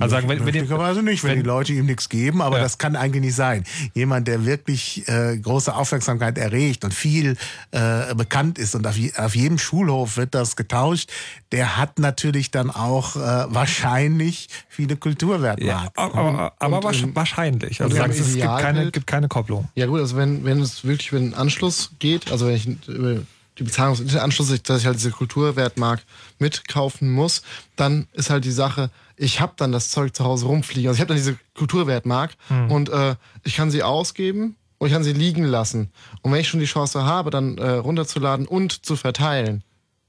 Also 0.00 0.16
sagen, 0.16 0.28
wenn, 0.28 0.42
Möglicherweise 0.44 1.02
nicht, 1.02 1.22
wenn, 1.22 1.30
wenn- 1.32 1.38
die 1.40 1.46
Leute 1.46 1.72
ihm 1.72 1.86
nichts 1.86 2.08
geben, 2.08 2.40
aber 2.42 2.56
Ja. 2.56 2.62
das 2.62 2.78
kann 2.78 2.96
eigentlich 2.96 3.22
nicht 3.22 3.34
sein. 3.36 3.64
Jemand, 3.94 4.26
der 4.28 4.44
wirklich 4.46 5.06
äh, 5.08 5.36
große 5.38 5.74
Aufmerksamkeit 5.74 6.38
erregt 6.38 6.84
und 6.84 6.94
viel 6.94 7.36
äh, 7.70 8.14
bekannt 8.14 8.58
ist 8.58 8.74
und 8.74 8.86
auf, 8.86 8.96
je, 8.96 9.12
auf 9.16 9.36
jedem 9.36 9.58
Schulhof 9.58 10.16
wird 10.16 10.34
das 10.34 10.56
getauscht, 10.56 11.10
der 11.52 11.76
hat 11.76 11.98
natürlich 11.98 12.50
dann 12.50 12.70
auch 12.70 13.16
äh, 13.16 13.20
wahrscheinlich 13.54 14.48
viele 14.68 14.94
ja, 14.94 14.96
Kulturwertmarken. 14.96 15.90
aber, 15.96 16.14
aber, 16.18 16.52
aber 16.58 16.76
Und, 16.78 16.84
wahrsch- 16.84 17.14
wahrscheinlich. 17.14 17.80
Also 17.82 17.96
sagen, 17.96 18.12
im 18.12 18.20
es 18.20 18.32
gibt 18.34 18.44
keine, 18.46 18.90
gibt 18.90 19.06
keine 19.06 19.28
Kopplung. 19.28 19.68
Ja 19.74 19.86
gut, 19.86 20.00
also 20.00 20.16
wenn, 20.16 20.44
wenn 20.44 20.60
es 20.60 20.84
wirklich 20.84 21.08
über 21.12 21.20
den 21.20 21.34
Anschluss 21.34 21.90
geht, 21.98 22.30
also 22.32 22.46
wenn 22.46 22.54
ich 22.56 22.66
über 22.88 23.20
die 23.58 23.64
Bezahlung 23.64 23.92
des 23.94 24.00
Internetanschlusses, 24.02 24.62
dass 24.62 24.80
ich 24.80 24.86
halt 24.86 24.96
diese 24.96 25.10
Kulturwertmark 25.10 26.00
mitkaufen 26.38 27.10
muss, 27.10 27.42
dann 27.76 28.06
ist 28.14 28.30
halt 28.30 28.44
die 28.44 28.50
Sache, 28.50 28.90
ich 29.22 29.40
habe 29.42 29.52
dann 29.56 29.70
das 29.70 29.90
Zeug 29.90 30.16
zu 30.16 30.24
Hause 30.24 30.46
rumfliegen. 30.46 30.88
Also 30.88 30.96
ich 30.96 31.00
habe 31.02 31.08
dann 31.08 31.18
diese 31.18 31.36
Kulturwertmark 31.54 32.32
und 32.70 32.88
äh, 32.88 33.16
ich 33.44 33.54
kann 33.54 33.70
sie 33.70 33.82
ausgeben 33.82 34.56
und 34.78 34.86
ich 34.86 34.94
kann 34.94 35.04
sie 35.04 35.12
liegen 35.12 35.44
lassen. 35.44 35.90
Und 36.22 36.32
wenn 36.32 36.40
ich 36.40 36.48
schon 36.48 36.58
die 36.60 36.64
Chance 36.66 37.04
habe, 37.04 37.28
dann 37.30 37.58
äh, 37.58 37.72
runterzuladen 37.72 38.46
und 38.46 38.84
zu 38.86 38.96
verteilen, 38.96 39.62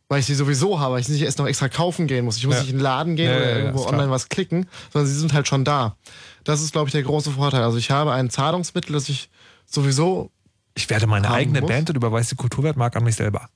weil 0.08 0.22
ich 0.22 0.26
sie 0.28 0.34
sowieso 0.36 0.80
habe, 0.80 0.94
weil 0.94 1.02
ich 1.02 1.08
sie 1.08 1.14
nicht 1.14 1.24
erst 1.24 1.40
noch 1.40 1.48
extra 1.48 1.68
kaufen 1.68 2.08
gehen 2.08 2.24
muss. 2.24 2.38
Ich 2.38 2.46
muss 2.48 2.56
Ja. 2.56 2.62
nicht 2.62 2.72
in 2.72 2.78
den 2.78 2.84
Laden 2.84 3.16
gehen 3.18 3.30
Ja, 3.30 3.36
oder 3.38 3.50
ja, 3.50 3.58
irgendwo 3.58 3.86
online 3.86 4.10
was 4.12 4.30
klicken, 4.30 4.68
sondern 4.94 5.08
sie 5.12 5.20
sind 5.20 5.34
halt 5.34 5.46
schon 5.48 5.66
da. 5.66 5.98
Das 6.46 6.62
ist, 6.62 6.72
glaube 6.72 6.88
ich, 6.88 6.94
der 6.94 7.04
große 7.04 7.32
Vorteil. 7.32 7.64
Also 7.64 7.78
ich 7.78 7.92
habe 7.92 8.14
ein 8.14 8.30
Zahlungsmittel, 8.30 8.94
das 8.94 9.10
ich 9.10 9.30
sowieso 9.66 10.32
Ich 10.74 10.90
werde 10.90 11.06
meine 11.06 11.30
eigene 11.32 11.60
muss. 11.60 11.70
Band 11.70 11.90
und 11.90 11.98
überweise 11.98 12.30
die 12.30 12.36
Kulturwertmark 12.38 12.96
an 12.96 13.04
mich 13.04 13.16
selber. 13.16 13.50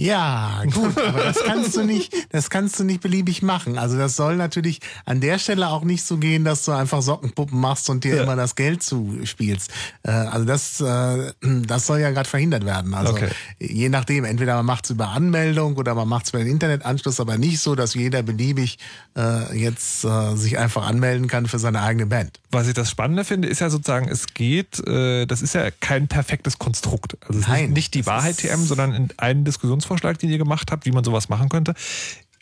Ja, 0.00 0.62
gut, 0.72 0.96
aber 0.96 1.24
das 1.24 1.38
kannst 1.44 1.76
du 1.76 1.82
nicht, 1.82 2.14
das 2.30 2.50
kannst 2.50 2.78
du 2.78 2.84
nicht 2.84 3.00
beliebig 3.00 3.42
machen. 3.42 3.78
Also 3.78 3.98
das 3.98 4.14
soll 4.14 4.36
natürlich 4.36 4.78
an 5.04 5.20
der 5.20 5.40
Stelle 5.40 5.68
auch 5.70 5.82
nicht 5.82 6.04
so 6.04 6.18
gehen, 6.18 6.44
dass 6.44 6.64
du 6.64 6.70
einfach 6.70 7.02
Sockenpuppen 7.02 7.58
machst 7.58 7.90
und 7.90 8.04
dir 8.04 8.14
Ja. 8.16 8.22
immer 8.22 8.36
das 8.36 8.54
Geld 8.54 8.82
zuspielst. 8.84 9.72
Äh, 10.04 10.10
also 10.12 10.44
das, 10.44 10.80
äh, 10.80 11.32
das 11.66 11.86
soll 11.86 11.98
ja 11.98 12.10
gerade 12.12 12.28
verhindert 12.28 12.64
werden. 12.64 12.94
Also 12.94 13.12
Okay. 13.14 13.28
je 13.58 13.88
nachdem, 13.88 14.24
entweder 14.24 14.54
man 14.54 14.66
macht 14.66 14.84
es 14.84 14.90
über 14.90 15.08
Anmeldung 15.08 15.74
oder 15.76 15.96
man 15.96 16.06
macht 16.06 16.26
es 16.26 16.30
über 16.30 16.38
den 16.38 16.48
Internetanschluss, 16.52 17.18
aber 17.18 17.36
nicht 17.36 17.58
so, 17.58 17.74
dass 17.74 17.94
jeder 17.94 18.22
beliebig 18.22 18.78
äh, 19.16 19.58
jetzt 19.58 20.06
sich 20.34 20.58
einfach 20.58 20.86
anmelden 20.86 21.26
kann 21.26 21.46
für 21.48 21.58
seine 21.58 21.82
eigene 21.82 22.06
Band. 22.06 22.38
Was 22.52 22.68
ich 22.68 22.74
das 22.74 22.88
Spannende 22.88 23.24
finde, 23.24 23.48
ist 23.48 23.60
ja 23.60 23.68
sozusagen, 23.68 24.08
es 24.08 24.26
geht, 24.32 24.80
das 24.86 25.42
ist 25.42 25.54
ja 25.54 25.70
kein 25.80 26.06
perfektes 26.06 26.58
Konstrukt. 26.58 27.16
Also 27.26 27.40
Nein, 27.40 27.64
nicht, 27.66 27.74
nicht 27.74 27.94
die 27.94 28.06
Wahrheit 28.06 28.38
TM, 28.38 28.64
sondern 28.64 28.92
in 28.94 29.08
einen 29.16 29.44
Diskussionsvorschlag, 29.88 30.18
den 30.18 30.30
ihr 30.30 30.38
gemacht 30.38 30.70
habt, 30.70 30.86
wie 30.86 30.92
man 30.92 31.04
sowas 31.04 31.28
machen 31.28 31.48
könnte. 31.48 31.74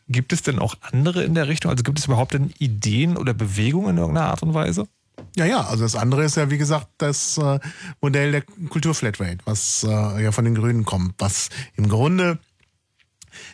Gibt 0.09 0.33
es 0.33 0.43
denn 0.43 0.59
auch 0.59 0.77
andere 0.81 1.25
in 1.25 1.35
der 1.35 1.49
Richtung? 1.49 1.71
Also 1.71 1.83
gibt 1.83 1.99
es 1.99 2.07
überhaupt 2.07 2.35
denn 2.35 2.53
Ideen 2.59 3.17
oder 3.17 3.35
Bewegungen 3.35 3.91
in 3.91 3.99
irgendeiner 3.99 4.29
Art 4.29 4.43
und 4.43 4.55
Weise? 4.55 4.87
Ja, 5.35 5.47
ja, 5.47 5.63
also 5.63 5.83
das 5.83 5.97
andere 5.97 6.25
ist 6.25 6.37
ja, 6.37 6.51
wie 6.51 6.59
gesagt, 6.59 6.89
das 6.99 7.39
äh, 7.39 7.59
Modell 8.01 8.33
der 8.33 8.43
Kulturflatrate, 8.43 9.39
was 9.45 9.85
äh, 9.89 10.23
ja 10.23 10.31
von 10.31 10.45
den 10.45 10.55
Grünen 10.55 10.85
kommt, 10.85 11.15
was 11.19 11.49
im 11.75 11.89
Grunde 11.89 12.39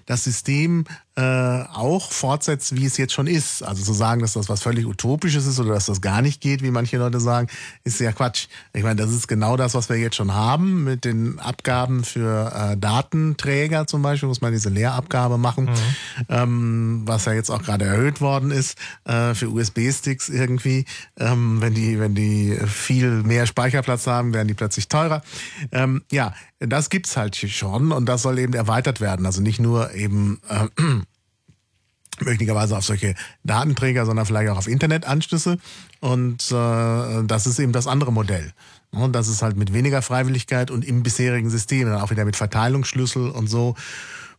das 0.07 0.25
System 0.25 0.85
äh, 1.15 1.65
auch 1.75 2.11
fortsetzt, 2.11 2.75
wie 2.75 2.87
es 2.87 2.97
jetzt 2.97 3.13
schon 3.13 3.27
ist. 3.27 3.63
Also 3.63 3.83
zu 3.83 3.93
sagen, 3.93 4.23
dass 4.23 4.33
das 4.33 4.49
was 4.49 4.63
völlig 4.63 4.87
Utopisches 4.87 5.47
ist 5.47 5.61
oder 5.61 5.75
dass 5.75 5.87
das 5.87 6.01
gar 6.01 6.23
nicht 6.23 6.41
geht, 6.41 6.63
wie 6.63 6.71
manche 6.71 6.97
Leute 6.97 7.21
sagen, 7.21 7.49
ist 7.85 8.01
ja 8.01 8.13
Quatsch. 8.13 8.47
Ich 8.73 8.83
meine, 8.83 8.97
das 8.97 9.11
ist 9.11 9.29
genau 9.29 9.59
das, 9.59 9.75
was 9.75 9.91
wir 9.91 9.97
jetzt 9.97 10.17
schon 10.17 10.33
haben 10.33 10.85
mit 10.85 11.05
den 11.05 11.39
Abgaben 11.39 12.05
für 12.05 12.53
äh, 12.55 12.77
Datenträger 12.79 13.87
zum 13.87 14.01
Beispiel, 14.01 14.29
muss 14.29 14.41
man 14.41 14.53
diese 14.53 14.71
Leerabgabe 14.71 15.37
machen, 15.37 15.71
ähm, 16.31 17.03
was 17.05 17.27
ja 17.27 17.35
jetzt 17.35 17.51
auch 17.51 17.63
gerade 17.63 17.85
erhöht 17.85 18.23
worden 18.23 18.51
ist 18.51 18.79
äh, 19.05 19.35
für 19.35 19.51
USB-Sticks 19.51 20.31
irgendwie. 20.31 20.87
Ähm, 21.19 21.61
wenn 21.61 21.75
die, 21.75 22.01
wenn 22.01 22.15
die 22.15 22.57
viel 22.67 23.23
mehr 23.23 23.47
Speicherplatz 23.47 24.07
haben, 24.07 24.33
werden 24.33 24.49
die 24.49 24.55
plötzlich 24.55 24.89
teurer. 24.89 25.23
Ähm, 25.73 26.03
ja, 26.11 26.33
das 26.59 26.91
gibt's 26.91 27.17
halt 27.17 27.37
schon 27.37 27.93
und 27.93 28.07
das 28.07 28.23
soll 28.23 28.39
eben 28.39 28.55
erweitert 28.55 29.01
werden. 29.01 29.27
Also 29.27 29.43
nicht 29.43 29.61
nur 29.61 29.93
eben 29.95 30.41
äh, 30.49 30.69
möglicherweise 32.25 32.77
auf 32.77 32.85
solche 32.85 33.15
Datenträger, 33.45 34.07
sondern 34.07 34.27
vielleicht 34.27 34.51
auch 34.51 34.59
auf 34.59 34.69
Internetanschlüsse. 34.69 35.59
Und 36.01 36.51
äh, 36.51 37.25
das 37.25 37.47
ist 37.47 37.59
eben 37.59 37.73
das 37.73 37.87
andere 37.87 38.13
Modell. 38.13 38.53
Und 38.91 39.15
das 39.15 39.29
ist 39.29 39.43
halt 39.43 39.57
mit 39.57 39.73
weniger 39.73 40.03
Freiwilligkeit 40.03 40.71
und 40.71 40.85
im 40.85 41.03
bisherigen 41.03 41.49
System, 41.49 41.89
dann 41.89 42.01
auch 42.01 42.11
wieder 42.11 42.25
mit 42.25 42.37
Verteilungsschlüssel 42.37 43.31
und 43.31 43.49
so, 43.49 43.75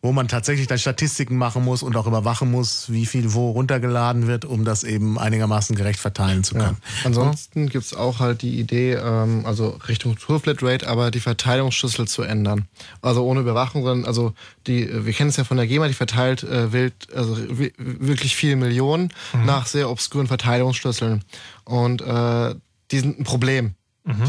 wo 0.03 0.11
man 0.11 0.27
tatsächlich 0.27 0.67
dann 0.67 0.77
Statistiken 0.77 1.37
machen 1.37 1.63
muss 1.63 1.81
und 1.81 1.95
auch 1.95 2.05
überwachen 2.05 2.51
muss, 2.51 2.91
wie 2.91 3.05
viel 3.05 3.33
wo 3.33 3.51
runtergeladen 3.51 4.27
wird, 4.27 4.43
um 4.43 4.65
das 4.65 4.83
eben 4.83 5.17
einigermaßen 5.17 5.77
gerecht 5.77 5.99
verteilen 5.99 6.43
zu 6.43 6.55
können. 6.55 6.77
Ja. 6.81 7.05
Ansonsten 7.05 7.69
gibt's 7.69 7.93
auch 7.93 8.19
halt 8.19 8.41
die 8.41 8.59
Idee, 8.59 8.95
ähm, 8.95 9.45
also 9.45 9.79
Richtung 9.87 10.17
Tourflatrate, 10.17 10.87
aber 10.89 11.09
die 11.09 11.21
Verteilungsschlüssel 11.21 12.05
zu 12.05 12.21
ändern. 12.21 12.67
Also 13.01 13.23
ohne 13.25 13.39
Überwachung, 13.39 13.83
sondern 13.83 14.05
also 14.05 14.33
die, 14.67 14.89
wir 15.05 15.13
kennen 15.13 15.29
es 15.29 15.37
ja 15.37 15.45
von 15.45 15.55
der 15.55 15.67
GEMA, 15.67 15.87
die 15.87 15.93
verteilt 15.93 16.43
äh, 16.43 16.73
wild, 16.73 16.93
also 17.15 17.37
wi- 17.57 17.73
wirklich 17.77 18.35
viele 18.35 18.57
Millionen 18.57 19.07
nach 19.45 19.67
sehr 19.67 19.89
obskuren 19.89 20.27
Verteilungsschlüsseln. 20.27 21.23
Und 21.63 22.01
äh, 22.01 22.55
die 22.91 22.99
sind 22.99 23.19
ein 23.19 23.23
Problem, 23.23 23.75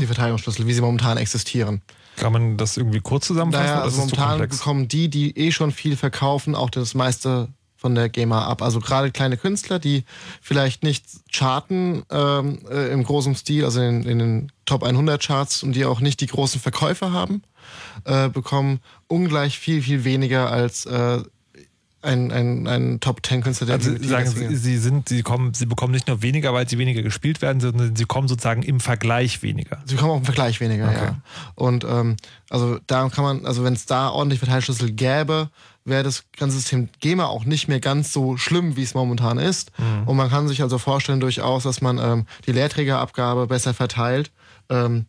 die 0.00 0.06
Verteilungsschlüssel, 0.06 0.68
wie 0.68 0.72
sie 0.72 0.80
momentan 0.82 1.18
existieren. 1.18 1.82
Kann 2.16 2.32
man 2.32 2.56
das 2.56 2.76
irgendwie 2.76 3.00
kurz 3.00 3.26
zusammenfassen? 3.26 3.66
Naja, 3.66 3.82
also 3.82 3.98
momentan 3.98 4.48
bekommen 4.48 4.88
die, 4.88 5.08
die 5.08 5.36
eh 5.36 5.52
schon 5.52 5.72
viel 5.72 5.96
verkaufen, 5.96 6.54
auch 6.54 6.70
das 6.70 6.94
meiste 6.94 7.48
von 7.76 7.94
der 7.94 8.08
GEMA 8.08 8.46
ab. 8.46 8.62
Also 8.62 8.80
gerade 8.80 9.10
kleine 9.10 9.36
Künstler, 9.36 9.78
die 9.78 10.04
vielleicht 10.40 10.82
nicht 10.82 11.04
charten 11.30 12.02
ähm, 12.10 12.60
äh, 12.70 12.90
im 12.90 13.04
großen 13.04 13.34
Stil, 13.34 13.64
also 13.64 13.82
in, 13.82 14.04
in 14.04 14.18
den 14.18 14.52
Top 14.64 14.82
100 14.82 15.22
Charts 15.22 15.62
und 15.62 15.74
die 15.74 15.84
auch 15.84 16.00
nicht 16.00 16.22
die 16.22 16.26
großen 16.26 16.62
Verkäufer 16.62 17.12
haben, 17.12 17.42
äh, 18.04 18.30
bekommen 18.30 18.80
ungleich 19.06 19.58
viel, 19.58 19.82
viel 19.82 20.04
weniger 20.04 20.50
als 20.50 20.86
äh, 20.86 21.20
ein, 22.04 22.30
ein, 22.30 22.66
ein 22.66 23.00
Top 23.00 23.24
10 23.24 23.42
Künstler, 23.42 23.66
der 23.66 23.76
Also 23.76 23.96
sagen, 24.02 24.30
sie, 24.30 24.56
sie 24.56 24.78
sind, 24.78 25.08
sie 25.08 25.22
kommen, 25.22 25.54
sie 25.54 25.66
bekommen 25.66 25.92
nicht 25.92 26.06
nur 26.06 26.22
weniger, 26.22 26.52
weil 26.54 26.68
sie 26.68 26.78
weniger 26.78 27.02
gespielt 27.02 27.42
werden, 27.42 27.60
sondern 27.60 27.96
sie 27.96 28.04
kommen 28.04 28.28
sozusagen 28.28 28.62
im 28.62 28.80
Vergleich 28.80 29.42
weniger. 29.42 29.82
Sie 29.86 29.94
bekommen 29.94 30.12
auch 30.12 30.18
im 30.18 30.24
Vergleich 30.24 30.60
weniger, 30.60 30.88
Okay. 30.88 31.04
ja. 31.04 31.16
Und 31.54 31.84
ähm, 31.84 32.16
also 32.50 32.78
da 32.86 33.08
kann 33.08 33.24
man, 33.24 33.46
also 33.46 33.64
wenn 33.64 33.72
es 33.72 33.86
da 33.86 34.10
ordentlich 34.10 34.38
Verteilschlüssel 34.40 34.92
gäbe, 34.92 35.50
wäre 35.84 36.02
das 36.02 36.24
ganze 36.36 36.56
System 36.56 36.88
GEMA 37.00 37.26
auch 37.26 37.44
nicht 37.44 37.68
mehr 37.68 37.80
ganz 37.80 38.12
so 38.12 38.36
schlimm, 38.36 38.76
wie 38.76 38.82
es 38.82 38.94
momentan 38.94 39.38
ist. 39.38 39.70
Und 40.06 40.16
man 40.16 40.30
kann 40.30 40.48
sich 40.48 40.62
also 40.62 40.78
vorstellen 40.78 41.20
durchaus, 41.20 41.64
dass 41.64 41.82
man 41.82 41.98
ähm, 41.98 42.26
die 42.46 42.52
Leerträgerabgabe 42.52 43.46
besser 43.46 43.74
verteilt, 43.74 44.30
ähm, 44.70 45.04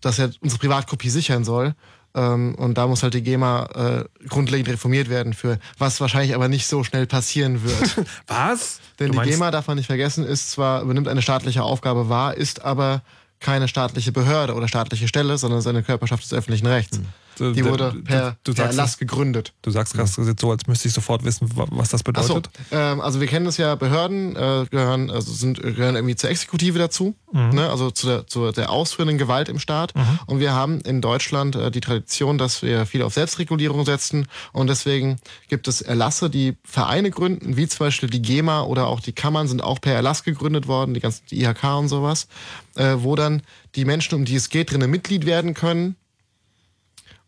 dass 0.00 0.16
ja 0.16 0.28
unsere 0.40 0.58
Privatkopie 0.58 1.10
sichern 1.10 1.44
soll. 1.44 1.74
Ähm, 2.16 2.54
und 2.56 2.78
da 2.78 2.86
muss 2.86 3.02
halt 3.02 3.14
die 3.14 3.22
GEMA 3.22 4.06
äh, 4.24 4.26
grundlegend 4.28 4.68
reformiert 4.68 5.08
werden 5.08 5.34
für, 5.34 5.58
was 5.78 6.00
wahrscheinlich 6.00 6.34
aber 6.34 6.48
nicht 6.48 6.66
so 6.66 6.82
schnell 6.82 7.06
passieren 7.06 7.62
wird. 7.62 8.04
Was? 8.26 8.80
Denn 8.98 9.12
die 9.12 9.18
GEMA, 9.34 9.50
darf 9.50 9.66
man 9.68 9.76
nicht 9.76 9.86
vergessen, 9.86 10.24
ist 10.24 10.50
zwar, 10.50 10.80
übernimmt 10.82 11.06
eine 11.08 11.20
staatliche 11.22 11.62
Aufgabe 11.62 12.08
wahr, 12.08 12.34
ist 12.34 12.64
aber 12.64 13.02
keine 13.38 13.68
staatliche 13.68 14.12
Behörde 14.12 14.54
oder 14.54 14.66
staatliche 14.66 15.06
Stelle, 15.08 15.36
sondern 15.36 15.58
ist 15.60 15.66
eine 15.66 15.82
Körperschaft 15.82 16.24
des 16.24 16.32
öffentlichen 16.32 16.66
Rechts. 16.66 16.98
Du- 16.98 17.04
Die 17.38 17.60
du- 17.60 17.64
wurde 17.70 17.92
du- 17.92 18.02
per, 18.02 18.36
du 18.44 18.52
per 18.54 18.64
sagst 18.64 18.78
Erlass 18.78 18.90
es- 18.92 18.98
gegründet. 18.98 19.52
Du 19.62 19.70
sagst 19.70 19.96
das 19.98 20.16
jetzt 20.16 20.40
so, 20.40 20.50
als 20.50 20.66
müsste 20.66 20.88
ich 20.88 20.94
sofort 20.94 21.24
wissen, 21.24 21.48
wa- 21.56 21.66
was 21.70 21.90
das 21.90 22.00
Ach 22.14 22.22
so, 22.22 22.34
bedeutet. 22.34 22.50
ähm, 22.72 23.00
also 23.00 23.20
wir 23.20 23.26
kennen 23.26 23.44
das 23.44 23.56
ja, 23.58 23.74
Behörden 23.74 24.34
äh, 24.36 24.64
gehören, 24.70 25.10
also 25.10 25.32
sind, 25.32 25.60
gehören 25.62 25.96
irgendwie 25.96 26.16
zur 26.16 26.30
Exekutive 26.30 26.78
dazu, 26.78 27.14
ne? 27.32 27.68
also 27.70 27.90
zu 27.90 28.06
der, 28.06 28.26
zu 28.26 28.50
der 28.52 28.70
ausführenden 28.70 29.18
Gewalt 29.18 29.48
im 29.48 29.58
Staat. 29.58 29.92
Und 30.26 30.40
wir 30.40 30.52
haben 30.52 30.80
in 30.80 31.00
Deutschland 31.00 31.56
äh, 31.56 31.70
die 31.70 31.80
Tradition, 31.80 32.38
dass 32.38 32.62
wir 32.62 32.86
viel 32.86 33.02
auf 33.02 33.12
Selbstregulierung 33.14 33.84
setzen 33.84 34.26
und 34.52 34.68
deswegen 34.68 35.16
gibt 35.48 35.68
es 35.68 35.82
Erlasse, 35.82 36.30
die 36.30 36.56
Vereine 36.64 37.10
gründen, 37.10 37.56
wie 37.56 37.66
zum 37.68 37.80
Beispiel 37.86 38.08
die 38.08 38.22
GEMA 38.22 38.62
oder 38.62 38.86
auch 38.86 39.00
die 39.00 39.12
Kammern 39.12 39.46
sind 39.48 39.62
auch 39.62 39.80
per 39.80 39.94
Erlass 39.94 40.24
gegründet 40.24 40.66
worden, 40.68 40.94
die 40.94 41.00
ganzen 41.00 41.22
die 41.30 41.42
IHK 41.42 41.64
und 41.78 41.88
sowas, 41.88 42.28
äh, 42.76 42.94
wo 42.98 43.14
dann 43.16 43.42
die 43.74 43.84
Menschen, 43.84 44.14
um 44.14 44.24
die 44.24 44.36
es 44.36 44.48
geht, 44.48 44.70
drinnen 44.72 44.90
Mitglied 44.90 45.26
werden 45.26 45.52
können 45.54 45.96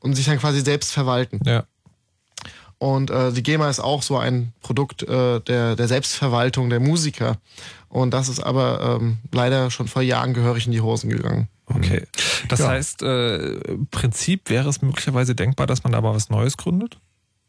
und 0.01 0.15
sich 0.15 0.27
dann 0.27 0.39
quasi 0.39 0.61
selbst 0.61 0.93
verwalten. 0.93 1.41
Ja. 1.45 1.65
Und 2.79 3.11
äh, 3.11 3.33
die 3.33 3.43
GEMA 3.43 3.69
ist 3.69 3.81
auch 3.81 4.03
so 4.03 4.17
ein 4.17 4.53
Produkt 4.61 5.03
äh, 5.03 5.41
der, 5.41 5.75
der 5.75 5.89
Selbstverwaltung 5.89 6.71
der 6.71 6.79
Musiker. 6.79 7.39
Und 7.89 8.13
das 8.13 8.29
ist 8.29 8.41
aber 8.41 8.99
ähm, 9.01 9.19
leider 9.33 9.71
schon 9.71 9.89
vor 9.89 10.03
Jahren 10.03 10.33
gehörig 10.33 10.67
in 10.67 10.73
die 10.73 10.81
Hosen 10.81 11.11
gegangen. 11.11 11.49
Okay. 11.67 12.07
Das 12.49 12.67
heißt, 12.67 13.03
äh, 13.03 13.37
im 13.59 13.89
Prinzip 13.89 14.49
wäre 14.49 14.69
es 14.69 14.81
möglicherweise 14.81 15.35
denkbar, 15.35 15.67
dass 15.67 15.83
man 15.83 15.93
da 15.93 16.01
mal 16.01 16.15
was 16.15 16.31
Neues 16.31 16.57
gründet? 16.57 16.99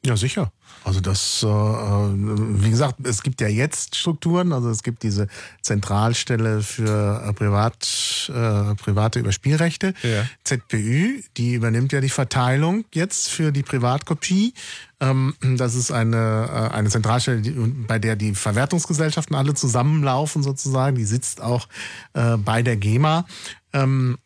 Ja, 0.05 0.15
sicher. 0.15 0.51
Also 0.85 1.01
das, 1.01 1.43
äh, 1.43 1.47
wie 1.47 2.69
gesagt, 2.69 2.95
es 3.03 3.21
gibt 3.21 3.41
ja 3.41 3.49
jetzt 3.49 3.97
Strukturen, 3.97 4.53
also 4.53 4.69
es 4.69 4.81
gibt 4.81 5.03
diese 5.03 5.27
Zentralstelle 5.61 6.61
für 6.61 7.21
äh, 7.26 7.34
Privat, 7.34 8.30
äh, 8.30 8.76
private 8.76 9.19
Überspielrechte, 9.19 9.93
Ja. 10.03 10.26
ZPÜ, 10.45 11.21
die 11.35 11.53
übernimmt 11.55 11.91
ja 11.91 11.99
die 11.99 12.09
Verteilung 12.09 12.85
jetzt 12.93 13.30
für 13.30 13.51
die 13.51 13.63
Privatkopie. 13.63 14.53
Ähm, 15.01 15.34
das 15.57 15.76
ist 15.76 15.91
eine, 15.91 16.69
äh, 16.71 16.73
eine 16.73 16.89
Zentralstelle, 16.89 17.41
die, 17.41 17.51
bei 17.51 17.99
der 17.99 18.15
die 18.15 18.34
Verwertungsgesellschaften 18.34 19.35
alle 19.35 19.53
zusammenlaufen 19.55 20.43
sozusagen. 20.43 20.95
Die 20.95 21.05
sitzt 21.05 21.41
auch 21.41 21.67
äh, 22.13 22.38
bei 22.38 22.63
der 22.63 22.77
GEMA. 22.77 23.26
Ähm, 23.73 24.17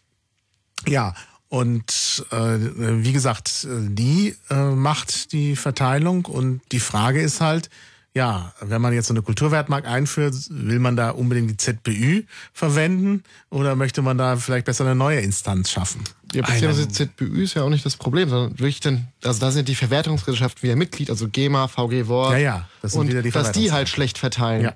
ja, 0.85 1.15
und 1.53 2.25
äh, 2.31 2.57
wie 3.03 3.13
gesagt, 3.13 3.67
die 3.69 4.35
äh, 4.49 4.55
macht 4.55 5.33
die 5.33 5.55
Verteilung 5.55 6.25
und 6.25 6.61
die 6.71 6.79
Frage 6.79 7.21
ist 7.21 7.41
halt, 7.41 7.69
ja, 8.15 8.55
wenn 8.59 8.81
man 8.81 8.91
jetzt 8.91 9.05
so 9.05 9.13
eine 9.13 9.21
Kulturwertmark 9.21 9.85
einführt, 9.85 10.33
will 10.49 10.79
man 10.79 10.95
da 10.95 11.11
unbedingt 11.11 11.51
die 11.51 11.57
ZPÜ 11.57 12.23
verwenden 12.53 13.21
oder 13.51 13.75
möchte 13.75 14.01
man 14.01 14.17
da 14.17 14.35
vielleicht 14.35 14.65
besser 14.65 14.83
eine 14.83 14.95
neue 14.95 15.19
Instanz 15.19 15.69
schaffen? 15.69 16.03
Ja, 16.33 16.41
beziehungsweise 16.41 16.87
ZPÜ 16.87 17.43
ist 17.43 17.53
ja 17.53 17.61
auch 17.61 17.69
nicht 17.69 17.85
das 17.85 17.97
Problem, 17.97 18.29
sondern 18.29 18.57
wirklich 18.57 18.79
dann, 18.79 19.09
also 19.23 19.39
da 19.39 19.51
sind 19.51 19.69
die 19.69 19.75
Verwertungsgesellschaften 19.75 20.63
wieder 20.63 20.75
Mitglied, 20.75 21.11
also 21.11 21.27
GEMA, 21.29 21.67
VG 21.67 22.07
Wort. 22.07 22.31
Ja, 22.31 22.37
ja, 22.39 22.69
das 22.81 22.93
sind 22.93 23.01
und 23.01 23.07
wieder 23.09 23.21
die 23.21 23.29
dass 23.29 23.51
die 23.51 23.71
halt 23.71 23.89
schlecht 23.89 24.17
verteilen. 24.17 24.63
Ja. 24.63 24.75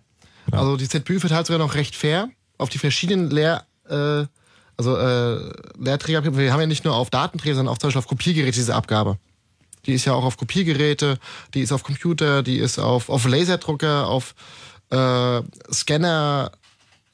Also 0.52 0.78
die 0.78 0.88
ZPÜ 0.88 1.20
verteilt 1.20 1.48
sogar 1.48 1.58
noch 1.58 1.74
recht 1.74 1.96
fair 1.96 2.30
auf 2.60 2.70
die 2.70 2.78
verschiedenen 2.78 3.32
Lehr, 3.32 3.66
äh, 3.90 4.28
also 4.78 4.96
äh, 4.96 5.40
Lehrträger. 5.80 6.38
Wir 6.38 6.54
haben 6.54 6.60
ja 6.60 6.68
nicht 6.68 6.86
nur 6.86 6.96
auf 6.96 7.10
Datenträger, 7.10 7.56
sondern 7.56 7.74
auch 7.74 7.80
zum 7.80 7.88
Beispiel 7.88 8.00
auf 8.00 8.08
Kopiergeräte 8.08 8.56
diese 8.56 8.76
Abgabe. 8.76 9.18
Die 9.86 9.94
ist 9.94 10.06
ja 10.06 10.14
auch 10.14 10.24
auf 10.24 10.38
Kopiergeräte, 10.38 11.18
die 11.54 11.62
ist 11.62 11.72
auf 11.72 11.84
Computer, 11.84 12.44
die 12.44 12.58
ist 12.58 12.78
auf, 12.78 13.10
auf 13.10 13.26
Laserdrucker, 13.26 14.08
auf 14.08 14.36
äh, 14.90 15.42
Scanner, 15.72 16.52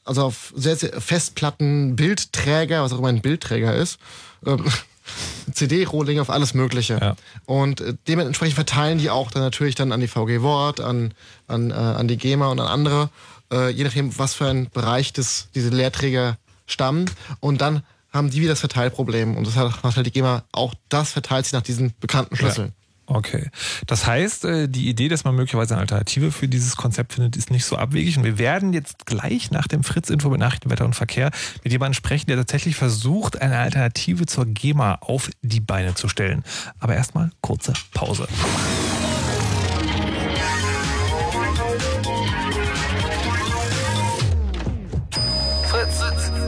also 0.05 0.23
auf 0.25 0.53
sehr, 0.55 0.75
sehr 0.75 0.99
Festplatten, 0.99 1.95
Bildträger, 1.95 2.83
was 2.83 2.91
auch 2.91 2.99
immer 2.99 3.09
ein 3.09 3.21
Bildträger 3.21 3.75
ist. 3.75 3.99
Ähm, 4.45 4.65
CD-Rohling 5.53 6.19
auf 6.19 6.29
alles 6.29 6.53
Mögliche. 6.53 6.97
Ja. 6.99 7.15
Und 7.45 7.81
äh, 7.81 7.93
dementsprechend 8.07 8.55
verteilen 8.55 8.97
die 8.97 9.09
auch 9.09 9.31
dann 9.31 9.43
natürlich 9.43 9.75
dann 9.75 9.91
an 9.91 9.99
die 9.99 10.07
VG 10.07 10.41
Wort, 10.41 10.81
an, 10.81 11.13
an, 11.47 11.71
äh, 11.71 11.73
an 11.73 12.07
die 12.07 12.17
GEMA 12.17 12.47
und 12.47 12.59
an 12.59 12.67
andere, 12.67 13.09
äh, 13.51 13.69
je 13.69 13.83
nachdem, 13.83 14.17
was 14.17 14.33
für 14.33 14.47
ein 14.47 14.69
Bereich 14.71 15.13
das, 15.13 15.47
diese 15.53 15.69
Lehrträger 15.69 16.37
stammen. 16.73 17.09
Und 17.39 17.61
dann 17.61 17.83
haben 18.11 18.29
die 18.29 18.41
wieder 18.41 18.51
das 18.51 18.59
Verteilproblem. 18.59 19.37
Und 19.37 19.47
das 19.47 19.55
hat- 19.55 19.83
macht 19.83 19.95
halt 19.95 20.05
die 20.05 20.11
GEMA 20.11 20.43
auch 20.51 20.73
das 20.89 21.11
verteilt 21.13 21.45
sich 21.45 21.53
nach 21.53 21.61
diesen 21.61 21.93
bekannten 21.99 22.35
Schlüsseln. 22.35 22.73
Okay. 23.05 23.49
Das 23.85 24.07
heißt, 24.07 24.45
äh, 24.45 24.69
die 24.69 24.87
Idee, 24.87 25.09
dass 25.09 25.25
man 25.25 25.35
möglicherweise 25.35 25.73
eine 25.73 25.81
Alternative 25.81 26.31
für 26.31 26.47
dieses 26.47 26.77
Konzept 26.77 27.11
findet, 27.13 27.35
ist 27.35 27.51
nicht 27.51 27.65
so 27.65 27.75
abwegig. 27.75 28.17
Und 28.17 28.23
wir 28.23 28.37
werden 28.37 28.71
jetzt 28.71 29.05
gleich 29.05 29.51
nach 29.51 29.67
dem 29.67 29.83
Fritz-Info 29.83 30.29
mit 30.29 30.39
Nachrichten, 30.39 30.69
Wetter 30.69 30.85
und 30.85 30.95
Verkehr 30.95 31.29
mit 31.65 31.73
jemandem 31.73 31.95
sprechen, 31.95 32.27
der 32.27 32.37
tatsächlich 32.37 32.77
versucht, 32.77 33.41
eine 33.41 33.57
Alternative 33.57 34.25
zur 34.25 34.45
GEMA 34.45 34.99
auf 35.01 35.29
die 35.41 35.59
Beine 35.59 35.95
zu 35.95 36.07
stellen. 36.07 36.43
Aber 36.79 36.95
erstmal 36.95 37.29
kurze 37.41 37.73
Pause. 37.93 38.25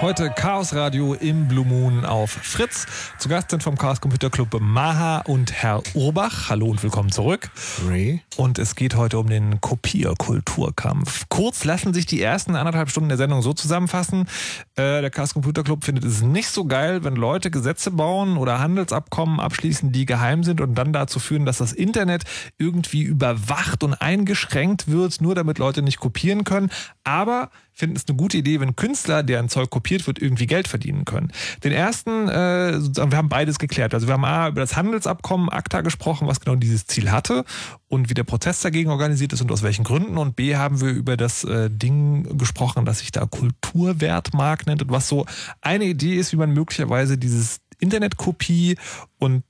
Heute 0.00 0.30
Chaos 0.30 0.76
Radio 0.76 1.14
im 1.14 1.48
Blue 1.48 1.64
Moon 1.64 2.04
auf 2.04 2.30
Fritz. 2.30 2.86
Zu 3.18 3.28
Gast 3.28 3.50
sind 3.50 3.64
vom 3.64 3.76
Chaos 3.76 4.00
Computer 4.00 4.30
Club 4.30 4.56
Maha 4.60 5.22
und 5.22 5.50
Herr 5.52 5.82
Urbach. 5.92 6.48
Hallo 6.50 6.66
und 6.66 6.80
willkommen 6.84 7.10
zurück. 7.10 7.50
Ray. 7.84 8.22
Und 8.36 8.60
es 8.60 8.76
geht 8.76 8.94
heute 8.94 9.18
um 9.18 9.26
den 9.26 9.60
Kopierkulturkampf. 9.60 11.24
Kurz 11.28 11.64
lassen 11.64 11.94
sich 11.94 12.06
die 12.06 12.22
ersten 12.22 12.54
anderthalb 12.54 12.90
Stunden 12.90 13.08
der 13.08 13.18
Sendung 13.18 13.42
so 13.42 13.52
zusammenfassen. 13.54 14.28
Äh, 14.76 15.00
der 15.00 15.10
Chaos 15.10 15.34
Computer 15.34 15.64
Club 15.64 15.84
findet 15.84 16.04
es 16.04 16.22
nicht 16.22 16.48
so 16.48 16.66
geil, 16.66 17.02
wenn 17.02 17.16
Leute 17.16 17.50
Gesetze 17.50 17.90
bauen 17.90 18.36
oder 18.36 18.60
Handelsabkommen 18.60 19.40
abschließen, 19.40 19.90
die 19.90 20.06
geheim 20.06 20.44
sind 20.44 20.60
und 20.60 20.76
dann 20.76 20.92
dazu 20.92 21.18
führen, 21.18 21.44
dass 21.44 21.58
das 21.58 21.72
Internet 21.72 22.22
irgendwie 22.56 23.02
überwacht 23.02 23.82
und 23.82 23.94
eingeschränkt 23.94 24.86
wird, 24.86 25.20
nur 25.20 25.34
damit 25.34 25.58
Leute 25.58 25.82
nicht 25.82 25.98
kopieren 25.98 26.44
können. 26.44 26.70
Aber 27.02 27.50
finden 27.78 27.96
es 27.96 28.06
eine 28.08 28.16
gute 28.16 28.36
Idee, 28.36 28.58
wenn 28.60 28.74
Künstler, 28.74 29.22
deren 29.22 29.48
Zeug 29.48 29.70
kopiert 29.88 30.06
wird, 30.06 30.20
irgendwie 30.20 30.46
Geld 30.46 30.68
verdienen 30.68 31.06
können. 31.06 31.32
Den 31.64 31.72
ersten, 31.72 32.28
äh, 32.28 32.78
wir 32.78 33.16
haben 33.16 33.30
beides 33.30 33.58
geklärt. 33.58 33.94
Also 33.94 34.06
wir 34.06 34.14
haben 34.14 34.24
A, 34.24 34.48
über 34.48 34.60
das 34.60 34.76
Handelsabkommen 34.76 35.48
ACTA 35.48 35.80
gesprochen, 35.80 36.28
was 36.28 36.40
genau 36.40 36.56
dieses 36.56 36.86
Ziel 36.86 37.10
hatte 37.10 37.46
und 37.88 38.10
wie 38.10 38.14
der 38.14 38.24
Prozess 38.24 38.60
dagegen 38.60 38.90
organisiert 38.90 39.32
ist 39.32 39.40
und 39.40 39.50
aus 39.50 39.62
welchen 39.62 39.84
Gründen. 39.84 40.18
Und 40.18 40.36
B, 40.36 40.56
haben 40.56 40.82
wir 40.82 40.90
über 40.90 41.16
das 41.16 41.42
äh, 41.44 41.70
Ding 41.70 42.36
gesprochen, 42.36 42.84
das 42.84 42.98
sich 42.98 43.12
da 43.12 43.24
Kulturwertmarkt 43.24 44.66
nennt 44.66 44.82
und 44.82 44.90
was 44.90 45.08
so 45.08 45.24
eine 45.62 45.86
Idee 45.86 46.16
ist, 46.16 46.32
wie 46.32 46.36
man 46.36 46.52
möglicherweise 46.52 47.16
dieses 47.16 47.60
Internetkopie 47.78 48.76
und 49.18 49.42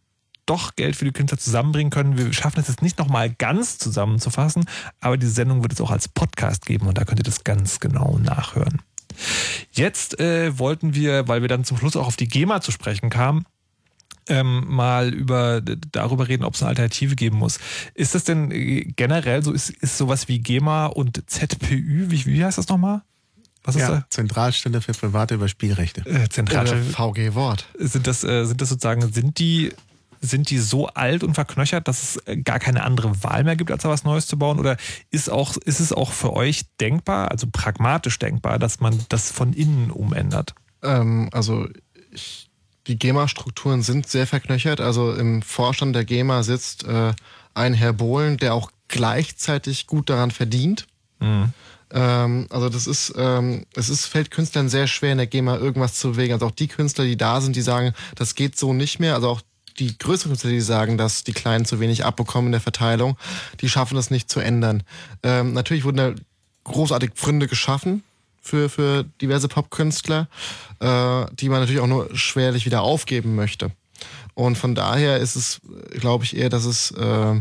doch 0.47 0.77
Geld 0.77 0.95
für 0.95 1.05
die 1.05 1.13
Künstler 1.13 1.39
zusammenbringen 1.39 1.91
können. 1.91 2.17
Wir 2.17 2.33
schaffen 2.33 2.61
es 2.61 2.69
jetzt 2.69 2.83
nicht 2.83 2.99
nochmal 2.99 3.29
ganz 3.29 3.79
zusammenzufassen, 3.79 4.67
aber 5.01 5.17
diese 5.17 5.33
Sendung 5.33 5.63
wird 5.63 5.73
es 5.73 5.81
auch 5.81 5.91
als 5.91 6.07
Podcast 6.07 6.65
geben 6.65 6.87
und 6.87 6.97
da 6.97 7.05
könnt 7.05 7.19
ihr 7.19 7.25
das 7.25 7.43
ganz 7.43 7.81
genau 7.81 8.19
nachhören. 8.23 8.81
Jetzt 9.73 10.19
äh, 10.21 10.59
wollten 10.59 10.95
wir, 10.95 11.29
weil 11.29 11.43
wir 11.43 11.49
dann 11.49 11.65
zum 11.65 11.77
Schluss 11.77 11.97
auch 11.97 12.07
auf 12.07 12.17
die 12.17 12.29
GEMA 12.29 12.61
zu 12.61 12.73
sprechen 12.73 13.11
kamen, 13.11 13.45
ähm, 14.29 14.65
mal 14.69 15.13
über 15.13 15.61
darüber 15.61 16.29
reden, 16.29 16.45
ob 16.45 16.55
es 16.55 16.63
eine 16.63 16.71
Alternative 16.71 17.17
geben 17.17 17.39
muss. 17.39 17.59
Ist 17.95 18.15
das 18.15 18.25
denn 18.25 18.51
äh, 18.51 18.85
generell 18.97 19.43
so, 19.43 19.53
ist, 19.53 19.71
ist 19.71 19.97
sowas 19.97 20.29
wie 20.29 20.39
GEMA 20.39 20.87
und 20.87 21.23
ZPÜ, 21.31 22.11
wie, 22.11 22.27
wie 22.27 22.45
heißt 22.45 22.59
das 22.59 22.69
nochmal? 22.69 23.03
Was 23.65 23.75
ist 23.75 23.83
ja, 23.83 23.91
da? 23.91 24.07
Zentralstelle 24.09 24.81
für 24.81 24.93
private 24.93 25.35
Überspielrechte. 25.35 26.01
Äh, 26.07 26.29
Zentralstelle. 26.29 26.85
VG 26.85 27.35
Wort. 27.35 27.67
Sind 27.79 28.07
das, 28.07 28.25
äh, 28.25 28.45
sind 28.45 28.61
das 28.61 28.71
sozusagen, 28.71 29.13
sind 29.13 29.39
die 29.39 29.73
sind 30.21 30.51
die 30.51 30.59
so 30.59 30.87
alt 30.89 31.23
und 31.23 31.35
verknöchert, 31.35 31.89
dass 31.89 32.03
es 32.03 32.17
äh, 32.27 32.37
gar 32.37 32.59
keine 32.59 32.85
andere 32.85 33.23
Wahl 33.23 33.45
mehr 33.45 33.57
gibt, 33.57 33.71
als 33.71 33.83
da 33.83 33.89
was 33.89 34.05
Neues 34.05 34.27
zu 34.27 34.39
bauen? 34.39 34.59
Oder 34.59 34.77
ist, 35.11 35.31
auch, 35.31 35.57
ist 35.57 35.81
es 35.81 35.93
auch 35.93 36.13
für 36.13 36.33
euch 36.33 36.65
denkbar, 36.81 37.31
also 37.31 37.47
pragmatisch 37.51 38.19
denkbar, 38.19 38.59
dass 38.59 38.81
man 38.81 38.99
das 39.09 39.31
von 39.31 39.53
innen 39.53 39.91
umändert? 39.91 40.55
Ähm, 40.83 41.29
also 41.33 41.69
ich, 42.13 42.49
die 42.87 42.99
GEMA-Strukturen 42.99 43.83
sind 43.83 44.09
sehr 44.09 44.27
verknöchert. 44.27 44.81
Also 44.81 45.13
im 45.13 45.43
Vorstand 45.43 45.95
der 45.95 46.05
GEMA 46.05 46.43
sitzt 46.43 46.85
äh, 46.85 47.13
ein 47.55 47.75
Herr 47.75 47.93
Bohlen, 47.93 48.39
der 48.39 48.55
auch 48.55 48.71
gleichzeitig 48.89 49.87
gut 49.87 50.09
daran 50.11 50.31
verdient. 50.31 50.87
Mhm. 51.21 51.53
Ähm, 51.91 52.47
also 52.51 52.69
das 52.69 52.87
ist, 52.87 53.15
ähm, 53.17 53.65
es 53.75 53.89
ist, 53.89 54.07
fällt 54.07 54.31
Künstlern 54.31 54.69
sehr 54.69 54.87
schwer, 54.87 55.13
in 55.13 55.19
der 55.19 55.27
GEMA 55.27 55.57
irgendwas 55.57 55.95
zu 55.95 56.13
bewegen. 56.13 56.35
Also 56.35 56.47
auch 56.47 56.53
die 56.53 56.69
Künstler, 56.69 57.05
die 57.05 57.17
da 57.17 57.41
sind, 57.41 57.57
die 57.57 57.63
sagen, 57.63 57.93
das 58.15 58.35
geht 58.35 58.59
so 58.59 58.73
nicht 58.73 59.01
mehr. 59.01 59.15
Also 59.15 59.29
auch 59.29 59.41
die 59.79 59.97
größeren 59.97 60.33
Künstler, 60.33 60.51
die 60.51 60.61
sagen, 60.61 60.99
dass 60.99 61.25
die 61.25 61.33
Kleinen 61.33 61.65
zu 61.65 61.81
wenig 61.81 62.05
abbekommen 62.05 62.49
in 62.49 62.53
der 62.53 62.61
Verteilung, 62.61 63.17
die 63.61 63.69
schaffen 63.69 63.95
das 63.95 64.11
nicht 64.11 64.31
zu 64.31 64.41
ändern. 64.41 64.83
Ähm, 65.23 65.53
natürlich 65.53 65.85
wurden 65.85 65.97
da 65.97 66.15
großartig 66.65 67.15
Gründe 67.15 67.47
geschaffen 67.49 68.03
für, 68.43 68.69
für 68.69 69.05
diverse 69.21 69.49
Popkünstler, 69.49 70.29
äh, 70.81 71.27
die 71.35 71.49
man 71.49 71.61
natürlich 71.61 71.81
auch 71.81 71.87
nur 71.87 72.15
schwerlich 72.17 72.67
wieder 72.67 72.83
aufgeben 72.83 73.35
möchte. 73.35 73.71
Und 74.35 74.57
von 74.57 74.75
daher 74.75 75.19
ist 75.19 75.35
es, 75.35 75.61
glaube 75.99 76.25
ich, 76.25 76.37
eher, 76.37 76.49
dass 76.49 76.65
es 76.65 76.93
äh, 76.93 77.41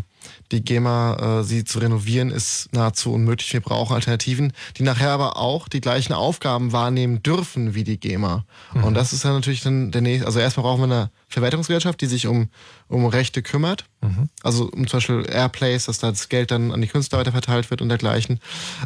die 0.51 0.63
GEMA, 0.63 1.39
äh, 1.39 1.43
sie 1.43 1.63
zu 1.65 1.79
renovieren, 1.79 2.31
ist 2.31 2.69
nahezu 2.73 3.13
unmöglich. 3.13 3.51
Wir 3.51 3.59
brauchen 3.59 3.93
Alternativen, 3.93 4.53
die 4.77 4.83
nachher 4.83 5.11
aber 5.11 5.37
auch 5.37 5.67
die 5.67 5.81
gleichen 5.81 6.13
Aufgaben 6.13 6.71
wahrnehmen 6.71 7.21
dürfen 7.21 7.75
wie 7.75 7.83
die 7.83 7.99
GEMA. 7.99 8.45
Mhm. 8.73 8.83
Und 8.83 8.93
das 8.93 9.13
ist 9.13 9.25
dann 9.25 9.33
natürlich 9.33 9.61
dann 9.61 9.91
der 9.91 10.01
nächste. 10.01 10.25
Also 10.25 10.39
erstmal 10.39 10.65
brauchen 10.65 10.89
wir 10.89 10.95
eine 10.95 11.11
Verwertungsgesellschaft, 11.27 11.99
die 12.01 12.05
sich 12.05 12.27
um, 12.27 12.49
um 12.87 13.05
Rechte 13.05 13.41
kümmert. 13.41 13.85
Mhm. 14.01 14.29
Also 14.41 14.69
um 14.71 14.87
zum 14.87 14.97
Beispiel 14.97 15.25
Airplays, 15.29 15.85
dass 15.85 15.99
da 15.99 16.09
das 16.09 16.29
Geld 16.29 16.51
dann 16.51 16.71
an 16.71 16.81
die 16.81 16.87
Künstler 16.87 17.19
weiter 17.19 17.31
verteilt 17.31 17.69
wird 17.69 17.81
und 17.81 17.89
dergleichen. 17.89 18.39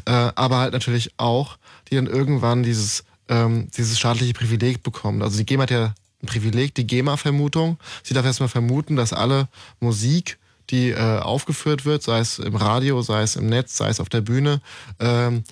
Äh, 0.05 0.11
aber 0.11 0.57
halt 0.57 0.73
natürlich 0.73 1.11
auch, 1.17 1.57
die 1.89 1.95
dann 1.95 2.07
irgendwann 2.07 2.63
dieses, 2.63 3.03
ähm, 3.29 3.67
dieses 3.77 3.99
staatliche 3.99 4.33
Privileg 4.33 4.81
bekommen. 4.81 5.21
Also 5.21 5.37
die 5.37 5.45
GEMA 5.45 5.63
hat 5.63 5.71
ja 5.71 5.93
ein 6.23 6.27
Privileg, 6.27 6.75
die 6.75 6.87
GEMA-Vermutung. 6.87 7.77
Sie 8.03 8.13
darf 8.13 8.25
erstmal 8.25 8.49
vermuten, 8.49 8.95
dass 8.95 9.13
alle 9.13 9.47
Musik 9.79 10.37
die 10.71 10.91
äh, 10.91 11.19
aufgeführt 11.19 11.85
wird, 11.85 12.03
sei 12.03 12.19
es 12.19 12.39
im 12.39 12.55
Radio, 12.55 13.01
sei 13.01 13.21
es 13.21 13.35
im 13.35 13.47
Netz, 13.47 13.77
sei 13.77 13.89
es 13.89 13.99
auf 13.99 14.09
der 14.09 14.21
Bühne, 14.21 14.61
ähm, 14.99 15.43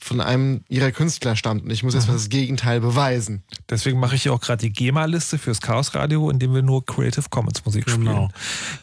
von 0.00 0.20
einem 0.20 0.62
ihrer 0.68 0.92
Künstler 0.92 1.34
stammt. 1.34 1.64
Und 1.64 1.70
ich 1.70 1.82
muss 1.82 1.94
jetzt 1.94 2.06
mal 2.06 2.12
mhm. 2.12 2.18
das 2.18 2.28
Gegenteil 2.28 2.80
beweisen. 2.80 3.42
Deswegen 3.68 3.98
mache 3.98 4.14
ich 4.14 4.24
ja 4.24 4.32
auch 4.32 4.40
gerade 4.40 4.60
die 4.60 4.72
GEMA-Liste 4.72 5.38
fürs 5.38 5.60
Chaos 5.60 5.94
Radio, 5.94 6.30
in 6.30 6.38
dem 6.38 6.54
wir 6.54 6.62
nur 6.62 6.86
Creative 6.86 7.26
Commons 7.28 7.64
Musik 7.64 7.86
genau. 7.86 7.96
spielen. 7.96 8.28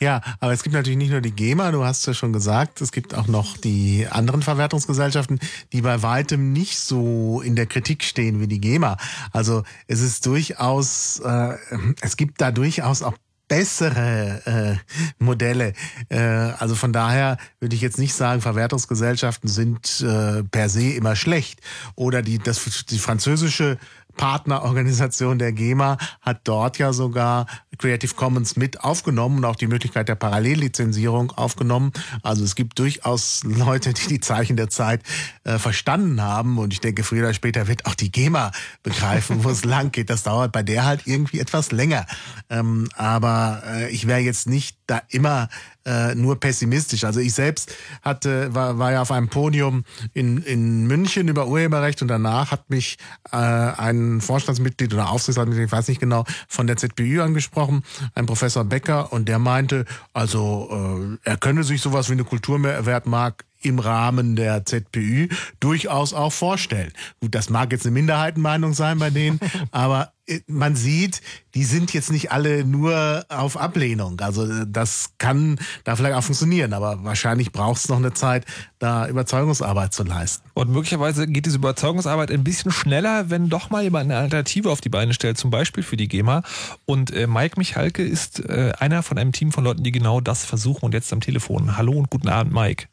Ja, 0.02 0.22
aber 0.40 0.52
es 0.52 0.62
gibt 0.62 0.76
natürlich 0.76 0.98
nicht 0.98 1.12
nur 1.12 1.22
die 1.22 1.32
GEMA, 1.32 1.72
du 1.72 1.86
hast 1.86 2.06
ja 2.06 2.14
schon 2.14 2.34
gesagt, 2.34 2.82
es 2.82 2.92
gibt 2.92 3.16
auch 3.16 3.28
noch 3.28 3.58
die 3.58 4.08
anderen 4.10 4.42
Verwertungsgesellschaften, 4.42 5.40
die 5.72 5.82
bei 5.82 6.04
weitem 6.04 6.52
nicht 6.52 6.78
so 6.78 7.42
in 7.42 7.56
der 7.56 7.66
Kritik 7.66 8.04
stehen 8.04 8.42
wie 8.42 8.48
die 8.48 8.60
GEMA. 8.60 8.98
Also 9.32 9.64
es 9.88 10.02
ist 10.02 10.26
durchaus, 10.26 11.20
äh, 11.20 11.56
es 12.02 12.18
gibt 12.18 12.42
da 12.42 12.52
durchaus 12.52 13.02
auch 13.02 13.16
bessere 13.48 14.42
äh, 14.46 15.24
Modelle. 15.24 15.74
Äh, 16.10 16.20
also 16.20 16.76
von 16.76 16.94
daher 16.94 17.38
würde 17.60 17.76
ich 17.76 17.82
jetzt 17.82 18.00
nicht 18.00 18.14
sagen, 18.14 18.42
Verwertungsgesellschaften 18.42 19.50
sind 19.50 20.02
äh, 20.02 20.44
per 20.44 20.70
se 20.70 20.92
immer 20.92 21.16
schlecht. 21.16 21.62
Oder 21.96 22.22
die, 22.22 22.40
das, 22.40 22.86
die 22.86 23.00
französische 23.00 23.78
Partnerorganisation 24.18 25.40
der 25.40 25.52
GEMA 25.52 25.98
hat 26.22 26.42
dort 26.46 26.78
ja 26.78 26.94
sogar 26.94 27.46
Creative 27.78 28.14
Commons 28.16 28.56
mit 28.56 28.84
aufgenommen 28.84 29.38
und 29.38 29.46
auch 29.46 29.56
die 29.56 29.68
Möglichkeit 29.68 30.08
der 30.08 30.16
Parallellizenzierung 30.16 31.32
aufgenommen. 31.32 31.92
Also 32.24 32.44
es 32.44 32.56
gibt 32.56 32.80
durchaus 32.80 33.44
Leute, 33.44 33.94
die 33.94 34.08
die 34.08 34.20
Zeichen 34.20 34.56
der 34.56 34.70
Zeit 34.70 35.02
äh, 35.44 35.58
verstanden 35.58 36.22
haben 36.22 36.58
und 36.58 36.74
ich 36.74 36.82
denke, 36.82 37.04
früher 37.04 37.24
oder 37.24 37.34
später 37.34 37.68
wird 37.68 37.86
auch 37.86 37.96
die 37.96 38.12
GEMA 38.12 38.52
begreifen, 38.84 39.44
wo 39.44 39.50
es 39.50 39.66
lang 39.66 39.92
geht. 39.92 40.10
Das 40.10 40.24
dauert 40.24 40.52
bei 40.52 40.64
der 40.64 40.86
halt 40.86 41.02
irgendwie 41.06 41.40
etwas 41.40 41.72
länger. 41.72 42.06
Ähm, 42.50 42.90
aber 42.96 43.64
äh, 43.66 43.90
ich 43.90 44.08
wäre 44.08 44.20
jetzt 44.20 44.48
nicht 44.48 44.78
da 44.88 45.02
immer 45.10 45.50
äh, 45.86 46.16
nur 46.16 46.40
pessimistisch. 46.40 47.04
Also 47.04 47.20
ich 47.20 47.34
selbst 47.34 47.74
hatte, 48.02 48.54
war, 48.54 48.78
war 48.80 48.92
ja 48.92 49.02
auf 49.02 49.12
einem 49.12 49.30
Podium 49.30 49.84
in, 50.14 50.38
in 50.40 50.88
München 50.88 51.28
über 51.28 51.48
Urheberrecht 51.48 52.02
und 52.02 52.08
danach 52.08 52.52
hat 52.52 52.70
mich 52.70 52.98
äh, 53.32 53.38
ein 53.38 54.22
Vorstandsmitglied 54.22 54.94
oder 54.94 55.10
Aufsichtsratmitglied, 55.10 55.68
ich 55.68 55.72
weiß 55.72 55.88
nicht 55.88 56.00
genau, 56.00 56.26
von 56.48 56.68
der 56.68 56.78
ZBÜ 56.78 57.22
angesprochen, 57.22 57.84
ein 58.14 58.26
Professor 58.26 58.64
Becker, 58.64 59.14
und 59.14 59.28
der 59.30 59.40
meinte, 59.40 59.86
also 60.14 61.18
äh, 61.24 61.30
er 61.30 61.38
könne 61.38 61.64
sich 61.64 61.82
sowas 61.82 62.10
wie 62.10 62.14
eine 62.14 62.24
Kulturwertmark 62.24 63.46
im 63.62 63.80
Rahmen 63.80 64.36
der 64.36 64.66
ZPÜ 64.66 65.28
durchaus 65.60 66.14
auch 66.14 66.32
vorstellen. 66.32 66.92
Gut, 67.20 67.34
das 67.36 67.50
mag 67.50 67.72
jetzt 67.72 67.86
eine 67.86 67.94
Minderheitenmeinung 67.94 68.74
sein 68.74 69.00
bei 69.00 69.10
denen, 69.10 69.40
aber 69.72 70.12
man 70.48 70.76
sieht, 70.76 71.22
die 71.54 71.64
sind 71.64 71.94
jetzt 71.94 72.12
nicht 72.12 72.32
alle 72.32 72.66
nur 72.66 73.26
auf 73.30 73.58
Ablehnung. 73.58 74.20
Also 74.22 74.46
äh, 74.46 74.66
das 74.68 75.14
kann 75.18 75.60
da 75.84 75.96
vielleicht 75.96 76.16
auch 76.16 76.24
funktionieren, 76.24 76.74
aber 76.74 77.04
wahrscheinlich 77.04 77.52
braucht 77.52 77.78
es 77.78 77.90
noch 77.90 77.98
eine 77.98 78.14
Zeit, 78.14 78.46
da 78.80 79.08
Überzeugungsarbeit 79.08 79.94
zu 79.94 80.04
leisten. 80.04 80.50
Und 80.54 80.72
möglicherweise 80.72 81.28
geht 81.28 81.46
diese 81.46 81.58
Überzeugungsarbeit 81.58 82.32
ein 82.32 82.44
bisschen 82.44 82.72
schneller, 82.72 83.30
wenn 83.30 83.50
doch 83.50 83.70
mal 83.70 83.84
jemand 83.84 84.06
eine 84.06 84.18
Alternative 84.20 84.72
auf 84.72 84.82
die 84.82 84.90
Beine 84.90 85.14
stellt, 85.14 85.38
zum 85.38 85.52
Beispiel 85.52 85.84
für 85.84 85.98
die 85.98 86.08
GEMA. 86.08 86.44
Und 86.86 87.12
äh, 87.12 87.28
Mike 87.28 87.56
Michalke 87.58 88.04
ist 88.04 88.40
äh, 88.40 88.74
einer 88.80 89.04
von 89.04 89.18
einem 89.18 89.32
Team 89.32 89.52
von 89.52 89.64
Leuten, 89.64 89.84
die 89.84 89.92
genau 89.92 90.22
das 90.22 90.44
versuchen 90.44 90.86
und 90.86 90.94
jetzt 90.94 91.14
am 91.14 91.22
Telefon. 91.22 91.78
Hallo 91.78 91.94
und 91.94 92.10
guten 92.10 92.30
Abend, 92.30 92.54
Mike. 92.54 92.88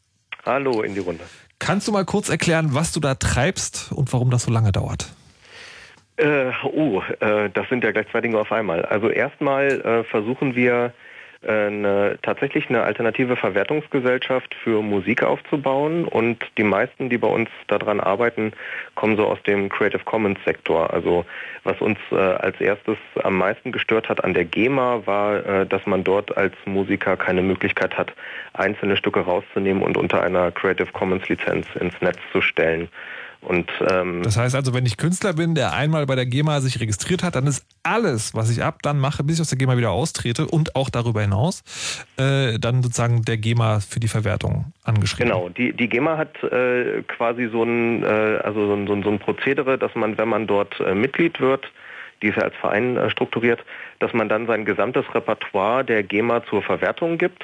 Hallo 0.45 0.81
in 0.81 0.93
die 0.93 0.99
Runde. 0.99 1.23
Kannst 1.57 1.87
du 1.87 1.91
mal 1.93 2.05
kurz 2.05 2.29
erklären, 2.29 2.73
was 2.73 2.91
du 2.91 2.99
da 2.99 3.15
treibst 3.15 3.91
und 3.91 4.11
warum 4.11 4.29
das 4.29 4.43
so 4.43 4.51
lange 4.51 4.71
dauert? 4.71 5.13
Äh, 6.17 6.51
oh, 6.63 7.01
äh, 7.19 7.49
das 7.49 7.67
sind 7.69 7.83
ja 7.83 7.91
gleich 7.91 8.07
zwei 8.09 8.21
Dinge 8.21 8.37
auf 8.37 8.51
einmal. 8.51 8.85
Also 8.85 9.09
erstmal 9.09 9.81
äh, 9.81 10.03
versuchen 10.03 10.55
wir 10.55 10.93
eine, 11.45 12.17
tatsächlich 12.21 12.69
eine 12.69 12.83
alternative 12.83 13.35
Verwertungsgesellschaft 13.35 14.55
für 14.55 14.81
Musik 14.81 15.23
aufzubauen 15.23 16.05
und 16.05 16.45
die 16.57 16.63
meisten, 16.63 17.09
die 17.09 17.17
bei 17.17 17.27
uns 17.27 17.49
daran 17.67 17.99
arbeiten, 17.99 18.53
kommen 18.95 19.17
so 19.17 19.25
aus 19.27 19.41
dem 19.43 19.69
Creative 19.69 20.03
Commons 20.03 20.39
Sektor. 20.45 20.93
Also 20.93 21.25
was 21.63 21.79
uns 21.81 21.97
äh, 22.11 22.15
als 22.15 22.59
erstes 22.61 22.97
am 23.23 23.37
meisten 23.37 23.71
gestört 23.71 24.09
hat 24.09 24.23
an 24.23 24.33
der 24.33 24.45
GEMA 24.45 25.05
war, 25.05 25.45
äh, 25.45 25.65
dass 25.65 25.85
man 25.85 26.03
dort 26.03 26.35
als 26.37 26.53
Musiker 26.65 27.17
keine 27.17 27.41
Möglichkeit 27.41 27.97
hat, 27.97 28.13
einzelne 28.53 28.97
Stücke 28.97 29.21
rauszunehmen 29.21 29.83
und 29.83 29.97
unter 29.97 30.23
einer 30.23 30.51
Creative 30.51 30.91
Commons 30.93 31.27
Lizenz 31.27 31.67
ins 31.79 31.99
Netz 32.01 32.19
zu 32.31 32.41
stellen. 32.41 32.89
Und 33.45 33.69
ähm, 33.89 34.21
Das 34.23 34.37
heißt 34.37 34.55
also, 34.55 34.73
wenn 34.73 34.85
ich 34.85 34.97
Künstler 34.97 35.33
bin, 35.33 35.55
der 35.55 35.73
einmal 35.73 36.05
bei 36.05 36.15
der 36.15 36.25
GEMA 36.25 36.61
sich 36.61 36.79
registriert 36.79 37.23
hat, 37.23 37.35
dann 37.35 37.45
ist 37.47 37.65
alles, 37.83 38.33
was 38.33 38.49
ich 38.49 38.63
ab 38.63 38.79
dann 38.81 38.99
mache, 38.99 39.23
bis 39.23 39.35
ich 39.35 39.41
aus 39.41 39.49
der 39.49 39.57
GEMA 39.57 39.77
wieder 39.77 39.91
austrete 39.91 40.47
und 40.47 40.75
auch 40.75 40.89
darüber 40.89 41.21
hinaus, 41.21 41.63
äh, 42.17 42.57
dann 42.59 42.81
sozusagen 42.83 43.23
der 43.23 43.37
GEMA 43.37 43.79
für 43.81 43.99
die 43.99 44.07
Verwertung 44.07 44.71
angeschrieben. 44.83 45.29
Genau, 45.31 45.49
die, 45.49 45.73
die 45.73 45.89
GEMA 45.89 46.17
hat 46.17 46.41
äh, 46.43 47.01
quasi 47.07 47.49
so 47.51 47.63
ein, 47.63 48.03
äh, 48.03 48.07
also 48.43 48.67
so 48.67 48.73
ein, 48.73 48.87
so 48.87 48.93
ein- 48.93 49.03
so 49.03 49.09
ein 49.09 49.19
Prozedere, 49.19 49.77
dass 49.77 49.93
man, 49.95 50.17
wenn 50.17 50.29
man 50.29 50.47
dort 50.47 50.79
äh, 50.79 50.95
Mitglied 50.95 51.39
wird, 51.41 51.65
die 52.21 52.27
ist 52.27 52.37
ja 52.37 52.43
als 52.43 52.55
Verein 52.55 52.95
äh, 52.95 53.09
strukturiert, 53.09 53.59
dass 53.99 54.13
man 54.13 54.29
dann 54.29 54.47
sein 54.47 54.63
gesamtes 54.65 55.03
Repertoire 55.13 55.83
der 55.83 56.03
GEMA 56.03 56.45
zur 56.45 56.61
Verwertung 56.63 57.17
gibt 57.17 57.43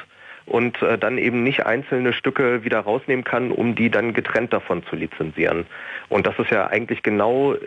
und 0.49 0.81
äh, 0.81 0.97
dann 0.97 1.17
eben 1.17 1.43
nicht 1.43 1.65
einzelne 1.65 2.11
Stücke 2.13 2.63
wieder 2.63 2.80
rausnehmen 2.80 3.23
kann, 3.23 3.51
um 3.51 3.76
die 3.76 3.89
dann 3.89 4.13
getrennt 4.13 4.51
davon 4.51 4.84
zu 4.84 4.95
lizenzieren. 4.95 5.65
Und 6.09 6.26
das 6.27 6.38
ist 6.39 6.49
ja 6.49 6.67
eigentlich 6.67 7.03
genau 7.03 7.53
äh, 7.53 7.57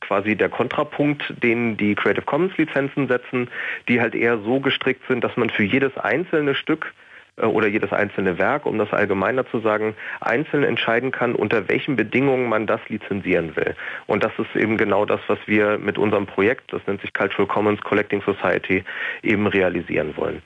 quasi 0.00 0.34
der 0.34 0.48
Kontrapunkt, 0.48 1.34
den 1.42 1.76
die 1.76 1.94
Creative 1.94 2.24
Commons 2.24 2.56
Lizenzen 2.56 3.08
setzen, 3.08 3.48
die 3.88 4.00
halt 4.00 4.14
eher 4.14 4.38
so 4.38 4.60
gestrickt 4.60 5.02
sind, 5.06 5.22
dass 5.22 5.36
man 5.36 5.50
für 5.50 5.64
jedes 5.64 5.96
einzelne 5.98 6.54
Stück 6.54 6.92
äh, 7.36 7.44
oder 7.44 7.68
jedes 7.68 7.92
einzelne 7.92 8.38
Werk, 8.38 8.66
um 8.66 8.78
das 8.78 8.92
allgemeiner 8.92 9.46
zu 9.50 9.60
sagen, 9.60 9.94
einzeln 10.20 10.64
entscheiden 10.64 11.10
kann, 11.10 11.34
unter 11.34 11.68
welchen 11.68 11.96
Bedingungen 11.96 12.48
man 12.48 12.66
das 12.66 12.80
lizenzieren 12.88 13.54
will. 13.56 13.74
Und 14.06 14.24
das 14.24 14.32
ist 14.38 14.56
eben 14.56 14.76
genau 14.76 15.04
das, 15.04 15.20
was 15.26 15.38
wir 15.46 15.78
mit 15.78 15.98
unserem 15.98 16.26
Projekt, 16.26 16.72
das 16.72 16.80
nennt 16.86 17.00
sich 17.00 17.12
Cultural 17.12 17.46
Commons 17.46 17.80
Collecting 17.82 18.22
Society, 18.22 18.84
eben 19.22 19.46
realisieren 19.46 20.16
wollen. 20.16 20.42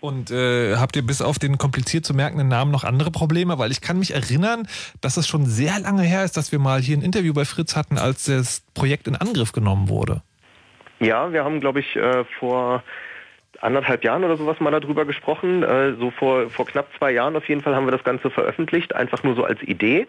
Und 0.00 0.30
äh, 0.30 0.76
habt 0.76 0.94
ihr 0.96 1.02
bis 1.02 1.20
auf 1.20 1.38
den 1.38 1.58
kompliziert 1.58 2.04
zu 2.04 2.14
merkenden 2.14 2.48
Namen 2.48 2.70
noch 2.70 2.84
andere 2.84 3.10
Probleme? 3.10 3.58
Weil 3.58 3.72
ich 3.72 3.80
kann 3.80 3.98
mich 3.98 4.14
erinnern, 4.14 4.68
dass 5.00 5.16
es 5.16 5.26
schon 5.26 5.46
sehr 5.46 5.80
lange 5.80 6.02
her 6.02 6.24
ist, 6.24 6.36
dass 6.36 6.52
wir 6.52 6.58
mal 6.58 6.80
hier 6.80 6.96
ein 6.96 7.02
Interview 7.02 7.34
bei 7.34 7.44
Fritz 7.44 7.74
hatten, 7.74 7.98
als 7.98 8.24
das 8.24 8.62
Projekt 8.74 9.08
in 9.08 9.16
Angriff 9.16 9.52
genommen 9.52 9.88
wurde. 9.88 10.22
Ja, 11.00 11.32
wir 11.32 11.44
haben, 11.44 11.60
glaube 11.60 11.80
ich, 11.80 11.96
äh, 11.96 12.24
vor 12.38 12.82
anderthalb 13.60 14.04
Jahren 14.04 14.24
oder 14.24 14.36
sowas 14.36 14.60
mal 14.60 14.70
darüber 14.70 15.04
gesprochen. 15.04 15.62
Äh, 15.62 15.94
so 15.94 16.10
vor, 16.10 16.48
vor 16.50 16.66
knapp 16.66 16.88
zwei 16.96 17.12
Jahren 17.12 17.36
auf 17.36 17.48
jeden 17.48 17.60
Fall 17.60 17.74
haben 17.74 17.86
wir 17.86 17.92
das 17.92 18.04
Ganze 18.04 18.30
veröffentlicht, 18.30 18.94
einfach 18.94 19.22
nur 19.22 19.34
so 19.34 19.44
als 19.44 19.60
Idee. 19.62 20.06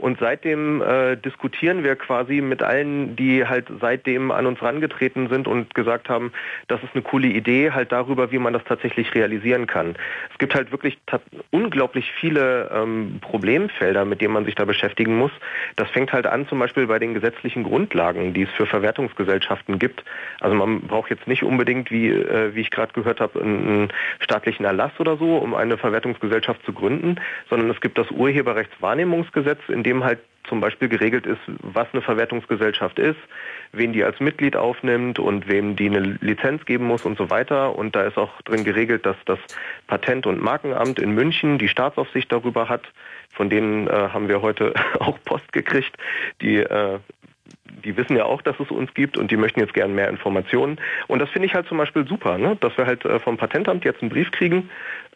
Und 0.00 0.18
seitdem 0.18 0.80
äh, 0.80 1.16
diskutieren 1.16 1.84
wir 1.84 1.94
quasi 1.96 2.40
mit 2.40 2.62
allen, 2.62 3.16
die 3.16 3.46
halt 3.46 3.66
seitdem 3.80 4.30
an 4.30 4.46
uns 4.46 4.62
rangetreten 4.62 5.28
sind 5.28 5.46
und 5.46 5.74
gesagt 5.74 6.08
haben, 6.08 6.32
das 6.68 6.82
ist 6.82 6.90
eine 6.94 7.02
coole 7.02 7.28
Idee, 7.28 7.72
halt 7.72 7.92
darüber, 7.92 8.32
wie 8.32 8.38
man 8.38 8.52
das 8.52 8.64
tatsächlich 8.64 9.14
realisieren 9.14 9.66
kann. 9.66 9.96
Es 10.32 10.38
gibt 10.38 10.54
halt 10.54 10.72
wirklich 10.72 10.98
unglaublich 11.50 12.10
viele 12.18 12.70
ähm, 12.74 13.18
Problemfelder, 13.20 14.04
mit 14.04 14.20
denen 14.22 14.32
man 14.32 14.46
sich 14.46 14.54
da 14.54 14.64
beschäftigen 14.64 15.16
muss. 15.16 15.32
Das 15.76 15.90
fängt 15.90 16.12
halt 16.12 16.26
an 16.26 16.48
zum 16.48 16.58
Beispiel 16.58 16.86
bei 16.86 16.98
den 16.98 17.12
gesetzlichen 17.12 17.62
Grundlagen, 17.64 18.32
die 18.32 18.42
es 18.42 18.50
für 18.50 18.66
Verwertungsgesellschaften 18.66 19.78
gibt. 19.78 20.02
Also 20.40 20.56
man 20.56 20.80
braucht 20.80 21.10
jetzt 21.10 21.26
nicht 21.26 21.42
unbedingt, 21.42 21.90
wie, 21.90 22.08
äh, 22.08 22.54
wie 22.54 22.60
ich 22.60 22.70
gerade 22.70 22.92
gehört 22.94 23.20
habe, 23.20 23.40
einen, 23.40 23.68
einen 23.68 23.88
staatlichen 24.20 24.64
Erlass 24.64 24.92
oder 24.98 25.18
so, 25.18 25.36
um 25.36 25.54
eine 25.54 25.76
Verwertungsgesellschaft 25.76 26.64
zu 26.64 26.72
gründen, 26.72 27.16
sondern 27.50 27.68
es 27.70 27.80
gibt 27.80 27.98
das 27.98 28.10
Urheberrechtswahrnehmungsgesetz, 28.10 29.60
in 29.68 29.82
dem 29.82 29.89
halt 30.04 30.20
zum 30.44 30.60
Beispiel 30.60 30.88
geregelt 30.88 31.26
ist, 31.26 31.40
was 31.62 31.86
eine 31.92 32.02
Verwertungsgesellschaft 32.02 32.98
ist, 32.98 33.18
wen 33.72 33.92
die 33.92 34.02
als 34.02 34.18
Mitglied 34.20 34.56
aufnimmt 34.56 35.18
und 35.18 35.48
wem 35.48 35.76
die 35.76 35.86
eine 35.86 36.00
Lizenz 36.20 36.64
geben 36.64 36.86
muss 36.86 37.04
und 37.04 37.18
so 37.18 37.30
weiter. 37.30 37.76
Und 37.76 37.94
da 37.94 38.02
ist 38.02 38.18
auch 38.18 38.42
drin 38.42 38.64
geregelt, 38.64 39.06
dass 39.06 39.16
das 39.26 39.38
Patent- 39.86 40.26
und 40.26 40.42
Markenamt 40.42 40.98
in 40.98 41.12
München 41.12 41.58
die 41.58 41.68
Staatsaufsicht 41.68 42.32
darüber 42.32 42.68
hat. 42.68 42.82
Von 43.32 43.48
denen 43.48 43.86
äh, 43.86 43.90
haben 43.90 44.28
wir 44.28 44.42
heute 44.42 44.74
auch 44.98 45.18
Post 45.24 45.52
gekriegt, 45.52 45.96
die 46.40 46.56
äh, 46.56 46.98
die 47.84 47.96
wissen 47.96 48.16
ja 48.16 48.24
auch, 48.24 48.42
dass 48.42 48.58
es 48.60 48.70
uns 48.70 48.92
gibt 48.94 49.16
und 49.16 49.30
die 49.30 49.36
möchten 49.36 49.60
jetzt 49.60 49.74
gern 49.74 49.94
mehr 49.94 50.08
Informationen. 50.08 50.78
Und 51.08 51.20
das 51.20 51.30
finde 51.30 51.46
ich 51.46 51.54
halt 51.54 51.66
zum 51.66 51.78
Beispiel 51.78 52.06
super, 52.06 52.38
ne? 52.38 52.56
dass 52.60 52.76
wir 52.76 52.86
halt 52.86 53.04
äh, 53.04 53.18
vom 53.18 53.36
Patentamt 53.36 53.84
jetzt 53.84 54.02
einen 54.02 54.10
Brief 54.10 54.30
kriegen, 54.30 54.70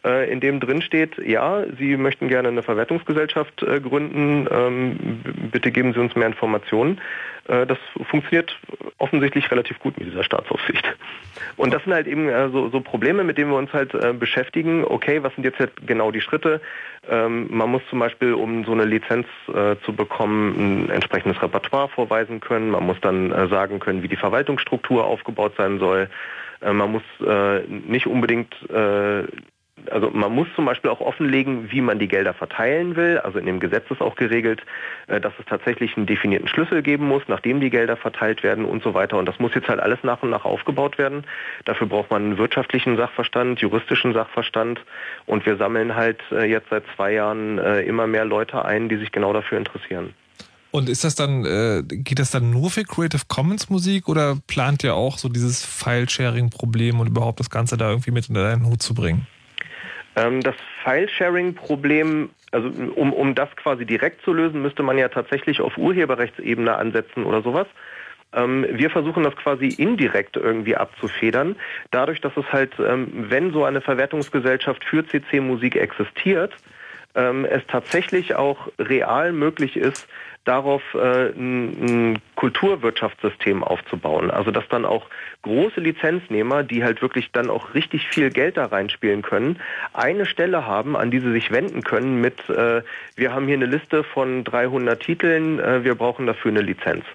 äh, 0.05 0.31
in 0.31 0.39
dem 0.39 0.59
drin 0.59 0.81
steht, 0.81 1.17
ja, 1.17 1.63
Sie 1.79 1.97
möchten 1.97 2.27
gerne 2.27 2.49
eine 2.49 2.63
Verwertungsgesellschaft 2.63 3.63
äh, 3.63 3.79
gründen, 3.79 4.47
ähm, 4.51 5.21
bitte 5.51 5.71
geben 5.71 5.93
Sie 5.93 5.99
uns 5.99 6.15
mehr 6.15 6.27
Informationen. 6.27 7.01
Äh, 7.47 7.65
das 7.65 7.77
funktioniert 8.09 8.57
offensichtlich 8.97 9.49
relativ 9.51 9.79
gut 9.79 9.97
mit 9.97 10.07
dieser 10.07 10.23
Staatsaufsicht. 10.23 10.85
Und 11.57 11.73
das 11.73 11.83
sind 11.83 11.93
halt 11.93 12.07
eben 12.07 12.29
äh, 12.29 12.49
so, 12.49 12.69
so 12.69 12.81
Probleme, 12.81 13.23
mit 13.23 13.37
denen 13.37 13.51
wir 13.51 13.57
uns 13.57 13.73
halt 13.73 13.93
äh, 13.93 14.13
beschäftigen. 14.13 14.83
Okay, 14.85 15.23
was 15.23 15.33
sind 15.35 15.43
jetzt 15.43 15.59
halt 15.59 15.71
genau 15.85 16.11
die 16.11 16.21
Schritte? 16.21 16.61
Ähm, 17.09 17.47
man 17.49 17.69
muss 17.69 17.81
zum 17.89 17.99
Beispiel, 17.99 18.33
um 18.33 18.63
so 18.65 18.71
eine 18.71 18.85
Lizenz 18.85 19.27
äh, 19.47 19.75
zu 19.85 19.93
bekommen, 19.93 20.85
ein 20.85 20.89
entsprechendes 20.89 21.41
Repertoire 21.41 21.89
vorweisen 21.89 22.39
können. 22.39 22.71
Man 22.71 22.85
muss 22.85 22.99
dann 23.01 23.31
sagen 23.49 23.79
können, 23.79 24.03
wie 24.03 24.07
die 24.07 24.15
Verwaltungsstruktur 24.15 25.05
aufgebaut 25.05 25.53
sein 25.57 25.79
soll. 25.79 26.09
Man 26.61 26.91
muss 26.91 27.03
äh, 27.25 27.61
nicht 27.67 28.07
unbedingt 28.07 28.53
äh, 28.71 29.23
also 29.91 30.09
man 30.09 30.33
muss 30.33 30.47
zum 30.55 30.65
Beispiel 30.65 30.89
auch 30.89 31.01
offenlegen, 31.01 31.71
wie 31.71 31.81
man 31.81 31.99
die 31.99 32.07
Gelder 32.07 32.33
verteilen 32.33 32.95
will. 32.95 33.19
Also 33.19 33.39
in 33.39 33.45
dem 33.45 33.59
Gesetz 33.59 33.85
ist 33.89 34.01
auch 34.01 34.15
geregelt, 34.15 34.61
äh, 35.07 35.19
dass 35.19 35.33
es 35.39 35.45
tatsächlich 35.45 35.95
einen 35.97 36.05
definierten 36.05 36.47
Schlüssel 36.47 36.81
geben 36.81 37.07
muss, 37.07 37.23
nachdem 37.27 37.59
die 37.59 37.69
Gelder 37.69 37.97
verteilt 37.97 38.43
werden 38.43 38.65
und 38.65 38.83
so 38.83 38.93
weiter. 38.93 39.17
Und 39.17 39.25
das 39.25 39.39
muss 39.39 39.53
jetzt 39.53 39.67
halt 39.67 39.79
alles 39.79 39.99
nach 40.03 40.23
und 40.23 40.29
nach 40.29 40.45
aufgebaut 40.45 40.97
werden. 40.97 41.25
Dafür 41.65 41.87
braucht 41.87 42.09
man 42.11 42.23
einen 42.23 42.37
wirtschaftlichen 42.37 42.97
Sachverstand, 42.97 43.59
juristischen 43.59 44.13
Sachverstand. 44.13 44.79
Und 45.25 45.45
wir 45.45 45.57
sammeln 45.57 45.95
halt 45.95 46.19
äh, 46.31 46.45
jetzt 46.45 46.69
seit 46.69 46.83
zwei 46.95 47.13
Jahren 47.13 47.57
äh, 47.57 47.81
immer 47.81 48.07
mehr 48.07 48.25
Leute 48.25 48.63
ein, 48.63 48.89
die 48.89 48.97
sich 48.97 49.11
genau 49.11 49.33
dafür 49.33 49.57
interessieren. 49.57 50.13
Und 50.71 50.89
ist 50.89 51.05
das 51.05 51.15
dann, 51.15 51.43
geht 51.87 52.19
das 52.19 52.31
dann 52.31 52.49
nur 52.49 52.69
für 52.69 52.83
Creative 52.83 53.21
Commons 53.29 53.69
Musik 53.69 54.09
oder 54.09 54.37
plant 54.45 54.83
ihr 54.83 54.93
auch 54.93 55.17
so 55.17 55.29
dieses 55.29 55.63
File-Sharing-Problem 55.63 56.99
und 56.99 57.07
überhaupt 57.07 57.39
das 57.39 57.49
Ganze 57.49 57.77
da 57.77 57.91
irgendwie 57.91 58.11
mit 58.11 58.27
in 58.27 58.35
deinen 58.35 58.65
Hut 58.65 58.83
zu 58.83 58.93
bringen? 58.93 59.25
Ähm, 60.15 60.41
das 60.41 60.55
File-Sharing-Problem, 60.83 62.29
also 62.51 62.69
um, 62.95 63.13
um 63.13 63.35
das 63.35 63.53
quasi 63.55 63.85
direkt 63.85 64.23
zu 64.23 64.33
lösen, 64.33 64.61
müsste 64.61 64.83
man 64.83 64.97
ja 64.97 65.09
tatsächlich 65.09 65.61
auf 65.61 65.77
Urheberrechtsebene 65.77 66.75
ansetzen 66.75 67.25
oder 67.25 67.41
sowas. 67.41 67.67
Ähm, 68.33 68.65
wir 68.69 68.89
versuchen 68.89 69.23
das 69.23 69.35
quasi 69.35 69.67
indirekt 69.67 70.37
irgendwie 70.37 70.75
abzufedern, 70.75 71.55
dadurch, 71.91 72.21
dass 72.21 72.35
es 72.37 72.51
halt, 72.51 72.73
ähm, 72.79 73.07
wenn 73.29 73.51
so 73.51 73.65
eine 73.65 73.81
Verwertungsgesellschaft 73.81 74.83
für 74.83 75.05
CC-Musik 75.05 75.75
existiert, 75.75 76.53
es 77.17 77.65
tatsächlich 77.67 78.35
auch 78.35 78.67
real 78.77 79.31
möglich 79.31 79.77
ist, 79.77 80.05
darauf 80.45 80.81
äh, 80.93 81.29
ein, 81.29 82.13
ein 82.13 82.19
Kulturwirtschaftssystem 82.35 83.63
aufzubauen. 83.63 84.31
Also 84.31 84.51
dass 84.51 84.67
dann 84.69 84.85
auch 84.85 85.07
große 85.41 85.81
Lizenznehmer, 85.81 86.63
die 86.63 86.83
halt 86.83 87.01
wirklich 87.01 87.31
dann 87.31 87.49
auch 87.49 87.73
richtig 87.73 88.07
viel 88.07 88.29
Geld 88.29 88.57
da 88.57 88.65
reinspielen 88.65 89.21
können, 89.21 89.59
eine 89.93 90.25
Stelle 90.25 90.65
haben, 90.65 90.95
an 90.95 91.11
die 91.11 91.19
sie 91.19 91.31
sich 91.31 91.51
wenden 91.51 91.81
können 91.81 92.21
mit, 92.21 92.49
äh, 92.49 92.81
wir 93.15 93.33
haben 93.33 93.47
hier 93.47 93.55
eine 93.55 93.65
Liste 93.65 94.03
von 94.03 94.43
300 94.43 94.99
Titeln, 95.01 95.59
äh, 95.59 95.83
wir 95.83 95.95
brauchen 95.95 96.27
dafür 96.27 96.51
eine 96.51 96.61
Lizenz. 96.61 97.05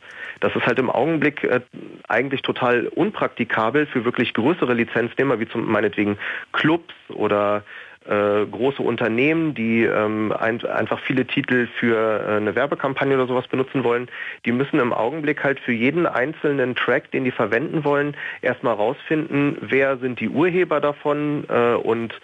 Das 0.41 0.57
ist 0.57 0.67
halt 0.67 0.79
im 0.79 0.91
Augenblick 0.91 1.45
äh, 1.45 1.61
eigentlich 2.09 2.43
total 2.43 2.87
unpraktikabel 2.87 3.87
für 3.87 4.05
wirklich 4.05 4.35
größere 4.35 4.75
Lizenznehmer, 4.75 5.39
wie 5.39 5.49
zum 5.49 5.71
meinetwegen 5.71 6.19
Clubs 6.53 6.95
oder 7.09 7.63
äh, 8.07 8.47
große 8.47 8.83
Unternehmen, 8.83 9.55
die 9.55 9.85
ähm, 9.85 10.33
ein, 10.33 10.65
einfach 10.65 11.01
viele 11.01 11.27
Titel 11.27 11.69
für 11.79 11.97
äh, 11.97 12.37
eine 12.37 12.55
Werbekampagne 12.55 13.15
oder 13.15 13.27
sowas 13.27 13.47
benutzen 13.49 13.85
wollen, 13.85 14.09
die 14.47 14.53
müssen 14.53 14.81
im 14.81 14.93
Augenblick 14.93 15.45
halt 15.45 15.61
für 15.61 15.73
jeden 15.73 16.07
einzelnen 16.07 16.75
Track, 16.75 17.11
den 17.11 17.25
die 17.25 17.31
verwenden 17.31 17.85
wollen, 17.85 18.17
erstmal 18.41 18.75
rausfinden, 18.75 19.59
wer 19.61 19.99
sind 19.99 20.19
die 20.21 20.31
Urheber 20.31 20.81
davon 20.81 21.45
äh, 21.49 21.75
und 21.75 22.19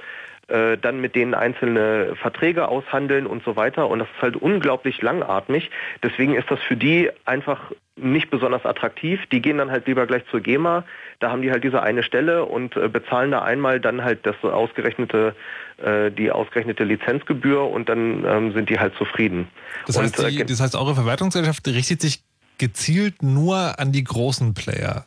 äh, 0.48 0.78
dann 0.78 1.00
mit 1.00 1.14
denen 1.14 1.34
einzelne 1.34 2.14
Verträge 2.14 2.68
aushandeln 2.68 3.26
und 3.26 3.44
so 3.44 3.56
weiter. 3.56 3.88
Und 3.88 3.98
das 3.98 4.08
ist 4.14 4.22
halt 4.22 4.36
unglaublich 4.36 5.02
langatmig. 5.02 5.70
Deswegen 6.02 6.34
ist 6.34 6.50
das 6.50 6.60
für 6.60 6.76
die 6.76 7.10
einfach 7.24 7.72
nicht 7.96 8.30
besonders 8.30 8.64
attraktiv. 8.64 9.20
Die 9.32 9.42
gehen 9.42 9.58
dann 9.58 9.70
halt 9.70 9.86
lieber 9.86 10.06
gleich 10.06 10.22
zur 10.30 10.40
GEMA. 10.40 10.84
Da 11.18 11.30
haben 11.30 11.42
die 11.42 11.50
halt 11.50 11.64
diese 11.64 11.82
eine 11.82 12.02
Stelle 12.02 12.44
und 12.44 12.76
äh, 12.76 12.88
bezahlen 12.88 13.30
da 13.30 13.42
einmal 13.42 13.80
dann 13.80 14.04
halt 14.04 14.24
das 14.24 14.36
ausgerechnete, 14.42 15.34
äh, 15.82 16.10
die 16.10 16.30
ausgerechnete 16.30 16.84
Lizenzgebühr 16.84 17.68
und 17.68 17.88
dann 17.88 18.24
ähm, 18.24 18.52
sind 18.52 18.70
die 18.70 18.78
halt 18.78 18.94
zufrieden. 18.96 19.48
Das 19.86 19.98
heißt, 19.98 20.18
und, 20.18 20.26
äh, 20.26 20.30
die, 20.30 20.44
das 20.44 20.60
heißt, 20.60 20.76
eure 20.76 20.94
Verwertungsgesellschaft 20.94 21.66
richtet 21.68 22.02
sich 22.02 22.22
gezielt 22.58 23.22
nur 23.22 23.78
an 23.78 23.92
die 23.92 24.04
großen 24.04 24.54
Player. 24.54 25.06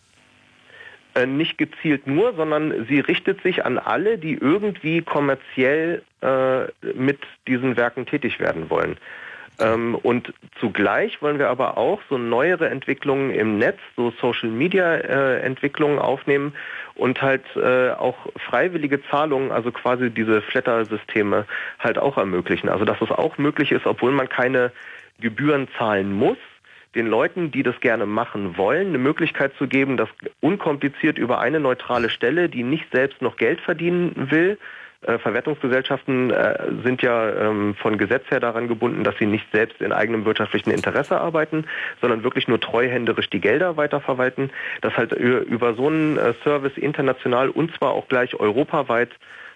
Äh, 1.19 1.25
nicht 1.25 1.57
gezielt 1.57 2.07
nur, 2.07 2.33
sondern 2.33 2.85
sie 2.87 2.99
richtet 2.99 3.41
sich 3.41 3.65
an 3.65 3.77
alle, 3.77 4.17
die 4.17 4.33
irgendwie 4.33 5.01
kommerziell 5.01 6.03
äh, 6.21 6.65
mit 6.93 7.19
diesen 7.47 7.77
Werken 7.77 8.05
tätig 8.05 8.39
werden 8.39 8.69
wollen. 8.69 8.97
Ähm, 9.59 9.95
und 9.95 10.33
zugleich 10.59 11.21
wollen 11.21 11.39
wir 11.39 11.49
aber 11.49 11.77
auch 11.77 12.01
so 12.09 12.17
neuere 12.17 12.69
Entwicklungen 12.69 13.31
im 13.31 13.57
Netz, 13.57 13.79
so 13.97 14.11
Social 14.21 14.49
Media 14.49 14.95
äh, 14.95 15.41
Entwicklungen 15.41 15.99
aufnehmen 15.99 16.53
und 16.95 17.21
halt 17.21 17.43
äh, 17.57 17.91
auch 17.91 18.15
freiwillige 18.37 19.03
Zahlungen, 19.09 19.51
also 19.51 19.71
quasi 19.71 20.09
diese 20.09 20.41
Flatter-Systeme 20.41 21.45
halt 21.79 21.97
auch 21.97 22.17
ermöglichen. 22.17 22.69
Also 22.69 22.85
dass 22.85 23.01
es 23.01 23.11
auch 23.11 23.37
möglich 23.37 23.73
ist, 23.73 23.85
obwohl 23.85 24.11
man 24.11 24.29
keine 24.29 24.71
Gebühren 25.19 25.67
zahlen 25.77 26.13
muss, 26.13 26.37
den 26.95 27.07
Leuten, 27.07 27.51
die 27.51 27.63
das 27.63 27.79
gerne 27.79 28.05
machen 28.05 28.57
wollen, 28.57 28.87
eine 28.87 28.97
Möglichkeit 28.97 29.53
zu 29.57 29.67
geben, 29.67 29.97
das 29.97 30.09
unkompliziert 30.41 31.17
über 31.17 31.39
eine 31.39 31.59
neutrale 31.59 32.09
Stelle, 32.09 32.49
die 32.49 32.63
nicht 32.63 32.85
selbst 32.91 33.21
noch 33.21 33.37
Geld 33.37 33.61
verdienen 33.61 34.29
will, 34.31 34.57
äh, 35.01 35.17
Verwertungsgesellschaften 35.17 36.29
äh, 36.29 36.57
sind 36.83 37.01
ja 37.01 37.29
ähm, 37.29 37.73
von 37.75 37.97
Gesetz 37.97 38.29
her 38.29 38.41
daran 38.41 38.67
gebunden, 38.67 39.05
dass 39.05 39.17
sie 39.17 39.27
nicht 39.27 39.45
selbst 39.53 39.79
in 39.81 39.93
eigenem 39.93 40.25
wirtschaftlichen 40.25 40.71
Interesse 40.71 41.21
arbeiten, 41.21 41.65
sondern 42.01 42.23
wirklich 42.23 42.49
nur 42.49 42.59
treuhänderisch 42.59 43.29
die 43.29 43.39
Gelder 43.39 43.77
weiterverwalten, 43.77 44.49
dass 44.81 44.97
halt 44.97 45.13
über 45.13 45.73
so 45.75 45.87
einen 45.87 46.17
äh, 46.17 46.33
Service 46.43 46.75
international 46.75 47.49
und 47.49 47.73
zwar 47.77 47.91
auch 47.91 48.09
gleich 48.09 48.35
europaweit 48.35 49.11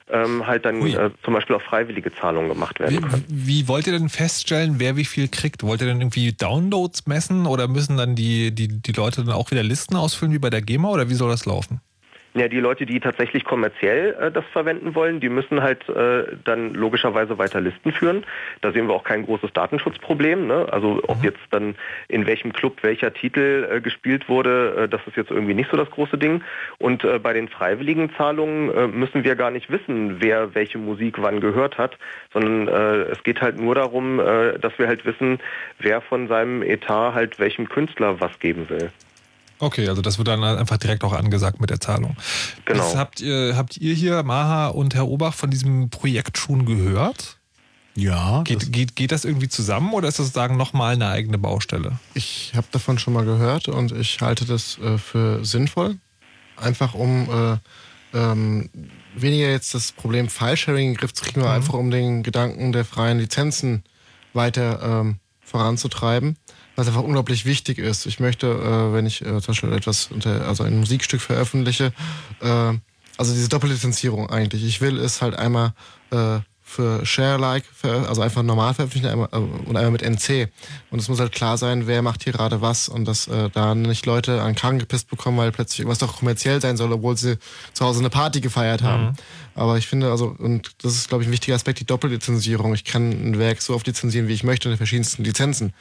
ähm, 0.09 0.45
halt 0.45 0.65
dann 0.65 0.85
äh, 0.85 1.11
zum 1.23 1.33
Beispiel 1.33 1.55
auch 1.55 1.61
freiwillige 1.61 2.13
Zahlungen 2.13 2.49
gemacht 2.49 2.79
werden 2.79 3.01
können. 3.01 3.25
Wie, 3.27 3.63
wie 3.63 3.67
wollt 3.67 3.87
ihr 3.87 3.93
denn 3.93 4.09
feststellen, 4.09 4.75
wer 4.79 4.97
wie 4.97 5.05
viel 5.05 5.27
kriegt? 5.27 5.63
Wollt 5.63 5.81
ihr 5.81 5.87
denn 5.87 6.01
irgendwie 6.01 6.33
Downloads 6.33 7.07
messen 7.07 7.45
oder 7.45 7.67
müssen 7.67 7.97
dann 7.97 8.15
die, 8.15 8.53
die, 8.53 8.67
die 8.67 8.91
Leute 8.91 9.23
dann 9.23 9.33
auch 9.33 9.51
wieder 9.51 9.63
Listen 9.63 9.95
ausfüllen 9.95 10.33
wie 10.33 10.39
bei 10.39 10.49
der 10.49 10.61
GEMA 10.61 10.89
oder 10.89 11.09
wie 11.09 11.15
soll 11.15 11.29
das 11.29 11.45
laufen? 11.45 11.81
Ja, 12.35 12.47
die 12.47 12.59
Leute, 12.59 12.87
die 12.87 12.99
tatsächlich 12.99 13.43
kommerziell 13.43 14.15
äh, 14.19 14.31
das 14.31 14.43
verwenden 14.53 14.95
wollen, 14.95 15.19
die 15.19 15.29
müssen 15.29 15.61
halt 15.61 15.87
äh, 15.87 16.23
dann 16.43 16.73
logischerweise 16.73 17.37
weiter 17.37 17.61
Listen 17.61 17.91
führen. 17.91 18.25
Da 18.61 18.71
sehen 18.71 18.87
wir 18.87 18.95
auch 18.95 19.03
kein 19.03 19.23
großes 19.23 19.53
Datenschutzproblem. 19.53 20.47
Ne? 20.47 20.67
Also 20.71 20.99
ob 21.07 21.19
mhm. 21.19 21.25
jetzt 21.25 21.41
dann 21.51 21.75
in 22.07 22.25
welchem 22.25 22.51
Club 22.51 22.77
welcher 22.81 23.13
Titel 23.13 23.67
äh, 23.69 23.81
gespielt 23.81 24.29
wurde, 24.29 24.83
äh, 24.83 24.89
das 24.89 25.01
ist 25.05 25.15
jetzt 25.15 25.29
irgendwie 25.29 25.53
nicht 25.53 25.69
so 25.69 25.77
das 25.77 25.91
große 25.91 26.17
Ding. 26.17 26.43
Und 26.79 27.03
äh, 27.03 27.19
bei 27.19 27.33
den 27.33 27.49
freiwilligen 27.49 28.11
Zahlungen 28.15 28.73
äh, 28.73 28.87
müssen 28.87 29.23
wir 29.23 29.35
gar 29.35 29.51
nicht 29.51 29.69
wissen, 29.69 30.19
wer 30.19 30.55
welche 30.55 30.79
Musik 30.79 31.21
wann 31.21 31.39
gehört 31.39 31.77
hat, 31.77 31.99
sondern 32.31 32.67
äh, 32.67 33.11
es 33.11 33.21
geht 33.21 33.41
halt 33.41 33.59
nur 33.59 33.75
darum, 33.75 34.19
äh, 34.19 34.57
dass 34.57 34.79
wir 34.79 34.87
halt 34.87 35.05
wissen, 35.05 35.37
wer 35.77 36.01
von 36.01 36.27
seinem 36.27 36.63
Etat 36.63 37.13
halt 37.13 37.37
welchem 37.37 37.69
Künstler 37.69 38.19
was 38.19 38.39
geben 38.39 38.69
will. 38.69 38.89
Okay, 39.63 39.87
also 39.87 40.01
das 40.01 40.17
wird 40.17 40.27
dann 40.27 40.43
einfach 40.43 40.75
direkt 40.75 41.05
auch 41.05 41.13
angesagt 41.13 41.61
mit 41.61 41.69
der 41.69 41.79
Zahlung. 41.79 42.17
Genau. 42.65 42.83
Das 42.83 42.97
habt, 42.97 43.21
ihr, 43.21 43.55
habt 43.55 43.77
ihr 43.77 43.93
hier, 43.93 44.21
Maha 44.23 44.67
und 44.67 44.93
Herr 44.93 45.07
Obach, 45.07 45.33
von 45.33 45.49
diesem 45.49 45.89
Projekt 45.89 46.37
schon 46.37 46.65
gehört? 46.65 47.37
Ja. 47.95 48.41
Geht 48.43 48.63
das, 48.63 48.71
geht, 48.71 48.95
geht 48.97 49.13
das 49.13 49.23
irgendwie 49.23 49.47
zusammen 49.47 49.93
oder 49.93 50.09
ist 50.09 50.19
das 50.19 50.27
sozusagen 50.27 50.57
nochmal 50.57 50.95
eine 50.95 51.07
eigene 51.07 51.37
Baustelle? 51.37 51.97
Ich 52.13 52.51
habe 52.55 52.67
davon 52.71 52.99
schon 52.99 53.13
mal 53.13 53.23
gehört 53.23 53.69
und 53.69 53.93
ich 53.93 54.19
halte 54.19 54.43
das 54.43 54.77
äh, 54.79 54.97
für 54.97 55.45
sinnvoll. 55.45 55.97
Einfach 56.57 56.93
um 56.93 57.29
äh, 57.31 57.57
ähm, 58.17 58.69
weniger 59.15 59.49
jetzt 59.49 59.73
das 59.73 59.93
Problem 59.93 60.27
File-Sharing 60.27 60.87
in 60.87 60.93
den 60.93 60.97
Griff 60.97 61.13
zu 61.13 61.23
kriegen, 61.23 61.39
mhm. 61.39 61.47
einfach 61.47 61.75
um 61.75 61.89
den 61.89 62.21
Gedanken 62.21 62.73
der 62.73 62.83
freien 62.83 63.19
Lizenzen 63.19 63.85
weiter 64.33 64.81
ähm, 64.83 65.19
voranzutreiben 65.39 66.35
was 66.75 66.87
einfach 66.87 67.03
unglaublich 67.03 67.45
wichtig 67.45 67.77
ist. 67.77 68.05
Ich 68.05 68.19
möchte, 68.19 68.47
äh, 68.47 68.93
wenn 68.93 69.05
ich 69.05 69.21
äh, 69.21 69.41
zum 69.41 69.47
Beispiel 69.47 69.73
etwas 69.73 70.07
unter, 70.11 70.47
also 70.47 70.63
ein 70.63 70.79
Musikstück 70.79 71.21
veröffentliche, 71.21 71.93
äh, 72.41 72.73
also 73.17 73.33
diese 73.33 73.49
Doppellizenzierung 73.49 74.29
eigentlich. 74.29 74.63
Ich 74.63 74.81
will 74.81 74.97
es 74.97 75.21
halt 75.21 75.35
einmal 75.35 75.73
äh, 76.11 76.39
für 76.73 77.05
Share-like, 77.05 77.65
also 77.83 78.21
einfach 78.21 78.41
normal 78.41 78.73
veröffentlichen 78.73 79.07
einmal, 79.07 79.29
äh, 79.31 79.37
und 79.37 79.75
einmal 79.75 79.91
mit 79.91 80.01
NC. 80.01 80.49
Und 80.89 80.99
es 80.99 81.07
muss 81.07 81.19
halt 81.19 81.31
klar 81.31 81.57
sein, 81.57 81.85
wer 81.85 82.01
macht 82.01 82.23
hier 82.23 82.33
gerade 82.33 82.61
was 82.61 82.89
und 82.89 83.05
dass 83.05 83.27
äh, 83.27 83.49
da 83.51 83.75
nicht 83.75 84.05
Leute 84.05 84.41
an 84.41 84.55
Kragen 84.55 84.79
gepisst 84.79 85.09
bekommen, 85.09 85.37
weil 85.37 85.51
plötzlich 85.51 85.81
irgendwas 85.81 85.99
doch 85.99 86.17
kommerziell 86.17 86.61
sein 86.61 86.75
soll, 86.75 86.91
obwohl 86.91 87.15
sie 87.15 87.37
zu 87.73 87.85
Hause 87.85 87.99
eine 87.99 88.09
Party 88.09 88.41
gefeiert 88.41 88.81
haben. 88.81 89.03
Mhm. 89.03 89.13
Aber 89.55 89.77
ich 89.77 89.85
finde, 89.85 90.09
also, 90.09 90.35
und 90.39 90.71
das 90.81 90.95
ist, 90.95 91.09
glaube 91.09 91.23
ich, 91.23 91.29
ein 91.29 91.33
wichtiger 91.33 91.55
Aspekt, 91.55 91.79
die 91.79 91.85
Doppellizenzierung. 91.85 92.73
Ich 92.73 92.85
kann 92.85 93.11
ein 93.11 93.37
Werk 93.37 93.61
so 93.61 93.75
oft 93.75 93.85
lizenzieren, 93.85 94.27
wie 94.27 94.33
ich 94.33 94.43
möchte, 94.43 94.67
in 94.67 94.73
den 94.73 94.77
verschiedensten 94.77 95.23
Lizenzen. 95.23 95.73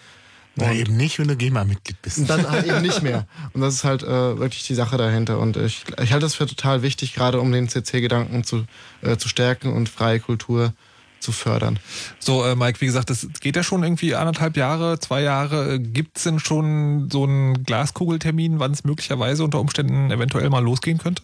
Na, 0.54 0.70
und 0.70 0.76
eben 0.76 0.96
nicht, 0.96 1.18
wenn 1.18 1.28
du 1.28 1.36
GEMA-Mitglied 1.36 2.02
bist. 2.02 2.18
Und 2.18 2.30
dann 2.30 2.50
halt 2.50 2.66
eben 2.66 2.82
nicht 2.82 3.02
mehr. 3.02 3.26
Und 3.54 3.62
das 3.62 3.74
ist 3.74 3.84
halt 3.84 4.02
äh, 4.02 4.38
wirklich 4.38 4.66
die 4.66 4.74
Sache 4.74 4.98
dahinter. 4.98 5.38
Und 5.38 5.56
ich, 5.56 5.84
ich 6.02 6.12
halte 6.12 6.26
das 6.26 6.34
für 6.34 6.46
total 6.46 6.82
wichtig, 6.82 7.14
gerade 7.14 7.40
um 7.40 7.52
den 7.52 7.68
CC-Gedanken 7.68 8.44
zu, 8.44 8.64
äh, 9.00 9.16
zu 9.16 9.28
stärken 9.28 9.72
und 9.72 9.88
freie 9.88 10.20
Kultur 10.20 10.74
zu 11.20 11.32
fördern. 11.32 11.78
So, 12.18 12.44
äh, 12.44 12.54
Mike, 12.56 12.80
wie 12.80 12.86
gesagt, 12.86 13.08
das 13.08 13.28
geht 13.40 13.56
ja 13.56 13.62
schon 13.62 13.82
irgendwie 13.82 14.14
anderthalb 14.14 14.56
Jahre, 14.56 14.98
zwei 14.98 15.22
Jahre. 15.22 15.80
Gibt 15.80 16.18
es 16.18 16.24
denn 16.24 16.38
schon 16.38 17.08
so 17.10 17.24
einen 17.24 17.64
Glaskugeltermin, 17.64 18.58
wann 18.58 18.72
es 18.72 18.84
möglicherweise 18.84 19.44
unter 19.44 19.60
Umständen 19.60 20.10
eventuell 20.10 20.50
mal 20.50 20.62
losgehen 20.62 20.98
könnte? 20.98 21.22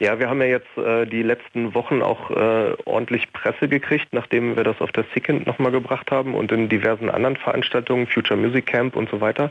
Ja, 0.00 0.18
wir 0.18 0.28
haben 0.28 0.40
ja 0.40 0.48
jetzt 0.48 0.76
äh, 0.76 1.06
die 1.06 1.22
letzten 1.22 1.74
Wochen 1.74 2.02
auch 2.02 2.30
äh, 2.30 2.74
ordentlich 2.84 3.32
Presse 3.32 3.68
gekriegt, 3.68 4.08
nachdem 4.12 4.56
wir 4.56 4.64
das 4.64 4.80
auf 4.80 4.90
der 4.90 5.04
Second 5.14 5.46
nochmal 5.46 5.70
gebracht 5.70 6.10
haben 6.10 6.34
und 6.34 6.50
in 6.50 6.68
diversen 6.68 7.08
anderen 7.08 7.36
Veranstaltungen, 7.36 8.06
Future 8.06 8.38
Music 8.38 8.66
Camp 8.66 8.96
und 8.96 9.08
so 9.08 9.20
weiter. 9.20 9.50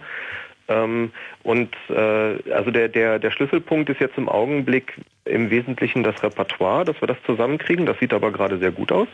Ähm, 0.67 1.11
und 1.43 1.75
äh, 1.89 2.51
also 2.51 2.71
der, 2.71 2.89
der, 2.89 3.19
der 3.19 3.31
Schlüsselpunkt 3.31 3.89
ist 3.89 3.99
jetzt 3.99 4.17
im 4.17 4.27
Augenblick 4.27 4.95
im 5.25 5.49
Wesentlichen 5.49 6.03
das 6.03 6.21
Repertoire, 6.23 6.85
dass 6.85 6.99
wir 7.01 7.07
das 7.07 7.17
zusammenkriegen. 7.25 7.85
Das 7.85 7.97
sieht 7.99 8.13
aber 8.13 8.31
gerade 8.31 8.57
sehr 8.57 8.71
gut 8.71 8.91
aus. 8.91 9.07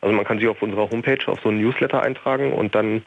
Also 0.00 0.14
man 0.14 0.24
kann 0.26 0.38
sich 0.38 0.48
auf 0.48 0.60
unserer 0.60 0.90
Homepage 0.90 1.26
auf 1.26 1.40
so 1.40 1.48
ein 1.48 1.58
Newsletter 1.58 2.02
eintragen 2.02 2.52
und 2.52 2.74
dann 2.74 3.02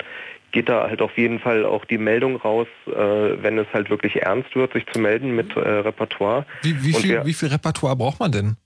geht 0.58 0.70
da 0.70 0.88
halt 0.90 1.04
auf 1.04 1.16
jeden 1.20 1.40
Fall 1.40 1.66
auch 1.66 1.86
die 1.86 2.00
Meldung 2.00 2.36
raus, 2.36 2.66
äh, 2.88 2.92
wenn 2.92 3.60
es 3.60 3.68
halt 3.74 3.92
wirklich 3.92 4.24
ernst 4.24 4.56
wird, 4.56 4.74
sich 4.74 4.88
zu 4.88 5.00
melden 5.00 5.36
mit 5.36 5.56
äh, 5.56 5.60
Repertoire. 5.60 6.48
Wie, 6.64 6.84
wie, 6.84 6.94
viel, 6.94 7.24
wie 7.26 7.34
viel 7.34 7.50
Repertoire 7.50 7.96
braucht 7.96 8.20
man 8.20 8.32
denn? 8.32 8.58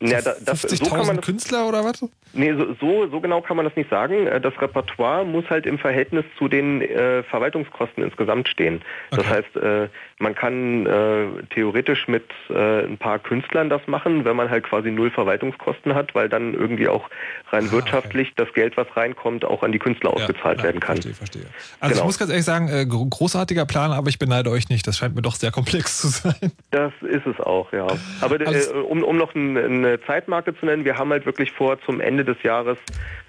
Ja, 0.00 0.22
da, 0.22 0.30
50.000 0.52 1.14
so 1.14 1.20
Künstler 1.20 1.68
oder 1.68 1.84
was? 1.84 2.04
Nee, 2.34 2.52
so, 2.52 2.74
so, 2.80 3.10
so, 3.10 3.20
genau 3.20 3.40
kann 3.40 3.56
man 3.56 3.66
das 3.66 3.74
nicht 3.74 3.90
sagen. 3.90 4.28
Äh, 4.28 4.40
das 4.40 4.54
Repertoire 4.60 5.24
muss 5.24 5.44
halt 5.50 5.66
im 5.66 5.80
Verhältnis 5.80 6.24
zu 6.38 6.46
den 6.46 6.82
äh, 6.82 7.24
Verwaltungskosten 7.24 8.04
insgesamt 8.04 8.48
stehen. 8.48 8.80
Okay. 9.10 9.22
Das 9.22 9.28
heißt, 9.28 9.56
äh, 9.56 9.88
man 10.18 10.34
kann 10.34 10.86
äh, 10.86 11.26
theoretisch 11.50 12.08
mit 12.08 12.24
äh, 12.50 12.84
ein 12.84 12.98
paar 12.98 13.18
Künstlern 13.20 13.70
das 13.70 13.86
machen, 13.86 14.24
wenn 14.24 14.34
man 14.34 14.50
halt 14.50 14.64
quasi 14.64 14.90
null 14.90 15.10
Verwaltungskosten 15.10 15.94
hat, 15.94 16.14
weil 16.14 16.28
dann 16.28 16.54
irgendwie 16.54 16.88
auch 16.88 17.08
rein 17.50 17.68
ah, 17.68 17.72
wirtschaftlich 17.72 18.32
okay. 18.32 18.44
das 18.44 18.52
Geld, 18.52 18.76
was 18.76 18.86
reinkommt, 18.96 19.44
auch 19.44 19.62
an 19.62 19.70
die 19.70 19.78
Künstler 19.78 20.10
ja, 20.10 20.16
ausgezahlt 20.16 20.62
werden 20.62 20.80
kann. 20.80 20.96
Verstehe, 20.96 21.14
verstehe. 21.14 21.46
Also 21.78 21.92
genau. 21.92 22.02
ich 22.02 22.06
muss 22.06 22.18
ganz 22.18 22.30
ehrlich 22.30 22.44
sagen, 22.44 22.68
äh, 22.68 22.84
großartiger 22.84 23.64
Plan, 23.64 23.92
aber 23.92 24.08
ich 24.08 24.18
beneide 24.18 24.50
euch 24.50 24.68
nicht. 24.68 24.86
Das 24.86 24.98
scheint 24.98 25.14
mir 25.14 25.22
doch 25.22 25.36
sehr 25.36 25.52
komplex 25.52 26.00
zu 26.00 26.08
sein. 26.08 26.52
Das 26.70 26.92
ist 27.02 27.26
es 27.26 27.38
auch, 27.40 27.72
ja. 27.72 27.86
Aber 28.20 28.38
also, 28.44 28.84
um, 28.84 29.02
um 29.02 29.16
noch 29.16 29.34
ein, 29.34 29.56
eine 29.56 30.00
Zeitmarke 30.02 30.58
zu 30.58 30.66
nennen, 30.66 30.84
wir 30.84 30.98
haben 30.98 31.10
halt 31.10 31.26
wirklich 31.26 31.52
vor, 31.52 31.80
zum 31.82 32.00
Ende 32.00 32.24
des 32.24 32.42
Jahres 32.42 32.78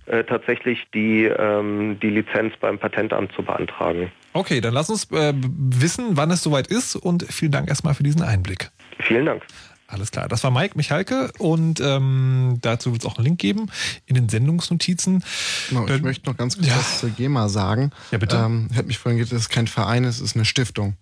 äh, 0.08 0.24
tatsächlich 0.24 0.88
die, 0.94 1.26
ähm, 1.26 2.00
die 2.00 2.10
Lizenz 2.10 2.54
beim 2.60 2.80
Patentamt 2.80 3.32
zu 3.34 3.44
beantragen. 3.44 4.12
Okay, 4.40 4.62
dann 4.62 4.74
lass 4.74 4.90
uns 4.90 5.12
äh, 5.12 5.34
wissen, 5.36 6.16
wann 6.16 6.32
es 6.32 6.42
soweit 6.42 6.68
ist 6.68 6.96
und 6.96 7.26
vielen 7.30 7.52
Dank 7.52 7.68
erstmal 7.68 7.94
für 7.94 8.04
diesen 8.04 8.22
Einblick. 8.22 8.72
Vielen 9.02 9.26
Dank. 9.26 9.44
Alles 9.86 10.12
klar, 10.12 10.30
das 10.30 10.46
war 10.46 10.52
Mike 10.52 10.78
Michalke 10.78 11.30
und 11.40 11.82
ähm, 11.82 12.60
dazu 12.62 12.94
wird 12.94 13.02
es 13.04 13.10
auch 13.10 13.18
einen 13.18 13.26
Link 13.26 13.40
geben 13.40 13.70
in 14.06 14.16
den 14.16 14.30
Sendungsnotizen. 14.30 15.26
Genau, 15.68 15.86
ich 15.88 15.92
äh, 15.92 15.98
möchte 15.98 16.30
noch 16.30 16.38
ganz 16.38 16.56
kurz 16.56 16.68
ja. 16.68 16.78
was 16.78 17.02
zur 17.02 17.10
GEMA 17.10 17.50
sagen. 17.50 17.92
Ja, 18.12 18.18
bitte. 18.18 18.38
Ähm, 18.38 18.70
hätte 18.72 18.88
mich 18.88 18.98
vorhin 18.98 19.18
gesagt, 19.18 19.36
es 19.36 19.42
ist 19.42 19.50
kein 19.50 19.68
Verein, 19.68 20.06
es 20.06 20.22
ist 20.22 20.38
eine 20.38 20.46
Stiftung. 20.46 20.96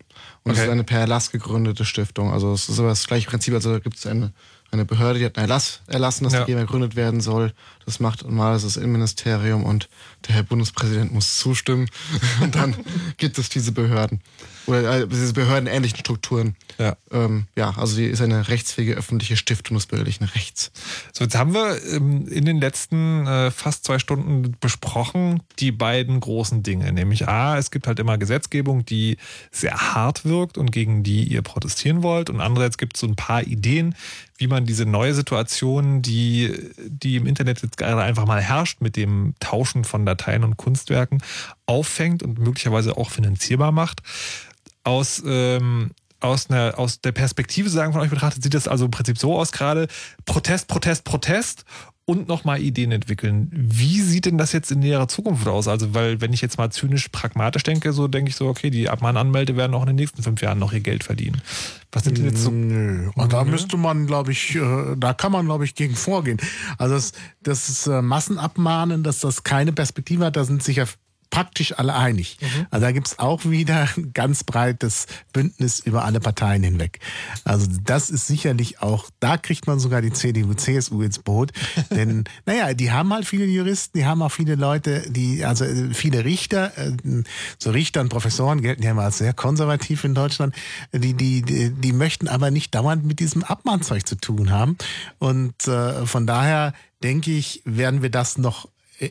Und 0.43 0.53
okay. 0.53 0.61
es 0.61 0.65
ist 0.65 0.71
eine 0.71 0.83
per 0.83 1.01
Erlass 1.01 1.29
gegründete 1.29 1.85
Stiftung. 1.85 2.33
Also 2.33 2.53
es 2.53 2.69
ist 2.69 2.79
aber 2.79 2.87
das 2.87 3.05
gleiche 3.05 3.29
Prinzip, 3.29 3.53
also 3.53 3.73
da 3.73 3.79
gibt 3.79 3.97
es 3.97 4.07
eine 4.07 4.33
eine 4.71 4.85
Behörde, 4.85 5.19
die 5.19 5.25
hat 5.25 5.37
einen 5.37 5.49
Erlass 5.49 5.81
erlassen, 5.87 6.25
dass 6.25 6.33
ja. 6.33 6.41
die 6.41 6.51
GEMA 6.51 6.61
gegründet 6.61 6.95
werden 6.95 7.21
soll. 7.21 7.53
Das 7.85 7.99
macht 7.99 8.29
mal 8.29 8.59
das 8.59 8.77
Innenministerium 8.77 9.63
und 9.63 9.89
der 10.27 10.35
Herr 10.35 10.43
Bundespräsident 10.43 11.13
muss 11.13 11.37
zustimmen. 11.37 11.89
und 12.41 12.55
dann 12.55 12.75
gibt 13.17 13.37
es 13.37 13.49
diese 13.49 13.71
Behörden. 13.71 14.21
Oder 14.67 15.01
äh, 15.01 15.07
diese 15.07 15.33
behördenähnlichen 15.33 15.97
Strukturen. 15.97 16.55
Ja. 16.77 16.97
Ähm, 17.11 17.47
ja, 17.55 17.73
also 17.77 17.95
die 17.95 18.05
ist 18.05 18.21
eine 18.21 18.49
rechtsfähige 18.49 18.95
öffentliche 18.95 19.37
Stiftung 19.37 19.77
des 19.77 19.85
bürgerlichen 19.85 20.25
Rechts. 20.25 20.71
So, 21.13 21.23
jetzt 21.23 21.35
haben 21.35 21.53
wir 21.53 21.77
ähm, 21.93 22.27
in 22.27 22.45
den 22.45 22.59
letzten 22.59 23.25
äh, 23.25 23.49
fast 23.49 23.85
zwei 23.85 23.97
Stunden 23.97 24.55
besprochen 24.59 25.41
die 25.59 25.71
beiden 25.71 26.19
großen 26.19 26.63
Dinge. 26.63 26.91
Nämlich 26.91 27.27
A, 27.27 27.57
es 27.57 27.71
gibt 27.71 27.87
halt 27.87 27.99
immer 27.99 28.17
Gesetzgebung, 28.17 28.85
die 28.85 29.17
sehr 29.51 29.95
hart 29.95 30.25
wirkt 30.25 30.57
und 30.57 30.71
gegen 30.71 31.01
die 31.01 31.23
ihr 31.23 31.41
protestieren 31.41 32.03
wollt. 32.03 32.29
Und 32.29 32.41
andererseits 32.41 32.77
gibt 32.77 32.97
es 32.97 33.01
so 33.01 33.07
ein 33.07 33.15
paar 33.15 33.43
Ideen, 33.43 33.95
wie 34.37 34.47
man 34.47 34.65
diese 34.65 34.85
neue 34.85 35.13
Situation, 35.13 36.01
die, 36.01 36.53
die 36.85 37.15
im 37.15 37.25
Internet 37.25 37.61
jetzt 37.61 37.77
gerade 37.77 38.01
einfach 38.01 38.25
mal 38.25 38.41
herrscht, 38.41 38.81
mit 38.81 38.95
dem 38.95 39.33
Tauschen 39.39 39.83
von 39.83 40.05
Dateien 40.05 40.43
und 40.43 40.57
Kunstwerken, 40.57 41.23
auffängt 41.65 42.21
und 42.21 42.39
möglicherweise 42.39 42.97
auch 42.97 43.09
finanzierbar 43.09 43.71
macht. 43.71 44.01
Aus, 44.87 45.21
ähm, 45.25 45.91
aus, 46.21 46.49
einer, 46.49 46.79
aus 46.79 47.01
der 47.01 47.11
Perspektive 47.11 47.69
sagen 47.69 47.91
von 47.91 48.01
euch 48.01 48.09
betrachtet, 48.09 48.41
sieht 48.41 48.53
das 48.53 48.67
also 48.67 48.85
im 48.85 48.91
Prinzip 48.91 49.17
so 49.17 49.37
aus 49.37 49.51
gerade, 49.51 49.87
Protest, 50.25 50.67
Protest, 50.67 51.03
Protest 51.03 51.65
und 52.09 52.29
nochmal 52.29 52.61
Ideen 52.61 52.93
entwickeln. 52.93 53.49
Wie 53.51 53.99
sieht 53.99 54.25
denn 54.25 54.37
das 54.37 54.53
jetzt 54.53 54.71
in 54.71 54.79
näherer 54.79 55.09
Zukunft 55.09 55.45
aus? 55.45 55.67
Also, 55.67 55.93
weil, 55.93 56.21
wenn 56.21 56.31
ich 56.31 56.39
jetzt 56.39 56.57
mal 56.57 56.71
zynisch 56.71 57.09
pragmatisch 57.09 57.63
denke, 57.63 57.91
so 57.91 58.07
denke 58.07 58.29
ich 58.29 58.37
so, 58.37 58.47
okay, 58.47 58.69
die 58.69 58.89
Abmahnanmelte 58.89 59.57
werden 59.57 59.73
auch 59.73 59.81
in 59.81 59.87
den 59.87 59.97
nächsten 59.97 60.23
fünf 60.23 60.41
Jahren 60.41 60.57
noch 60.57 60.71
ihr 60.71 60.79
Geld 60.79 61.03
verdienen. 61.03 61.41
Was 61.91 62.05
sind 62.05 62.17
denn 62.17 62.23
jetzt 62.23 62.41
so? 62.41 62.49
Nö. 62.49 63.09
Und 63.13 63.33
da 63.33 63.43
müsste 63.43 63.75
man, 63.75 64.07
glaube 64.07 64.31
ich, 64.31 64.55
äh, 64.55 64.95
da 64.95 65.13
kann 65.13 65.33
man, 65.33 65.45
glaube 65.45 65.65
ich, 65.65 65.75
gegen 65.75 65.95
vorgehen. 65.95 66.39
Also, 66.77 66.95
das, 66.95 67.11
das 67.43 67.67
ist 67.67 67.87
äh, 67.87 68.01
Massenabmahnen, 68.01 69.03
dass 69.03 69.19
das 69.19 69.43
keine 69.43 69.73
Perspektive 69.73 70.23
hat, 70.23 70.37
da 70.37 70.45
sind 70.45 70.63
sicher 70.63 70.87
praktisch 71.29 71.77
alle 71.77 71.95
einig. 71.95 72.37
Also 72.71 72.85
da 72.85 72.91
gibt's 72.91 73.19
auch 73.19 73.45
wieder 73.45 73.87
ein 73.95 74.13
ganz 74.13 74.43
breites 74.43 75.07
Bündnis 75.33 75.79
über 75.79 76.05
alle 76.05 76.19
Parteien 76.19 76.63
hinweg. 76.63 76.99
Also 77.43 77.67
das 77.83 78.09
ist 78.09 78.27
sicherlich 78.27 78.81
auch, 78.81 79.09
da 79.19 79.37
kriegt 79.37 79.67
man 79.67 79.79
sogar 79.79 80.01
die 80.01 80.11
CDU, 80.11 80.53
CSU 80.53 81.01
ins 81.01 81.19
Boot. 81.19 81.51
Denn, 81.91 82.25
naja, 82.45 82.73
die 82.73 82.91
haben 82.91 83.13
halt 83.13 83.25
viele 83.25 83.45
Juristen, 83.45 83.99
die 83.99 84.05
haben 84.05 84.21
auch 84.21 84.31
viele 84.31 84.55
Leute, 84.55 85.09
die, 85.09 85.45
also 85.45 85.65
äh, 85.65 85.93
viele 85.93 86.25
Richter, 86.25 86.77
äh, 86.77 86.91
so 87.57 87.71
Richter 87.71 88.01
und 88.01 88.09
Professoren 88.09 88.61
gelten 88.61 88.83
ja 88.83 88.91
immer 88.91 89.03
als 89.03 89.17
sehr 89.17 89.33
konservativ 89.33 90.03
in 90.03 90.15
Deutschland, 90.15 90.55
die, 90.93 91.13
die, 91.13 91.41
die, 91.41 91.71
die 91.71 91.93
möchten 91.93 92.27
aber 92.27 92.51
nicht 92.51 92.73
dauernd 92.73 93.05
mit 93.05 93.19
diesem 93.19 93.43
Abmahnzeug 93.43 94.07
zu 94.07 94.15
tun 94.15 94.51
haben. 94.51 94.77
Und 95.19 95.67
äh, 95.67 96.05
von 96.05 96.27
daher 96.27 96.73
denke 97.03 97.31
ich, 97.31 97.61
werden 97.65 98.01
wir 98.01 98.09
das 98.09 98.37
noch 98.37 98.67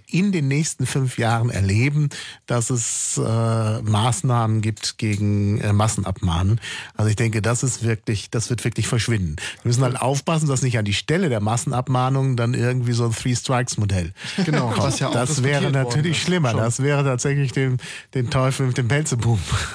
in 0.07 0.33
den 0.33 0.49
nächsten 0.49 0.87
fünf 0.87 1.19
Jahren 1.19 1.51
erleben, 1.51 2.09
dass 2.47 2.71
es 2.71 3.19
äh, 3.19 3.83
Maßnahmen 3.83 4.61
gibt 4.61 4.99
gegen 4.99 5.61
äh, 5.61 5.73
Massenabmahnen. 5.73 6.61
Also 6.97 7.11
ich 7.11 7.17
denke, 7.17 7.43
das 7.43 7.63
ist 7.63 7.85
wirklich, 7.85 8.31
das 8.31 8.51
wird 8.51 8.65
wirklich 8.65 8.89
verschwinden. 8.89 9.37
Wir 9.63 9.69
müssen 9.69 9.85
halt 9.85 10.01
aufpassen, 10.01 10.49
dass 10.49 10.63
nicht 10.63 10.79
an 10.79 10.85
die 10.85 10.95
Stelle 10.95 11.29
der 11.29 11.41
Massenabmahnungen 11.41 12.37
dann 12.37 12.55
irgendwie 12.55 12.93
so 12.93 13.05
ein 13.05 13.13
Three 13.13 13.37
Strikes 13.37 13.79
Modell. 13.79 14.13
Genau, 14.45 14.71
kommt. 14.71 14.79
was 14.79 14.99
ja 14.99 15.09
auch 15.09 15.13
das 15.13 15.43
wäre 15.43 15.71
natürlich 15.71 16.17
worden 16.17 16.25
schlimmer. 16.25 16.51
Schon. 16.51 16.61
Das 16.61 16.83
wäre 16.83 17.05
tatsächlich 17.05 17.53
dem, 17.53 17.77
den 18.15 18.31
Teufel 18.31 18.67
mit 18.67 18.79
dem 18.79 18.89
Pelzeboom 18.89 19.39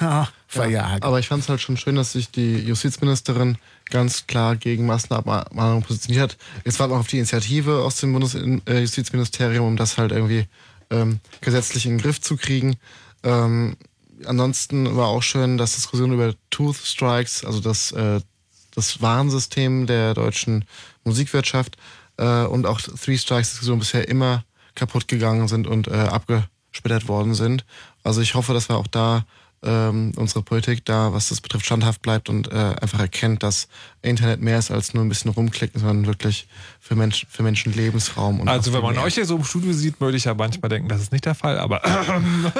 verjagen. 0.52 1.02
Aber 1.02 1.18
ich 1.18 1.28
fand 1.28 1.42
es 1.42 1.48
halt 1.48 1.60
schon 1.60 1.76
schön, 1.76 1.96
dass 1.96 2.12
sich 2.12 2.30
die 2.30 2.58
Justizministerin 2.58 3.58
ganz 3.90 4.26
klar 4.26 4.56
gegen 4.56 4.86
Massenabmahnung 4.86 5.82
positioniert 5.82 6.32
hat. 6.32 6.36
Jetzt 6.64 6.78
warten 6.78 6.92
wir 6.92 6.98
auf 6.98 7.06
die 7.06 7.18
Initiative 7.18 7.82
aus 7.82 7.96
dem 7.96 8.12
Bundesjustizministerium, 8.12 9.66
um 9.66 9.76
das 9.76 9.98
halt 9.98 10.12
irgendwie 10.12 10.46
ähm, 10.90 11.20
gesetzlich 11.40 11.86
in 11.86 11.92
den 11.92 12.00
Griff 12.00 12.20
zu 12.20 12.36
kriegen. 12.36 12.76
Ähm, 13.22 13.76
ansonsten 14.26 14.96
war 14.96 15.08
auch 15.08 15.22
schön, 15.22 15.58
dass 15.58 15.74
Diskussionen 15.74 16.14
über 16.14 16.34
Tooth 16.50 16.76
Strikes, 16.76 17.44
also 17.44 17.60
das, 17.60 17.92
äh, 17.92 18.20
das 18.74 19.00
Warnsystem 19.00 19.86
der 19.86 20.14
deutschen 20.14 20.64
Musikwirtschaft 21.04 21.76
äh, 22.18 22.44
und 22.44 22.66
auch 22.66 22.80
Three 22.80 23.16
Strikes 23.16 23.50
Diskussionen 23.50 23.80
bisher 23.80 24.08
immer 24.08 24.44
kaputt 24.74 25.08
gegangen 25.08 25.48
sind 25.48 25.66
und 25.66 25.88
äh, 25.88 25.92
abgesplittert 25.92 27.08
worden 27.08 27.34
sind. 27.34 27.64
Also 28.04 28.20
ich 28.20 28.34
hoffe, 28.34 28.52
dass 28.54 28.68
wir 28.68 28.76
auch 28.76 28.86
da 28.86 29.24
ähm, 29.62 30.12
unsere 30.16 30.42
Politik 30.42 30.84
da, 30.84 31.12
was 31.12 31.28
das 31.28 31.40
betrifft, 31.40 31.66
standhaft 31.66 32.02
bleibt 32.02 32.28
und 32.28 32.50
äh, 32.50 32.74
einfach 32.80 33.00
erkennt, 33.00 33.42
dass 33.42 33.68
Internet 34.02 34.40
mehr 34.40 34.58
ist 34.58 34.70
als 34.70 34.94
nur 34.94 35.04
ein 35.04 35.08
bisschen 35.08 35.30
rumklicken, 35.30 35.80
sondern 35.80 36.06
wirklich 36.06 36.46
für, 36.80 36.96
Mensch, 36.96 37.26
für 37.30 37.42
Menschen 37.42 37.72
Lebensraum. 37.72 38.40
Und 38.40 38.48
Also 38.48 38.72
wenn 38.72 38.82
man 38.82 38.94
mehr. 38.94 39.04
euch 39.04 39.14
hier 39.14 39.24
so 39.24 39.36
im 39.36 39.44
Studio 39.44 39.72
sieht, 39.72 40.00
würde 40.00 40.16
ich 40.16 40.24
ja 40.24 40.34
manchmal 40.34 40.68
denken, 40.68 40.88
das 40.88 41.00
ist 41.00 41.12
nicht 41.12 41.24
der 41.24 41.34
Fall, 41.36 41.58
aber 41.58 41.80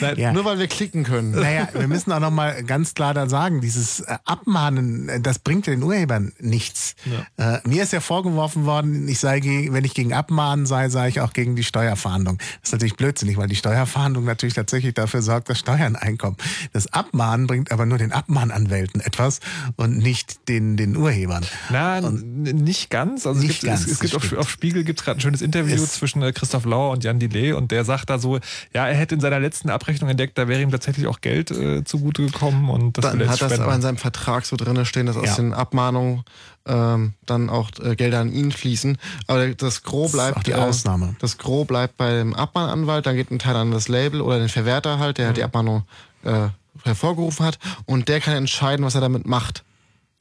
Nein, 0.00 0.18
Ja. 0.18 0.32
Nur 0.32 0.44
weil 0.44 0.58
wir 0.58 0.66
klicken 0.68 1.04
können. 1.04 1.32
Naja, 1.32 1.68
wir 1.72 1.88
müssen 1.88 2.12
auch 2.12 2.20
noch 2.20 2.30
mal 2.30 2.62
ganz 2.64 2.94
klar 2.94 3.14
da 3.14 3.28
sagen, 3.28 3.60
dieses 3.60 4.00
äh, 4.00 4.16
Abmahnen, 4.24 5.08
äh, 5.08 5.20
das 5.20 5.38
bringt 5.38 5.66
den 5.66 5.82
Urhebern 5.82 6.32
nichts. 6.38 6.94
Äh, 7.36 7.58
mir 7.68 7.82
ist 7.82 7.92
ja 7.92 8.00
vorgeworfen 8.00 8.64
worden, 8.64 9.08
ich 9.08 9.18
sei 9.18 9.40
gegen, 9.40 9.72
wenn 9.72 9.84
ich 9.84 9.94
gegen 9.94 10.12
Abmahnen 10.12 10.66
sei, 10.66 10.88
sei 10.88 11.08
ich 11.08 11.20
auch 11.20 11.32
gegen 11.32 11.56
die 11.56 11.64
Steuerfahndung. 11.64 12.38
Das 12.38 12.68
ist 12.68 12.72
natürlich 12.72 12.96
blödsinnig, 12.96 13.36
weil 13.36 13.48
die 13.48 13.56
Steuerfahndung 13.56 14.24
natürlich 14.24 14.54
tatsächlich 14.54 14.94
dafür 14.94 15.22
sorgt, 15.22 15.48
dass 15.48 15.58
Steuern 15.58 15.96
einkommen. 15.96 16.36
Das 16.72 16.92
Abmahnen 16.92 17.46
bringt 17.46 17.70
aber 17.72 17.86
nur 17.86 17.98
den 17.98 18.12
Abmahnanwälten 18.12 19.00
etwas 19.00 19.40
und 19.76 19.98
nicht 19.98 20.21
den, 20.48 20.76
den 20.76 20.96
Urhebern. 20.96 21.44
Na, 21.70 21.98
n- 21.98 22.42
nicht 22.42 22.90
ganz. 22.90 23.26
Also 23.26 23.40
Nicht 23.40 23.50
es 23.50 23.60
gibt, 23.60 23.70
ganz, 23.70 23.80
es, 23.86 23.92
es 23.92 24.00
gibt 24.00 24.14
das 24.14 24.22
auf, 24.32 24.38
auf 24.38 24.50
Spiegel 24.50 24.84
gibt 24.84 25.00
es 25.00 25.04
gerade 25.04 25.18
ein 25.18 25.20
schönes 25.20 25.42
Interview 25.42 25.74
Es- 25.76 25.92
zwischen 25.94 26.22
äh, 26.22 26.32
Christoph 26.32 26.64
Lauer 26.64 26.90
und 26.92 27.04
Jan 27.04 27.18
Delay 27.18 27.52
und 27.52 27.70
der 27.70 27.84
sagt 27.84 28.10
da 28.10 28.18
so, 28.18 28.36
ja, 28.72 28.86
er 28.86 28.94
hätte 28.94 29.14
in 29.14 29.20
seiner 29.20 29.40
letzten 29.40 29.70
Abrechnung 29.70 30.10
entdeckt, 30.10 30.36
da 30.38 30.48
wäre 30.48 30.60
ihm 30.62 30.70
tatsächlich 30.70 31.06
auch 31.06 31.20
Geld 31.20 31.50
äh, 31.50 31.84
zugute 31.84 32.26
gekommen 32.26 32.70
und 32.70 32.98
das 32.98 33.02
Dann 33.04 33.28
hat 33.28 33.40
das 33.40 33.58
aber 33.60 33.74
in 33.74 33.82
seinem 33.82 33.96
Vertrag 33.98 34.44
so 34.46 34.56
drin 34.56 34.84
stehen, 34.84 35.06
dass 35.06 35.16
Ja. 35.16 35.22
aus 35.22 35.36
den 35.36 35.52
Abmahnungen 35.54 36.22
ähm, 36.66 37.14
dann 37.26 37.50
auch 37.50 37.70
äh, 37.82 37.96
Gelder 37.96 38.20
an 38.20 38.32
ihn 38.32 38.52
fließen. 38.52 38.96
Aber 39.26 39.48
das 39.54 39.82
Gros 39.82 40.12
Das 40.12 40.12
bleibt 40.12 40.36
auch 40.38 40.42
die 40.44 40.52
äh, 40.52 40.54
Ausnahme. 40.54 41.16
Das 41.20 41.38
Gros 41.38 41.66
bleibt 41.66 41.96
beim 41.96 42.34
Abmahnanwalt, 42.34 43.04
dann 43.06 43.16
geht 43.16 43.30
ein 43.30 43.38
Teil 43.38 43.56
an 43.56 43.70
das 43.72 43.88
Label 43.88 44.20
oder 44.20 44.38
den 44.38 44.48
Verwerter 44.48 44.98
halt, 44.98 45.18
der 45.18 45.30
Mhm. 45.30 45.34
die 45.34 45.42
Abmahnung 45.44 45.82
äh, 46.24 46.48
hervorgerufen 46.84 47.44
hat 47.46 47.58
und 47.86 48.08
der 48.08 48.20
kann 48.20 48.34
entscheiden, 48.34 48.84
was 48.84 48.94
er 48.94 49.00
damit 49.00 49.26
macht. 49.26 49.62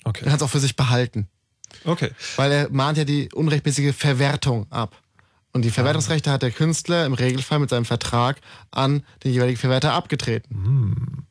Er 0.04 0.10
okay. 0.10 0.26
kann 0.26 0.36
es 0.36 0.42
auch 0.42 0.50
für 0.50 0.60
sich 0.60 0.76
behalten, 0.76 1.28
okay. 1.86 2.12
weil 2.36 2.52
er 2.52 2.70
mahnt 2.70 2.98
ja 2.98 3.04
die 3.04 3.30
unrechtmäßige 3.34 3.96
Verwertung 3.96 4.72
ab. 4.72 4.96
Und 5.54 5.64
die 5.64 5.70
Verwertungsrechte 5.70 6.32
hat 6.32 6.44
der 6.44 6.52
Künstler 6.52 7.06
im 7.06 7.14
Regelfall 7.14 7.60
mit 7.60 7.70
seinem 7.70 7.84
Vertrag 7.84 8.40
an 8.72 9.04
den 9.24 9.34
jeweiligen 9.34 9.60
Verwerter 9.60 9.92
abgetreten. 9.94 11.28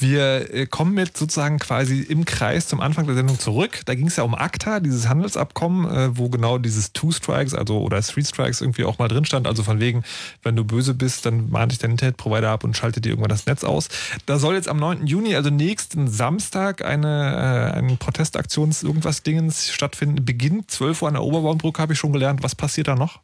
Wir 0.00 0.54
äh, 0.54 0.66
kommen 0.66 0.96
jetzt 0.96 1.18
sozusagen 1.18 1.58
quasi 1.58 2.00
im 2.00 2.24
Kreis 2.24 2.66
zum 2.66 2.80
Anfang 2.80 3.06
der 3.06 3.14
Sendung 3.14 3.38
zurück. 3.38 3.82
Da 3.84 3.94
ging 3.94 4.06
es 4.06 4.16
ja 4.16 4.24
um 4.24 4.34
ACTA, 4.34 4.80
dieses 4.80 5.08
Handelsabkommen, 5.08 5.90
äh, 5.90 6.16
wo 6.16 6.30
genau 6.30 6.56
dieses 6.56 6.92
Two 6.92 7.12
Strikes, 7.12 7.54
also 7.54 7.80
oder 7.80 8.00
Three 8.00 8.24
Strikes 8.24 8.62
irgendwie 8.62 8.84
auch 8.84 8.98
mal 8.98 9.08
drin 9.08 9.26
stand. 9.26 9.46
Also 9.46 9.62
von 9.62 9.78
wegen, 9.78 10.02
wenn 10.42 10.56
du 10.56 10.64
böse 10.64 10.94
bist, 10.94 11.26
dann 11.26 11.50
mahnt 11.50 11.72
dich 11.72 11.78
dein 11.78 11.92
Internetprovider 11.92 12.50
ab 12.50 12.64
und 12.64 12.76
schaltet 12.76 13.04
dir 13.04 13.10
irgendwann 13.10 13.28
das 13.28 13.44
Netz 13.44 13.62
aus. 13.62 13.88
Da 14.24 14.38
soll 14.38 14.54
jetzt 14.54 14.68
am 14.68 14.78
9. 14.78 15.06
Juni, 15.06 15.34
also 15.34 15.50
nächsten 15.50 16.08
Samstag, 16.08 16.82
eine, 16.84 17.74
äh, 17.74 17.78
ein 17.78 17.98
Protestaktions 17.98 18.82
irgendwas 18.82 19.22
Dingens 19.22 19.70
stattfinden. 19.70 20.24
Beginnt 20.24 20.70
12 20.70 21.02
Uhr 21.02 21.08
an 21.08 21.14
der 21.14 21.22
Oberbaumbrücke, 21.22 21.82
habe 21.82 21.92
ich 21.92 21.98
schon 21.98 22.12
gelernt. 22.12 22.42
Was 22.42 22.54
passiert 22.54 22.88
da 22.88 22.94
noch? 22.94 23.20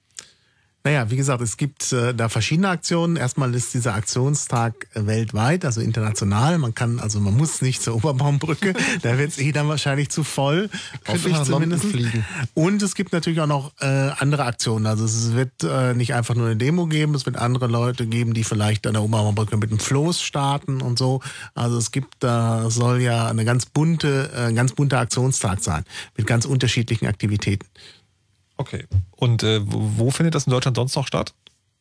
Naja, 0.86 1.10
wie 1.10 1.16
gesagt, 1.16 1.42
es 1.42 1.56
gibt 1.56 1.92
äh, 1.92 2.14
da 2.14 2.28
verschiedene 2.28 2.68
Aktionen. 2.68 3.16
Erstmal 3.16 3.52
ist 3.56 3.74
dieser 3.74 3.94
Aktionstag 3.94 4.86
weltweit, 4.94 5.64
also 5.64 5.80
international. 5.80 6.58
Man 6.58 6.76
kann, 6.76 7.00
also 7.00 7.18
man 7.18 7.36
muss 7.36 7.60
nicht 7.60 7.82
zur 7.82 7.96
Oberbaumbrücke, 7.96 8.72
da 9.02 9.18
wird 9.18 9.30
es 9.30 9.38
eh 9.38 9.50
dann 9.50 9.66
wahrscheinlich 9.66 10.10
zu 10.10 10.22
voll, 10.22 10.70
hoffe 11.08 11.28
ich 11.28 11.42
zumindest. 11.42 11.86
fliegen. 11.86 12.24
Und 12.54 12.82
es 12.82 12.94
gibt 12.94 13.12
natürlich 13.12 13.40
auch 13.40 13.48
noch 13.48 13.72
äh, 13.80 13.84
andere 13.84 14.44
Aktionen. 14.44 14.86
Also 14.86 15.06
es 15.06 15.32
wird 15.32 15.64
äh, 15.64 15.92
nicht 15.94 16.14
einfach 16.14 16.36
nur 16.36 16.46
eine 16.46 16.56
Demo 16.56 16.86
geben, 16.86 17.16
es 17.16 17.26
wird 17.26 17.34
andere 17.36 17.66
Leute 17.66 18.06
geben, 18.06 18.32
die 18.32 18.44
vielleicht 18.44 18.86
an 18.86 18.92
der 18.92 19.02
Oberbaumbrücke 19.02 19.56
mit 19.56 19.70
einem 19.70 19.80
Floß 19.80 20.22
starten 20.22 20.80
und 20.82 21.00
so. 21.00 21.20
Also 21.56 21.78
es 21.78 21.90
gibt, 21.90 22.14
da 22.20 22.70
soll 22.70 23.00
ja 23.02 23.26
eine 23.26 23.44
ganz 23.44 23.66
bunte, 23.66 24.30
äh, 24.36 24.52
ganz 24.52 24.72
bunter 24.72 25.00
Aktionstag 25.00 25.64
sein 25.64 25.82
mit 26.16 26.28
ganz 26.28 26.44
unterschiedlichen 26.44 27.08
Aktivitäten. 27.08 27.66
Okay. 28.56 28.86
Und 29.10 29.42
äh, 29.42 29.60
wo, 29.64 30.10
findet 30.10 30.34
das 30.34 30.46
in 30.46 30.50
Deutschland 30.50 30.76
sonst 30.76 30.96
noch 30.96 31.06
statt? 31.06 31.34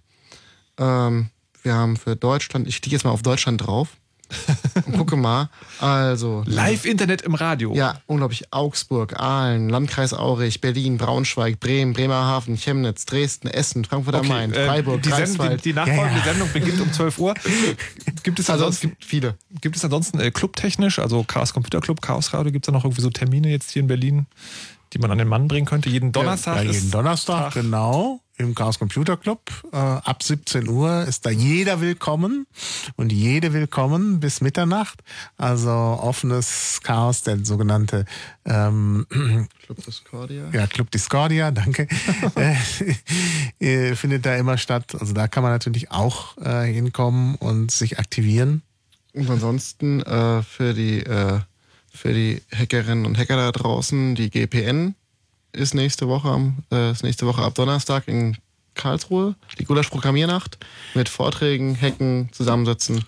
Ähm, 0.76 1.30
wir 1.62 1.72
haben 1.74 1.96
für 1.96 2.14
Deutschland, 2.14 2.68
ich 2.68 2.82
klicke 2.82 2.96
jetzt 2.96 3.04
mal 3.04 3.12
auf 3.12 3.22
Deutschland 3.22 3.66
drauf 3.66 3.96
gucke 4.96 5.16
mal. 5.16 5.48
Also 5.80 6.42
Live-Internet 6.46 7.22
im 7.22 7.34
Radio. 7.34 7.74
ja, 7.74 8.00
unglaublich. 8.06 8.52
Augsburg, 8.52 9.18
Aalen, 9.18 9.68
Landkreis 9.68 10.12
Aurich, 10.12 10.60
Berlin, 10.60 10.98
Braunschweig, 10.98 11.60
Bremen, 11.60 11.92
Bremerhaven, 11.92 12.56
Chemnitz, 12.56 13.06
Dresden, 13.06 13.48
Essen, 13.48 13.84
Frankfurt 13.84 14.14
am 14.14 14.20
Okay, 14.20 14.28
Main, 14.28 14.52
äh, 14.52 14.66
Freiburg, 14.66 15.02
die, 15.02 15.08
Sendung, 15.10 15.24
die, 15.26 15.38
Greifswald. 15.38 15.64
die 15.64 15.72
nachfolgende 15.72 16.10
Ja, 16.20 16.26
ja. 16.26 16.32
Sendung 16.32 16.52
beginnt 16.52 16.80
um 16.80 16.92
12 16.92 17.18
Uhr. 17.18 17.34
Gibt 18.22 18.38
es 18.38 18.50
also 18.50 18.64
es 18.64 18.66
ansonsten, 18.66 18.88
gibt 18.90 19.04
viele. 19.04 19.36
gibt 19.60 19.76
es 19.76 19.84
ansonsten 19.84 20.20
äh, 20.20 20.30
clubtechnisch, 20.30 20.98
also 20.98 21.24
Chaos 21.24 21.52
Computer 21.52 21.80
Club, 21.80 22.00
Chaos 22.00 22.32
Radio, 22.32 22.52
gibt 22.52 22.64
es 22.64 22.66
da 22.66 22.72
noch 22.72 22.84
irgendwie 22.84 23.02
so 23.02 23.10
Termine 23.10 23.50
jetzt 23.50 23.70
hier 23.70 23.80
in 23.82 23.88
Berlin, 23.88 24.26
die 24.94 24.98
man 24.98 25.10
an 25.10 25.18
den 25.18 25.28
Mann 25.28 25.48
bringen 25.48 25.66
könnte. 25.66 25.90
Jeden 25.90 26.12
Donnerstag 26.12 26.56
Ja, 26.56 26.70
jeden 26.70 26.90
Donnerstag, 26.90 27.52
genau. 27.54 28.20
Im 28.36 28.54
Chaos 28.54 28.78
Computer 28.80 29.16
Club. 29.16 29.50
Äh, 29.72 29.76
ab 29.76 30.22
17 30.22 30.68
Uhr 30.68 31.04
ist 31.04 31.24
da 31.24 31.30
jeder 31.30 31.80
willkommen 31.80 32.46
und 32.96 33.12
jede 33.12 33.52
willkommen 33.52 34.18
bis 34.18 34.40
Mitternacht. 34.40 35.04
Also 35.36 35.70
offenes 35.70 36.80
Chaos, 36.82 37.22
der 37.22 37.44
sogenannte 37.44 38.04
ähm, 38.44 39.06
Club 39.64 39.84
Discordia. 39.84 40.48
ja, 40.52 40.66
Club 40.66 40.90
Discordia, 40.90 41.52
danke, 41.52 41.86
äh, 42.36 42.56
äh, 43.90 43.94
findet 43.94 44.26
da 44.26 44.36
immer 44.36 44.58
statt. 44.58 44.96
Also 44.98 45.12
da 45.12 45.28
kann 45.28 45.44
man 45.44 45.52
natürlich 45.52 45.92
auch 45.92 46.36
äh, 46.38 46.72
hinkommen 46.72 47.36
und 47.36 47.70
sich 47.70 47.98
aktivieren. 48.00 48.62
Und 49.12 49.30
ansonsten 49.30 50.02
äh, 50.02 50.42
für 50.42 50.74
die 50.74 51.00
äh, 51.00 51.38
für 51.94 52.12
die 52.12 52.42
Hackerinnen 52.52 53.06
und 53.06 53.16
Hacker 53.16 53.36
da 53.36 53.52
draußen, 53.52 54.14
die 54.14 54.30
GPN 54.30 54.94
ist 55.52 55.74
nächste 55.74 56.08
Woche 56.08 56.28
am 56.28 56.64
äh, 56.72 56.90
ist 56.90 57.04
nächste 57.04 57.26
Woche 57.26 57.42
ab 57.42 57.54
Donnerstag 57.54 58.08
in 58.08 58.36
Karlsruhe, 58.74 59.36
die 59.58 59.64
Gulasch 59.64 59.88
Programmiernacht 59.88 60.58
mit 60.94 61.08
Vorträgen, 61.08 61.80
Hacken, 61.80 62.28
Zusammensitzen. 62.32 63.04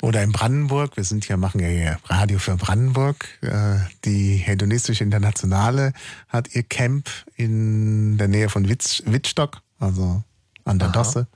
Oder 0.00 0.22
in 0.22 0.32
Brandenburg, 0.32 0.96
wir 0.96 1.04
sind 1.04 1.24
hier, 1.24 1.36
machen 1.36 1.60
ja 1.60 1.68
hier 1.68 1.98
Radio 2.06 2.38
für 2.38 2.56
Brandenburg. 2.56 3.24
Äh, 3.40 3.76
Die 4.04 4.34
Hedonistische 4.34 5.04
Internationale 5.04 5.92
hat 6.28 6.54
ihr 6.54 6.64
Camp 6.64 7.08
in 7.36 8.18
der 8.18 8.26
Nähe 8.28 8.48
von 8.48 8.68
Witz, 8.68 9.02
Wittstock, 9.06 9.60
also 9.78 10.22
an 10.64 10.78
der 10.78 10.88
Aha. 10.88 10.94
Dosse. 10.94 11.26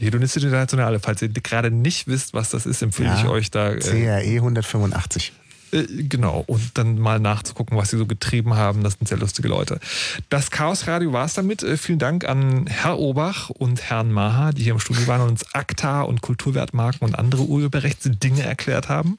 Die 0.00 0.06
Hedonistische 0.06 0.46
Internationale. 0.46 1.00
Falls 1.00 1.22
ihr 1.22 1.28
gerade 1.28 1.70
nicht 1.70 2.08
wisst, 2.08 2.34
was 2.34 2.50
das 2.50 2.66
ist, 2.66 2.82
empfehle 2.82 3.14
ich 3.18 3.26
euch 3.26 3.50
da. 3.50 3.72
Äh, 3.72 3.78
CRE 3.78 4.36
185. 4.36 5.32
Äh, 5.72 5.86
Genau, 5.86 6.44
und 6.46 6.78
dann 6.78 6.98
mal 6.98 7.18
nachzugucken, 7.18 7.76
was 7.76 7.90
sie 7.90 7.98
so 7.98 8.06
getrieben 8.06 8.54
haben. 8.54 8.82
Das 8.82 8.94
sind 8.94 9.08
sehr 9.08 9.18
lustige 9.18 9.48
Leute. 9.48 9.80
Das 10.28 10.50
Chaos 10.50 10.86
Radio 10.86 11.12
war 11.12 11.24
es 11.24 11.34
damit. 11.34 11.62
Äh, 11.62 11.76
Vielen 11.76 11.98
Dank 11.98 12.24
an 12.24 12.66
Herr 12.66 12.98
Obach 12.98 13.50
und 13.50 13.82
Herrn 13.82 14.12
Maha, 14.12 14.52
die 14.52 14.62
hier 14.62 14.72
im 14.72 14.78
Studio 14.80 15.06
waren 15.06 15.22
und 15.22 15.30
uns 15.30 15.54
ACTA 15.54 16.02
und 16.02 16.20
Kulturwertmarken 16.20 17.06
und 17.06 17.18
andere 17.18 17.42
Urheberrechtsdinge 17.44 18.42
erklärt 18.42 18.88
haben. 18.88 19.18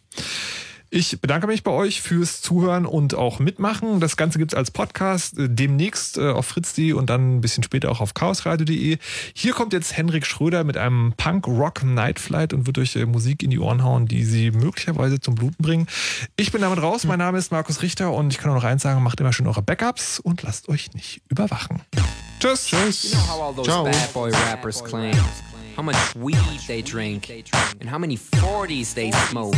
Ich 0.95 1.20
bedanke 1.20 1.48
mich 1.48 1.64
bei 1.64 1.72
euch 1.72 2.03
fürs 2.03 2.44
Zuhören 2.44 2.86
und 2.86 3.15
auch 3.15 3.40
Mitmachen. 3.40 3.99
Das 3.99 4.15
Ganze 4.15 4.38
gibt's 4.38 4.53
als 4.53 4.70
Podcast 4.70 5.40
äh, 5.40 5.49
demnächst 5.49 6.20
äh, 6.20 6.30
auf 6.30 6.45
fritz.de 6.45 6.94
und 6.94 7.10
dann 7.10 7.38
ein 7.38 7.41
bisschen 7.41 7.64
später 7.64 7.90
auch 7.90 7.99
auf 7.99 8.14
chaosradio.de. 8.14 8.99
Hier 9.34 9.53
kommt 9.53 9.74
jetzt 9.74 9.98
Henrik 9.98 10.28
Schröder 10.28 10.64
mit 10.64 10.78
einem 10.78 11.15
Punk-Rock-Night-Flight 11.18 12.53
und 12.53 12.68
wird 12.68 12.78
euch 12.78 12.95
äh, 12.95 13.07
Musik 13.07 13.41
in 13.41 13.49
die 13.49 13.57
Ohren 13.57 13.84
hauen, 13.84 14.06
die 14.06 14.24
sie 14.24 14.52
möglicherweise 14.52 15.20
zum 15.20 15.34
Bluten 15.34 15.64
bringen. 15.64 15.88
Ich 16.36 16.52
bin 16.52 16.61
damit 16.61 16.80
raus. 16.80 17.06
Mein 17.06 17.18
Name 17.18 17.40
ist 17.40 17.52
Markus 17.52 17.82
Richter 17.82 18.14
und 18.14 18.32
ich 18.32 18.38
kann 18.38 18.52
auch 18.52 18.56
noch 18.56 18.64
eins 18.64 18.84
sagen, 18.84 19.02
macht 19.02 19.20
immer 19.20 19.34
schön 19.34 19.48
eure 19.48 19.64
Backups 19.64 20.20
und 20.20 20.44
lasst 20.44 20.70
euch 20.70 20.94
nicht 20.94 21.24
überwachen. 21.28 21.82
Tschüss. 22.40 22.68
Tschüss. 22.68 23.03
You 23.06 23.18
know 23.18 23.28
how 23.30 23.41
all 23.41 23.56
those 23.56 23.68
Ciao. 23.68 23.84
bad 23.86 24.14
boy 24.14 24.30
rappers 24.30 24.84
claim 24.84 25.15
how 25.76 25.82
much 25.82 25.98
weed 26.15 26.38
they 26.68 26.84
drink 26.84 27.32
and 27.82 27.91
how 27.91 27.98
many 27.98 28.15
40s 28.15 28.94
they 28.94 29.11
smoke 29.32 29.57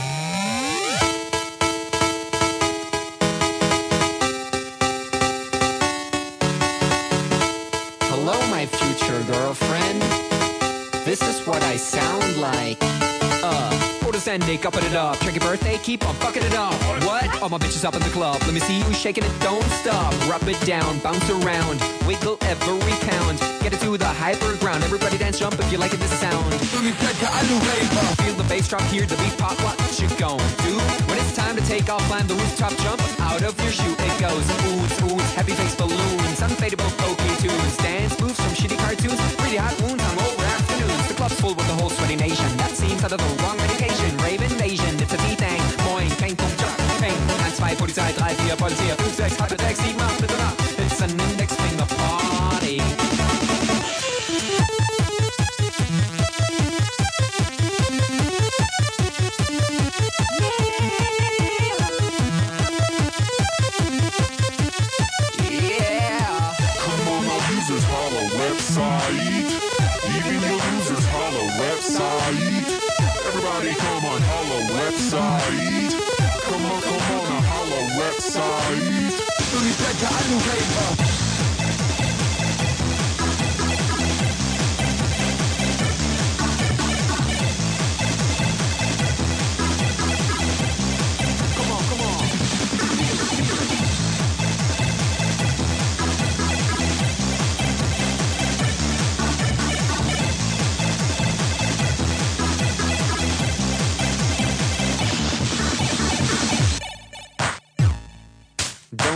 Future 8.77 9.23
girlfriend. 9.23 10.01
This 11.05 11.21
is 11.21 11.45
what 11.47 11.61
I 11.63 11.77
sound 11.77 12.37
like. 12.37 12.77
Uh, 13.43 14.01
orders 14.05 14.27
ending, 14.27 14.63
upping 14.65 14.85
it 14.85 14.93
up. 14.93 15.17
Check 15.19 15.33
your 15.33 15.41
birthday, 15.41 15.79
keep 15.79 16.07
on 16.07 16.13
fucking 16.15 16.43
it 16.43 16.53
up. 16.53 16.73
What? 17.03 17.41
All 17.41 17.49
my 17.49 17.57
bitches 17.57 17.83
up 17.83 17.95
in 17.95 18.01
the 18.01 18.09
club. 18.09 18.39
Let 18.41 18.53
me 18.53 18.59
see 18.59 18.77
you 18.77 18.93
shaking 18.93 19.23
it, 19.23 19.31
don't 19.39 19.65
stop. 19.81 20.13
Rub 20.29 20.47
it 20.47 20.61
down, 20.65 20.99
bounce 20.99 21.27
around, 21.29 21.81
wiggle 22.05 22.37
every 22.41 22.93
pound. 23.09 23.39
Get 23.61 23.73
it 23.73 23.79
to 23.81 23.97
the 23.97 24.05
hyper 24.05 24.55
ground. 24.57 24.83
Everybody 24.83 25.17
dance, 25.17 25.39
jump 25.39 25.57
if 25.59 25.71
you 25.71 25.79
like 25.79 25.93
it, 25.93 25.99
this 25.99 26.13
sound. 26.19 26.53
Feel 26.53 28.35
the 28.35 28.45
bass 28.47 28.67
drop, 28.67 28.83
hear 28.83 29.07
the 29.07 29.17
beat 29.17 29.35
pop. 29.39 29.57
What 29.63 29.77
you 29.99 30.07
gon' 30.19 30.37
do? 30.61 30.77
When 31.09 31.17
it's 31.17 31.35
time 31.35 31.55
to 31.55 31.63
take 31.65 31.89
off, 31.89 32.03
climb 32.03 32.27
the 32.27 32.35
rooftop, 32.35 32.77
jump 32.77 33.01
out 33.21 33.41
of 33.41 33.59
your 33.63 33.71
shoe. 33.71 33.95
It 33.97 34.21
goes 34.21 34.45
oohs, 34.69 35.01
oohs, 35.09 35.33
heavy 35.33 35.53
face 35.53 35.75
balloons, 35.75 36.39
unfadable 36.39 36.91
pokey 36.99 37.35
tunes, 37.41 37.77
dance 37.77 38.19
moves 38.21 38.30
shitty 38.61 38.77
cartoons, 38.77 39.19
really 39.41 39.57
hot 39.57 39.73
wounds, 39.81 40.03
hungover 40.03 40.45
afternoons. 40.45 41.07
The 41.07 41.15
club's 41.15 41.39
full 41.41 41.55
with 41.55 41.65
the 41.65 41.73
whole 41.73 41.89
sweaty 41.89 42.15
nation. 42.15 42.45
That 42.57 42.71
seems 42.77 43.03
out 43.03 43.11
of 43.11 43.17
the 43.17 43.43
wrong 43.43 43.57
medication. 43.57 44.15
Rave 44.17 44.41
invasion, 44.41 45.01
it's 45.01 45.13
a 45.13 45.17
V-Thing. 45.17 45.61
Moin, 45.85 46.09
kein 46.21 46.35
Punkt, 46.35 46.59
Job, 46.59 46.77
Peng. 47.01 47.17
1, 47.41 47.41
2, 47.57 47.75
Polizei, 47.81 48.13
3, 48.13 48.53
4, 48.53 48.69
Polizei, 48.69 48.93
5, 48.93 49.49
6, 49.49 49.63
8, 49.65 49.77
6, 49.77 49.89
7, 49.89 50.00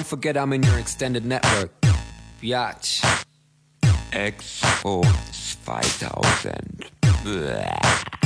Don't 0.05 0.21
forget 0.21 0.37
I'm 0.37 0.53
in 0.53 0.61
your 0.61 0.77
extended 0.77 1.25
network. 1.25 1.71
Biatch. 2.39 3.01
Expo 4.11 5.01
2000. 5.01 6.85
Bäh. 7.23 8.24